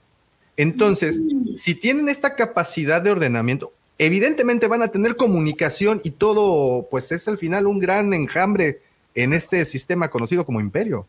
Entonces, 0.57 1.21
si 1.55 1.75
tienen 1.75 2.09
esta 2.09 2.35
capacidad 2.35 3.01
de 3.01 3.11
ordenamiento, 3.11 3.73
evidentemente 3.99 4.67
van 4.67 4.81
a 4.81 4.87
tener 4.87 5.15
comunicación 5.15 6.01
y 6.03 6.11
todo, 6.11 6.87
pues 6.89 7.11
es 7.11 7.27
al 7.27 7.37
final 7.37 7.67
un 7.67 7.79
gran 7.79 8.13
enjambre 8.13 8.81
en 9.13 9.33
este 9.33 9.63
sistema 9.65 10.09
conocido 10.09 10.45
como 10.45 10.59
imperio. 10.59 11.05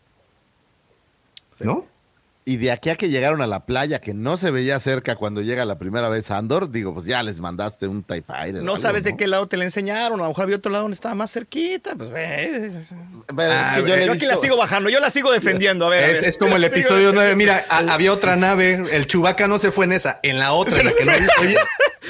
¿No? 1.61 1.87
Y 2.47 2.57
de 2.57 2.73
aquí 2.73 2.89
a 2.89 2.97
que 2.97 3.11
llegaron 3.11 3.43
a 3.43 3.47
la 3.47 3.67
playa, 3.67 4.01
que 4.01 4.15
no 4.15 4.39
se 4.39 4.51
veía 4.51 4.81
cerca 4.81 5.15
cuando 5.15 5.43
llega 5.43 5.65
la 5.67 5.79
primera 5.79 6.09
vez 6.09 6.31
Andor, 6.31 6.71
digo, 6.71 6.95
pues 6.95 7.05
ya 7.05 7.23
les 7.23 7.39
mandaste 7.39 7.87
un 7.87 8.03
TIE 8.03 8.23
Fighter. 8.23 8.62
No 8.62 8.79
sabes 8.79 9.05
de 9.05 9.15
qué 9.15 9.27
lado 9.27 9.47
te 9.47 9.59
le 9.59 9.67
enseñaron, 9.67 10.19
a 10.19 10.23
lo 10.23 10.29
mejor 10.31 10.45
había 10.45 10.57
otro 10.57 10.73
lado 10.73 10.85
donde 10.85 10.95
estaba 10.95 11.15
más 11.15 11.31
cerquita. 11.31 11.95
Pues, 11.95 12.11
ve. 12.11 12.73
Ah, 13.39 13.79
yo, 13.87 14.12
aquí 14.12 14.25
la 14.25 14.37
sigo 14.37 14.57
bajando, 14.57 14.89
yo 14.89 15.01
la 15.01 15.11
sigo 15.11 15.31
defendiendo. 15.31 15.87
A 15.87 15.91
ver, 15.91 16.03
es, 16.03 16.23
es 16.23 16.39
como 16.39 16.57
el 16.57 16.65
episodio 16.65 17.12
9. 17.12 17.37
Mira, 17.37 17.62
había 17.69 18.11
otra 18.11 18.37
nave, 18.37 18.83
el 18.91 19.07
Chubaca 19.07 19.47
no 19.47 19.59
se 19.59 19.71
fue 19.71 19.85
en 19.85 19.93
esa, 19.93 20.19
en 20.23 20.39
la 20.39 20.53
otra, 20.53 20.81
en 20.81 20.87
la 20.87 20.93
que 20.93 21.05
no 21.05 21.12
Oye, 21.43 21.57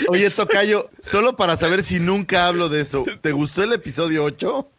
oye, 0.08 0.30
Tocayo, 0.30 0.90
solo 1.02 1.36
para 1.36 1.56
saber 1.56 1.82
si 1.82 2.00
nunca 2.00 2.46
hablo 2.46 2.68
de 2.68 2.80
eso, 2.82 3.04
¿te 3.20 3.32
gustó 3.32 3.62
el 3.62 3.72
episodio 3.72 4.24
8? 4.24 4.70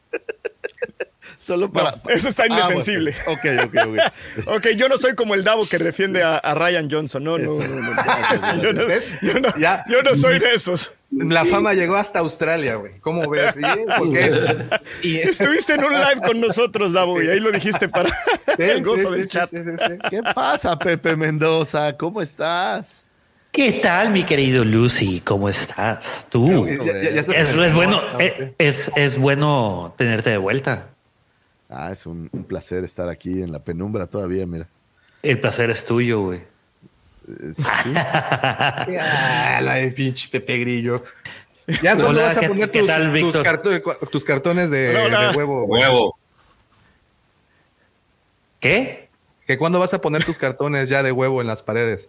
Solo 1.39 1.71
para. 1.71 1.95
eso 2.09 2.29
está 2.29 2.43
ah, 2.43 2.47
indefensible. 2.47 3.15
ok, 3.25 3.45
ok, 3.65 3.75
ok. 3.87 4.57
ok, 4.57 4.67
yo 4.77 4.87
no 4.89 4.97
soy 4.97 5.15
como 5.15 5.33
el 5.33 5.43
Davo 5.43 5.67
que 5.67 5.79
defiende 5.79 6.21
a, 6.23 6.39
Ryan 6.53 6.89
Johnson. 6.89 7.23
No, 7.23 7.37
no, 7.39 7.53
no. 7.55 8.61
yo, 8.61 8.73
no 8.73 9.49
yo 9.87 10.03
no 10.03 10.15
soy 10.15 10.37
de 10.37 10.53
esos. 10.53 10.91
La 11.09 11.43
fama 11.45 11.73
llegó 11.73 11.95
hasta 11.95 12.19
Australia, 12.19 12.75
güey. 12.75 12.99
¿Cómo 12.99 13.29
ves? 13.29 13.55
¿Y? 15.01 15.17
Estuviste 15.17 15.73
en 15.73 15.83
un 15.83 15.93
live 15.93 16.21
con 16.25 16.39
nosotros, 16.39 16.93
Davo, 16.93 17.21
y 17.21 17.27
ahí 17.27 17.39
lo 17.39 17.51
dijiste 17.51 17.89
para 17.89 18.09
el 18.57 18.83
gozo 18.83 19.11
del 19.11 19.27
chat. 19.27 19.49
¿Qué 20.09 20.21
pasa, 20.35 20.77
Pepe 20.77 21.15
Mendoza? 21.15 21.97
¿Cómo 21.97 22.21
estás? 22.21 23.00
¿Qué 23.51 23.73
tal, 23.73 24.11
mi 24.11 24.23
querido 24.23 24.63
Lucy? 24.63 25.19
¿Cómo 25.19 25.49
estás? 25.49 26.27
Tú. 26.31 26.65
es, 26.65 27.73
bueno, 27.73 27.99
eh, 28.17 28.53
es, 28.57 28.89
es, 28.95 29.17
bueno 29.17 29.93
tenerte 29.97 30.29
de 30.29 30.37
vuelta. 30.37 30.87
Ah, 31.69 31.91
es 31.91 32.05
un, 32.05 32.29
placer 32.47 32.85
estar 32.85 33.09
aquí 33.09 33.41
en 33.41 33.51
la 33.51 33.59
penumbra 33.59 34.07
todavía, 34.07 34.45
mira. 34.45 34.67
El 35.21 35.37
placer 35.37 35.69
es 35.69 35.83
tuyo, 35.83 36.21
güey. 36.21 36.39
Eh, 36.39 37.53
ah, 38.97 39.59
la 39.61 39.73
de 39.75 39.91
pinche 39.91 40.29
Pepe 40.29 40.57
Grillo. 40.59 41.03
¿Ya 41.83 41.97
cuándo 41.97 42.21
vas 42.21 42.37
a 42.37 42.47
poner 42.47 42.71
tus, 42.71 44.23
cartones 44.23 44.69
de, 44.69 45.33
huevo? 45.35 45.65
Huevo. 45.65 46.17
¿Qué? 48.61 49.09
Que 49.45 49.57
cuándo 49.57 49.77
vas 49.77 49.93
a 49.93 49.99
poner 49.99 50.23
tus 50.23 50.37
cartones 50.37 50.87
ya 50.87 51.03
de 51.03 51.11
huevo 51.11 51.41
en 51.41 51.47
las 51.47 51.61
paredes 51.61 52.07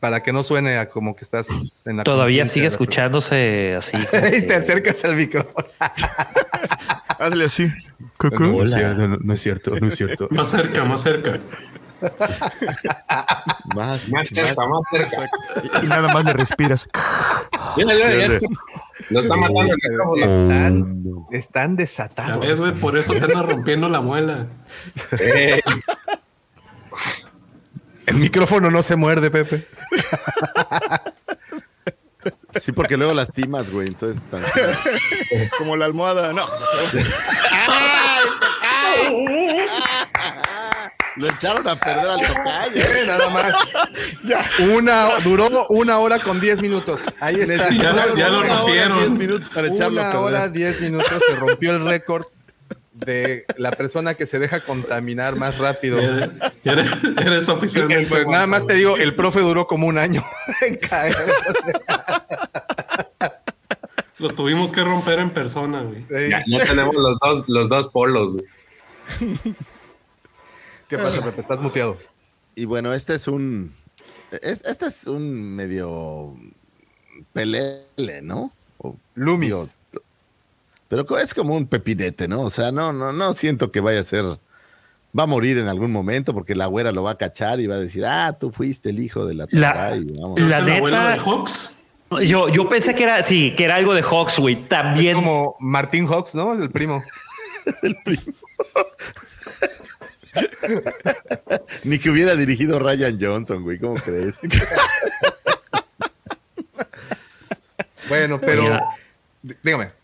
para 0.00 0.22
que 0.22 0.32
no 0.32 0.42
suene 0.42 0.78
a 0.78 0.88
como 0.90 1.16
que 1.16 1.24
estás 1.24 1.48
en 1.84 1.96
la. 1.98 2.04
Todavía 2.04 2.46
sigue 2.46 2.66
escuchándose 2.66 3.74
así. 3.76 3.96
y 4.36 4.42
te 4.42 4.54
acercas 4.54 5.04
al 5.04 5.16
micrófono. 5.16 5.66
Hazle 7.18 7.44
así. 7.44 7.68
No, 8.20 8.62
es 8.62 8.72
cierto, 8.72 9.08
no, 9.20 9.34
es 9.34 9.40
cierto, 9.40 9.76
no 9.80 9.88
es 9.88 9.96
cierto. 9.96 10.28
Más 10.30 10.50
cerca, 10.50 10.84
más 10.84 11.02
cerca. 11.02 11.40
más, 13.74 14.08
más 14.08 14.28
cerca, 14.28 14.66
más 14.66 14.82
cerca. 14.90 15.30
Y, 15.82 15.86
nada 15.86 16.12
más 16.14 16.24
le 16.24 16.32
respiras. 16.32 16.88
Mira, 17.76 17.92
Lo 19.10 19.20
está 19.20 19.36
matando 19.36 19.72
el 19.72 19.78
micrófono. 19.82 20.24
Están, 20.24 21.04
están 21.32 21.76
desatados. 21.76 22.74
Por 22.80 22.96
eso 22.96 23.14
te 23.14 23.24
anda 23.24 23.42
rompiendo 23.42 23.88
la 23.88 24.00
muela. 24.00 24.46
El 28.08 28.16
micrófono 28.16 28.70
no 28.70 28.82
se 28.82 28.96
muerde, 28.96 29.30
Pepe. 29.30 29.66
Sí, 32.58 32.72
porque 32.72 32.96
luego 32.96 33.12
lastimas, 33.12 33.70
güey. 33.70 33.88
Entonces, 33.88 34.22
como 35.58 35.76
la 35.76 35.84
almohada, 35.84 36.32
no. 36.32 36.46
Lo 41.16 41.28
echaron 41.28 41.68
a 41.68 41.76
perder 41.76 42.10
al 42.10 42.20
tocayo. 42.20 42.76
Eh, 42.76 43.04
nada 43.06 43.28
más. 43.30 43.54
Una, 44.70 45.18
duró 45.22 45.48
una 45.68 45.98
hora 45.98 46.18
con 46.18 46.40
diez 46.40 46.62
minutos. 46.62 47.02
Ahí 47.20 47.36
está. 47.36 47.68
Ya, 47.70 47.92
lo 47.92 48.42
rompieron. 48.42 48.98
Diez 48.98 49.10
minutos 49.10 49.50
para 49.54 49.68
echarlo 49.68 50.00
una 50.00 50.18
hora, 50.18 50.48
diez 50.48 50.80
minutos. 50.80 51.22
Se 51.28 51.36
rompió 51.36 51.72
el 51.72 51.84
récord 51.84 52.26
de 53.04 53.44
la 53.56 53.70
persona 53.70 54.14
que 54.14 54.26
se 54.26 54.38
deja 54.38 54.60
contaminar 54.60 55.36
más 55.36 55.58
rápido. 55.58 55.98
Eres, 56.64 57.48
oficialmente. 57.48 58.06
Pues 58.08 58.26
nada 58.26 58.46
más 58.46 58.66
te 58.66 58.74
digo, 58.74 58.96
el 58.96 59.14
profe 59.14 59.40
duró 59.40 59.66
como 59.66 59.86
un 59.86 59.98
año 59.98 60.24
en 60.66 60.76
caer. 60.76 61.16
Lo 64.18 64.30
tuvimos 64.30 64.72
que 64.72 64.82
romper 64.82 65.20
en 65.20 65.30
persona, 65.30 65.82
güey. 65.82 66.04
Ya, 66.28 66.42
tenemos 66.64 66.94
los 66.96 67.18
dos, 67.20 67.44
los 67.46 67.68
dos 67.68 67.88
polos, 67.88 68.36
¿Qué 70.88 70.98
pasa, 70.98 71.22
Pepe? 71.22 71.40
Estás 71.40 71.60
muteado. 71.60 71.98
Y 72.54 72.64
bueno, 72.64 72.92
este 72.94 73.14
es 73.14 73.28
un. 73.28 73.74
este 74.30 74.86
es 74.86 75.06
un 75.06 75.54
medio. 75.54 76.34
Pelele, 77.32 78.22
¿no? 78.22 78.52
O, 78.78 78.96
Lumis. 79.14 79.74
Pero 80.88 81.18
es 81.18 81.34
como 81.34 81.54
un 81.54 81.66
pepinete, 81.66 82.28
¿no? 82.28 82.42
O 82.42 82.50
sea, 82.50 82.72
no, 82.72 82.92
no, 82.92 83.12
no 83.12 83.32
siento 83.34 83.70
que 83.70 83.80
vaya 83.80 84.00
a 84.00 84.04
ser. 84.04 84.24
Va 85.18 85.22
a 85.22 85.26
morir 85.26 85.58
en 85.58 85.68
algún 85.68 85.92
momento 85.92 86.34
porque 86.34 86.54
la 86.54 86.66
güera 86.66 86.92
lo 86.92 87.02
va 87.02 87.12
a 87.12 87.18
cachar 87.18 87.60
y 87.60 87.66
va 87.66 87.76
a 87.76 87.80
decir, 87.80 88.04
ah, 88.06 88.36
tú 88.38 88.52
fuiste 88.52 88.90
el 88.90 89.00
hijo 89.00 89.26
de 89.26 89.34
la 89.34 89.46
La, 89.50 89.96
la 89.96 90.60
neta. 90.60 91.12
de 91.12 91.18
Hawks? 91.18 91.72
Yo, 92.24 92.48
yo 92.48 92.68
pensé 92.68 92.94
que 92.94 93.04
era, 93.04 93.22
sí, 93.22 93.54
que 93.56 93.64
era 93.64 93.76
algo 93.76 93.94
de 93.94 94.02
Hawks, 94.02 94.38
güey. 94.38 94.66
También. 94.66 95.10
Es 95.10 95.14
como 95.16 95.56
Martín 95.60 96.06
Hawks, 96.06 96.34
¿no? 96.34 96.54
El 96.54 96.70
primo. 96.70 97.02
el 97.82 97.96
primo. 98.02 98.22
Ni 101.84 101.98
que 101.98 102.10
hubiera 102.10 102.34
dirigido 102.34 102.78
Ryan 102.78 103.18
Johnson, 103.20 103.62
güey. 103.62 103.78
¿Cómo 103.78 103.96
crees? 103.96 104.36
bueno, 108.08 108.40
pero. 108.40 108.80
Dígame. 109.62 109.97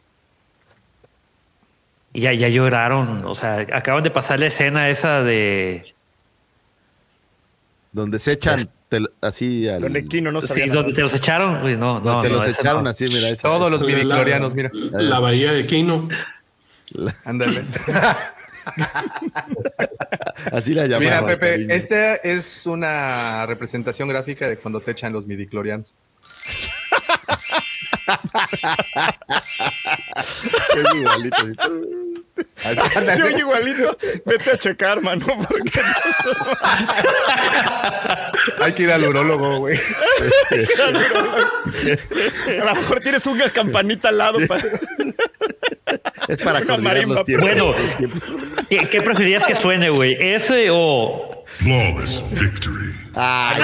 Y 2.15 2.21
ya, 2.21 2.33
ya 2.33 2.49
lloraron. 2.49 3.25
O 3.27 3.35
sea, 3.35 3.67
acaban 3.73 4.05
de 4.05 4.11
pasar 4.11 4.39
la 4.39 4.47
escena 4.47 4.89
esa 4.89 5.23
de. 5.23 5.95
Donde 7.93 8.19
se 8.21 8.33
echan 8.33 8.61
así 9.21 9.69
al. 9.69 9.83
Donde 9.83 10.07
Kino 10.07 10.31
no 10.31 10.41
Sí, 10.41 10.63
donde 10.69 10.93
te 10.93 11.03
los 11.03 11.13
echaron. 11.13 11.61
no, 11.79 12.01
no. 12.01 12.23
Se 12.23 12.31
los 12.31 12.47
echaron 12.47 12.87
así, 12.87 13.07
mira. 13.09 13.35
Todos 13.37 13.69
los 13.71 13.81
midichlorianos, 13.81 14.55
mira. 14.55 14.71
La 14.73 15.19
bahía 15.19 15.53
de 15.53 15.67
Kino. 15.67 16.09
Ándale. 17.25 17.65
así 20.53 20.73
la 20.73 20.87
llamaba. 20.87 21.23
Mira, 21.23 21.27
Pepe, 21.27 21.67
esta 21.75 22.15
es 22.17 22.65
una 22.67 23.45
representación 23.47 24.09
gráfica 24.09 24.49
de 24.49 24.57
cuando 24.59 24.81
te 24.81 24.93
echan 24.93 25.13
los 25.13 25.27
midichlorianos. 25.27 25.93
es 30.77 30.95
igualito. 30.95 31.37
Yo 33.19 33.29
igualito. 33.31 33.97
Vete 34.25 34.51
a 34.53 34.59
checar, 34.59 35.03
mano. 35.03 35.27
Porque... 35.27 35.81
Hay 38.61 38.73
que 38.73 38.83
ir 38.85 38.91
al 38.91 39.05
urólogo, 39.05 39.59
güey. 39.59 39.79
a 42.61 42.65
lo 42.65 42.75
mejor 42.75 43.01
tienes 43.01 43.27
una 43.27 43.49
campanita 43.51 44.09
al 44.09 44.19
lado. 44.19 44.39
Para... 44.47 44.63
Es 46.29 46.41
para 46.41 46.63
coordinar 46.63 47.07
los 47.09 47.25
tiempos. 47.25 47.49
Bueno, 47.49 47.75
¿qué, 48.69 48.89
¿qué 48.89 49.03
preferirías 49.03 49.45
que 49.45 49.55
suene, 49.55 49.91
güey? 49.91 50.17
¿Ese 50.19 50.69
o 50.71 51.34
Flawless 51.59 52.23
Victory? 52.31 52.95
Ay, 53.15 53.63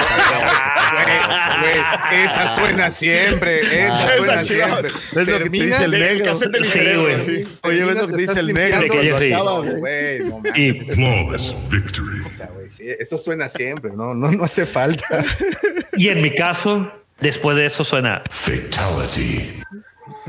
esa 2.13 2.55
suena 2.55 2.89
siempre. 2.91 3.85
Esa 3.87 4.15
suena 4.17 4.45
siempre. 4.45 4.89
Es 4.89 5.27
lo 5.27 5.39
que 5.39 5.43
te 5.43 5.49
dice 5.49 5.83
el 5.83 5.91
negro. 5.91 6.39
Sí, 6.63 6.79
güey. 6.95 7.47
Oye, 7.63 7.85
ves 7.85 7.95
lo 7.95 8.07
que 8.07 8.13
te 8.13 8.19
dice 8.19 8.39
el 8.39 8.53
negro 8.53 8.87
güey. 9.77 10.21
Flawless 10.85 11.55
Victory. 11.69 12.21
Eso 12.99 13.17
suena 13.17 13.49
siempre, 13.49 13.91
no, 13.93 14.13
no, 14.13 14.31
no 14.31 14.43
hace 14.43 14.65
falta. 14.65 15.05
Y 15.93 16.07
en 16.09 16.21
mi 16.21 16.33
caso, 16.33 16.91
después 17.19 17.57
de 17.57 17.65
eso 17.65 17.83
suena 17.83 18.23
Fatality. 18.29 19.60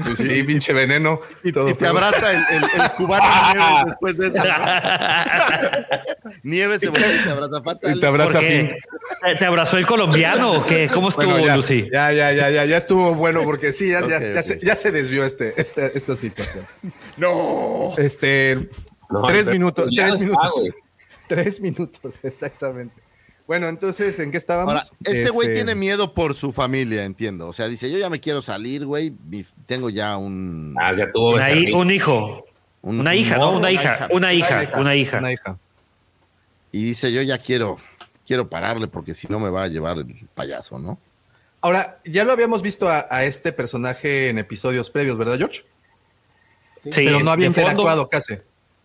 Pues 0.05 0.19
sí, 0.19 0.43
pinche 0.43 0.73
veneno. 0.73 1.21
Y, 1.43 1.53
todo 1.53 1.69
y 1.69 1.75
te 1.75 1.87
abraza 1.87 2.33
el, 2.33 2.63
el, 2.63 2.91
cubano 2.97 3.25
Nieves 3.53 3.85
después 3.87 4.19
de 4.19 4.27
eso. 4.29 4.45
Nieves 6.43 6.81
se 6.81 6.89
volvió 6.89 7.15
y 7.15 7.25
te 7.25 7.31
abraza 7.31 7.63
fatal. 7.63 7.97
Y 7.97 8.01
te 8.01 8.07
abraza 8.07 8.39
fin. 8.39 8.71
¿Te 9.39 9.45
abrazó 9.45 9.79
el 9.79 9.87
colombiano 9.87 10.53
o 10.53 10.67
qué? 10.67 10.91
¿Cómo 10.93 11.09
estuvo, 11.09 11.39
ya, 11.39 11.57
Lucy? 11.57 11.89
Ya, 11.93 12.13
ya, 12.13 12.33
ya, 12.33 12.51
ya, 12.51 12.65
ya 12.65 12.77
estuvo 12.77 13.15
bueno 13.15 13.43
porque 13.43 13.73
sí, 13.73 13.91
ya, 13.91 14.01
ya, 14.01 14.21
ya, 14.21 14.43
Se, 14.43 14.61
ya, 14.61 14.77
Se, 14.77 14.91
desvió 14.91 15.25
este, 15.25 15.55
este, 15.61 15.97
esta 15.97 16.17
situación. 16.17 16.65
No. 17.17 17.95
Este, 17.99 18.69
tres 19.27 19.49
minutos, 19.49 19.89
tres 19.95 20.19
minutos. 20.19 20.55
tres 21.29 21.61
minutos, 21.61 22.21
exactamente. 22.23 23.02
Bueno, 23.47 23.69
entonces, 23.69 24.19
¿en 24.19 24.31
qué 24.31 24.39
estábamos? 24.39 24.75
Ahora, 24.75 24.87
este 25.05 25.31
güey 25.31 25.49
este, 25.49 25.57
tiene 25.57 25.75
miedo 25.75 26.15
por 26.15 26.35
su 26.35 26.53
familia, 26.53 27.05
entiendo. 27.05 27.49
O 27.49 27.53
sea, 27.53 27.69
dice, 27.69 27.91
yo 27.91 27.99
ya 27.99 28.09
me 28.09 28.21
quiero 28.21 28.41
salir, 28.41 28.87
güey. 28.87 29.13
Tengo 29.67 29.91
ya 29.91 30.17
un... 30.17 30.75
Ah, 30.81 30.93
ya 30.97 31.11
tuvo 31.11 31.31
un 31.31 31.91
hijo. 31.91 32.45
una, 32.83 33.15
hija, 33.15 33.37
¿no? 33.37 33.53
Una, 33.53 33.71
hija, 33.71 34.09
una 34.11 34.33
hija, 34.33 34.71
una 34.77 34.95
hija, 34.95 35.19
una 35.19 35.33
hija. 35.33 35.59
Y 36.71 36.85
dice, 36.85 37.13
yo 37.13 37.21
ya 37.23 37.39
quiero, 37.39 37.79
quiero 38.27 38.49
pararle 38.49 38.89
porque 38.89 39.15
si 39.15 39.29
no 39.29 39.39
me 39.41 39.51
va 39.51 39.65
a 39.65 39.69
llevar 39.69 39.99
el 39.99 40.15
payaso, 40.35 40.79
¿no? 40.79 40.99
Ahora, 41.61 42.01
ya 42.05 42.25
lo 42.25 42.33
habíamos 42.33 42.63
visto 42.63 42.89
a, 42.89 43.25
este 43.25 43.53
personaje 43.53 44.31
en 44.31 44.39
episodios 44.39 44.91
previos, 44.91 45.17
¿verdad, 45.17 45.39
George? 45.39 45.63
Sí, 46.83 46.91
pero 47.05 47.21
no 47.21 47.31
había 47.31 47.47
interactuado 47.47 48.09
casi. 48.09 48.39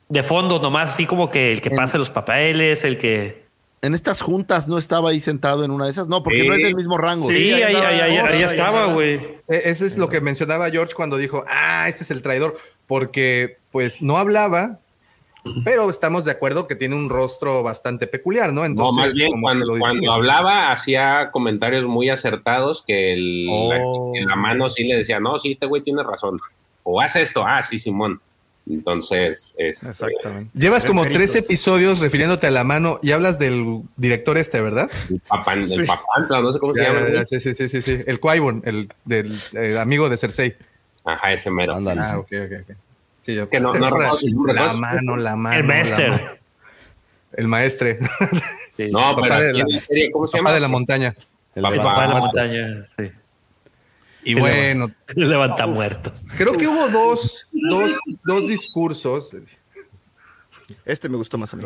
De 0.09 0.23
fondo, 0.23 0.59
nomás 0.59 0.93
así 0.93 1.05
como 1.05 1.29
que 1.29 1.51
el 1.51 1.61
que 1.61 1.71
pase 1.71 1.97
los 1.97 2.09
papeles, 2.09 2.83
el 2.83 2.99
que 2.99 3.46
en 3.81 3.93
estas 3.93 4.21
juntas 4.21 4.67
no 4.67 4.77
estaba 4.77 5.11
ahí 5.11 5.19
sentado 5.19 5.63
en 5.63 5.71
una 5.71 5.85
de 5.85 5.91
esas, 5.91 6.07
no, 6.07 6.23
porque 6.23 6.43
no 6.43 6.53
es 6.53 6.63
del 6.63 6.75
mismo 6.75 6.97
rango. 6.97 7.29
Sí, 7.29 7.51
ahí, 7.53 7.75
ahí, 7.75 8.17
ahí, 8.17 8.41
estaba, 8.41 8.93
güey. 8.93 9.15
E, 9.47 9.61
ese 9.65 9.85
es 9.85 9.97
lo 9.97 10.09
que 10.09 10.19
mencionaba 10.21 10.69
George 10.69 10.93
cuando 10.95 11.17
dijo, 11.17 11.43
ah, 11.47 11.87
este 11.87 12.03
es 12.03 12.11
el 12.11 12.21
traidor, 12.21 12.57
porque 12.87 13.57
pues 13.71 14.01
no 14.01 14.17
hablaba, 14.17 14.79
pero 15.63 15.89
estamos 15.89 16.25
de 16.25 16.31
acuerdo 16.31 16.67
que 16.67 16.75
tiene 16.75 16.95
un 16.95 17.09
rostro 17.09 17.61
bastante 17.63 18.07
peculiar, 18.07 18.51
¿no? 18.51 18.65
Entonces, 18.65 18.95
no, 18.95 19.01
más 19.01 19.13
bien 19.13 19.41
cuando, 19.41 19.77
cuando, 19.79 20.11
hablaba 20.11 20.71
hacía 20.71 21.29
comentarios 21.31 21.85
muy 21.85 22.09
acertados 22.09 22.83
que 22.85 23.13
el, 23.13 23.47
en 23.47 24.27
la 24.27 24.33
oh. 24.33 24.37
mano 24.37 24.69
sí 24.69 24.83
le 24.83 24.97
decía, 24.97 25.19
no, 25.19 25.37
sí, 25.37 25.51
este 25.51 25.67
güey 25.67 25.83
tiene 25.83 26.03
razón. 26.03 26.39
O 26.83 26.99
hace 26.99 27.21
esto, 27.21 27.43
ah, 27.45 27.61
sí, 27.61 27.77
Simón. 27.77 28.21
Entonces, 28.69 29.53
este, 29.57 29.89
Exactamente. 29.89 30.51
Llevas 30.53 30.85
como 30.85 31.05
tres 31.05 31.35
episodios 31.35 31.99
refiriéndote 31.99 32.47
a 32.47 32.51
la 32.51 32.63
mano 32.63 32.99
y 33.01 33.11
hablas 33.11 33.39
del 33.39 33.81
director 33.95 34.37
este, 34.37 34.61
¿verdad? 34.61 34.89
El, 35.09 35.19
papán, 35.21 35.65
el 35.71 35.85
papantla, 35.85 36.41
no 36.41 36.51
sé 36.51 36.59
cómo 36.59 36.73
se 36.75 36.83
llama. 36.83 37.25
sí, 37.29 37.39
sí, 37.39 37.55
sí, 37.55 37.69
sí, 37.69 37.81
sí. 37.81 38.01
El 38.05 38.19
Quaibon, 38.19 38.61
el 38.65 38.89
del 39.05 39.77
amigo 39.77 40.09
de 40.09 40.17
Cersei. 40.17 40.55
Ajá, 41.05 41.31
ese 41.31 41.49
mero. 41.49 41.75
Ah, 41.75 42.17
ok, 42.17 42.31
ok, 42.45 42.69
ok. 42.69 42.77
Sí, 43.21 43.37
es 43.37 43.49
que 43.49 43.59
no, 43.59 43.73
no 43.73 43.89
La 44.53 44.73
mano, 44.73 45.17
la 45.17 45.35
mano. 45.35 45.57
El 45.59 45.63
maestro. 45.65 46.05
El 47.33 47.47
maestre. 47.47 47.99
No, 48.91 49.15
pero 49.21 49.39
de 49.39 49.53
la, 49.53 49.65
serie, 49.79 50.11
¿cómo 50.11 50.27
se 50.27 50.37
llama? 50.37 50.53
de 50.53 50.59
la 50.59 50.67
montaña. 50.67 51.15
El 51.55 51.63
papá, 51.63 52.01
de 52.03 52.13
la 52.13 52.19
montaña, 52.19 52.85
sí. 52.95 53.11
Y 54.27 54.35
bueno. 54.35 54.91
Levanta 55.15 55.65
muertos. 55.67 56.21
Creo 56.37 56.57
que 56.57 56.67
hubo 56.67 56.89
dos, 56.89 57.47
dos, 57.53 57.91
dos 58.25 58.45
discursos. 58.45 59.33
Este 60.83 61.07
me 61.07 61.15
gustó 61.15 61.37
más 61.37 61.53
a 61.53 61.57
mí. 61.57 61.65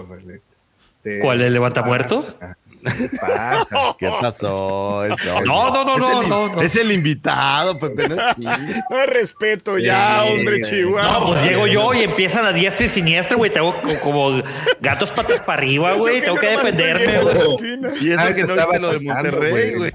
¿Cuál 1.23 1.41
es 1.41 1.51
levanta 1.51 1.81
muertos? 1.81 2.35
¿Qué 3.97 4.11
pasó? 4.21 5.07
no, 5.43 5.71
no, 5.71 5.83
no, 5.83 5.97
no, 5.97 6.49
no, 6.49 6.61
Es 6.61 6.75
el 6.75 6.91
invitado, 6.91 7.79
Pepe. 7.79 8.09
No, 8.09 8.15
respeto 9.07 9.79
ya, 9.79 10.23
hombre 10.25 10.61
chihuahua. 10.61 11.19
No, 11.19 11.27
pues 11.29 11.43
llego 11.43 11.65
yo 11.65 11.95
y 11.95 12.03
empiezan 12.03 12.45
a 12.45 12.53
diestra 12.53 12.85
y 12.85 12.89
siniestra, 12.89 13.37
güey. 13.37 13.51
Tengo 13.51 13.75
como 14.03 14.39
gatos 14.79 15.09
patas 15.09 15.39
para 15.39 15.57
arriba, 15.57 15.93
güey. 15.93 16.21
Tengo 16.21 16.37
que 16.37 16.49
defenderme, 16.49 17.23
güey. 17.23 17.37
Y 18.01 18.11
eso 18.11 18.35
que 18.35 18.43
no 18.43 18.53
estaba 18.53 18.77
lo 18.77 18.91
de 18.91 18.99
Monterrey, 19.03 19.73
güey. 19.73 19.91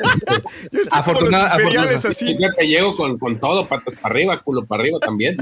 Afortunadamente, 0.90 2.08
así. 2.08 2.36
Yo 2.38 2.48
que 2.58 2.66
llego 2.66 2.94
con, 2.94 3.18
con 3.18 3.38
todo, 3.38 3.66
patas 3.66 3.96
para 3.96 4.14
arriba, 4.14 4.40
culo 4.42 4.64
para 4.64 4.82
arriba 4.82 4.98
también. 5.00 5.36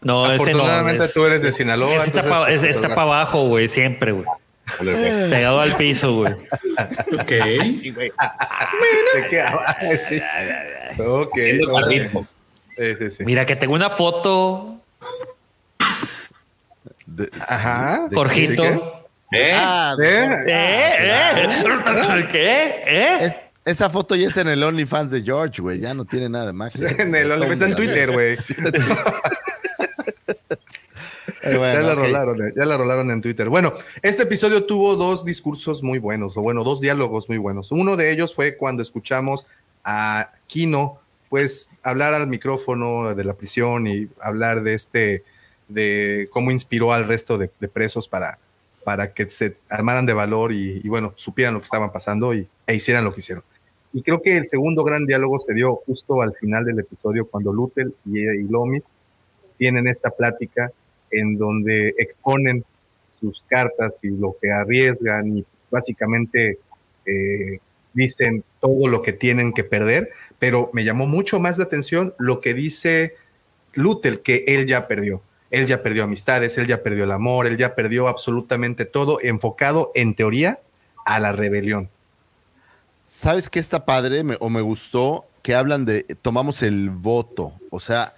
No, 0.00 0.26
Afortunadamente 0.26 1.04
ese 1.04 1.14
tú 1.14 1.26
eres 1.26 1.42
de 1.42 1.52
Sinaloa. 1.52 1.96
está 1.96 2.22
para 2.22 2.52
está 2.52 2.94
pa 2.94 3.02
abajo, 3.02 3.48
güey, 3.48 3.68
siempre, 3.68 4.12
güey. 4.12 4.26
Pegado 5.30 5.60
al 5.60 5.76
piso, 5.76 6.14
güey. 6.14 6.32
Ok. 6.32 7.32
Sí, 7.72 7.90
güey. 7.90 8.12
sí. 10.08 10.20
Okay. 11.00 11.54
Sí, 12.76 13.10
sí, 13.10 13.24
Mira, 13.24 13.46
que 13.46 13.56
tengo 13.56 13.74
una 13.74 13.90
foto. 13.90 14.80
Ajá. 17.48 18.08
Jorgito. 18.12 18.97
¿Eh? 19.30 19.52
Ah, 19.54 19.94
¿Eh? 20.00 20.28
¿Eh? 20.46 20.92
¿Eh? 21.36 22.28
¿Qué? 22.30 22.82
¿Eh? 22.86 23.32
esa 23.64 23.90
foto 23.90 24.14
ya 24.14 24.28
está 24.28 24.40
en 24.40 24.48
el 24.48 24.62
OnlyFans 24.62 25.10
de 25.10 25.22
George, 25.22 25.60
güey. 25.60 25.80
Ya 25.80 25.92
no 25.92 26.06
tiene 26.06 26.28
nada 26.30 26.46
de 26.46 26.52
magia. 26.54 26.88
en 26.98 27.14
el 27.14 27.30
OnlyFans 27.30 27.52
está 27.52 27.66
en 27.66 27.74
Twitter, 27.76 28.10
güey. 28.12 28.38
ya, 31.42 31.82
la 31.82 31.94
rolaron, 31.94 32.52
ya 32.56 32.64
la 32.64 32.76
rolaron 32.78 33.10
en 33.10 33.20
Twitter. 33.20 33.48
Bueno, 33.48 33.74
este 34.02 34.22
episodio 34.22 34.64
tuvo 34.64 34.96
dos 34.96 35.24
discursos 35.24 35.82
muy 35.82 35.98
buenos, 35.98 36.36
o 36.36 36.40
bueno, 36.40 36.64
dos 36.64 36.80
diálogos 36.80 37.28
muy 37.28 37.38
buenos. 37.38 37.70
Uno 37.70 37.96
de 37.96 38.10
ellos 38.10 38.34
fue 38.34 38.56
cuando 38.56 38.82
escuchamos 38.82 39.46
a 39.84 40.32
Kino, 40.46 41.00
pues, 41.28 41.68
hablar 41.82 42.14
al 42.14 42.26
micrófono 42.26 43.14
de 43.14 43.24
la 43.24 43.34
prisión 43.34 43.86
y 43.86 44.08
hablar 44.20 44.62
de 44.62 44.74
este, 44.74 45.24
de 45.68 46.28
cómo 46.30 46.50
inspiró 46.50 46.92
al 46.92 47.06
resto 47.06 47.36
de, 47.38 47.48
presos 47.48 48.08
para, 48.08 48.38
para 48.84 49.12
que 49.12 49.28
se 49.28 49.56
armaran 49.68 50.06
de 50.06 50.12
valor 50.12 50.52
y, 50.52 50.86
bueno, 50.88 51.12
supieran 51.16 51.54
lo 51.54 51.60
que 51.60 51.64
estaban 51.64 51.92
pasando 51.92 52.34
y, 52.34 52.48
e 52.66 52.74
hicieran 52.74 53.04
lo 53.04 53.12
que 53.12 53.20
hicieron. 53.20 53.44
Y 53.92 54.02
creo 54.02 54.20
que 54.20 54.36
el 54.36 54.46
segundo 54.46 54.84
gran 54.84 55.06
diálogo 55.06 55.40
se 55.40 55.54
dio 55.54 55.76
justo 55.76 56.20
al 56.22 56.34
final 56.34 56.64
del 56.64 56.78
episodio, 56.78 57.26
cuando 57.26 57.52
Lutel 57.52 57.94
y, 58.04 58.20
y 58.20 58.48
Lomis 58.48 58.88
tienen 59.56 59.86
esta 59.88 60.10
plática 60.10 60.70
en 61.10 61.36
donde 61.36 61.94
exponen 61.98 62.64
sus 63.20 63.42
cartas 63.48 64.00
y 64.04 64.08
lo 64.08 64.36
que 64.40 64.50
arriesgan 64.50 65.38
y 65.38 65.44
básicamente 65.70 66.58
eh, 67.04 67.58
dicen 67.92 68.44
todo 68.60 68.88
lo 68.88 69.02
que 69.02 69.12
tienen 69.12 69.52
que 69.52 69.64
perder, 69.64 70.10
pero 70.38 70.70
me 70.72 70.84
llamó 70.84 71.06
mucho 71.06 71.40
más 71.40 71.58
la 71.58 71.64
atención 71.64 72.14
lo 72.18 72.40
que 72.40 72.54
dice 72.54 73.14
Lutel, 73.74 74.20
que 74.20 74.44
él 74.46 74.66
ya 74.66 74.86
perdió. 74.86 75.22
Él 75.50 75.66
ya 75.66 75.82
perdió 75.82 76.04
amistades, 76.04 76.58
él 76.58 76.66
ya 76.66 76.82
perdió 76.82 77.04
el 77.04 77.12
amor, 77.12 77.46
él 77.46 77.56
ya 77.56 77.74
perdió 77.74 78.08
absolutamente 78.08 78.84
todo, 78.84 79.18
enfocado 79.22 79.90
en 79.94 80.14
teoría 80.14 80.60
a 81.04 81.20
la 81.20 81.32
rebelión. 81.32 81.88
¿Sabes 83.04 83.48
qué 83.48 83.58
está 83.58 83.84
padre 83.84 84.22
o 84.40 84.50
me 84.50 84.60
gustó? 84.60 85.26
Que 85.42 85.54
hablan 85.54 85.86
de 85.86 86.02
tomamos 86.20 86.62
el 86.62 86.90
voto, 86.90 87.54
o 87.70 87.80
sea, 87.80 88.14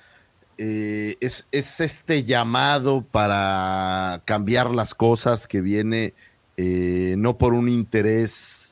eh, 0.62 1.16
es, 1.20 1.47
este 1.52 2.24
llamado 2.24 3.02
para 3.02 4.20
cambiar 4.27 4.70
las 4.70 4.94
cosas 4.94 5.48
que 5.48 5.62
viene 5.62 6.12
eh, 6.59 7.15
no 7.16 7.39
por 7.39 7.55
un 7.55 7.70
interés 7.70 8.69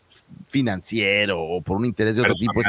financiero 0.48 1.40
o 1.40 1.60
por 1.60 1.76
un 1.76 1.84
interés 1.84 2.16
de 2.16 2.22
otro 2.22 2.34
tipo, 2.34 2.60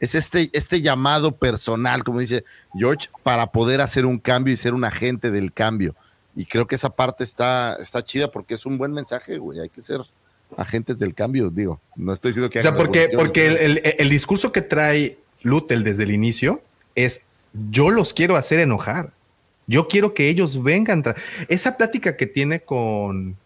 es, 0.00 0.14
este, 0.14 0.50
este 0.52 0.82
llamado 0.82 1.36
personal, 1.36 2.04
como 2.04 2.20
dice 2.20 2.44
George, 2.74 3.08
para 3.22 3.52
poder 3.52 3.80
hacer 3.80 4.06
un 4.06 4.18
cambio 4.18 4.54
y 4.54 4.56
ser 4.56 4.74
un 4.74 4.84
agente 4.84 5.30
del 5.30 5.52
cambio. 5.52 5.94
Y 6.34 6.46
creo 6.46 6.66
que 6.66 6.74
esa 6.74 6.90
parte 6.90 7.24
está, 7.24 7.76
está 7.80 8.04
chida 8.04 8.30
porque 8.30 8.54
es 8.54 8.66
un 8.66 8.78
buen 8.78 8.92
mensaje, 8.92 9.38
güey. 9.38 9.60
Hay 9.60 9.68
que 9.68 9.80
ser 9.80 10.00
agentes 10.56 10.98
del 10.98 11.14
cambio, 11.14 11.50
digo. 11.50 11.80
No 11.96 12.12
estoy 12.12 12.30
diciendo 12.30 12.50
que... 12.50 12.60
O 12.60 12.62
sea, 12.62 12.76
porque, 12.76 13.10
porque 13.14 13.64
el, 13.64 13.82
el, 13.98 14.08
discurso 14.08 14.52
que 14.52 14.62
trae 14.62 15.18
Lutel 15.42 15.84
desde 15.84 16.04
el 16.04 16.12
inicio 16.12 16.62
es 16.94 17.22
yo 17.70 17.90
los 17.90 18.14
quiero 18.14 18.36
hacer 18.36 18.60
enojar. 18.60 19.12
Yo 19.66 19.88
quiero 19.88 20.14
que 20.14 20.28
ellos 20.28 20.62
vengan. 20.62 21.02
Esa 21.48 21.76
plática 21.76 22.16
que 22.16 22.26
tiene 22.26 22.60
con, 22.60 23.36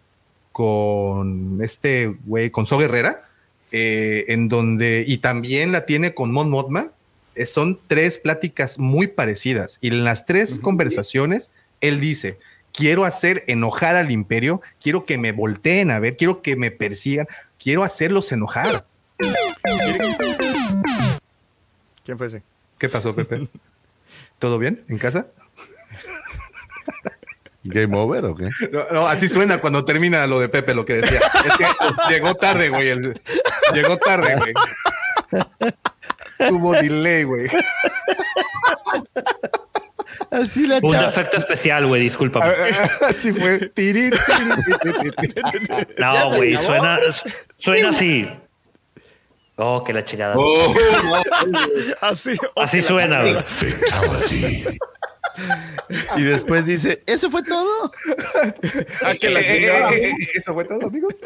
con 0.52 1.58
este 1.62 2.16
güey, 2.24 2.50
con 2.50 2.66
So 2.66 2.78
Guerrera, 2.78 3.28
eh, 3.72 4.26
en 4.28 4.48
donde, 4.48 5.04
y 5.06 5.18
también 5.18 5.72
la 5.72 5.86
tiene 5.86 6.14
con 6.14 6.30
Mon 6.30 6.50
Mothma, 6.50 6.92
eh, 7.34 7.46
son 7.46 7.80
tres 7.86 8.18
pláticas 8.18 8.78
muy 8.78 9.06
parecidas. 9.06 9.78
Y 9.80 9.88
en 9.88 10.04
las 10.04 10.26
tres 10.26 10.58
conversaciones, 10.58 11.50
él 11.80 11.98
dice, 12.00 12.38
quiero 12.72 13.04
hacer 13.04 13.44
enojar 13.46 13.96
al 13.96 14.10
imperio, 14.10 14.60
quiero 14.80 15.06
que 15.06 15.18
me 15.18 15.32
volteen 15.32 15.90
a 15.90 15.98
ver, 15.98 16.16
quiero 16.16 16.42
que 16.42 16.56
me 16.56 16.70
persigan, 16.70 17.26
quiero 17.58 17.82
hacerlos 17.82 18.30
enojar. 18.32 18.86
¿Quién 22.04 22.18
fue 22.18 22.26
ese? 22.26 22.42
¿Qué 22.78 22.88
pasó, 22.88 23.14
Pepe? 23.14 23.48
¿Todo 24.38 24.58
bien 24.58 24.84
en 24.88 24.98
casa? 24.98 25.28
¿Game 27.64 27.96
over 27.96 28.24
o 28.26 28.34
qué? 28.34 28.50
No, 28.92 29.06
así 29.06 29.28
suena 29.28 29.58
cuando 29.58 29.84
termina 29.84 30.26
lo 30.26 30.40
de 30.40 30.48
Pepe, 30.48 30.74
lo 30.74 30.84
que 30.84 30.94
decía. 30.94 31.20
Es 31.44 31.56
que 31.56 31.64
llegó 32.12 32.34
tarde, 32.34 32.68
güey. 32.70 32.92
llegó 33.72 33.96
tarde, 33.98 34.36
güey. 34.36 34.52
Tuvo 36.48 36.72
delay, 36.72 37.22
güey. 37.24 37.48
Así 40.30 40.66
la 40.66 40.78
Un 40.82 40.94
efecto 40.96 41.36
especial, 41.36 41.86
güey, 41.86 42.02
discúlpame. 42.02 42.52
Así 43.08 43.32
fue. 43.32 43.70
no, 45.98 46.30
güey, 46.30 46.56
suena, 46.56 46.98
suena 47.56 47.90
así. 47.90 48.28
Oh, 49.56 49.84
que 49.84 49.92
la 49.92 50.04
chingada. 50.04 50.34
Oh, 50.36 50.74
así, 52.00 52.36
así 52.56 52.82
suena. 52.82 53.22
y 56.16 56.22
después 56.22 56.66
dice, 56.66 57.02
¿eso 57.06 57.30
fue 57.30 57.42
todo? 57.42 57.92
ah, 59.02 59.14
que 59.14 59.30
la 59.30 59.40
eh, 59.40 59.46
chingada. 59.46 59.92
Eh, 59.94 60.10
eh, 60.10 60.28
¿Eso 60.34 60.54
fue 60.54 60.64
todo, 60.64 60.86
amigos? 60.86 61.16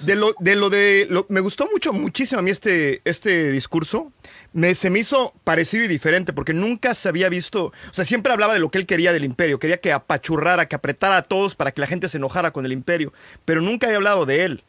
de 0.00 0.14
lo 0.14 0.34
de 0.38 0.56
lo 0.56 0.68
de 0.68 1.08
me 1.28 1.40
gustó 1.40 1.66
mucho 1.72 1.92
muchísimo 1.94 2.38
a 2.38 2.42
mí 2.42 2.50
este 2.50 3.00
este 3.06 3.50
discurso 3.50 4.12
me, 4.52 4.74
se 4.74 4.90
me 4.90 4.98
hizo 4.98 5.32
parecido 5.42 5.84
y 5.84 5.88
diferente 5.88 6.34
porque 6.34 6.52
nunca 6.52 6.94
se 6.94 7.08
había 7.08 7.30
visto 7.30 7.66
o 7.66 7.94
sea 7.94 8.04
siempre 8.04 8.32
hablaba 8.32 8.52
de 8.52 8.60
lo 8.60 8.70
que 8.70 8.76
él 8.76 8.84
quería 8.84 9.14
del 9.14 9.24
imperio 9.24 9.58
quería 9.58 9.78
que 9.78 9.92
apachurrara 9.94 10.68
que 10.68 10.76
apretara 10.76 11.16
a 11.16 11.22
todos 11.22 11.54
para 11.54 11.72
que 11.72 11.80
la 11.80 11.86
gente 11.86 12.10
se 12.10 12.18
enojara 12.18 12.50
con 12.50 12.66
el 12.66 12.72
imperio 12.72 13.14
pero 13.46 13.62
nunca 13.62 13.86
había 13.86 13.96
hablado 13.96 14.26
de 14.26 14.44
él 14.44 14.64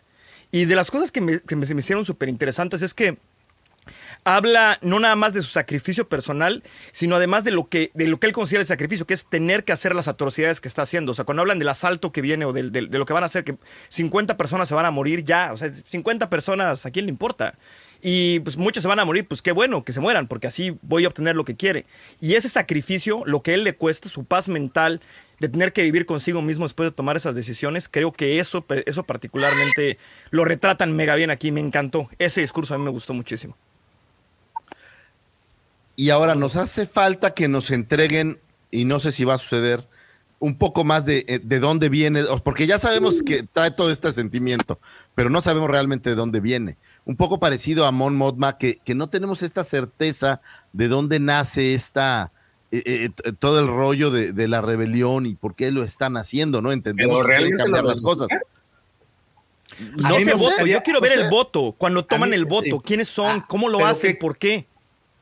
y 0.51 0.63
de 0.63 0.75
las 0.75 0.89
cosas 0.89 1.11
que 1.11 1.19
me, 1.19 1.41
que 1.41 1.57
me, 1.57 1.65
me 1.65 1.79
hicieron 1.79 2.05
súper 2.05 2.29
interesantes 2.29 2.81
es 2.81 2.93
que 2.93 3.17
habla 4.27 4.77
no 4.81 4.99
nada 4.99 5.15
más 5.15 5.33
de 5.33 5.41
su 5.41 5.47
sacrificio 5.47 6.09
personal, 6.09 6.61
sino 6.91 7.15
además 7.15 7.45
de 7.45 7.51
lo 7.51 7.65
que, 7.65 7.91
de 7.93 8.09
lo 8.09 8.19
que 8.19 8.27
él 8.27 8.33
considera 8.33 8.59
el 8.59 8.67
sacrificio, 8.67 9.07
que 9.07 9.13
es 9.13 9.25
tener 9.25 9.63
que 9.63 9.71
hacer 9.71 9.95
las 9.95 10.09
atrocidades 10.09 10.59
que 10.59 10.67
está 10.67 10.81
haciendo. 10.81 11.13
O 11.13 11.15
sea, 11.15 11.23
cuando 11.23 11.43
hablan 11.43 11.59
del 11.59 11.69
asalto 11.69 12.11
que 12.11 12.21
viene 12.21 12.43
o 12.43 12.51
de, 12.51 12.63
lo 12.63 13.05
que 13.05 13.13
van 13.13 13.23
a 13.23 13.27
hacer, 13.27 13.45
que 13.45 13.55
50 13.87 14.35
personas 14.35 14.67
se 14.67 14.75
van 14.75 14.85
a 14.85 14.91
morir 14.91 15.23
ya, 15.23 15.53
o 15.53 15.57
sea, 15.57 15.73
50 15.73 16.29
personas, 16.29 16.85
¿a 16.85 16.91
quién 16.91 17.05
le 17.05 17.11
importa? 17.11 17.57
Y 18.01 18.41
pues 18.41 18.57
muchos 18.57 18.81
se 18.81 18.89
van 18.89 18.99
a 18.99 19.05
morir, 19.05 19.25
pues 19.25 19.41
qué 19.41 19.53
bueno 19.53 19.85
que 19.85 19.93
se 19.93 20.01
mueran, 20.01 20.27
porque 20.27 20.47
así 20.47 20.77
voy 20.81 21.05
a 21.05 21.07
obtener 21.07 21.37
lo 21.37 21.45
que 21.45 21.55
quiere. 21.55 21.85
Y 22.19 22.33
ese 22.33 22.49
sacrificio, 22.49 23.23
lo 23.25 23.41
que 23.41 23.53
él 23.53 23.63
le 23.63 23.75
cuesta, 23.75 24.09
su 24.09 24.25
paz 24.25 24.49
mental, 24.49 24.99
de 25.39 25.47
tener 25.47 25.71
que 25.71 25.83
vivir 25.83 26.05
consigo 26.05 26.41
mismo 26.41 26.65
después 26.65 26.89
de 26.89 26.95
tomar 26.95 27.15
esas 27.15 27.33
decisiones, 27.33 27.87
creo 27.87 28.11
que 28.11 28.39
eso, 28.39 28.65
eso 28.85 29.03
particularmente 29.03 29.97
lo 30.31 30.43
retratan 30.43 30.97
mega 30.97 31.15
bien 31.15 31.31
aquí, 31.31 31.53
me 31.53 31.61
encantó. 31.61 32.09
Ese 32.19 32.41
discurso 32.41 32.75
a 32.75 32.77
mí 32.77 32.83
me 32.83 32.89
gustó 32.89 33.13
muchísimo. 33.13 33.55
Y 35.99 36.11
ahora 36.11 36.35
nos 36.35 36.55
hace 36.55 36.85
falta 36.85 37.33
que 37.33 37.47
nos 37.47 37.71
entreguen, 37.71 38.39
y 38.69 38.85
no 38.85 38.99
sé 38.99 39.11
si 39.11 39.25
va 39.25 39.33
a 39.33 39.39
suceder, 39.39 39.87
un 40.39 40.59
poco 40.59 40.83
más 40.83 41.05
de, 41.05 41.25
eh, 41.27 41.39
de 41.43 41.59
dónde 41.59 41.89
viene, 41.89 42.23
porque 42.43 42.67
ya 42.67 42.77
sabemos 42.77 43.23
que 43.23 43.41
trae 43.41 43.71
todo 43.71 43.91
este 43.91 44.13
sentimiento, 44.13 44.79
pero 45.15 45.31
no 45.31 45.41
sabemos 45.41 45.71
realmente 45.71 46.11
de 46.11 46.15
dónde 46.15 46.39
viene. 46.39 46.77
Un 47.05 47.15
poco 47.15 47.39
parecido 47.39 47.87
a 47.87 47.91
Mon 47.91 48.15
Mothma, 48.15 48.59
que, 48.59 48.77
que 48.85 48.93
no 48.93 49.09
tenemos 49.09 49.41
esta 49.41 49.63
certeza 49.63 50.39
de 50.71 50.87
dónde 50.87 51.19
nace 51.19 51.73
esta, 51.73 52.31
eh, 52.71 53.09
eh, 53.23 53.31
todo 53.39 53.59
el 53.59 53.67
rollo 53.67 54.11
de, 54.11 54.47
la 54.47 54.61
rebelión 54.61 55.25
y 55.25 55.33
por 55.33 55.55
qué 55.55 55.71
lo 55.71 55.83
están 55.83 56.15
haciendo, 56.15 56.61
¿no? 56.61 56.71
Entendemos 56.71 57.25
que 57.25 57.35
quieren 57.35 57.57
cambiar 57.57 57.85
las 57.85 58.01
cosas. 58.01 58.27
No 59.95 60.19
se 60.19 60.35
vota, 60.35 60.63
yo 60.63 60.83
quiero 60.83 61.01
ver 61.01 61.13
el 61.13 61.29
voto, 61.29 61.73
cuando 61.75 62.05
toman 62.05 62.33
el 62.33 62.45
voto, 62.45 62.79
quiénes 62.81 63.07
son, 63.07 63.39
ah, 63.39 63.45
cómo 63.47 63.67
lo 63.67 63.83
hacen, 63.85 64.17
por 64.19 64.37
qué. 64.37 64.67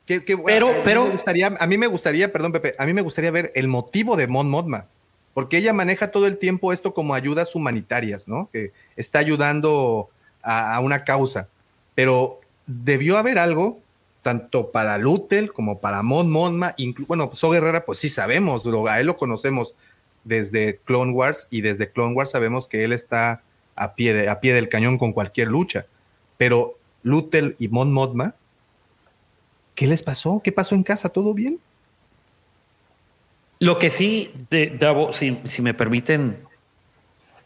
Pero, 0.06 0.72
pero, 0.84 1.02
a 1.02 1.04
mí, 1.06 1.10
gustaría, 1.10 1.56
a 1.58 1.66
mí 1.66 1.78
me 1.78 1.86
gustaría, 1.86 2.32
perdón, 2.32 2.52
Pepe, 2.52 2.74
a 2.78 2.86
mí 2.86 2.92
me 2.92 3.02
gustaría 3.02 3.30
ver 3.30 3.52
el 3.54 3.68
motivo 3.68 4.16
de 4.16 4.26
Mon 4.26 4.48
Mothma 4.48 4.86
porque 5.36 5.58
ella 5.58 5.74
maneja 5.74 6.10
todo 6.10 6.26
el 6.26 6.38
tiempo 6.38 6.72
esto 6.72 6.94
como 6.94 7.12
ayudas 7.12 7.54
humanitarias, 7.54 8.26
¿no? 8.26 8.48
Que 8.50 8.72
está 8.96 9.18
ayudando 9.18 10.08
a, 10.40 10.80
una 10.80 11.04
causa, 11.04 11.50
pero 11.94 12.40
debió 12.66 13.18
haber 13.18 13.38
algo 13.38 13.78
tanto 14.22 14.70
para 14.72 14.96
Lutel 14.96 15.52
como 15.52 15.78
para 15.78 16.02
Mon 16.02 16.30
Monma, 16.30 16.74
bueno, 17.06 17.30
So 17.34 17.50
Guerrera, 17.50 17.84
pues 17.84 17.98
sí 17.98 18.08
sabemos, 18.08 18.64
a 18.88 18.98
él 18.98 19.08
lo 19.08 19.18
conocemos 19.18 19.74
desde 20.24 20.78
Clone 20.78 21.12
Wars 21.12 21.48
y 21.50 21.60
desde 21.60 21.90
Clone 21.90 22.14
Wars 22.14 22.30
sabemos 22.30 22.66
que 22.66 22.84
él 22.84 22.94
está 22.94 23.42
a 23.74 23.92
pie, 23.92 24.14
de, 24.14 24.30
a 24.30 24.40
pie 24.40 24.54
del 24.54 24.70
cañón 24.70 24.96
con 24.96 25.12
cualquier 25.12 25.48
lucha, 25.48 25.84
pero 26.38 26.78
Lutel 27.02 27.56
y 27.58 27.68
Mon 27.68 27.92
Monma, 27.92 28.36
¿qué 29.76 29.86
les 29.86 30.02
pasó? 30.02 30.40
¿Qué 30.42 30.50
pasó 30.50 30.74
en 30.74 30.82
casa? 30.82 31.10
¿Todo 31.10 31.32
bien? 31.32 31.60
Lo 33.60 33.78
que 33.78 33.90
sí, 33.90 34.32
Davo, 34.78 35.12
si, 35.12 35.38
si 35.44 35.62
me 35.62 35.72
permiten 35.72 36.38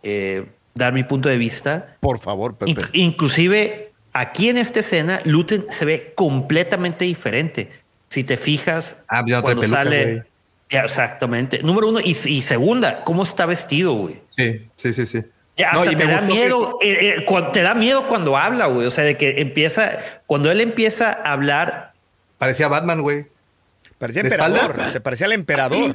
eh, 0.03 0.47
dar 0.75 0.93
mi 0.93 1.05
punto 1.05 1.29
de 1.29 1.37
vista. 1.37 1.97
Por 2.01 2.19
favor, 2.19 2.57
Pepe. 2.57 2.83
inclusive 2.95 3.93
aquí 4.13 4.49
en 4.49 4.59
esta 4.59 4.81
escena, 4.81 5.21
Luten 5.25 5.67
se 5.69 5.85
ve 5.85 6.13
completamente 6.15 7.05
diferente. 7.05 7.71
Si 8.09 8.25
te 8.25 8.37
fijas, 8.37 9.05
ah, 9.09 9.25
cuando 9.41 9.63
sale. 9.65 10.25
exactamente. 10.69 11.63
Número 11.63 11.89
uno. 11.89 12.01
Y, 12.03 12.15
segunda, 12.15 13.05
¿cómo 13.05 13.23
está 13.23 13.47
vestido, 13.47 13.93
güey? 13.93 14.21
Sí, 14.31 14.69
sí, 14.75 14.93
sí, 14.93 15.07
sí. 15.07 15.23
hasta 15.65 15.97
te 15.97 16.07
da 16.07 16.23
miedo, 16.23 16.79
eh, 16.83 17.25
eh, 17.25 17.37
te 17.53 17.63
da 17.63 17.75
miedo 17.75 18.09
cuando 18.09 18.37
habla, 18.37 18.67
güey. 18.67 18.87
O 18.87 18.91
sea, 18.91 19.05
de 19.05 19.17
que 19.17 19.41
empieza, 19.41 19.99
cuando 20.27 20.51
él 20.51 20.61
empieza 20.61 21.13
a 21.13 21.33
hablar. 21.33 21.90
Parecía 22.41 22.69
Batman, 22.69 23.03
güey. 23.03 23.27
Parecía 23.99 24.23
emperador, 24.23 24.73
se 24.91 25.01
parecía 25.03 25.27
al 25.27 25.33
emperador. 25.33 25.95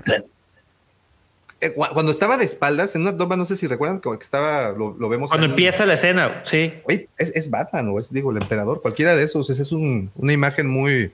Eh, 1.59 1.73
cuando 1.73 2.11
estaba 2.11 2.37
de 2.37 2.45
espaldas, 2.45 2.93
en 2.93 3.01
una 3.01 3.17
toma, 3.17 3.35
no 3.35 3.47
sé 3.47 3.55
si 3.55 3.65
recuerdan 3.65 3.99
que 3.99 4.09
estaba, 4.21 4.69
lo, 4.73 4.93
vemos. 5.09 5.29
Cuando 5.29 5.47
empieza 5.47 5.87
la 5.87 5.95
escena, 5.95 6.43
sí. 6.45 6.71
es, 7.17 7.49
Batman 7.49 7.89
o 7.89 7.97
es, 7.97 8.13
digo, 8.13 8.29
el 8.29 8.37
emperador, 8.37 8.83
cualquiera 8.83 9.15
de 9.15 9.23
esos. 9.23 9.49
Esa 9.49 9.63
es 9.63 9.71
una 9.71 10.33
imagen 10.33 10.67
muy 10.67 11.11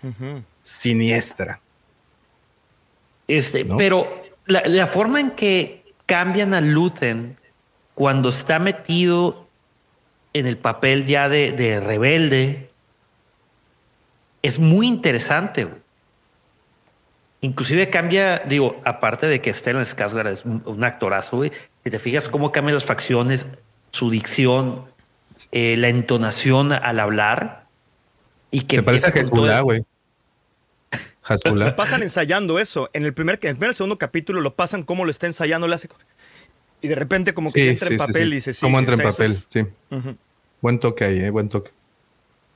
siniestra. 0.63 1.61
Este, 3.29 3.63
pero 3.63 4.25
la, 4.47 4.85
forma 4.85 5.21
en 5.21 5.31
que 5.31 5.85
cambian 6.07 6.53
a 6.53 6.59
Luthen 6.59 7.37
cuando 7.95 8.27
está 8.27 8.59
metido 8.59 9.47
en 10.33 10.45
el 10.45 10.57
papel 10.57 11.05
ya 11.05 11.29
de, 11.29 11.53
de 11.53 11.79
rebelde 11.79 12.70
es 14.41 14.59
muy 14.59 14.87
interesante. 14.87 15.67
Inclusive 17.41 17.89
cambia, 17.89 18.39
digo, 18.39 18.79
aparte 18.85 19.25
de 19.25 19.41
que 19.41 19.53
Stellan 19.53 19.83
Skarsgård 19.83 20.29
es 20.29 20.45
un, 20.45 20.83
actorazo, 20.83 21.37
güey, 21.37 21.51
si 21.83 21.89
te 21.89 21.97
fijas 21.97 22.29
cómo 22.29 22.51
cambian 22.51 22.75
las 22.75 22.85
facciones, 22.85 23.47
su 23.89 24.11
dicción, 24.11 24.85
eh, 25.51 25.75
la 25.77 25.89
entonación 25.89 26.71
al 26.71 26.99
hablar. 26.99 27.65
Y 28.51 28.61
que 28.61 28.77
Se 28.77 28.83
parece 28.83 29.07
a 29.07 29.09
Hezbollah, 29.09 29.61
güey. 29.61 29.83
Lo 31.53 31.75
pasan 31.75 32.03
ensayando 32.03 32.59
eso. 32.59 32.89
En 32.93 33.05
el 33.05 33.13
primer, 33.13 33.39
en 33.41 33.49
el 33.49 33.55
primer 33.55 33.73
segundo 33.73 33.97
capítulo 33.97 34.41
lo 34.41 34.55
pasan 34.55 34.83
como 34.83 35.05
lo 35.05 35.11
está 35.11 35.27
ensayando, 35.27 35.67
le 35.67 35.75
hace... 35.75 35.87
Y 36.81 36.87
de 36.87 36.95
repente 36.95 37.33
como 37.33 37.51
que 37.51 37.69
entra 37.69 37.89
en 37.89 37.97
papel 37.97 38.33
y 38.33 38.35
dice 38.35 38.53
sí. 38.53 38.61
Como 38.61 38.79
entra 38.79 38.95
en 38.95 39.01
papel, 39.01 39.31
sí. 39.31 39.65
Buen 40.61 40.79
toque 40.79 41.05
ahí, 41.05 41.19
eh, 41.19 41.29
buen 41.29 41.47
toque. 41.47 41.71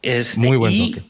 Este, 0.02 0.40
Muy 0.40 0.58
buen 0.58 0.92
toque. 0.92 1.10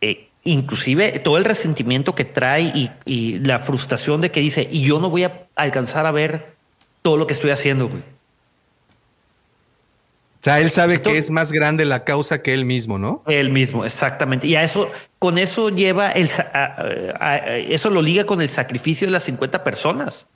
Eh, 0.00 0.28
inclusive 0.44 1.18
todo 1.18 1.36
el 1.36 1.44
resentimiento 1.44 2.14
que 2.14 2.24
trae 2.24 2.90
y, 3.04 3.38
la 3.40 3.58
frustración 3.58 4.20
de 4.20 4.30
que 4.30 4.40
dice, 4.40 4.68
y 4.70 4.82
yo 4.82 5.00
no 5.00 5.10
voy 5.10 5.24
a 5.24 5.46
alcanzar 5.56 6.06
a 6.06 6.10
ver 6.10 6.54
todo 7.02 7.16
lo 7.16 7.26
que 7.26 7.34
estoy 7.34 7.50
haciendo, 7.50 7.88
güey. 7.88 8.02
O 10.40 10.42
sea, 10.42 10.58
él 10.58 10.70
sabe 10.70 11.02
que 11.02 11.18
es 11.18 11.30
más 11.30 11.52
grande 11.52 11.84
la 11.84 12.04
causa 12.04 12.40
que 12.40 12.54
él 12.54 12.64
mismo, 12.64 12.98
¿no? 12.98 13.22
Él 13.26 13.50
mismo, 13.50 13.84
exactamente. 13.84 14.46
Y 14.46 14.56
a 14.56 14.64
eso, 14.64 14.90
con 15.18 15.36
eso 15.36 15.68
lleva 15.68 16.12
el, 16.12 16.30
eso 17.68 17.90
lo 17.90 18.00
liga 18.00 18.24
con 18.24 18.40
el 18.40 18.48
sacrificio 18.48 19.06
de 19.06 19.10
las 19.10 19.24
50 19.24 19.62
personas. 19.62 20.26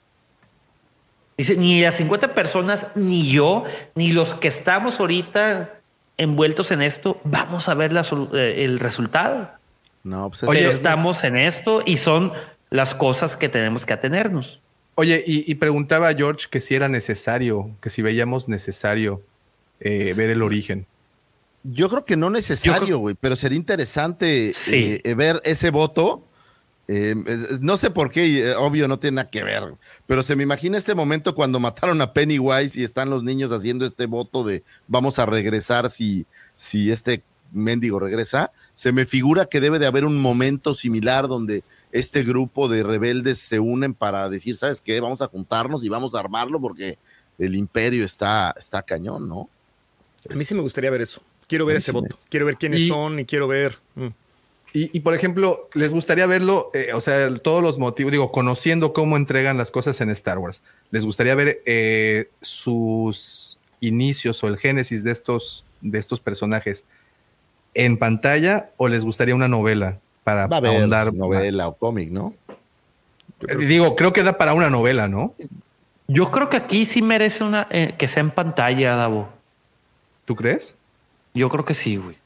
Dice, 1.37 1.57
ni 1.57 1.81
las 1.81 1.95
50 1.95 2.35
personas, 2.35 2.87
ni 2.93 3.31
yo, 3.31 3.63
ni 3.95 4.11
los 4.11 4.35
que 4.35 4.47
estamos 4.47 4.99
ahorita 4.99 5.74
envueltos 6.17 6.71
en 6.71 6.81
esto, 6.81 7.19
vamos 7.23 7.69
a 7.69 7.73
ver 7.73 7.91
eh, 8.33 8.63
el 8.63 8.79
resultado. 8.79 9.51
No, 10.03 10.29
pues 10.29 10.43
Oye, 10.43 10.67
estamos 10.67 11.23
en 11.23 11.35
esto 11.35 11.81
y 11.85 11.97
son 11.97 12.31
las 12.69 12.93
cosas 12.93 13.37
que 13.37 13.49
tenemos 13.49 13.85
que 13.85 13.93
atenernos. 13.93 14.61
Oye, 14.95 15.23
y, 15.27 15.53
preguntaba 15.55 16.07
a 16.07 16.13
George 16.13 16.47
que 16.49 16.61
si 16.61 16.73
era 16.73 16.87
necesario, 16.87 17.71
que 17.81 17.89
si 17.89 18.01
veíamos 18.01 18.47
necesario 18.47 19.21
eh, 19.81 20.13
ver 20.15 20.29
el 20.29 20.41
origen. 20.41 20.85
Yo 21.63 21.89
creo 21.89 22.05
que 22.05 22.15
no 22.15 22.29
necesario, 22.29 22.99
güey, 22.99 23.15
pero 23.19 23.35
sería 23.35 23.57
interesante 23.57 24.53
eh, 24.71 25.15
ver 25.15 25.41
ese 25.43 25.69
voto. 25.71 26.23
Eh, 26.87 27.15
no 27.61 27.77
sé 27.77 27.89
por 27.89 28.11
qué, 28.11 28.53
obvio, 28.57 28.87
no 28.87 28.99
tiene 28.99 29.15
nada 29.15 29.29
que 29.29 29.43
ver, 29.43 29.63
pero 30.05 30.21
se 30.21 30.35
me 30.35 30.43
imagina 30.43 30.77
este 30.77 30.93
momento 30.93 31.33
cuando 31.33 31.59
mataron 31.59 31.99
a 32.01 32.13
Pennywise 32.13 32.79
y 32.79 32.83
están 32.83 33.09
los 33.09 33.23
niños 33.23 33.51
haciendo 33.51 33.85
este 33.85 34.05
voto 34.05 34.43
de 34.43 34.63
vamos 34.87 35.17
a 35.17 35.25
regresar 35.25 35.89
si, 35.89 36.27
si 36.55 36.91
este 36.91 37.23
mendigo 37.51 37.99
regresa 37.99 38.51
se 38.75 38.91
me 38.91 39.05
figura 39.05 39.45
que 39.45 39.61
debe 39.61 39.79
de 39.79 39.87
haber 39.87 40.05
un 40.05 40.21
momento 40.21 40.75
similar 40.75 41.27
donde 41.27 41.63
este 41.91 42.23
grupo 42.23 42.67
de 42.67 42.83
rebeldes 42.83 43.39
se 43.39 43.59
unen 43.59 43.93
para 43.93 44.29
decir, 44.29 44.57
¿sabes 44.57 44.81
qué? 44.81 44.99
Vamos 44.99 45.21
a 45.21 45.27
juntarnos 45.27 45.83
y 45.85 45.89
vamos 45.89 46.13
a 46.13 46.19
armarlo 46.19 46.59
porque 46.59 46.99
el 47.39 47.55
imperio 47.55 48.03
está, 48.03 48.53
está 48.57 48.83
cañón, 48.83 49.29
¿no? 49.29 49.49
A 50.29 50.35
mí 50.35 50.43
sí 50.43 50.53
me 50.53 50.61
gustaría 50.61 50.91
ver 50.91 51.01
eso. 51.01 51.21
Quiero 51.47 51.65
ver 51.65 51.77
ese 51.77 51.91
voto. 51.91 52.19
Quiero 52.29 52.45
ver 52.45 52.57
quiénes 52.57 52.87
son 52.87 53.19
y 53.19 53.25
quiero 53.25 53.47
ver. 53.47 53.77
Mm. 53.95 54.07
Y, 54.77 54.99
por 54.99 55.13
ejemplo, 55.13 55.69
les 55.73 55.93
gustaría 55.93 56.25
verlo, 56.25 56.69
eh, 56.73 56.91
o 56.93 56.99
sea, 56.99 57.33
todos 57.37 57.63
los 57.63 57.79
motivos, 57.79 58.11
digo, 58.11 58.33
conociendo 58.33 58.91
cómo 58.91 59.15
entregan 59.15 59.57
las 59.57 59.71
cosas 59.71 60.01
en 60.01 60.09
Star 60.09 60.37
Wars. 60.37 60.61
Les 60.91 61.05
gustaría 61.05 61.33
ver 61.33 61.61
eh, 61.65 62.29
sus 62.41 63.57
inicios 63.79 64.43
o 64.43 64.49
el 64.49 64.57
génesis 64.57 65.05
de 65.05 65.13
estos, 65.13 65.63
de 65.79 65.97
estos 65.97 66.19
personajes 66.19 66.83
en 67.73 67.97
pantalla 67.97 68.71
o 68.75 68.89
les 68.89 69.05
gustaría 69.05 69.33
una 69.33 69.47
novela 69.47 69.99
para 70.25 70.47
Va 70.47 70.57
ahondar? 70.57 71.13
Novela 71.13 71.69
o 71.69 71.75
cómic, 71.75 72.09
¿no? 72.09 72.33
Digo, 73.57 73.95
creo 73.95 74.11
que 74.11 74.23
da 74.23 74.37
para 74.37 74.53
una 74.53 74.69
novela, 74.69 75.07
¿no? 75.07 75.35
Yo 76.09 76.31
creo 76.31 76.49
que 76.49 76.57
aquí 76.57 76.85
sí 76.85 77.01
merece 77.01 77.45
una 77.45 77.65
eh, 77.69 77.95
que 77.97 78.09
sea 78.09 78.19
en 78.19 78.31
pantalla, 78.31 78.97
Davo. 78.97 79.29
¿Tú 80.25 80.35
crees? 80.35 80.75
Yo 81.33 81.47
creo 81.47 81.63
que 81.63 81.73
sí, 81.73 81.95
güey. 81.95 82.17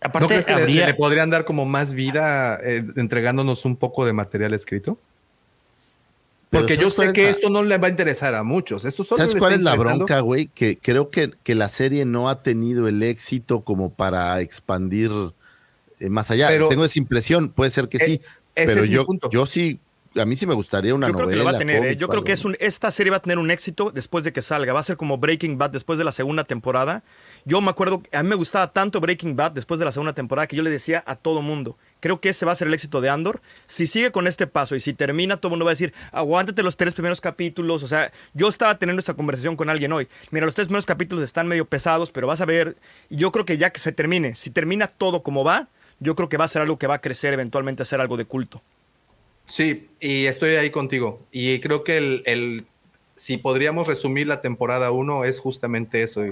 Aparte, 0.00 0.44
le, 0.68 0.94
podrían 0.94 1.30
dar 1.30 1.44
como 1.44 1.64
más 1.64 1.92
vida 1.92 2.60
eh, 2.62 2.84
entregándonos 2.96 3.64
un 3.64 3.76
poco 3.76 4.04
de 4.04 4.12
material 4.12 4.54
escrito? 4.54 4.98
Porque 6.50 6.76
yo 6.76 6.90
sé 6.90 7.12
que 7.12 7.28
esto 7.28 7.50
no 7.50 7.62
le 7.62 7.76
va 7.78 7.88
a 7.88 7.90
interesar 7.90 8.34
a 8.34 8.42
muchos. 8.42 8.84
Esto 8.84 9.04
¿Sabes 9.04 9.34
cuál 9.34 9.54
es 9.54 9.60
la 9.60 9.74
bronca, 9.74 10.20
güey? 10.20 10.46
Que 10.46 10.78
creo 10.78 11.10
que, 11.10 11.32
que, 11.42 11.54
la 11.54 11.68
serie 11.68 12.04
no 12.04 12.28
ha 12.28 12.42
tenido 12.42 12.88
el 12.88 13.02
éxito 13.02 13.62
como 13.62 13.92
para 13.92 14.40
expandir 14.40 15.10
eh, 15.98 16.08
más 16.08 16.30
allá. 16.30 16.48
Tengo 16.68 16.84
esa 16.84 16.98
impresión, 16.98 17.50
puede 17.50 17.70
ser 17.70 17.88
que 17.88 17.98
sí. 17.98 18.20
Pero 18.54 18.84
yo, 18.84 19.06
yo 19.30 19.44
sí 19.44 19.80
a 20.20 20.24
mí 20.24 20.36
sí 20.36 20.46
me 20.46 20.54
gustaría 20.54 20.94
una 20.94 21.08
yo 21.08 21.14
Creo 21.14 21.28
que 21.28 21.36
lo 21.36 21.44
va 21.44 21.52
a 21.52 21.58
tener, 21.58 21.84
¿eh? 21.84 21.96
Yo 21.96 22.08
creo 22.08 22.24
que 22.24 22.32
es 22.32 22.44
un, 22.44 22.56
esta 22.60 22.90
serie 22.90 23.10
va 23.10 23.18
a 23.18 23.22
tener 23.22 23.38
un 23.38 23.50
éxito 23.50 23.90
después 23.90 24.24
de 24.24 24.32
que 24.32 24.42
salga. 24.42 24.72
Va 24.72 24.80
a 24.80 24.82
ser 24.82 24.96
como 24.96 25.18
Breaking 25.18 25.58
Bad 25.58 25.70
después 25.70 25.98
de 25.98 26.04
la 26.04 26.12
segunda 26.12 26.44
temporada. 26.44 27.02
Yo 27.48 27.60
me 27.60 27.70
acuerdo, 27.70 28.02
a 28.12 28.24
mí 28.24 28.28
me 28.28 28.34
gustaba 28.34 28.72
tanto 28.72 29.00
Breaking 29.00 29.36
Bad 29.36 29.52
después 29.52 29.78
de 29.78 29.86
la 29.86 29.92
segunda 29.92 30.12
temporada 30.12 30.48
que 30.48 30.56
yo 30.56 30.64
le 30.64 30.70
decía 30.70 31.04
a 31.06 31.14
todo 31.14 31.42
mundo, 31.42 31.78
creo 32.00 32.20
que 32.20 32.30
ese 32.30 32.44
va 32.44 32.50
a 32.50 32.56
ser 32.56 32.66
el 32.66 32.74
éxito 32.74 33.00
de 33.00 33.08
Andor. 33.08 33.40
Si 33.66 33.86
sigue 33.86 34.10
con 34.10 34.26
este 34.26 34.48
paso 34.48 34.74
y 34.74 34.80
si 34.80 34.94
termina, 34.94 35.36
todo 35.36 35.48
el 35.48 35.50
mundo 35.52 35.64
va 35.64 35.70
a 35.70 35.74
decir, 35.78 35.94
aguántate 36.10 36.64
los 36.64 36.76
tres 36.76 36.92
primeros 36.92 37.20
capítulos. 37.20 37.84
O 37.84 37.88
sea, 37.88 38.10
yo 38.34 38.48
estaba 38.48 38.76
teniendo 38.78 38.98
esa 38.98 39.14
conversación 39.14 39.54
con 39.54 39.70
alguien 39.70 39.92
hoy. 39.92 40.08
Mira, 40.32 40.44
los 40.44 40.56
tres 40.56 40.66
primeros 40.66 40.86
capítulos 40.86 41.22
están 41.22 41.46
medio 41.46 41.66
pesados, 41.66 42.10
pero 42.10 42.26
vas 42.26 42.40
a 42.40 42.46
ver, 42.46 42.76
yo 43.10 43.30
creo 43.30 43.44
que 43.44 43.58
ya 43.58 43.70
que 43.70 43.78
se 43.78 43.92
termine, 43.92 44.34
si 44.34 44.50
termina 44.50 44.88
todo 44.88 45.22
como 45.22 45.44
va, 45.44 45.68
yo 46.00 46.16
creo 46.16 46.28
que 46.28 46.38
va 46.38 46.46
a 46.46 46.48
ser 46.48 46.62
algo 46.62 46.78
que 46.78 46.88
va 46.88 46.94
a 46.96 47.00
crecer 47.00 47.32
eventualmente 47.32 47.80
a 47.80 47.86
ser 47.86 48.00
algo 48.00 48.16
de 48.16 48.24
culto. 48.24 48.60
Sí, 49.46 49.88
y 50.00 50.26
estoy 50.26 50.56
ahí 50.56 50.70
contigo. 50.70 51.24
Y 51.30 51.60
creo 51.60 51.84
que 51.84 51.96
el, 51.96 52.66
si 53.14 53.36
podríamos 53.36 53.86
resumir 53.86 54.26
la 54.26 54.40
temporada 54.40 54.90
1 54.90 55.24
es 55.24 55.38
justamente 55.38 56.02
eso, 56.02 56.24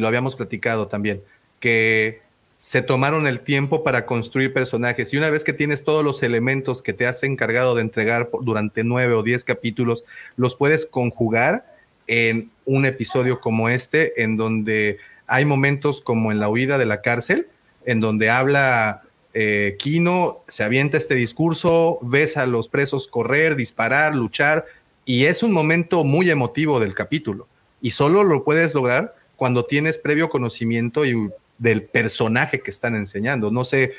lo 0.00 0.08
habíamos 0.08 0.36
platicado 0.36 0.88
también, 0.88 1.22
que 1.60 2.22
se 2.56 2.82
tomaron 2.82 3.26
el 3.26 3.40
tiempo 3.40 3.84
para 3.84 4.06
construir 4.06 4.52
personajes 4.52 5.12
y 5.12 5.16
una 5.16 5.30
vez 5.30 5.44
que 5.44 5.52
tienes 5.52 5.84
todos 5.84 6.04
los 6.04 6.22
elementos 6.22 6.82
que 6.82 6.92
te 6.92 7.06
has 7.06 7.22
encargado 7.22 7.74
de 7.74 7.82
entregar 7.82 8.30
durante 8.40 8.84
nueve 8.84 9.14
o 9.14 9.22
diez 9.22 9.44
capítulos, 9.44 10.04
los 10.36 10.56
puedes 10.56 10.86
conjugar 10.86 11.66
en 12.06 12.50
un 12.64 12.86
episodio 12.86 13.40
como 13.40 13.68
este, 13.68 14.22
en 14.22 14.36
donde 14.36 14.98
hay 15.26 15.44
momentos 15.44 16.00
como 16.00 16.32
en 16.32 16.40
la 16.40 16.48
huida 16.48 16.78
de 16.78 16.86
la 16.86 17.00
cárcel, 17.00 17.48
en 17.84 18.00
donde 18.00 18.30
habla 18.30 19.02
eh, 19.34 19.76
Kino, 19.78 20.42
se 20.48 20.64
avienta 20.64 20.96
este 20.96 21.14
discurso, 21.14 21.98
ves 22.02 22.36
a 22.36 22.46
los 22.46 22.68
presos 22.68 23.08
correr, 23.08 23.56
disparar, 23.56 24.14
luchar, 24.14 24.66
y 25.04 25.24
es 25.24 25.42
un 25.42 25.52
momento 25.52 26.04
muy 26.04 26.30
emotivo 26.30 26.80
del 26.80 26.94
capítulo. 26.94 27.46
Y 27.82 27.90
solo 27.90 28.24
lo 28.24 28.44
puedes 28.44 28.74
lograr 28.74 29.16
cuando 29.44 29.66
tienes 29.66 29.98
previo 29.98 30.30
conocimiento 30.30 31.04
y 31.04 31.28
del 31.58 31.82
personaje 31.82 32.60
que 32.60 32.70
están 32.70 32.96
enseñando. 32.96 33.50
No 33.50 33.66
sé, 33.66 33.92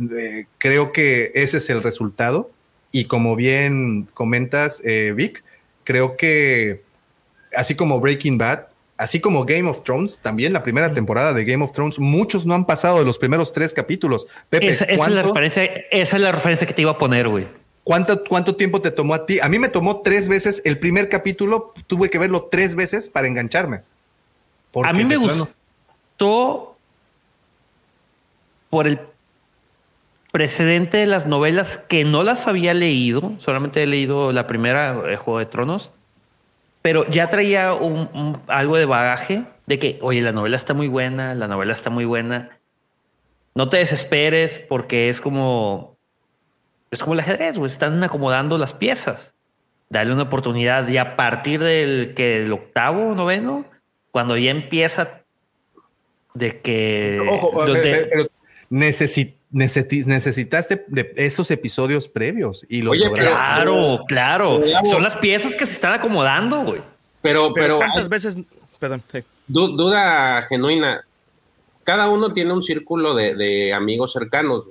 eh, 0.00 0.46
creo 0.56 0.90
que 0.90 1.32
ese 1.34 1.58
es 1.58 1.68
el 1.68 1.82
resultado. 1.82 2.50
Y 2.92 3.04
como 3.04 3.36
bien 3.36 4.08
comentas, 4.14 4.80
eh, 4.86 5.12
Vic, 5.14 5.44
creo 5.84 6.16
que 6.16 6.80
así 7.54 7.74
como 7.74 8.00
Breaking 8.00 8.38
Bad, 8.38 8.68
así 8.96 9.20
como 9.20 9.44
Game 9.44 9.68
of 9.68 9.84
Thrones, 9.84 10.18
también 10.22 10.54
la 10.54 10.62
primera 10.62 10.90
temporada 10.94 11.34
de 11.34 11.44
Game 11.44 11.62
of 11.62 11.72
Thrones, 11.72 11.98
muchos 11.98 12.46
no 12.46 12.54
han 12.54 12.64
pasado 12.64 12.98
de 12.98 13.04
los 13.04 13.18
primeros 13.18 13.52
tres 13.52 13.74
capítulos. 13.74 14.26
esa, 14.50 14.86
es 14.86 15.10
la 15.10 15.24
referencia, 15.24 15.64
esa 15.90 16.16
es 16.16 16.22
la 16.22 16.32
referencia 16.32 16.66
que 16.66 16.72
te 16.72 16.80
iba 16.80 16.92
a 16.92 16.96
poner, 16.96 17.28
güey. 17.28 17.46
¿Cuánto, 17.84 18.24
¿Cuánto 18.24 18.56
tiempo 18.56 18.80
te 18.80 18.90
tomó 18.90 19.12
a 19.12 19.26
ti? 19.26 19.40
A 19.40 19.50
mí 19.50 19.58
me 19.58 19.68
tomó 19.68 20.00
tres 20.00 20.26
veces 20.26 20.62
el 20.64 20.78
primer 20.78 21.10
capítulo, 21.10 21.74
tuve 21.86 22.08
que 22.08 22.18
verlo 22.18 22.48
tres 22.50 22.74
veces 22.74 23.10
para 23.10 23.26
engancharme. 23.26 23.82
A 24.84 24.92
mí 24.92 25.04
me 25.04 25.16
gustó 25.16 26.76
por 28.70 28.86
el 28.86 29.00
precedente 30.32 30.98
de 30.98 31.06
las 31.06 31.26
novelas 31.26 31.78
que 31.78 32.04
no 32.04 32.22
las 32.22 32.46
había 32.46 32.74
leído, 32.74 33.32
solamente 33.38 33.82
he 33.82 33.86
leído 33.86 34.32
la 34.32 34.46
primera, 34.46 34.94
eh, 35.08 35.16
Juego 35.16 35.38
de 35.38 35.46
Tronos, 35.46 35.92
pero 36.82 37.08
ya 37.08 37.28
traía 37.28 37.72
un, 37.72 38.40
algo 38.46 38.76
de 38.76 38.84
bagaje 38.84 39.44
de 39.66 39.78
que, 39.78 39.98
oye, 40.02 40.20
la 40.20 40.32
novela 40.32 40.56
está 40.56 40.74
muy 40.74 40.88
buena, 40.88 41.34
la 41.34 41.48
novela 41.48 41.72
está 41.72 41.90
muy 41.90 42.04
buena. 42.04 42.58
No 43.54 43.68
te 43.68 43.78
desesperes 43.78 44.58
porque 44.58 45.08
es 45.08 45.20
como, 45.20 45.96
es 46.90 47.00
como 47.00 47.14
el 47.14 47.20
ajedrez, 47.20 47.56
están 47.58 48.04
acomodando 48.04 48.58
las 48.58 48.74
piezas. 48.74 49.34
Dale 49.88 50.12
una 50.12 50.24
oportunidad 50.24 50.86
y 50.86 50.98
a 50.98 51.16
partir 51.16 51.62
del 51.62 52.12
que 52.14 52.44
el 52.44 52.52
octavo, 52.52 53.14
noveno, 53.14 53.64
cuando 54.16 54.38
ya 54.38 54.50
empieza 54.50 55.20
de 56.32 56.62
que... 56.62 57.20
Ojo, 57.28 57.52
pero 57.54 58.30
necesitaste 59.50 60.86
de 60.88 61.12
esos 61.16 61.50
episodios 61.50 62.08
previos 62.08 62.64
y 62.66 62.80
lo 62.80 62.92
claro, 63.12 64.04
claro. 64.08 64.62
Son 64.90 65.02
las 65.02 65.18
piezas 65.18 65.54
que 65.54 65.66
se 65.66 65.74
están 65.74 65.92
acomodando, 65.92 66.62
güey. 66.62 66.80
Pero, 67.20 67.52
pero, 67.52 67.76
¿cuántas 67.76 68.08
veces? 68.08 68.38
Perdón, 68.78 69.02
sí. 69.12 69.18
duda 69.48 70.46
genuina. 70.48 71.04
Cada 71.84 72.08
uno 72.08 72.32
tiene 72.32 72.54
un 72.54 72.62
círculo 72.62 73.12
de, 73.12 73.74
amigos 73.74 74.14
cercanos, 74.14 74.64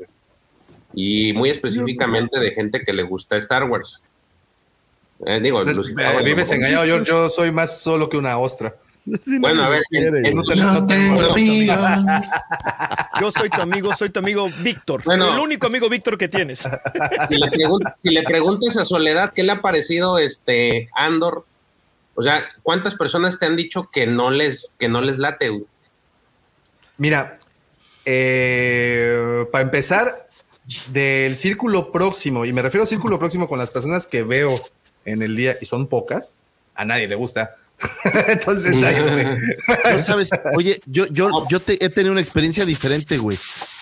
Y 0.96 1.34
muy 1.34 1.52
específicamente 1.52 2.40
de 2.40 2.50
gente 2.50 2.82
que 2.84 2.94
le 2.94 3.04
gusta 3.04 3.38
Star 3.38 3.66
Wars. 3.66 4.02
Eh, 5.24 5.40
digo, 5.40 5.62
eh, 5.62 6.24
vives 6.24 6.52
engañado. 6.52 6.86
Yo, 6.86 7.04
yo 7.04 7.30
soy 7.30 7.52
más 7.52 7.80
solo 7.80 8.10
que 8.10 8.18
una 8.18 8.40
ostra 8.40 8.78
bueno, 9.40 9.64
a 9.64 9.70
ver, 9.70 9.84
yo 13.22 13.32
soy 13.32 13.50
tu 13.50 13.62
amigo, 13.62 13.94
soy 13.94 14.10
tu 14.10 14.20
amigo 14.20 14.50
Víctor. 14.62 15.04
el 15.06 15.22
único 15.40 15.68
amigo 15.68 15.88
Víctor 15.90 16.18
que 16.18 16.28
tienes. 16.28 16.68
Si 18.02 18.10
le, 18.10 18.24
preguntas 18.24 18.78
a 18.78 18.86
Soledad 18.86 19.34
qué 19.34 19.44
le 19.44 19.52
ha 19.52 19.62
parecido 19.62 20.18
este 20.18 20.90
Andor, 20.96 21.46
o 22.16 22.24
sea, 22.24 22.46
¿cuántas 22.64 22.96
personas 22.96 23.38
te 23.40 23.46
han 23.46 23.56
dicho 23.56 23.90
que 23.92 24.08
no 24.08 24.32
les, 24.32 24.76
que 24.80 24.88
no 24.90 25.02
les 25.02 25.20
late? 25.20 25.52
Mira, 26.98 27.38
eh, 28.06 29.46
para 29.52 29.64
empezar, 29.64 30.28
del 30.88 31.36
círculo 31.36 31.92
próximo, 31.92 32.46
y 32.46 32.54
me 32.54 32.62
refiero 32.62 32.84
al 32.84 32.88
círculo 32.88 33.20
próximo 33.20 33.48
con 33.48 33.60
las 33.60 33.70
personas 33.70 34.08
que 34.08 34.24
veo 34.24 34.52
en 35.04 35.22
el 35.22 35.36
día, 35.36 35.56
y 35.62 35.66
son 35.66 35.88
pocas, 35.88 36.34
a 36.74 36.86
nadie 36.86 37.08
le 37.08 37.16
gusta 37.16 37.58
Entonces, 38.28 38.76
no 38.78 40.00
sabes, 40.00 40.30
oye, 40.56 40.80
yo, 40.86 41.06
yo, 41.08 41.30
yo 41.50 41.60
he 41.68 41.90
tenido 41.90 42.12
una 42.12 42.22
experiencia 42.22 42.66
diferente, 42.66 43.18
güey. 43.18 43.38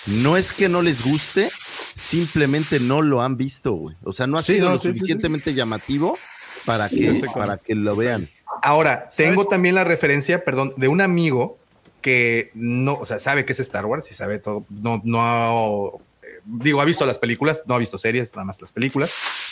No 0.08 0.36
es 0.38 0.52
que 0.52 0.68
no 0.68 0.82
les 0.82 1.04
guste, 1.04 1.50
simplemente 1.96 2.80
no 2.80 3.02
lo 3.02 3.22
han 3.22 3.38
visto, 3.38 3.74
güey. 3.74 3.96
O 4.04 4.14
sea, 4.14 4.28
no 4.28 4.38
ha 4.38 4.44
sido 4.44 4.70
lo 4.70 4.80
suficientemente 4.80 5.54
llamativo 5.54 6.18
para 6.66 6.90
que, 6.90 7.24
para 7.34 7.58
que 7.58 7.76
lo 7.76 7.96
vean. 7.96 8.28
Ahora, 8.62 9.10
tengo 9.16 9.46
también 9.46 9.76
la 9.76 9.84
referencia, 9.84 10.44
perdón, 10.44 10.74
de 10.78 10.88
un 10.88 11.02
amigo 11.02 11.58
que 12.02 12.52
no, 12.54 12.96
o 12.96 13.06
sea, 13.06 13.18
sabe 13.18 13.46
que 13.46 13.54
es 13.54 13.60
Star 13.62 13.86
Wars 13.86 14.12
y 14.12 14.14
sabe 14.14 14.38
todo, 14.38 14.66
no, 14.70 15.02
no, 15.06 16.02
eh, 16.22 16.42
digo, 16.44 16.82
ha 16.82 16.86
visto 16.86 17.06
las 17.06 17.18
películas, 17.18 17.64
no 17.66 17.76
ha 17.76 17.78
visto 17.78 17.98
series, 17.98 18.30
nada 18.34 18.44
más 18.44 18.60
las 18.60 18.74
películas. 18.74 19.12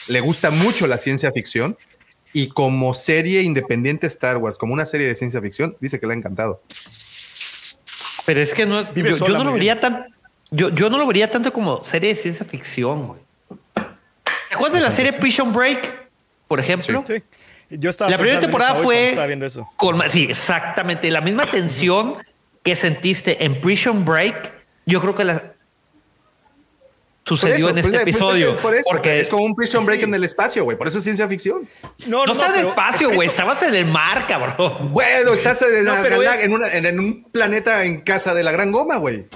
Le 0.09 0.19
gusta 0.19 0.51
mucho 0.51 0.85
la 0.85 0.97
ciencia 0.97 1.31
ficción 1.31 1.77
y 2.33 2.49
como 2.49 2.93
serie 2.93 3.41
independiente 3.41 4.07
Star 4.07 4.37
Wars, 4.37 4.57
como 4.57 4.73
una 4.73 4.85
serie 4.85 5.07
de 5.07 5.15
ciencia 5.15 5.41
ficción, 5.41 5.75
dice 5.79 5.99
que 5.99 6.07
le 6.07 6.13
ha 6.13 6.17
encantado. 6.17 6.61
Pero 8.25 8.41
es 8.41 8.53
que 8.53 8.65
no 8.65 8.79
es. 8.79 8.93
Yo, 8.93 9.29
no 9.29 9.43
lo 9.43 9.53
vería 9.53 9.79
tan. 9.79 10.07
Yo, 10.51 10.69
yo 10.69 10.89
no 10.89 10.97
lo 10.97 11.07
vería 11.07 11.29
tanto 11.29 11.51
como 11.51 11.83
serie 11.83 12.09
de 12.09 12.15
ciencia 12.15 12.45
ficción, 12.45 13.07
güey. 13.07 13.19
¿Te 13.73 14.55
acuerdas 14.55 14.77
de 14.77 14.81
la 14.81 14.91
serie 14.91 15.13
Prison 15.13 15.53
Break? 15.53 16.09
Por 16.47 16.59
ejemplo. 16.59 17.03
Sí, 17.07 17.23
Yo 17.69 17.89
estaba 17.89 18.11
la 18.11 18.17
primera 18.17 18.39
temporada 18.39 18.75
fue. 18.75 19.15
Viendo 19.27 19.45
eso. 19.45 19.69
Con, 19.77 20.09
sí, 20.09 20.27
exactamente. 20.29 21.09
La 21.09 21.21
misma 21.21 21.45
tensión 21.45 22.17
que 22.63 22.75
sentiste 22.75 23.43
en 23.43 23.59
Prison 23.61 24.05
Break. 24.05 24.51
Yo 24.85 24.99
creo 24.99 25.15
que 25.15 25.23
la, 25.23 25.53
sucedió 27.25 27.69
en 27.69 27.77
este 27.77 27.91
pues, 27.91 28.01
episodio. 28.01 28.57
porque 28.59 29.19
es 29.19 29.29
como 29.29 29.43
un 29.43 29.55
prison 29.55 29.85
break 29.85 30.03
en 30.03 30.13
el 30.13 30.23
espacio, 30.23 30.63
güey. 30.63 30.77
Por 30.77 30.87
eso 30.87 30.97
es 30.97 31.03
ciencia 31.03 31.27
ficción. 31.27 31.67
No, 32.07 32.25
no, 32.25 32.33
estás 32.33 32.53
en 32.53 32.61
el 32.61 32.67
espacio, 32.67 33.11
güey. 33.11 33.27
Estabas 33.27 33.61
en 33.63 33.75
el 33.75 33.85
mar, 33.85 34.27
cabrón. 34.27 34.91
Bueno, 34.91 35.33
estás 35.33 35.61
en, 35.61 36.99
un 36.99 37.23
planeta 37.31 37.85
en 37.85 38.01
casa 38.01 38.33
de 38.33 38.43
la 38.43 38.51
gran 38.51 38.71
goma, 38.71 38.97
güey. 38.97 39.27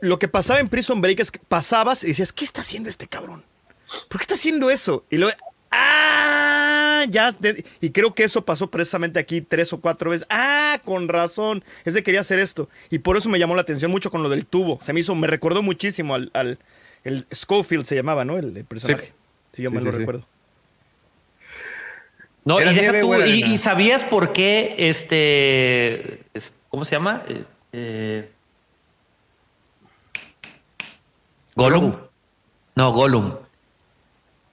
Lo 0.00 0.18
que 0.18 0.28
pasaba 0.28 0.60
en 0.60 0.68
Prison 0.68 1.00
Break 1.00 1.20
es 1.20 1.30
que 1.30 1.38
pasabas 1.38 2.04
y 2.04 2.08
decías, 2.08 2.32
¿qué 2.32 2.44
está 2.44 2.60
haciendo 2.60 2.88
este 2.88 3.06
cabrón? 3.06 3.44
¿Por 4.08 4.18
qué 4.18 4.22
está 4.22 4.34
haciendo 4.34 4.70
eso? 4.70 5.04
Y 5.10 5.16
luego, 5.16 5.36
¡ah! 5.70 7.04
Ya, 7.08 7.34
y 7.80 7.90
creo 7.90 8.14
que 8.14 8.24
eso 8.24 8.44
pasó 8.44 8.70
precisamente 8.70 9.18
aquí 9.18 9.40
tres 9.40 9.72
o 9.72 9.80
cuatro 9.80 10.10
veces. 10.10 10.26
¡Ah! 10.30 10.78
Con 10.84 11.08
razón. 11.08 11.64
Ese 11.84 12.02
quería 12.02 12.20
hacer 12.20 12.38
esto. 12.38 12.68
Y 12.90 12.98
por 12.98 13.16
eso 13.16 13.28
me 13.28 13.38
llamó 13.38 13.54
la 13.54 13.62
atención 13.62 13.90
mucho 13.90 14.10
con 14.10 14.22
lo 14.22 14.28
del 14.28 14.46
tubo. 14.46 14.78
Se 14.82 14.92
me 14.92 15.00
hizo, 15.00 15.14
me 15.14 15.26
recordó 15.26 15.62
muchísimo 15.62 16.14
al 16.14 16.58
el 17.06 17.26
Schofield 17.32 17.86
se 17.86 17.94
llamaba, 17.94 18.24
¿no? 18.24 18.36
El, 18.36 18.64
personaje. 18.64 19.12
Si 19.52 19.62
yo 19.62 19.70
me 19.70 19.80
lo 19.80 19.92
recuerdo. 19.92 20.26
No, 22.44 22.60
y, 22.60 23.44
y, 23.44 23.56
sabías 23.58 24.04
por 24.04 24.32
qué 24.32 24.74
este. 24.78 26.24
¿Cómo 26.68 26.84
se 26.84 26.92
llama? 26.92 27.24
Eh, 27.28 27.44
eh 27.72 28.30
Gollum. 31.54 31.96
No, 32.74 32.92
Gollum. 32.92 33.36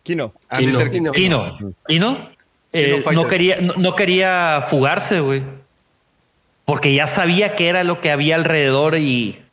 Kino. 0.04 0.34
Kino. 0.58 1.12
Kino. 1.12 1.76
Kino. 1.88 2.30
Eh, 2.72 3.04
no, 3.14 3.28
quería, 3.28 3.58
no 3.62 3.96
quería 3.96 4.66
fugarse, 4.68 5.20
güey. 5.20 5.44
Porque 6.66 6.94
ya 6.94 7.08
sabía 7.08 7.56
que 7.56 7.68
era 7.68 7.84
lo 7.84 8.00
que 8.00 8.10
había 8.10 8.36
alrededor 8.36 8.98
y 8.98 9.44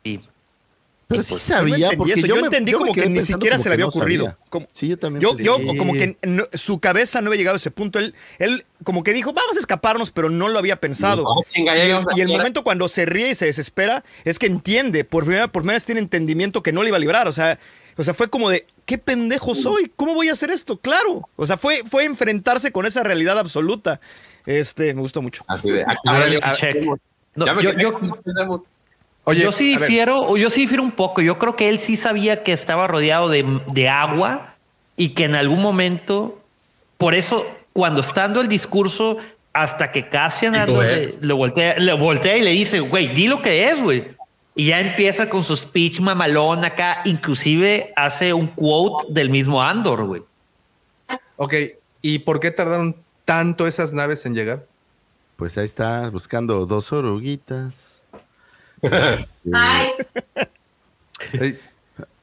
pero 1.11 1.23
sí 1.23 1.37
sabía, 1.37 1.91
porque 1.97 2.21
yo, 2.21 2.37
entendí 2.37 2.71
como 2.71 2.93
que 2.93 3.09
ni 3.09 3.21
siquiera 3.21 3.57
se 3.57 3.69
le 3.69 3.73
había 3.73 3.87
ocurrido. 3.87 4.37
sí, 4.71 4.87
yo 4.87 4.97
también. 4.97 5.21
Yo, 5.21 5.57
como 5.77 5.93
que 5.93 6.17
su 6.53 6.79
cabeza 6.79 7.21
no 7.21 7.27
había 7.27 7.39
llegado 7.39 7.55
a 7.55 7.57
ese 7.57 7.71
punto. 7.71 7.99
Él, 7.99 8.15
él 8.39 8.65
como 8.83 9.03
que 9.03 9.13
dijo, 9.13 9.33
vamos 9.33 9.57
a 9.57 9.59
escaparnos, 9.59 10.11
pero 10.11 10.29
no 10.29 10.49
lo 10.49 10.57
había 10.57 10.77
pensado. 10.77 11.25
y, 11.53 12.21
el 12.21 12.27
momento 12.29 12.63
cuando 12.63 12.87
se 12.87 13.05
ríe 13.05 13.31
y 13.31 13.35
se 13.35 13.45
desespera 13.45 14.03
es 14.23 14.39
que 14.39 14.47
entiende, 14.47 15.03
por 15.03 15.25
primera, 15.25 15.47
por 15.51 15.61
primera 15.61 15.75
vez 15.75 15.85
tiene 15.85 16.01
entendimiento 16.01 16.63
que 16.63 16.71
no 16.71 16.83
le 16.83 16.89
iba 16.89 16.97
a 16.97 16.99
librar. 16.99 17.27
O 17.27 17.33
sea, 17.33 17.59
o 17.97 18.03
sea, 18.03 18.13
fue 18.13 18.29
como 18.29 18.49
de, 18.49 18.65
¿qué 18.85 18.97
pendejo 18.97 19.53
soy? 19.55 19.91
¿Cómo 19.95 20.13
voy 20.13 20.29
a 20.29 20.33
hacer 20.33 20.49
esto? 20.49 20.77
Claro. 20.77 21.29
O 21.35 21.45
sea, 21.45 21.57
fue, 21.57 21.83
fue 21.89 22.05
enfrentarse 22.05 22.71
con 22.71 22.85
esa 22.85 23.03
realidad 23.03 23.37
absoluta. 23.37 23.99
Este, 24.45 24.93
me 24.93 25.01
gustó 25.01 25.21
mucho. 25.21 25.43
Así 25.47 25.69
de, 25.69 25.85
yo, 27.35 27.93
Oye, 29.23 29.41
yo 29.41 29.51
sí 29.51 29.77
difiero, 29.77 30.35
yo 30.35 30.49
sí 30.49 30.61
difiero 30.61 30.83
un 30.83 30.91
poco. 30.91 31.21
Yo 31.21 31.37
creo 31.37 31.55
que 31.55 31.69
él 31.69 31.79
sí 31.79 31.95
sabía 31.95 32.43
que 32.43 32.53
estaba 32.53 32.87
rodeado 32.87 33.29
de, 33.29 33.61
de 33.71 33.87
agua 33.87 34.55
y 34.97 35.09
que 35.09 35.25
en 35.25 35.35
algún 35.35 35.61
momento, 35.61 36.39
por 36.97 37.13
eso, 37.13 37.45
cuando 37.73 38.01
estando 38.01 38.41
el 38.41 38.47
discurso, 38.47 39.17
hasta 39.53 39.91
que 39.91 40.07
Cassian 40.07 40.53
le, 40.53 41.33
voltea, 41.33 41.77
le 41.77 41.93
voltea 41.93 42.37
y 42.37 42.41
le 42.41 42.51
dice, 42.51 42.79
güey, 42.79 43.13
di 43.13 43.27
lo 43.27 43.41
que 43.41 43.69
es, 43.69 43.83
güey. 43.83 44.15
Y 44.55 44.67
ya 44.67 44.79
empieza 44.79 45.29
con 45.29 45.43
su 45.43 45.55
speech 45.55 46.01
mamalón 46.01 46.65
acá, 46.65 47.01
inclusive 47.05 47.93
hace 47.95 48.33
un 48.33 48.47
quote 48.47 49.05
del 49.09 49.29
mismo 49.29 49.61
Andor, 49.61 50.05
güey. 50.05 50.23
Ok, 51.37 51.53
¿y 52.01 52.19
por 52.19 52.39
qué 52.39 52.51
tardaron 52.51 52.95
tanto 53.25 53.67
esas 53.67 53.93
naves 53.93 54.25
en 54.25 54.35
llegar? 54.35 54.65
Pues 55.35 55.57
ahí 55.57 55.65
está, 55.65 56.09
buscando 56.09 56.65
dos 56.65 56.91
oruguitas. 56.91 57.90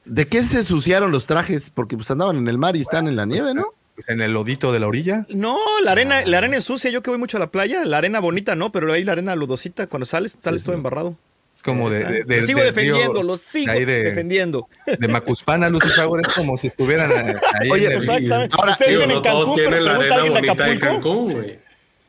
¿De 0.05 0.27
qué 0.27 0.43
se 0.43 0.59
ensuciaron 0.59 1.11
los 1.11 1.27
trajes? 1.27 1.71
Porque 1.73 1.95
pues 1.95 2.09
andaban 2.09 2.37
en 2.37 2.47
el 2.47 2.57
mar 2.57 2.75
y 2.75 2.81
están 2.81 3.07
en 3.07 3.15
la 3.15 3.25
nieve, 3.25 3.53
¿no? 3.53 3.67
Pues 3.95 4.09
en 4.09 4.21
el 4.21 4.33
lodito 4.33 4.71
de 4.71 4.79
la 4.79 4.87
orilla. 4.87 5.25
No, 5.29 5.57
la 5.83 5.91
arena, 5.91 6.25
la 6.25 6.39
arena 6.39 6.57
es 6.57 6.63
sucia. 6.63 6.89
Yo 6.89 7.03
que 7.03 7.09
voy 7.09 7.19
mucho 7.19 7.37
a 7.37 7.39
la 7.39 7.51
playa, 7.51 7.85
la 7.85 7.99
arena 7.99 8.19
bonita, 8.19 8.55
¿no? 8.55 8.71
Pero 8.71 8.91
ahí 8.91 9.03
la 9.03 9.11
arena 9.11 9.35
lodosita, 9.35 9.87
cuando 9.87 10.05
sales, 10.05 10.37
sales 10.41 10.63
todo 10.63 10.75
embarrado. 10.75 11.15
Es 11.55 11.63
como 11.63 11.89
de, 11.89 12.23
Lo 12.25 12.47
sigo 12.47 12.61
defendiendo, 12.61 13.21
lo 13.21 13.35
sigo 13.35 13.73
defendiendo. 13.73 14.69
De 14.97 15.07
Macuspana, 15.09 15.69
Lucifer, 15.69 16.07
es 16.25 16.33
como 16.33 16.57
si 16.57 16.67
estuvieran 16.67 17.11
ahí. 17.11 17.69
Oye, 17.69 17.93
exactamente. 17.93 18.55
Ahora, 18.57 18.71
Ustedes 18.71 18.93
viven 18.93 19.11
en 19.11 19.21
Cancún, 19.21 19.55
pero 19.57 19.79
la 19.81 19.95
arena 19.95 20.15
alguien 20.15 20.33
de 20.33 20.39
Acapulco. 20.39 20.87
Cancún, 20.87 21.33
güey. 21.33 21.59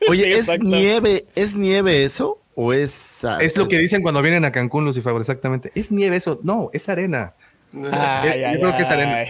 Oye, 0.07 0.37
¿es 0.37 0.59
nieve, 0.59 1.25
¿es 1.35 1.53
nieve 1.53 2.05
eso? 2.05 2.40
¿O 2.55 2.73
es.? 2.73 3.23
Es 3.39 3.57
lo 3.57 3.67
que 3.67 3.77
dicen 3.77 4.01
cuando 4.01 4.21
vienen 4.21 4.45
a 4.45 4.51
Cancún, 4.51 4.85
Lucifer, 4.85 5.15
exactamente. 5.19 5.71
¿Es 5.75 5.91
nieve 5.91 6.17
eso? 6.17 6.39
No, 6.43 6.69
es 6.73 6.89
arena. 6.89 7.33
Ay, 7.73 8.41
yo 8.53 8.59
creo 8.59 8.77
que 8.77 8.83
es 8.83 8.89
arena. 8.89 9.25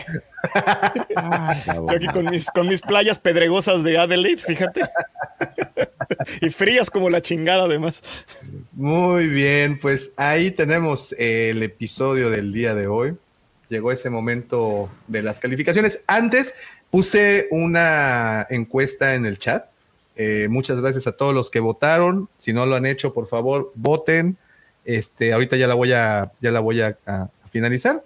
yo 1.68 1.92
aquí 1.92 2.08
con 2.08 2.26
mis, 2.26 2.50
con 2.50 2.68
mis 2.68 2.82
playas 2.82 3.20
pedregosas 3.20 3.84
de 3.84 3.98
Adelaide, 4.00 4.42
fíjate. 4.42 4.82
y 6.42 6.50
frías 6.50 6.90
como 6.90 7.10
la 7.10 7.22
chingada, 7.22 7.66
además. 7.66 8.02
Muy 8.72 9.28
bien, 9.28 9.80
pues 9.80 10.12
ahí 10.18 10.52
tenemos 10.52 11.14
el 11.20 11.62
episodio 11.62 12.30
del 12.30 12.52
día 12.52 12.74
de 12.74 12.88
hoy. 12.88 13.16
Llegó 13.70 13.92
ese 13.92 14.10
momento 14.10 14.90
de 15.08 15.22
las 15.22 15.40
calificaciones. 15.40 16.02
Antes 16.08 16.56
puse 16.90 17.48
una 17.52 18.46
encuesta 18.50 19.14
en 19.14 19.26
el 19.26 19.38
chat 19.38 19.71
eh, 20.16 20.48
muchas 20.50 20.82
gracias 20.82 21.08
a 21.08 21.14
todos 21.14 21.34
los 21.34 21.50
que 21.50 21.60
votaron. 21.60 22.30
Si 22.38 22.54
no 22.54 22.66
lo 22.66 22.76
han 22.76 22.86
hecho, 22.86 23.14
por 23.14 23.28
favor, 23.28 23.72
voten. 23.76 24.38
Este, 24.84 25.34
ahorita 25.34 25.58
ya 25.58 25.68
la 25.68 25.76
voy 25.76 25.94
a, 25.94 26.32
ya 26.42 26.52
la 26.52 26.60
voy 26.60 26.82
a, 26.82 26.98
finalizar. 27.52 28.04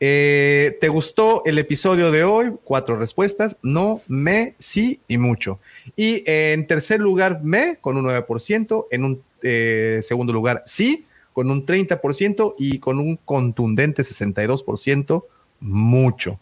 Eh, 0.00 0.78
¿Te 0.80 0.88
gustó 0.88 1.42
el 1.44 1.58
episodio 1.58 2.10
de 2.10 2.24
hoy? 2.24 2.54
Cuatro 2.64 2.96
respuestas. 2.96 3.56
No, 3.62 4.02
me, 4.08 4.54
sí 4.58 5.00
y 5.08 5.18
mucho. 5.18 5.60
Y 5.96 6.22
en 6.26 6.66
tercer 6.66 7.00
lugar, 7.00 7.40
me, 7.42 7.76
con 7.76 7.96
un 7.96 8.06
9%. 8.06 8.86
En 8.90 9.04
un 9.04 9.22
eh, 9.42 10.00
segundo 10.02 10.32
lugar, 10.32 10.62
sí, 10.66 11.06
con 11.32 11.50
un 11.50 11.66
30%. 11.66 12.54
Y 12.58 12.78
con 12.78 12.98
un 12.98 13.16
contundente 13.16 14.02
62%, 14.02 15.24
mucho. 15.60 16.40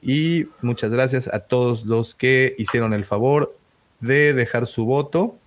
Y 0.00 0.46
muchas 0.60 0.90
gracias 0.90 1.28
a 1.32 1.40
todos 1.40 1.84
los 1.84 2.14
que 2.16 2.56
hicieron 2.58 2.92
el 2.92 3.04
favor 3.04 3.54
de 4.02 4.34
dejar 4.34 4.66
su 4.66 4.84
voto. 4.84 5.38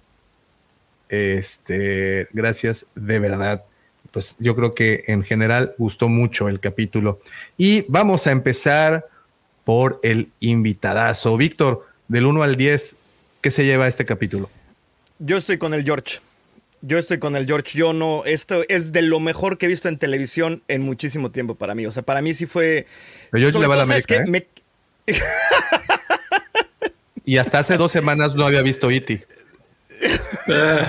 Este, 1.09 2.27
gracias 2.33 2.87
de 2.95 3.19
verdad. 3.19 3.63
Pues 4.09 4.35
yo 4.39 4.55
creo 4.55 4.73
que 4.73 5.03
en 5.07 5.23
general 5.23 5.75
gustó 5.77 6.09
mucho 6.09 6.47
el 6.47 6.59
capítulo. 6.59 7.19
Y 7.57 7.85
vamos 7.87 8.25
a 8.25 8.31
empezar 8.31 9.07
por 9.63 9.99
el 10.03 10.31
invitadazo. 10.39 11.37
Víctor, 11.37 11.85
del 12.07 12.25
1 12.25 12.43
al 12.43 12.55
10, 12.55 12.95
¿qué 13.41 13.51
se 13.51 13.65
lleva 13.65 13.87
este 13.87 14.05
capítulo? 14.05 14.49
Yo 15.19 15.37
estoy 15.37 15.57
con 15.57 15.73
el 15.73 15.83
George. 15.83 16.19
Yo 16.81 16.97
estoy 16.97 17.17
con 17.17 17.35
el 17.35 17.45
George. 17.45 17.77
Yo 17.77 17.93
no, 17.93 18.23
esto 18.25 18.63
es 18.69 18.91
de 18.91 19.01
lo 19.01 19.19
mejor 19.19 19.57
que 19.57 19.65
he 19.65 19.69
visto 19.69 19.89
en 19.89 19.97
televisión 19.97 20.63
en 20.67 20.81
muchísimo 20.81 21.31
tiempo 21.31 21.55
para 21.55 21.75
mí. 21.75 21.85
O 21.85 21.91
sea, 21.91 22.03
para 22.03 22.21
mí 22.21 22.33
sí 22.33 22.45
fue. 22.45 22.85
Pero 23.31 23.41
George 23.41 23.59
le 23.59 23.67
va 23.67 23.73
a 23.73 23.77
la 23.77 23.83
América, 23.83 24.15
¿eh? 24.15 24.47
Y 27.25 27.37
hasta 27.37 27.59
hace 27.59 27.77
dos 27.77 27.91
semanas 27.91 28.35
no 28.35 28.45
había 28.45 28.61
visto 28.61 28.91
Iti. 28.91 29.21
E 30.47 30.85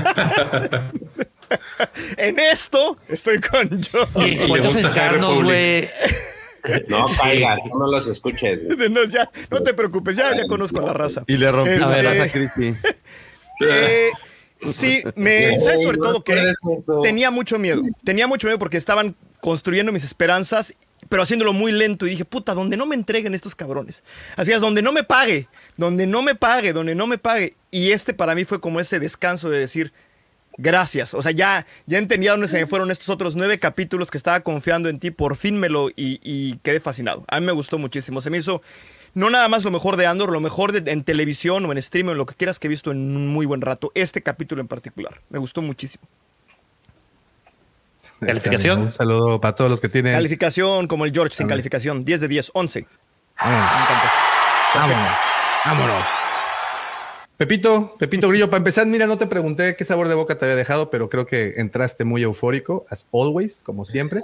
en 2.17 2.39
esto 2.39 2.99
estoy 3.09 3.41
con 3.41 3.81
yo. 3.83 4.07
No 6.89 7.07
caigas, 7.21 7.59
no 7.67 7.91
los 7.91 8.07
escuches. 8.07 8.61
No, 8.91 9.05
ya, 9.05 9.31
no 9.51 9.63
te 9.63 9.75
preocupes, 9.75 10.17
ya, 10.17 10.35
ya 10.37 10.47
conozco 10.47 10.81
la 10.81 10.93
raza. 10.93 11.23
Y 11.27 11.37
le 11.37 11.51
rompí 11.51 11.79
la 11.79 12.03
raza 12.03 12.25
a 12.25 12.29
Cristi. 12.29 12.75
Eh, 13.59 14.11
sí, 14.67 15.03
me 15.15 15.59
sabes 15.65 15.83
sobre 15.83 15.97
todo 15.97 16.23
que 16.23 16.53
tenía 17.03 17.31
mucho 17.31 17.59
miedo. 17.59 17.81
Tenía 18.05 18.27
mucho 18.27 18.47
miedo 18.47 18.59
porque 18.59 18.77
estaban 18.77 19.17
construyendo 19.41 19.93
mis 19.93 20.05
esperanzas 20.05 20.75
pero 21.09 21.23
haciéndolo 21.23 21.53
muy 21.53 21.73
lento. 21.73 22.07
Y 22.07 22.11
dije, 22.11 22.25
puta, 22.25 22.55
donde 22.55 22.77
no 22.77 22.87
me 22.87 22.95
entreguen 22.95 23.35
estos 23.35 23.55
cabrones. 23.55 24.05
Así 24.37 24.53
es, 24.53 24.61
donde 24.61 24.83
no 24.83 24.93
me 24.93 25.05
pague, 25.05 25.49
donde 25.77 26.07
no 26.07 26.23
me 26.23 26.35
pague, 26.35 26.73
donde 26.73 26.95
no 26.95 27.07
me 27.07 27.19
pague. 27.19 27.55
Y 27.71 27.93
este 27.93 28.15
para 28.15 28.35
mí 28.35 28.45
fue 28.45 28.61
como 28.61 28.81
ese 28.81 28.99
descanso 28.99 29.51
de 29.51 29.59
decir, 29.59 29.93
gracias. 30.57 31.15
O 31.15 31.23
sea, 31.23 31.33
ya, 31.33 31.67
ya 31.87 31.99
entendía 31.99 32.33
dónde 32.33 32.49
se 32.49 32.59
me 32.59 32.67
fueron 32.67 32.91
estos 32.91 33.09
otros 33.09 33.37
nueve 33.37 33.59
capítulos 33.59 34.11
que 34.11 34.19
estaba 34.19 34.41
confiando 34.41 34.89
en 34.89 34.99
ti. 34.99 35.11
Por 35.11 35.37
fin 35.37 35.59
me 35.59 35.69
lo 35.69 35.91
y, 35.95 36.59
quedé 36.63 36.81
fascinado. 36.81 37.25
A 37.29 37.41
mí 37.41 37.47
me 37.47 37.53
gustó 37.53 37.79
muchísimo. 37.79 38.21
Se 38.21 38.31
me 38.31 38.39
hizo 38.39 38.63
no 39.15 39.31
nada 39.31 39.49
más 39.49 39.65
lo 39.65 39.71
mejor 39.71 39.97
de 39.97 40.07
Andor, 40.07 40.31
lo 40.31 40.41
mejor 40.41 40.75
en 40.77 41.05
televisión 41.05 41.65
o 41.65 41.73
en 41.73 41.81
stream 41.81 42.09
o 42.09 42.13
en 42.13 42.19
lo 42.19 42.27
que 42.27 42.35
quieras 42.35 42.59
que 42.59 42.67
he 42.67 42.71
visto 42.71 42.91
en 42.91 42.99
un 42.99 43.29
muy 43.29 43.47
buen 43.47 43.63
rato. 43.63 43.93
Este 43.95 44.23
capítulo 44.23 44.61
en 44.61 44.69
particular. 44.69 45.21
Me 45.31 45.39
gustó 45.39 45.63
muchísimo. 45.63 46.07
¿Calificación? 48.21 48.81
Un 48.83 48.93
saludo 48.93 49.41
para 49.41 49.55
todos 49.55 49.71
los 49.71 49.81
que 49.81 49.89
tienen. 49.89 50.13
Calificación 50.15 50.87
como 50.87 51.05
el 51.05 51.13
George, 51.13 51.35
sin 51.35 51.47
calificación. 51.47 52.05
10 52.05 52.21
de 52.21 52.29
10, 52.29 52.51
11. 52.55 52.87
Vámonos. 54.75 55.13
Vámonos. 55.65 56.05
Pepito, 57.37 57.95
Pepito 57.99 58.31
Grillo, 58.31 58.49
para 58.49 58.59
empezar, 58.59 58.87
mira, 58.87 59.07
no 59.07 59.19
te 59.19 59.27
pregunté 59.27 59.77
qué 59.77 59.85
sabor 59.85 60.09
de 60.09 60.15
boca 60.15 60.39
te 60.39 60.47
había 60.47 60.57
dejado, 60.57 60.89
pero 60.89 61.11
creo 61.11 61.27
que 61.27 61.55
entraste 61.59 62.05
muy 62.05 62.23
eufórico, 62.23 62.87
as 62.89 63.07
always, 63.13 63.63
como 63.63 63.85
siempre. 63.85 64.23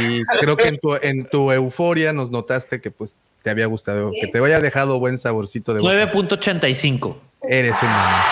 Y 0.00 0.24
creo 0.40 0.56
que 0.56 0.66
en 0.66 0.78
tu, 0.78 0.96
en 0.96 1.24
tu 1.26 1.52
euforia 1.52 2.12
nos 2.12 2.32
notaste 2.32 2.80
que 2.80 2.90
pues 2.90 3.16
te 3.44 3.50
había 3.50 3.66
gustado, 3.66 4.10
que 4.20 4.26
te 4.26 4.38
había 4.38 4.58
dejado 4.58 4.98
buen 4.98 5.16
saborcito 5.16 5.74
de 5.74 5.80
boca. 5.80 5.92
9.85. 6.12 7.16
Eres 7.48 7.76
un 7.80 7.88
mamá. 7.88 8.24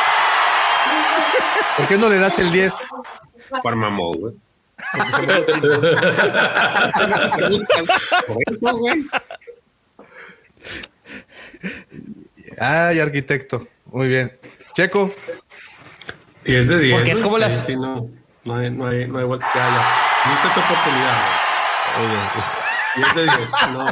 ¿Por 1.76 1.86
qué 1.86 1.96
no 1.96 2.08
le 2.08 2.18
das 2.18 2.38
el 2.40 2.50
10? 2.50 2.72
Parmamol, 3.62 4.16
güey. 4.18 4.34
Ay, 12.58 12.98
arquitecto. 13.00 13.66
Muy 13.86 14.08
bien. 14.08 14.38
Checo. 14.74 15.10
10 16.44 16.68
de 16.68 16.78
10. 16.78 16.96
Porque 16.96 17.12
es 17.12 17.22
como 17.22 17.38
las. 17.38 17.64
Sí, 17.66 17.76
no, 17.76 18.10
no 18.44 18.56
hay, 18.56 18.70
no 18.70 18.86
hay, 18.86 19.06
no 19.06 19.18
hay 19.18 19.24
vuelta. 19.24 19.46
Ya, 19.54 19.68
ya. 19.68 19.86
Viste 20.30 20.48
tu 20.54 20.60
oportunidad. 20.60 21.16
10 22.96 23.14
de 23.14 23.22
10. 23.22 23.36
No. 23.72 23.80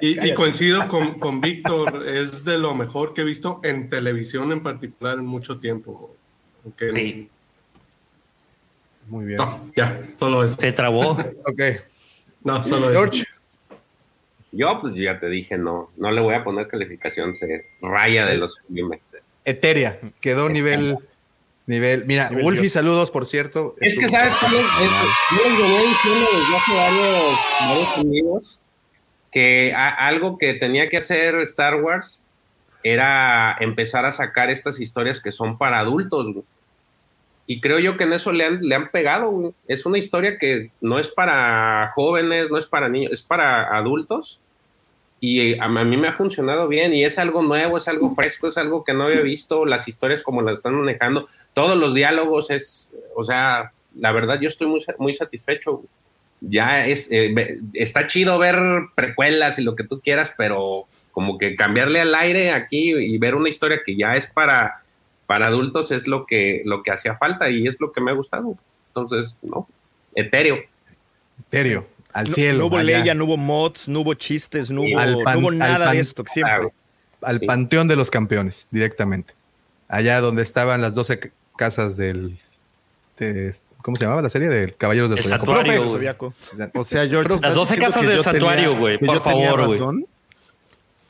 Y, 0.00 0.30
y 0.30 0.32
coincido 0.32 0.88
con, 0.88 1.18
con 1.18 1.42
Víctor. 1.42 2.08
Es 2.08 2.42
de 2.42 2.56
lo 2.56 2.74
mejor 2.74 3.12
que 3.12 3.20
he 3.20 3.24
visto 3.24 3.60
en 3.62 3.90
televisión 3.90 4.50
en 4.50 4.62
particular 4.62 5.18
en 5.18 5.26
mucho 5.26 5.58
tiempo. 5.58 6.16
Aunque 6.64 6.90
sí. 6.94 7.28
Muy 9.08 9.26
bien. 9.26 9.38
No, 9.38 9.70
ya, 9.76 10.02
solo 10.18 10.42
eso. 10.44 10.56
Se 10.58 10.72
trabó. 10.72 11.10
ok. 11.46 11.62
No, 12.42 12.62
solo 12.62 12.90
George. 12.90 13.22
eso. 13.22 13.30
Yo, 14.52 14.80
pues 14.80 14.94
ya 14.94 15.18
te 15.18 15.28
dije, 15.28 15.58
no, 15.58 15.90
no 15.96 16.10
le 16.12 16.20
voy 16.20 16.34
a 16.34 16.44
poner 16.44 16.68
calificación, 16.68 17.34
se 17.34 17.66
raya 17.82 18.24
de 18.26 18.36
los 18.36 18.56
Eteria, 19.44 19.98
quedó 20.20 20.48
nivel. 20.48 20.98
Nivel, 21.66 22.04
mira, 22.06 22.30
Wolfie, 22.30 22.68
saludos, 22.68 23.10
por 23.10 23.26
cierto. 23.26 23.74
Es 23.80 23.98
que 23.98 24.06
sabes 24.06 24.36
cómo 24.36 24.54
yo 24.54 25.48
lo 25.48 25.88
diciendo 25.88 26.28
desde 26.32 26.56
hace 26.56 26.74
varios, 26.76 27.38
varios 27.60 27.98
amigos 27.98 28.60
que 29.34 29.72
algo 29.74 30.38
que 30.38 30.54
tenía 30.54 30.88
que 30.88 30.98
hacer 30.98 31.34
Star 31.36 31.82
Wars 31.82 32.24
era 32.84 33.56
empezar 33.58 34.04
a 34.04 34.12
sacar 34.12 34.48
estas 34.48 34.78
historias 34.78 35.20
que 35.20 35.32
son 35.32 35.58
para 35.58 35.80
adultos. 35.80 36.32
Güey. 36.32 36.44
Y 37.46 37.60
creo 37.60 37.78
yo 37.78 37.96
que 37.96 38.04
en 38.04 38.12
eso 38.14 38.32
le 38.32 38.44
han, 38.44 38.58
le 38.60 38.74
han 38.74 38.90
pegado. 38.90 39.52
Es 39.68 39.84
una 39.84 39.98
historia 39.98 40.38
que 40.38 40.70
no 40.80 40.98
es 40.98 41.08
para 41.08 41.92
jóvenes, 41.94 42.50
no 42.50 42.58
es 42.58 42.66
para 42.66 42.88
niños, 42.88 43.12
es 43.12 43.22
para 43.22 43.76
adultos. 43.76 44.40
Y 45.20 45.58
a, 45.58 45.68
mí 45.68 45.96
me 45.96 46.08
ha 46.08 46.12
funcionado 46.12 46.68
bien 46.68 46.92
y 46.92 47.04
es 47.04 47.18
algo 47.18 47.42
nuevo, 47.42 47.78
es 47.78 47.88
algo 47.88 48.14
fresco, 48.14 48.46
es 48.46 48.58
algo 48.58 48.84
que 48.84 48.92
no 48.92 49.04
había 49.04 49.20
visto. 49.20 49.64
Las 49.64 49.88
historias 49.88 50.22
como 50.22 50.42
las 50.42 50.54
están 50.54 50.74
manejando, 50.74 51.26
todos 51.52 51.76
los 51.78 51.94
diálogos 51.94 52.50
es, 52.50 52.94
o 53.14 53.24
sea, 53.24 53.72
la 53.94 54.12
verdad 54.12 54.38
yo 54.40 54.48
estoy 54.48 54.66
muy, 54.66 54.84
muy 54.98 55.14
satisfecho. 55.14 55.82
Ya 56.40 56.86
es, 56.86 57.10
eh, 57.10 57.58
está 57.72 58.06
chido 58.06 58.38
ver 58.38 58.58
precuelas 58.94 59.58
y 59.58 59.62
lo 59.62 59.76
que 59.76 59.84
tú 59.84 60.00
quieras, 60.00 60.34
pero 60.36 60.86
como 61.12 61.38
que 61.38 61.56
cambiarle 61.56 62.00
al 62.00 62.14
aire 62.14 62.50
aquí 62.50 62.92
y 62.92 63.16
ver 63.16 63.34
una 63.34 63.48
historia 63.48 63.80
que 63.82 63.96
ya 63.96 64.16
es 64.16 64.26
para, 64.26 64.83
para 65.26 65.46
adultos 65.46 65.90
es 65.90 66.06
lo 66.06 66.26
que, 66.26 66.62
lo 66.64 66.82
que 66.82 66.92
hacía 66.92 67.16
falta 67.16 67.50
y 67.50 67.66
es 67.66 67.80
lo 67.80 67.92
que 67.92 68.00
me 68.00 68.10
ha 68.10 68.14
gustado. 68.14 68.56
Entonces, 68.88 69.38
no, 69.42 69.68
etéreo. 70.14 70.58
Etéreo, 71.48 71.86
al 72.12 72.28
cielo. 72.28 72.58
No 72.60 72.66
hubo 72.66 72.82
leya, 72.82 73.14
no 73.14 73.24
hubo 73.24 73.36
mods, 73.36 73.88
no 73.88 74.00
hubo 74.00 74.14
chistes, 74.14 74.70
no 74.70 74.82
hubo, 74.82 75.50
nada 75.50 75.92
de 75.92 75.98
esto 75.98 76.24
siempre. 76.26 76.72
Al 77.22 77.40
panteón 77.40 77.88
de 77.88 77.96
los 77.96 78.10
campeones, 78.10 78.68
directamente. 78.70 79.34
Allá 79.88 80.20
donde 80.20 80.42
estaban 80.42 80.82
las 80.82 80.94
12 80.94 81.32
casas 81.56 81.96
del. 81.96 82.38
¿Cómo 83.82 83.96
se 83.96 84.04
llamaba 84.04 84.22
la 84.22 84.30
serie? 84.30 84.48
Del 84.48 84.76
Caballeros 84.76 85.10
del 85.10 85.22
Zodiaco. 85.22 86.34
O 86.74 86.84
sea, 86.84 87.04
yo. 87.04 87.22
Las 87.22 87.54
12 87.54 87.76
casas 87.78 88.06
del 88.06 88.22
santuario, 88.22 88.76
güey. 88.76 88.98
Por 88.98 89.20
favor, 89.20 89.66
güey. 89.66 90.06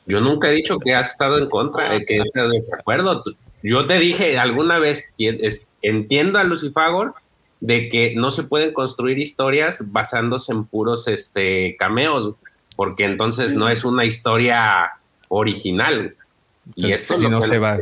Yo 0.07 0.21
nunca 0.21 0.49
he 0.49 0.53
dicho 0.53 0.77
que 0.77 0.93
has 0.93 1.11
estado 1.11 1.39
en 1.39 1.49
contra, 1.49 1.89
de 1.89 2.05
que 2.05 2.17
estado 2.17 2.49
de 2.49 2.61
acuerdo. 2.77 3.23
Yo 3.67 3.87
te 3.87 3.97
dije 3.97 4.37
alguna 4.37 4.77
vez, 4.77 5.15
entiendo 5.81 6.37
a 6.37 6.43
Lucifagor 6.43 7.15
de 7.61 7.89
que 7.89 8.13
no 8.15 8.29
se 8.29 8.43
pueden 8.43 8.73
construir 8.73 9.17
historias 9.17 9.91
basándose 9.91 10.51
en 10.51 10.65
puros 10.65 11.07
este, 11.07 11.75
cameos, 11.77 12.35
porque 12.75 13.05
entonces 13.05 13.55
no 13.55 13.67
es 13.67 13.83
una 13.83 14.05
historia 14.05 14.91
original. 15.29 16.15
y 16.75 16.91
esto 16.91 17.15
si 17.15 17.27
no 17.27 17.41
se 17.41 17.57
va, 17.57 17.79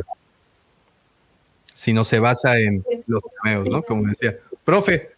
si 1.74 1.92
no 1.92 2.04
se 2.06 2.18
basa 2.18 2.58
en 2.58 2.82
los 3.06 3.22
cameos, 3.42 3.68
¿no? 3.68 3.82
Como 3.82 4.06
decía. 4.06 4.38
Profe. 4.64 5.10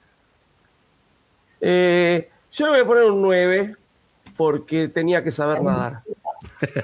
Eh, 1.60 2.28
yo 2.50 2.66
le 2.66 2.72
voy 2.72 2.80
a 2.80 2.86
poner 2.86 3.04
un 3.04 3.22
9 3.22 3.76
porque 4.36 4.88
tenía 4.88 5.22
que 5.22 5.30
saber 5.30 5.62
nadar. 5.62 6.02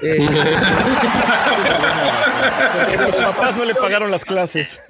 Eh, 0.03 0.19
los 3.01 3.17
papás 3.17 3.57
no 3.57 3.65
le 3.65 3.75
pagaron 3.75 4.11
las 4.11 4.25
clases. 4.25 4.81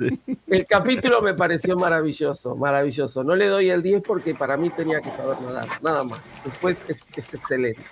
El 0.47 0.67
capítulo 0.67 1.23
me 1.23 1.35
pareció 1.35 1.77
maravilloso, 1.77 2.57
maravilloso. 2.57 3.25
No 3.25 3.37
le 3.37 3.47
doy 3.47 3.71
el 3.71 3.83
10 3.83 4.03
porque 4.03 4.35
para 4.35 4.57
mí 4.57 4.71
tenía 4.71 5.01
que 5.01 5.11
saber 5.11 5.41
nadar, 5.41 5.69
nada 5.83 6.05
más. 6.05 6.21
Después 6.45 6.83
es, 6.89 7.09
excelente. 7.17 7.83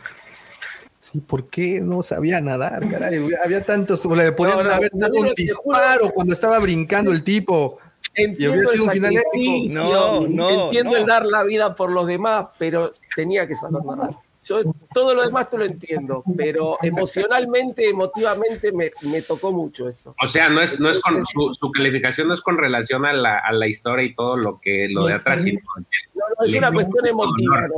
Sí, 1.00 1.20
¿por 1.20 1.48
qué 1.48 1.80
no 1.80 2.02
sabía 2.02 2.40
nadar? 2.40 2.82
había 3.44 3.64
tantos, 3.64 4.04
le 4.04 4.32
podían 4.32 4.70
haber 4.70 4.90
dado 4.92 5.14
un 5.14 5.34
disparo 5.34 6.10
cuando 6.12 6.32
estaba 6.32 6.58
brincando 6.58 7.10
el 7.10 7.24
tipo. 7.24 7.78
Entiendo 8.14 8.74
y 8.74 8.80
un 8.80 8.90
final 8.90 9.16
épico. 9.16 9.74
No, 9.74 10.28
no. 10.28 10.64
Entiendo 10.64 10.96
el 10.96 11.06
dar 11.06 11.24
la 11.24 11.44
vida 11.44 11.74
por 11.74 11.90
los 11.90 12.06
demás, 12.06 12.48
pero 12.58 12.92
tenía 13.14 13.46
que 13.46 13.54
saber 13.54 13.84
nadar. 13.84 14.10
Yo 14.42 14.62
todo 14.94 15.14
lo 15.14 15.22
demás 15.22 15.50
te 15.50 15.58
lo 15.58 15.66
entiendo, 15.66 16.24
pero 16.34 16.78
emocionalmente, 16.82 17.88
emotivamente 17.88 18.72
me, 18.72 18.90
tocó 19.22 19.52
mucho 19.52 19.86
eso. 19.86 20.14
O 20.22 20.28
sea, 20.28 20.48
no 20.48 20.62
es, 20.62 20.80
no 20.80 20.88
es 20.88 20.98
con 21.00 21.24
su, 21.26 21.70
calificación 21.72 22.28
no 22.28 22.34
es 22.34 22.40
con 22.40 22.56
relación 22.56 23.04
a 23.04 23.12
la, 23.12 23.38
a 23.38 23.52
la, 23.52 23.68
historia 23.68 24.04
y 24.04 24.14
todo 24.14 24.36
lo 24.38 24.58
que 24.58 24.88
lo 24.90 25.06
de 25.06 25.14
atrás. 25.14 25.44
No, 25.44 25.52
no, 26.38 26.44
es 26.44 26.54
una 26.54 26.72
cuestión 26.72 27.06
emotiva, 27.06 27.68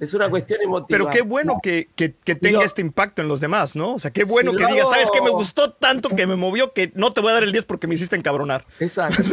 es 0.00 0.14
una 0.14 0.30
cuestión 0.30 0.62
emotiva. 0.62 0.98
Pero 0.98 1.10
qué 1.10 1.20
bueno 1.20 1.58
que, 1.62 1.88
que, 1.94 2.08
tenga 2.34 2.64
este 2.64 2.80
impacto 2.80 3.20
en 3.20 3.28
los 3.28 3.40
demás, 3.40 3.76
¿no? 3.76 3.94
O 3.94 3.98
sea, 3.98 4.10
qué 4.10 4.24
bueno 4.24 4.52
que 4.52 4.66
digas, 4.66 4.88
sabes 4.88 5.10
que 5.10 5.20
me 5.20 5.30
gustó 5.30 5.72
tanto 5.72 6.08
que 6.08 6.26
me 6.26 6.36
movió 6.36 6.72
que 6.72 6.92
no 6.94 7.10
te 7.10 7.20
voy 7.20 7.30
a 7.30 7.34
dar 7.34 7.42
el 7.42 7.52
10 7.52 7.66
porque 7.66 7.86
me 7.86 7.94
hiciste 7.94 8.16
encabronar. 8.16 8.64
Exacto. 8.80 9.22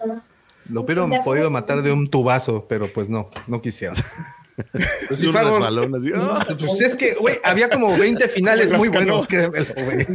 Lo 0.70 0.82
hubieran 0.82 1.10
podido 1.24 1.50
matar 1.50 1.82
de 1.82 1.92
un 1.92 2.06
tubazo, 2.08 2.66
pero 2.68 2.92
pues 2.92 3.08
no, 3.08 3.30
no 3.46 3.60
quisieron. 3.60 3.96
Pues, 5.08 5.24
¡ah! 5.34 6.44
pues 6.58 6.80
es 6.82 6.94
que, 6.94 7.14
güey, 7.14 7.38
había 7.44 7.70
como 7.70 7.96
20 7.96 8.28
finales 8.28 8.76
muy 8.76 8.88
buenos, 8.88 9.26
güey. 9.26 10.06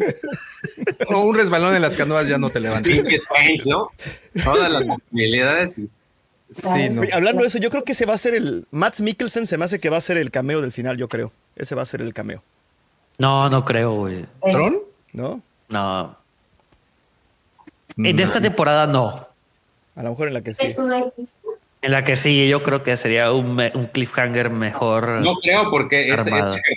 o 1.10 1.22
un 1.22 1.36
resbalón 1.36 1.76
en 1.76 1.82
las 1.82 1.96
canoas 1.96 2.28
ya 2.28 2.38
no 2.38 2.52
te 2.52 2.60
levantas. 2.60 2.94
¿no? 3.66 3.92
Todas 4.44 4.72
las 4.72 4.84
posibilidades. 4.84 5.74
Sí, 5.74 5.90
no. 6.62 7.02
Hablando 7.14 7.42
de 7.42 7.48
eso, 7.48 7.58
yo 7.58 7.70
creo 7.72 7.84
que 7.84 7.94
ese 7.94 8.06
va 8.06 8.14
a 8.14 8.20
ser 8.20 8.36
el. 8.36 8.68
Matt 8.70 9.00
Mikkelsen 9.00 9.48
se 9.48 9.58
me 9.58 9.66
hace 9.66 9.80
que 9.80 9.90
va 9.90 9.98
a 9.98 10.02
ser 10.02 10.18
el 10.18 10.30
cameo 10.30 10.62
del 10.62 10.72
final, 10.72 10.98
yo 10.98 11.10
creo. 11.10 11.32
Ese 11.56 11.74
va 11.74 11.82
a 11.82 11.86
ser 11.86 12.02
el 12.02 12.14
cameo. 12.14 12.44
No, 13.18 13.50
no 13.50 13.66
creo, 13.66 13.94
güey. 13.94 14.26
¿Tron? 14.42 14.80
¿No? 15.14 15.42
No. 15.70 16.18
En 17.98 18.20
esta 18.20 18.42
temporada 18.42 18.86
no. 18.88 19.28
A 19.96 20.04
lo 20.04 20.10
mejor 20.10 20.28
en 20.28 20.34
la 20.34 20.42
que 20.42 20.54
sí. 20.54 20.76
En 21.82 21.92
la 21.92 22.04
que 22.04 22.16
sí, 22.16 22.48
yo 22.50 22.64
creo 22.64 22.82
que 22.84 22.98
sería 22.98 23.32
un, 23.32 23.58
cliffhanger 23.94 24.50
mejor. 24.50 25.22
No 25.22 25.36
creo, 25.36 25.70
porque 25.70 26.14
ese, 26.14 26.32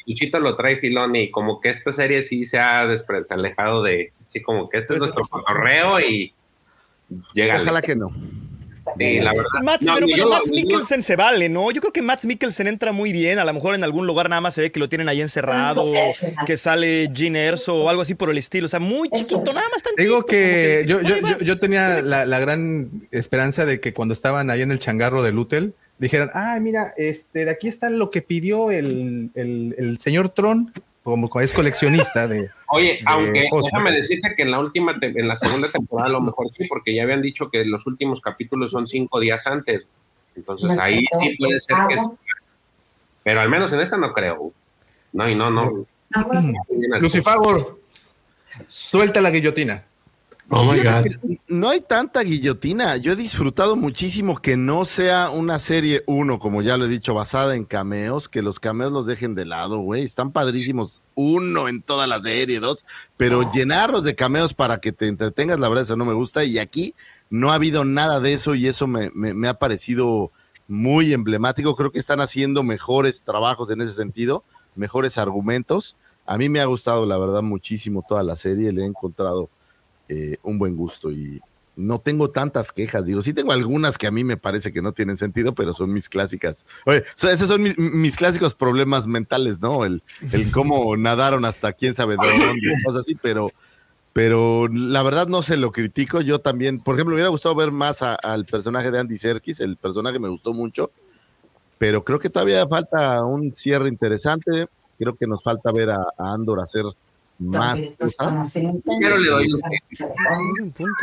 ese 0.07 0.41
lo 0.41 0.55
trae 0.55 0.77
Filoni 0.77 1.21
y 1.21 1.31
como 1.31 1.61
que 1.61 1.71
esta 1.71 1.93
serie 1.93 2.23
sí 2.23 2.45
se 2.45 2.59
ha 2.59 2.83
alejado 3.31 3.83
de. 3.83 4.13
Sí, 4.27 4.43
como 4.43 4.69
que 4.69 4.79
este 4.79 4.95
es 4.95 4.99
pues 4.99 5.15
nuestro 5.15 5.43
correo 5.43 5.99
y 6.01 6.33
llega. 7.33 7.63
Ojalá 7.63 7.81
que 7.81 7.97
no 7.97 8.13
la 8.99 9.33
verdad. 9.33 9.79
pero, 9.81 10.29
Max 10.29 10.51
Mikkelsen 10.51 11.03
se 11.03 11.17
vale, 11.17 11.49
¿no? 11.49 11.71
Yo 11.71 11.81
creo 11.81 11.93
que 11.93 12.03
Max 12.03 12.25
Mikkelsen 12.25 12.67
entra 12.67 12.93
muy 12.93 13.13
bien. 13.13 13.39
A 13.39 13.45
lo 13.45 13.53
mejor 13.53 13.75
en 13.75 13.85
algún 13.85 14.07
lugar 14.07 14.29
nada 14.29 14.41
más 14.41 14.55
se 14.55 14.63
ve 14.63 14.73
que 14.73 14.81
lo 14.81 14.89
tienen 14.89 15.09
ahí 15.09 15.21
encerrado, 15.21 15.85
que 16.47 16.57
sale 16.57 17.11
Gene 17.15 17.45
Erso 17.45 17.85
o 17.85 17.89
algo 17.89 18.03
así 18.03 18.15
por 18.15 18.31
el 18.31 18.39
estilo. 18.39 18.67
O 18.67 18.69
sea, 18.69 18.81
muy 18.81 19.09
chiquito, 19.09 19.53
nada 19.53 19.69
más 19.71 19.83
tan 19.83 19.93
Digo 19.97 20.25
que, 20.25 20.85
yo, 20.87 21.01
yo, 21.03 21.39
yo, 21.41 21.59
tenía 21.59 22.03
la, 22.03 22.39
gran 22.39 23.09
esperanza 23.11 23.65
de 23.67 23.81
que 23.81 23.93
cuando 23.93 24.15
estaban 24.15 24.51
ahí 24.51 24.63
en 24.63 24.71
el 24.71 24.79
changarro 24.79 25.23
de 25.23 25.33
Lutel, 25.33 25.75
dijeran, 25.99 26.31
ah, 26.35 26.59
mira, 26.61 26.95
este, 26.97 27.45
de 27.45 27.51
aquí 27.51 27.69
está 27.69 27.91
lo 27.91 28.11
que 28.11 28.23
pidió 28.23 28.71
el, 28.71 29.31
el, 29.35 29.75
el 29.77 29.99
señor 29.99 30.29
Tron 30.29 30.73
como 31.09 31.41
es 31.41 31.53
coleccionista 31.53 32.29
de. 32.29 32.51
Oye, 32.69 33.01
aunque 33.07 33.49
déjame 33.63 33.93
decirte 33.93 34.35
que 34.37 34.43
en 34.43 34.51
la 34.51 34.59
última, 34.61 34.95
en 35.01 35.29
la 35.29 35.37
segunda 35.37 35.71
temporada 35.71 36.11
a 36.11 36.13
lo 36.13 36.21
mejor 36.21 36.49
sí, 36.53 36.67
porque 36.69 36.95
ya 36.95 37.05
habían 37.05 37.23
dicho 37.23 37.51
que 37.51 37.65
los 37.65 37.87
últimos 37.87 38.21
capítulos 38.21 38.73
son 38.73 38.87
cinco 38.87 39.19
días 39.21 39.47
antes. 39.47 39.87
Entonces 40.37 40.79
ahí 40.79 41.05
sí 41.19 41.37
puede 41.39 41.61
ser 41.61 41.77
que. 41.89 41.97
Pero 43.23 43.41
al 43.41 43.49
menos 43.49 43.73
en 43.73 43.81
esta 43.81 43.97
no 43.97 44.13
creo. 44.13 44.53
No, 45.13 45.29
y 45.29 45.35
no, 45.35 45.51
no. 45.51 45.87
Lucifagor, 47.01 47.81
suelta 48.67 49.21
la 49.21 49.31
guillotina. 49.31 49.85
Oh 50.51 50.65
my 50.65 50.81
God. 50.83 51.07
No 51.47 51.69
hay 51.69 51.81
tanta 51.81 52.23
guillotina. 52.23 52.97
Yo 52.97 53.13
he 53.13 53.17
disfrutado 53.17 53.77
muchísimo 53.77 54.41
que 54.41 54.57
no 54.57 54.87
sea 54.87 55.31
una 55.31 55.59
serie 55.59 56.03
uno, 56.07 56.39
como 56.39 56.63
ya 56.63 56.79
lo 56.79 56.87
he 56.87 56.89
dicho, 56.89 57.13
basada 57.13 57.55
en 57.55 57.65
cameos, 57.65 58.29
que 58.29 58.41
los 58.41 58.59
cameos 58.59 58.91
los 58.91 59.07
dejen 59.07 59.35
de 59.35 59.45
lado, 59.45 59.81
güey. 59.81 60.05
Están 60.05 60.33
padrísimos. 60.33 61.03
Uno 61.15 61.69
en 61.69 61.83
toda 61.83 62.07
la 62.07 62.23
serie, 62.23 62.61
dos, 62.61 62.87
pero 63.17 63.51
llenarlos 63.53 64.05
de 64.05 64.15
cameos 64.15 64.55
para 64.55 64.79
que 64.79 64.93
te 64.93 65.09
entretengas, 65.09 65.59
la 65.59 65.69
verdad, 65.69 65.85
eso 65.85 65.97
no 65.97 66.05
me 66.07 66.15
gusta. 66.15 66.45
Y 66.45 66.59
aquí 66.59 66.95
no 67.29 67.51
ha 67.51 67.55
habido 67.55 67.85
nada 67.85 68.21
de 68.21 68.33
eso 68.33 68.55
y 68.55 68.69
eso 68.69 68.87
me, 68.87 69.11
me 69.13 69.49
ha 69.49 69.55
parecido 69.55 70.31
muy 70.67 71.13
emblemático. 71.13 71.77
Creo 71.77 71.91
que 71.91 71.99
están 71.99 72.21
haciendo 72.21 72.63
mejores 72.63 73.23
trabajos 73.23 73.69
en 73.71 73.81
ese 73.83 73.95
sentido, 73.95 74.45
mejores 74.77 75.19
argumentos. 75.19 75.97
A 76.25 76.39
mí 76.39 76.49
me 76.49 76.61
ha 76.61 76.67
gustado, 76.67 77.05
la 77.05 77.19
verdad, 77.19 77.43
muchísimo 77.43 78.05
toda 78.07 78.23
la 78.23 78.37
serie. 78.37 78.73
Le 78.73 78.83
he 78.83 78.87
encontrado 78.87 79.51
eh, 80.09 80.37
un 80.43 80.59
buen 80.59 80.77
gusto 80.77 81.11
y 81.11 81.41
no 81.79 82.01
tengo 82.01 82.31
tantas 82.31 82.73
quejas, 82.73 83.07
digo, 83.07 83.23
sí 83.23 83.33
tengo 83.33 83.53
algunas 83.53 83.97
que 83.99 84.09
a 84.09 84.11
mí 84.11 84.25
me 84.25 84.37
parece 84.37 84.73
que 84.73 84.83
no 84.83 84.93
tienen 84.93 85.17
sentido, 85.17 85.55
pero 85.55 85.75
son 85.75 85.93
mis 85.93 86.09
clásicas. 86.09 86.67
Oye, 86.85 87.05
esos 87.15 87.49
son 87.49 87.63
mis, 87.63 88.17
clásicos 88.17 88.55
problemas 88.55 89.07
mentales, 89.07 89.61
¿no? 89.61 89.85
El, 89.85 90.03
el 90.33 90.51
cómo 90.53 90.97
nadaron 90.97 91.45
hasta 91.45 91.73
quién 91.73 91.95
sabe 91.95 92.17
dónde, 92.17 92.73
cosas 92.85 93.03
así, 93.03 93.15
pero, 93.15 93.53
pero 94.13 94.67
la 94.69 95.05
verdad 95.05 95.29
no 95.29 95.43
se 95.43 95.57
lo 95.57 95.71
critico. 95.71 96.21
Yo 96.21 96.41
también, 96.41 96.81
por 96.81 96.97
ejemplo, 96.97 97.13
me 97.13 97.17
hubiera 97.17 97.31
gustado 97.31 97.55
ver 97.55 97.71
más 97.71 98.03
al 98.03 98.45
personaje 98.45 98.91
de 98.91 98.99
Andy 98.99 99.17
Serkis, 99.17 99.61
el 99.61 99.77
personaje 99.77 100.19
me 100.19 100.29
gustó 100.29 100.53
mucho, 100.53 100.91
pero 101.79 102.03
creo 102.03 102.19
que 102.19 102.29
todavía 102.29 102.67
falta 102.67 103.25
un 103.25 103.53
cierre 103.53 103.89
interesante. 103.89 104.67
Creo 104.99 105.15
que 105.15 105.29
nos 105.29 105.45
falta 105.45 105.71
ver 105.71 105.91
a 105.91 106.03
Andor 106.19 106.59
hacer 106.61 106.85
más 107.39 107.81
cosas. 107.99 108.53
Pero 108.53 109.17
le 109.17 109.31
doy 109.31 109.49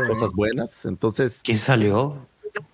cosas 0.07 0.31
buenas. 0.33 0.85
Entonces. 0.85 1.41
¿Quién 1.43 1.57
salió? 1.57 2.27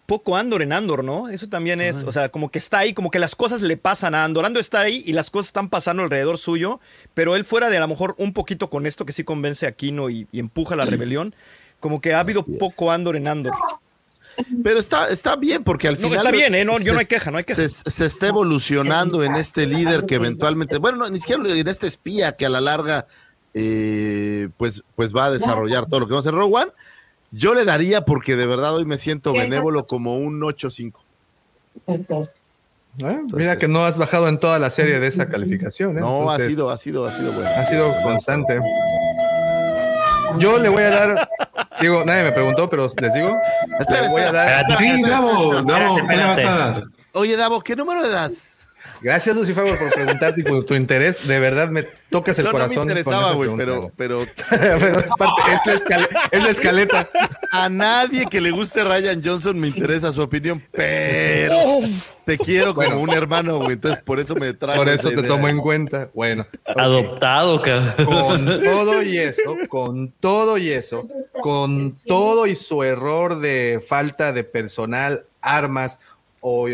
Poco 0.06 0.36
Andor 0.36 0.62
en 0.62 0.74
Andor, 0.74 1.04
¿no? 1.04 1.30
Eso 1.30 1.48
también 1.48 1.82
es, 1.82 2.04
o 2.04 2.12
sea, 2.12 2.30
como 2.30 2.52
que 2.52 2.60
está 2.60 2.80
ahí, 2.80 2.94
como 2.94 3.10
que 3.10 3.18
las 3.18 3.36
cosas 3.36 3.62
le 3.62 3.78
pasan 3.78 4.14
a 4.14 4.26
Andor. 4.26 4.46
Andor 4.46 4.62
está 4.62 4.82
ahí 4.82 5.02
y 5.06 5.14
las 5.14 5.32
cosas 5.32 5.48
están 5.48 5.70
pasando 5.70 6.04
alrededor 6.04 6.38
suyo, 6.38 6.80
pero 7.14 7.36
él 7.36 7.46
fuera 7.46 7.70
de 7.70 7.78
a 7.78 7.80
lo 7.80 7.88
mejor 7.88 8.14
un 8.18 8.34
poquito 8.34 8.70
con 8.70 8.86
esto 8.86 9.06
que 9.06 9.14
sí 9.14 9.24
convence 9.24 9.66
a 9.66 9.72
Kino 9.72 10.10
y, 10.10 10.28
empuja 10.34 10.76
la 10.76 10.86
rebelión, 10.86 11.34
como 11.80 12.02
que 12.02 12.14
ha 12.14 12.20
habido 12.20 12.46
poco 12.46 12.92
Andor 12.92 13.16
en 13.16 13.28
Andor. 13.28 13.54
Pero 14.64 14.80
está, 14.80 15.08
está 15.08 15.36
bien, 15.36 15.64
porque 15.64 15.88
al 15.88 15.98
final. 15.98 16.18
está 16.18 16.32
bien, 16.32 16.56
¿eh? 16.56 16.66
No, 16.66 16.80
yo 16.80 16.94
no 16.94 17.00
hay 17.00 17.06
queja, 17.06 17.32
no 17.32 17.38
hay 17.38 17.44
queja. 17.44 17.68
Se, 17.68 18.06
está 18.06 18.28
evolucionando 18.28 19.24
en 19.24 19.36
este 19.36 19.66
líder 19.66 20.06
que 20.06 20.16
eventualmente. 20.16 20.78
Bueno, 20.78 21.10
ni 21.10 21.20
siquiera 21.20 21.44
en 21.48 21.68
este 21.68 21.88
espía 21.88 22.36
que 22.36 22.46
a 22.46 22.50
la 22.50 22.62
larga 22.62 23.08
eh, 23.54 24.50
pues, 24.58 24.84
pues 24.96 25.14
va 25.16 25.26
a 25.26 25.32
desarrollar 25.32 25.86
todo 25.86 26.02
lo 26.02 26.08
que 26.08 26.14
vamos 26.14 26.26
a 26.26 26.30
hacer 26.30 26.38
Rogue 26.38 26.64
One. 26.64 26.72
Yo 27.32 27.54
le 27.54 27.64
daría, 27.64 28.04
porque 28.04 28.36
de 28.36 28.46
verdad 28.46 28.76
hoy 28.76 28.86
me 28.86 28.98
siento 28.98 29.34
benévolo, 29.34 29.88
como 29.88 30.18
un 30.18 30.42
8-5. 30.42 30.94
mira 33.34 33.58
que 33.58 33.68
no 33.68 33.86
has 33.86 33.98
bajado 33.98 34.28
en 34.28 34.38
toda 34.38 34.60
la 34.60 34.70
serie 34.70 35.00
de 35.00 35.08
esa 35.08 35.30
calificación. 35.30 35.98
¿eh? 35.98 36.02
No, 36.02 36.30
ha 36.30 36.40
sido, 36.40 36.70
ha 36.70 36.78
sido, 36.78 37.06
ha 37.06 37.12
sido 37.12 37.32
bueno. 37.32 37.50
Ha 37.50 37.64
sido 37.64 37.90
constante. 38.04 38.60
Yo 40.38 40.60
le 40.60 40.70
voy 40.70 40.84
a 40.84 40.90
dar, 40.90 41.30
digo, 41.82 42.04
nadie 42.06 42.24
me 42.24 42.32
preguntó, 42.32 42.70
pero 42.70 42.88
les 43.02 43.14
digo, 43.14 43.36
espera, 43.80 44.04
le 44.04 44.10
voy 44.10 44.22
a 44.22 44.32
dar. 44.32 44.78
Sí, 44.78 45.02
Davo, 45.02 45.62
Davo, 45.62 45.96
¿qué 46.08 46.16
le 46.16 46.24
vas 46.24 46.40
a 46.40 46.58
dar? 46.58 46.84
Oye, 47.14 47.36
Davo, 47.36 47.62
¿qué 47.62 47.76
número 47.76 48.02
le 48.02 48.10
das? 48.10 48.51
Gracias, 49.02 49.36
Lucifer, 49.36 49.78
por 49.78 49.90
preguntarte 49.92 50.42
y 50.42 50.44
por 50.44 50.64
tu 50.66 50.76
interés. 50.76 51.28
De 51.28 51.40
verdad 51.40 51.70
me 51.70 51.84
tocas 52.10 52.38
el 52.38 52.50
corazón. 52.50 52.88
No 52.88 52.94
me 52.94 53.00
interesaba, 53.00 53.34
güey, 53.34 53.50
pero, 53.58 53.92
pero... 53.96 54.28
pero 54.50 55.00
es 55.00 55.12
parte, 55.18 55.42
es 55.54 55.66
la, 55.66 55.74
escaleta, 55.74 56.22
es 56.32 56.44
la 56.44 56.50
escaleta. 56.50 57.10
A 57.52 57.70
nadie 57.70 58.26
que 58.30 58.40
le 58.42 58.52
guste 58.52 58.84
Ryan 58.84 59.22
Johnson 59.24 59.60
me 59.60 59.68
interesa 59.68 60.14
su 60.14 60.22
opinión, 60.22 60.62
pero 60.72 61.56
te 62.26 62.38
quiero 62.38 62.76
como 62.76 63.02
un 63.02 63.12
hermano, 63.12 63.58
güey. 63.58 63.74
Entonces, 63.74 64.02
por 64.04 64.20
eso 64.20 64.36
me 64.36 64.54
trajo. 64.54 64.78
Por 64.78 64.90
eso 64.90 65.10
te 65.10 65.24
tomo 65.24 65.48
en 65.48 65.60
cuenta. 65.60 66.10
Bueno. 66.14 66.46
Adoptado, 66.66 67.62
cabrón. 67.62 68.06
Con 68.06 68.46
todo 68.46 69.02
y 69.02 69.18
eso, 69.18 69.58
con 69.68 70.12
todo 70.20 70.58
y 70.58 70.70
eso, 70.70 71.08
con 71.42 71.96
todo 72.06 72.46
y 72.46 72.56
su 72.56 72.84
error 72.84 73.40
de 73.40 73.84
falta 73.86 74.32
de 74.32 74.44
personal, 74.44 75.26
armas, 75.42 76.00
o 76.42 76.68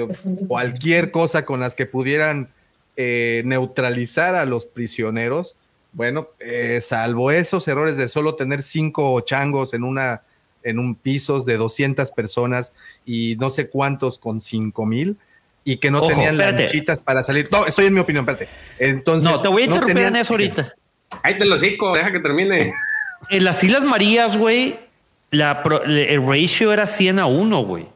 cualquier 0.48 1.11
cosa 1.11 1.45
con 1.45 1.60
las 1.60 1.76
que 1.76 1.85
pudieran 1.85 2.49
eh, 2.95 3.44
neutralizar 3.45 4.34
a 4.35 4.45
los 4.45 4.68
prisioneros. 4.68 5.56
Bueno, 5.91 6.30
eh, 6.39 6.80
salvo 6.81 7.31
esos 7.31 7.68
errores 7.68 7.98
de 7.98 8.10
solo 8.10 8.35
tener 8.35 8.64
cinco 8.64 9.19
changos 9.22 9.73
en 9.73 9.84
una 9.84 10.23
en 10.64 10.80
un 10.80 10.95
piso 10.95 11.41
de 11.41 11.56
200 11.56 12.11
personas 12.11 12.73
y 13.06 13.38
no 13.39 13.49
sé 13.49 13.69
cuántos 13.69 14.19
con 14.19 14.41
cinco 14.41 14.85
mil 14.85 15.18
y 15.64 15.77
que 15.77 15.91
no 15.91 16.06
tenían 16.07 16.38
lanchitas 16.38 17.02
para 17.02 17.23
salir. 17.23 17.49
No, 17.52 17.65
estoy 17.65 17.85
en 17.85 17.94
mi 17.94 17.99
opinión, 17.99 18.27
espérate. 18.27 18.49
Entonces, 18.80 19.30
no, 19.30 19.41
te 19.41 19.48
voy 19.49 19.64
a 19.64 19.65
interrumpir 19.65 19.98
en 19.98 20.15
eso 20.15 20.34
ahorita. 20.34 20.73
Ahí 21.23 21.38
te 21.38 21.45
lo 21.45 21.60
cico, 21.60 21.94
deja 21.94 22.11
que 22.11 22.19
termine. 22.19 22.73
En 23.30 23.44
las 23.44 23.64
Islas 23.64 23.84
Marías, 23.84 24.38
güey, 24.38 24.80
la, 25.31 25.64
el 25.85 26.26
ratio 26.26 26.72
era 26.72 26.88
100 26.88 27.19
a 27.19 27.26
1, 27.26 27.60
güey. 27.64 27.88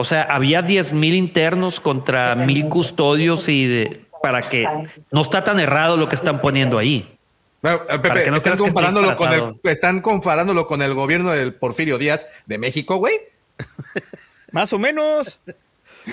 O 0.00 0.04
sea, 0.04 0.22
había 0.22 0.62
10 0.62 0.92
mil 0.92 1.14
internos 1.14 1.80
contra 1.80 2.36
mil 2.36 2.68
custodios 2.68 3.48
y 3.48 3.66
de, 3.66 4.00
para 4.22 4.48
que 4.48 4.64
no 5.10 5.20
está 5.20 5.42
tan 5.42 5.58
errado 5.58 5.96
lo 5.96 6.08
que 6.08 6.14
están 6.14 6.40
poniendo 6.40 6.78
ahí. 6.78 7.18
Eh, 7.64 7.78
Pepe, 8.00 8.28
están, 8.28 8.56
comparándolo 8.56 9.16
con 9.16 9.32
el, 9.32 9.54
están 9.64 10.00
comparándolo 10.00 10.68
con 10.68 10.82
el 10.82 10.94
gobierno 10.94 11.32
del 11.32 11.52
Porfirio 11.52 11.98
Díaz 11.98 12.28
de 12.46 12.58
México, 12.58 12.98
güey. 12.98 13.18
Más 14.52 14.72
o 14.72 14.78
menos. 14.78 15.40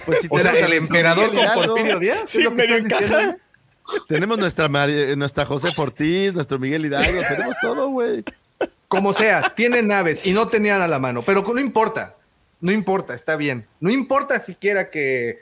Pues 0.07 0.21
si 0.21 0.27
o 0.31 0.39
sea, 0.39 0.53
el 0.53 0.73
emperador 0.73 1.31
con 1.31 1.45
Porfirio 1.53 1.99
Díaz. 1.99 2.21
Sí, 2.25 2.41
lo 2.41 2.55
que 2.55 2.65
Tenemos 4.07 4.39
nuestra, 4.39 4.67
nuestra 5.15 5.45
José 5.45 5.69
Ortiz, 5.79 6.33
nuestro 6.33 6.57
Miguel 6.57 6.87
Hidalgo, 6.87 7.21
tenemos 7.29 7.55
todo, 7.61 7.89
güey. 7.89 8.23
Como 8.87 9.13
sea, 9.13 9.53
tienen 9.53 9.89
naves 9.89 10.25
y 10.25 10.31
no 10.31 10.47
tenían 10.47 10.81
a 10.81 10.87
la 10.87 10.97
mano, 10.97 11.21
pero 11.21 11.43
no 11.43 11.59
importa. 11.59 12.15
No 12.61 12.71
importa, 12.71 13.13
está 13.13 13.35
bien. 13.35 13.67
No 13.79 13.89
importa 13.89 14.39
siquiera 14.39 14.89
que 14.89 15.39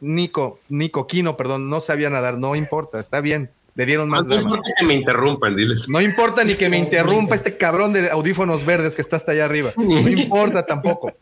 Nico, 0.00 0.58
Nico 0.68 1.06
Quino, 1.06 1.36
perdón, 1.36 1.70
no 1.70 1.80
sabía 1.80 2.10
nadar, 2.10 2.38
no 2.38 2.56
importa, 2.56 3.00
está 3.00 3.20
bien. 3.20 3.50
Le 3.74 3.86
dieron 3.86 4.08
más 4.08 4.26
No 4.26 4.34
importa 4.34 4.70
que 4.78 4.84
me 4.84 4.94
interrumpan, 4.94 5.56
diles. 5.56 5.88
No 5.88 6.00
importa 6.00 6.44
ni 6.44 6.56
que 6.56 6.68
me 6.68 6.76
interrumpa 6.76 7.34
este 7.34 7.56
cabrón 7.56 7.92
de 7.92 8.10
audífonos 8.10 8.66
verdes 8.66 8.94
que 8.94 9.00
está 9.00 9.16
hasta 9.16 9.32
allá 9.32 9.46
arriba. 9.46 9.70
No 9.76 10.08
importa 10.08 10.66
tampoco. 10.66 11.12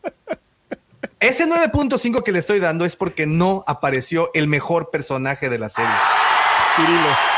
Ese 1.19 1.47
9.5 1.47 2.23
que 2.23 2.31
le 2.31 2.39
estoy 2.39 2.59
dando 2.59 2.83
es 2.83 2.95
porque 2.95 3.25
no 3.25 3.63
apareció 3.67 4.31
el 4.33 4.47
mejor 4.47 4.89
personaje 4.89 5.49
de 5.49 5.59
la 5.59 5.69
serie. 5.69 5.91
Cirilo. 6.75 7.31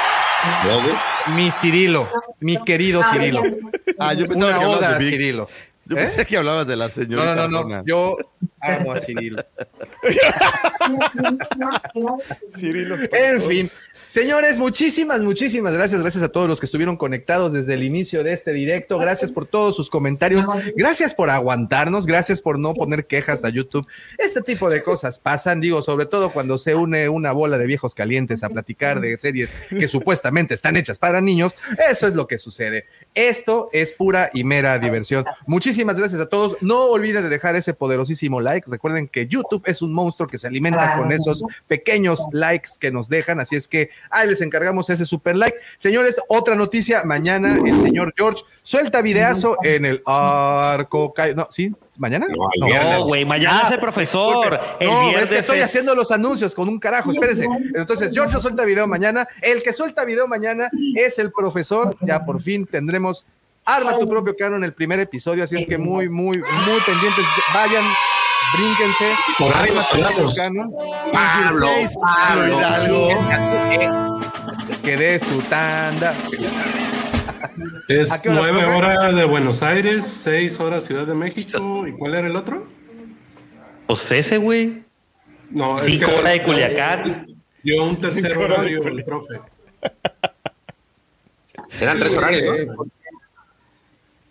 Mi 1.35 1.51
Cirilo, 1.51 2.07
mi 2.39 2.57
querido 2.63 3.01
Cirilo. 3.11 3.43
Ah, 3.99 4.13
yo 4.13 4.27
pensaba 4.27 4.57
Una 4.57 4.67
oda 4.67 4.97
a 4.97 4.99
Cirilo. 4.99 5.47
Yo 5.85 5.97
pensé 5.97 6.21
¿Eh? 6.21 6.25
que 6.25 6.37
hablabas 6.37 6.65
de 6.65 6.77
la 6.77 6.89
señora. 6.89 7.35
No, 7.35 7.47
no, 7.47 7.63
no, 7.63 7.85
Yo 7.85 8.17
amo 8.61 8.93
a 8.93 8.99
Cirilo. 8.99 9.43
Cirilo. 12.55 12.95
En 13.11 13.41
fin, 13.41 13.69
Señores, 14.13 14.59
muchísimas, 14.59 15.23
muchísimas 15.23 15.73
gracias. 15.73 15.99
Gracias 15.99 16.23
a 16.23 16.29
todos 16.29 16.47
los 16.47 16.59
que 16.59 16.67
estuvieron 16.67 16.97
conectados 16.97 17.51
desde 17.51 17.73
el 17.73 17.81
inicio 17.81 18.23
de 18.23 18.31
este 18.33 18.53
directo. 18.53 18.99
Gracias 18.99 19.31
por 19.31 19.47
todos 19.47 19.75
sus 19.75 19.89
comentarios. 19.89 20.45
Gracias 20.75 21.15
por 21.15 21.31
aguantarnos. 21.31 22.05
Gracias 22.05 22.39
por 22.39 22.59
no 22.59 22.75
poner 22.75 23.07
quejas 23.07 23.43
a 23.43 23.49
YouTube. 23.49 23.87
Este 24.19 24.43
tipo 24.43 24.69
de 24.69 24.83
cosas 24.83 25.17
pasan, 25.17 25.61
digo, 25.61 25.81
sobre 25.81 26.05
todo 26.05 26.29
cuando 26.29 26.59
se 26.59 26.75
une 26.75 27.09
una 27.09 27.31
bola 27.31 27.57
de 27.57 27.65
viejos 27.65 27.95
calientes 27.95 28.43
a 28.43 28.49
platicar 28.49 29.01
de 29.01 29.17
series 29.17 29.51
que 29.67 29.87
supuestamente 29.87 30.53
están 30.53 30.77
hechas 30.77 30.99
para 30.99 31.19
niños. 31.19 31.55
Eso 31.89 32.05
es 32.05 32.13
lo 32.13 32.27
que 32.27 32.37
sucede. 32.37 32.85
Esto 33.15 33.69
es 33.73 33.93
pura 33.93 34.29
y 34.31 34.43
mera 34.43 34.77
diversión. 34.77 35.25
Muchísimas 35.47 35.97
gracias 35.97 36.21
a 36.21 36.29
todos. 36.29 36.57
No 36.61 36.83
olviden 36.83 37.23
de 37.23 37.29
dejar 37.29 37.55
ese 37.55 37.73
poderosísimo 37.73 38.41
like. 38.41 38.69
Recuerden 38.69 39.07
que 39.07 39.25
YouTube 39.25 39.63
es 39.65 39.81
un 39.81 39.91
monstruo 39.91 40.27
que 40.27 40.37
se 40.37 40.45
alimenta 40.45 40.97
con 40.97 41.11
esos 41.11 41.43
pequeños 41.67 42.19
likes 42.31 42.69
que 42.79 42.91
nos 42.91 43.09
dejan. 43.09 43.39
Así 43.39 43.55
es 43.55 43.67
que 43.67 43.89
Ahí 44.09 44.27
les 44.27 44.41
encargamos 44.41 44.89
ese 44.89 45.05
super 45.05 45.35
like. 45.35 45.57
Señores, 45.77 46.17
otra 46.27 46.55
noticia. 46.55 47.03
Mañana 47.03 47.57
el 47.65 47.79
señor 47.79 48.13
George 48.15 48.43
suelta 48.61 49.01
videazo 49.01 49.57
en 49.63 49.85
el 49.85 50.01
arco. 50.05 51.13
No, 51.35 51.47
¿sí? 51.49 51.71
¿Mañana? 51.97 52.27
No, 52.29 53.05
güey, 53.05 53.23
mañana 53.25 53.61
es 53.63 53.71
el 53.71 53.79
profesor. 53.79 54.59
no, 54.81 55.09
es 55.17 55.29
que 55.29 55.37
estoy 55.37 55.59
haciendo 55.59 55.93
los 55.95 56.11
anuncios 56.11 56.55
con 56.55 56.67
un 56.67 56.79
carajo, 56.79 57.11
espérense. 57.11 57.47
Entonces, 57.75 58.11
George 58.13 58.41
suelta 58.41 58.65
video 58.65 58.87
mañana. 58.87 59.27
El 59.41 59.61
que 59.61 59.73
suelta 59.73 60.03
video 60.03 60.27
mañana 60.27 60.69
es 60.95 61.19
el 61.19 61.31
profesor. 61.31 61.95
Ya 62.01 62.25
por 62.25 62.41
fin 62.41 62.65
tendremos 62.65 63.25
Arma 63.65 63.97
tu 63.97 64.07
propio 64.07 64.35
canon 64.35 64.63
el 64.63 64.73
primer 64.73 64.99
episodio, 64.99 65.43
así 65.43 65.55
es 65.55 65.65
que 65.65 65.77
muy, 65.77 66.09
muy, 66.09 66.37
muy 66.37 66.79
pendientes. 66.85 67.25
Vayan, 67.53 67.85
brínquense. 68.57 69.15
Por 69.37 69.55
arriba 69.55 69.81
canon. 70.35 70.71
Pablo, 71.11 71.67
Pablo 72.01 72.59
Hidalgo. 72.59 73.09
Que 74.83 74.97
dé 74.97 75.19
su 75.19 75.39
tanda. 75.41 76.13
Es 77.87 78.21
nueve 78.25 78.65
horas 78.65 79.15
de 79.15 79.25
Buenos 79.25 79.63
Aires, 79.63 80.05
seis 80.07 80.59
horas 80.59 80.85
Ciudad 80.85 81.05
de 81.05 81.13
México. 81.13 81.87
¿Y 81.87 81.91
cuál 81.93 82.15
era 82.15 82.27
el 82.27 82.35
otro? 82.35 82.67
Pues 83.87 84.11
ese, 84.11 84.37
güey. 84.37 84.83
No, 85.49 85.77
Cinco 85.77 86.11
horas 86.17 86.33
de 86.33 86.43
Culiacán. 86.43 87.27
Dio 87.63 87.83
un 87.83 87.95
tercer 87.95 88.37
horario 88.37 88.83
el 88.83 89.03
profe. 89.03 89.39
Eran 91.79 91.99
tres 91.99 92.13
horarios, 92.13 92.67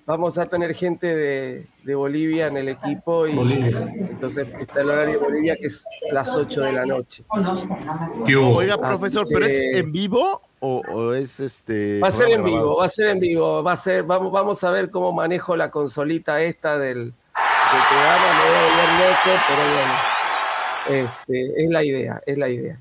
vamos 0.06 0.38
a 0.38 0.46
tener 0.46 0.74
gente 0.74 1.06
de, 1.14 1.94
Bolivia 1.94 2.46
en 2.46 2.56
el 2.56 2.68
equipo 2.68 3.26
y 3.26 3.38
entonces 3.38 4.48
está 4.58 4.80
el 4.80 4.90
horario 4.90 5.18
de 5.18 5.24
Bolivia 5.24 5.56
que 5.56 5.66
es 5.66 5.84
las 6.10 6.28
8 6.34 6.60
de 6.62 6.72
la 6.72 6.86
noche. 6.86 7.24
Oiga, 7.30 8.78
profesor, 8.78 9.26
¿pero 9.28 9.46
es 9.46 9.76
en 9.76 9.92
vivo 9.92 10.42
o, 10.60 11.12
es 11.12 11.40
este? 11.40 12.00
Va 12.00 12.08
a 12.08 12.12
ser 12.12 12.30
en 12.30 12.44
vivo, 12.44 12.76
va 12.76 12.86
a 12.86 12.88
ser 12.88 13.08
en 13.08 13.20
vivo, 13.20 13.62
va 13.62 13.72
a 13.72 13.76
ser, 13.76 14.04
vamos, 14.04 14.32
vamos 14.32 14.62
a 14.64 14.70
ver 14.70 14.90
cómo 14.90 15.12
manejo 15.12 15.56
la 15.56 15.70
consolita 15.70 16.40
esta 16.42 16.78
del, 16.78 17.12
programa, 17.32 18.26
me 18.34 18.48
voy 18.48 18.58
a 18.58 18.62
volver 18.62 18.90
loco, 19.00 19.42
pero 19.48 19.62
bueno, 19.72 21.06
este, 21.06 21.64
es 21.64 21.70
la 21.70 21.84
idea, 21.84 22.22
es 22.26 22.38
la 22.38 22.48
idea. 22.48 22.78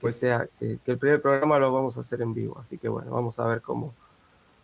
Pues 0.00 0.16
sea, 0.16 0.46
que 0.58 0.78
el 0.84 0.98
primer 0.98 1.22
programa 1.22 1.58
lo 1.58 1.72
vamos 1.72 1.96
a 1.96 2.00
hacer 2.00 2.20
en 2.20 2.34
vivo, 2.34 2.58
así 2.60 2.76
que 2.76 2.88
bueno, 2.88 3.10
vamos 3.10 3.38
a 3.38 3.46
ver 3.46 3.62
cómo 3.62 3.94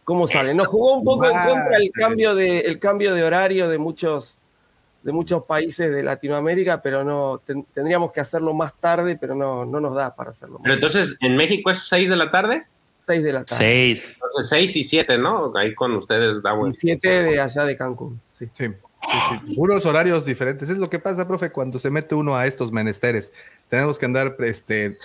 cómo 0.04 0.26
sale. 0.26 0.54
Nos 0.54 0.68
jugó 0.68 0.94
un 0.94 1.04
poco 1.04 1.26
en 1.26 1.32
contra 1.32 1.76
el 1.76 1.90
cambio 1.92 2.34
de, 2.34 2.60
el 2.60 2.78
cambio 2.78 3.14
de 3.14 3.22
horario 3.22 3.68
de 3.68 3.78
muchos, 3.78 4.38
de 5.02 5.12
muchos 5.12 5.44
países 5.44 5.92
de 5.92 6.02
Latinoamérica, 6.02 6.82
pero 6.82 7.04
no 7.04 7.42
tendríamos 7.74 8.12
que 8.12 8.20
hacerlo 8.20 8.54
más 8.54 8.74
tarde, 8.78 9.16
pero 9.20 9.34
no, 9.34 9.64
no 9.64 9.80
nos 9.80 9.94
da 9.94 10.14
para 10.14 10.30
hacerlo. 10.30 10.58
Pero 10.62 10.74
entonces, 10.74 11.16
¿en 11.20 11.36
México 11.36 11.70
es 11.70 11.86
6 11.88 12.10
de 12.10 12.16
la 12.16 12.30
tarde? 12.30 12.66
6 12.96 13.22
de 13.22 13.32
la 13.32 13.44
tarde. 13.44 13.64
6. 13.64 14.12
Entonces 14.14 14.48
6 14.48 14.76
y 14.76 14.84
7, 14.84 15.18
¿no? 15.18 15.52
Ahí 15.56 15.74
con 15.74 15.94
ustedes 15.96 16.42
da 16.42 16.52
bueno. 16.52 16.70
Y 16.70 16.74
7 16.74 17.22
de 17.22 17.40
allá 17.40 17.64
de 17.64 17.76
Cancún, 17.76 18.20
sí. 18.34 18.48
Sí. 18.52 18.68
Sí, 19.08 19.54
Unos 19.56 19.86
horarios 19.86 20.24
diferentes. 20.24 20.68
Es 20.68 20.76
lo 20.76 20.90
que 20.90 20.98
pasa, 20.98 21.26
profe, 21.26 21.50
cuando 21.50 21.78
se 21.78 21.90
mete 21.90 22.14
uno 22.14 22.36
a 22.36 22.46
estos 22.46 22.70
menesteres. 22.70 23.32
Tenemos 23.68 23.98
que 23.98 24.06
andar 24.06 24.36
este, 24.40 24.96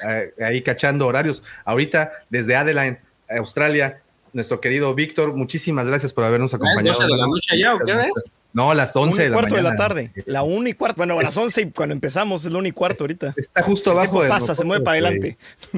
ahí 0.42 0.62
cachando 0.62 1.08
horarios. 1.08 1.44
Ahorita, 1.64 2.12
desde 2.30 2.56
Adeline, 2.56 3.00
Australia, 3.30 4.02
nuestro 4.36 4.60
querido 4.60 4.94
Víctor, 4.94 5.34
muchísimas 5.34 5.88
gracias 5.88 6.14
por 6.14 6.26
habernos 6.26 6.54
acompañado. 6.54 7.00
de 7.00 7.08
la 7.08 7.26
noche 7.26 7.58
ya 7.58 7.74
o 7.74 7.80
qué 7.80 7.92
es? 7.92 8.32
No, 8.52 8.70
a 8.70 8.76
las 8.76 8.96
11 8.96 9.22
de 9.22 9.30
la 9.30 9.34
cuarto 9.34 9.56
de 9.56 9.62
la 9.62 9.76
tarde. 9.76 10.12
La 10.26 10.44
1 10.44 10.70
y 10.70 10.74
cuarto. 10.74 10.98
Bueno, 10.98 11.20
a 11.20 11.24
las 11.24 11.36
11 11.36 11.72
cuando 11.72 11.94
empezamos 11.94 12.46
es 12.46 12.52
la 12.52 12.60
1 12.60 12.68
y 12.68 12.72
cuarto 12.72 13.04
ahorita. 13.04 13.34
Está 13.36 13.64
justo 13.64 13.92
abajo 13.92 14.22
de 14.22 14.30
pasa, 14.30 14.56
se 14.56 14.64
mueve 14.64 14.84
para 14.84 15.00
adelante. 15.00 15.38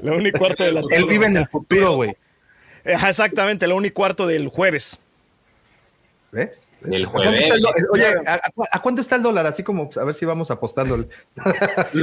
la 0.00 0.12
1 0.12 0.28
y 0.28 0.32
cuarto 0.32 0.64
de 0.64 0.72
la 0.72 0.80
tarde. 0.82 0.96
Él 0.96 1.04
vive 1.06 1.26
en 1.26 1.36
el 1.36 1.46
futuro, 1.46 1.96
güey. 1.96 2.16
Exactamente, 2.84 3.66
la 3.66 3.74
1 3.74 3.86
y 3.86 3.90
cuarto 3.90 4.26
del 4.26 4.48
jueves. 4.48 4.98
¿Ves? 6.30 6.66
El 6.90 7.04
¿A 7.06 7.08
cuánto 7.10 7.30
jueves. 7.30 7.42
está 7.42 7.54
el 7.54 7.60
do- 7.62 7.68
Oye, 7.92 8.06
¿a, 8.26 8.34
a- 8.34 8.40
a 8.72 8.82
cuánto 8.82 9.00
está 9.02 9.16
el 9.16 9.22
dólar? 9.22 9.46
Así 9.46 9.62
como, 9.62 9.90
a 10.00 10.04
ver 10.04 10.14
si 10.14 10.24
vamos 10.24 10.50
apostando. 10.50 11.04
Sí. 11.92 12.02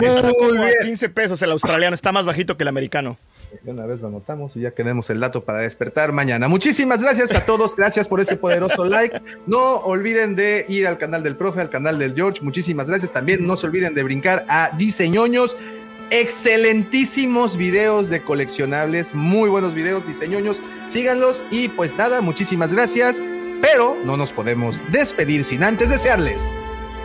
Está 0.00 0.32
como 0.32 0.48
Muy 0.50 0.58
a 0.58 0.64
bien. 0.66 0.74
15 0.84 1.08
pesos 1.10 1.40
el 1.42 1.50
australiano, 1.52 1.94
está 1.94 2.12
más 2.12 2.24
bajito 2.26 2.56
que 2.56 2.64
el 2.64 2.68
americano. 2.68 3.16
Una 3.64 3.86
vez 3.86 4.00
lo 4.00 4.08
anotamos 4.08 4.54
y 4.56 4.60
ya 4.60 4.72
tenemos 4.72 5.08
el 5.10 5.20
dato 5.20 5.42
para 5.44 5.58
despertar 5.58 6.12
mañana. 6.12 6.48
Muchísimas 6.48 7.02
gracias 7.02 7.34
a 7.34 7.46
todos, 7.46 7.76
gracias 7.76 8.06
por 8.06 8.20
ese 8.20 8.36
poderoso 8.36 8.84
like. 8.84 9.22
No 9.46 9.76
olviden 9.76 10.36
de 10.36 10.66
ir 10.68 10.86
al 10.86 10.98
canal 10.98 11.22
del 11.22 11.34
profe, 11.36 11.60
al 11.62 11.70
canal 11.70 11.98
del 11.98 12.14
George. 12.14 12.42
Muchísimas 12.42 12.88
gracias. 12.88 13.10
También 13.12 13.46
no 13.46 13.56
se 13.56 13.66
olviden 13.66 13.94
de 13.94 14.02
brincar 14.02 14.44
a 14.48 14.70
Diseñoños. 14.76 15.56
Excelentísimos 16.10 17.56
videos 17.56 18.08
de 18.08 18.22
coleccionables, 18.22 19.14
muy 19.14 19.50
buenos 19.50 19.74
videos, 19.74 20.06
Diseñoños. 20.06 20.56
Síganlos 20.86 21.44
y 21.50 21.68
pues 21.68 21.94
nada, 21.96 22.20
muchísimas 22.20 22.72
gracias. 22.72 23.20
Pero 23.60 23.96
no 24.04 24.16
nos 24.16 24.32
podemos 24.32 24.80
despedir 24.90 25.44
sin 25.44 25.64
antes 25.64 25.88
desearles. 25.88 26.40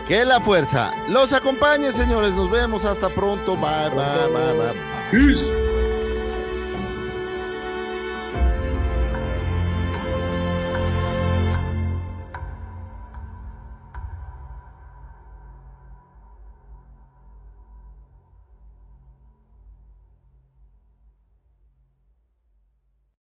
Que 0.08 0.24
la 0.24 0.40
fuerza 0.40 0.92
los 1.08 1.32
acompañe, 1.32 1.92
señores. 1.92 2.32
Nos 2.32 2.50
vemos 2.50 2.84
hasta 2.84 3.08
pronto. 3.08 3.56
Bye, 3.56 3.90
bye, 3.90 4.28
bye, 4.28 4.52
bye. 4.58 4.74
Peace. 5.10 5.83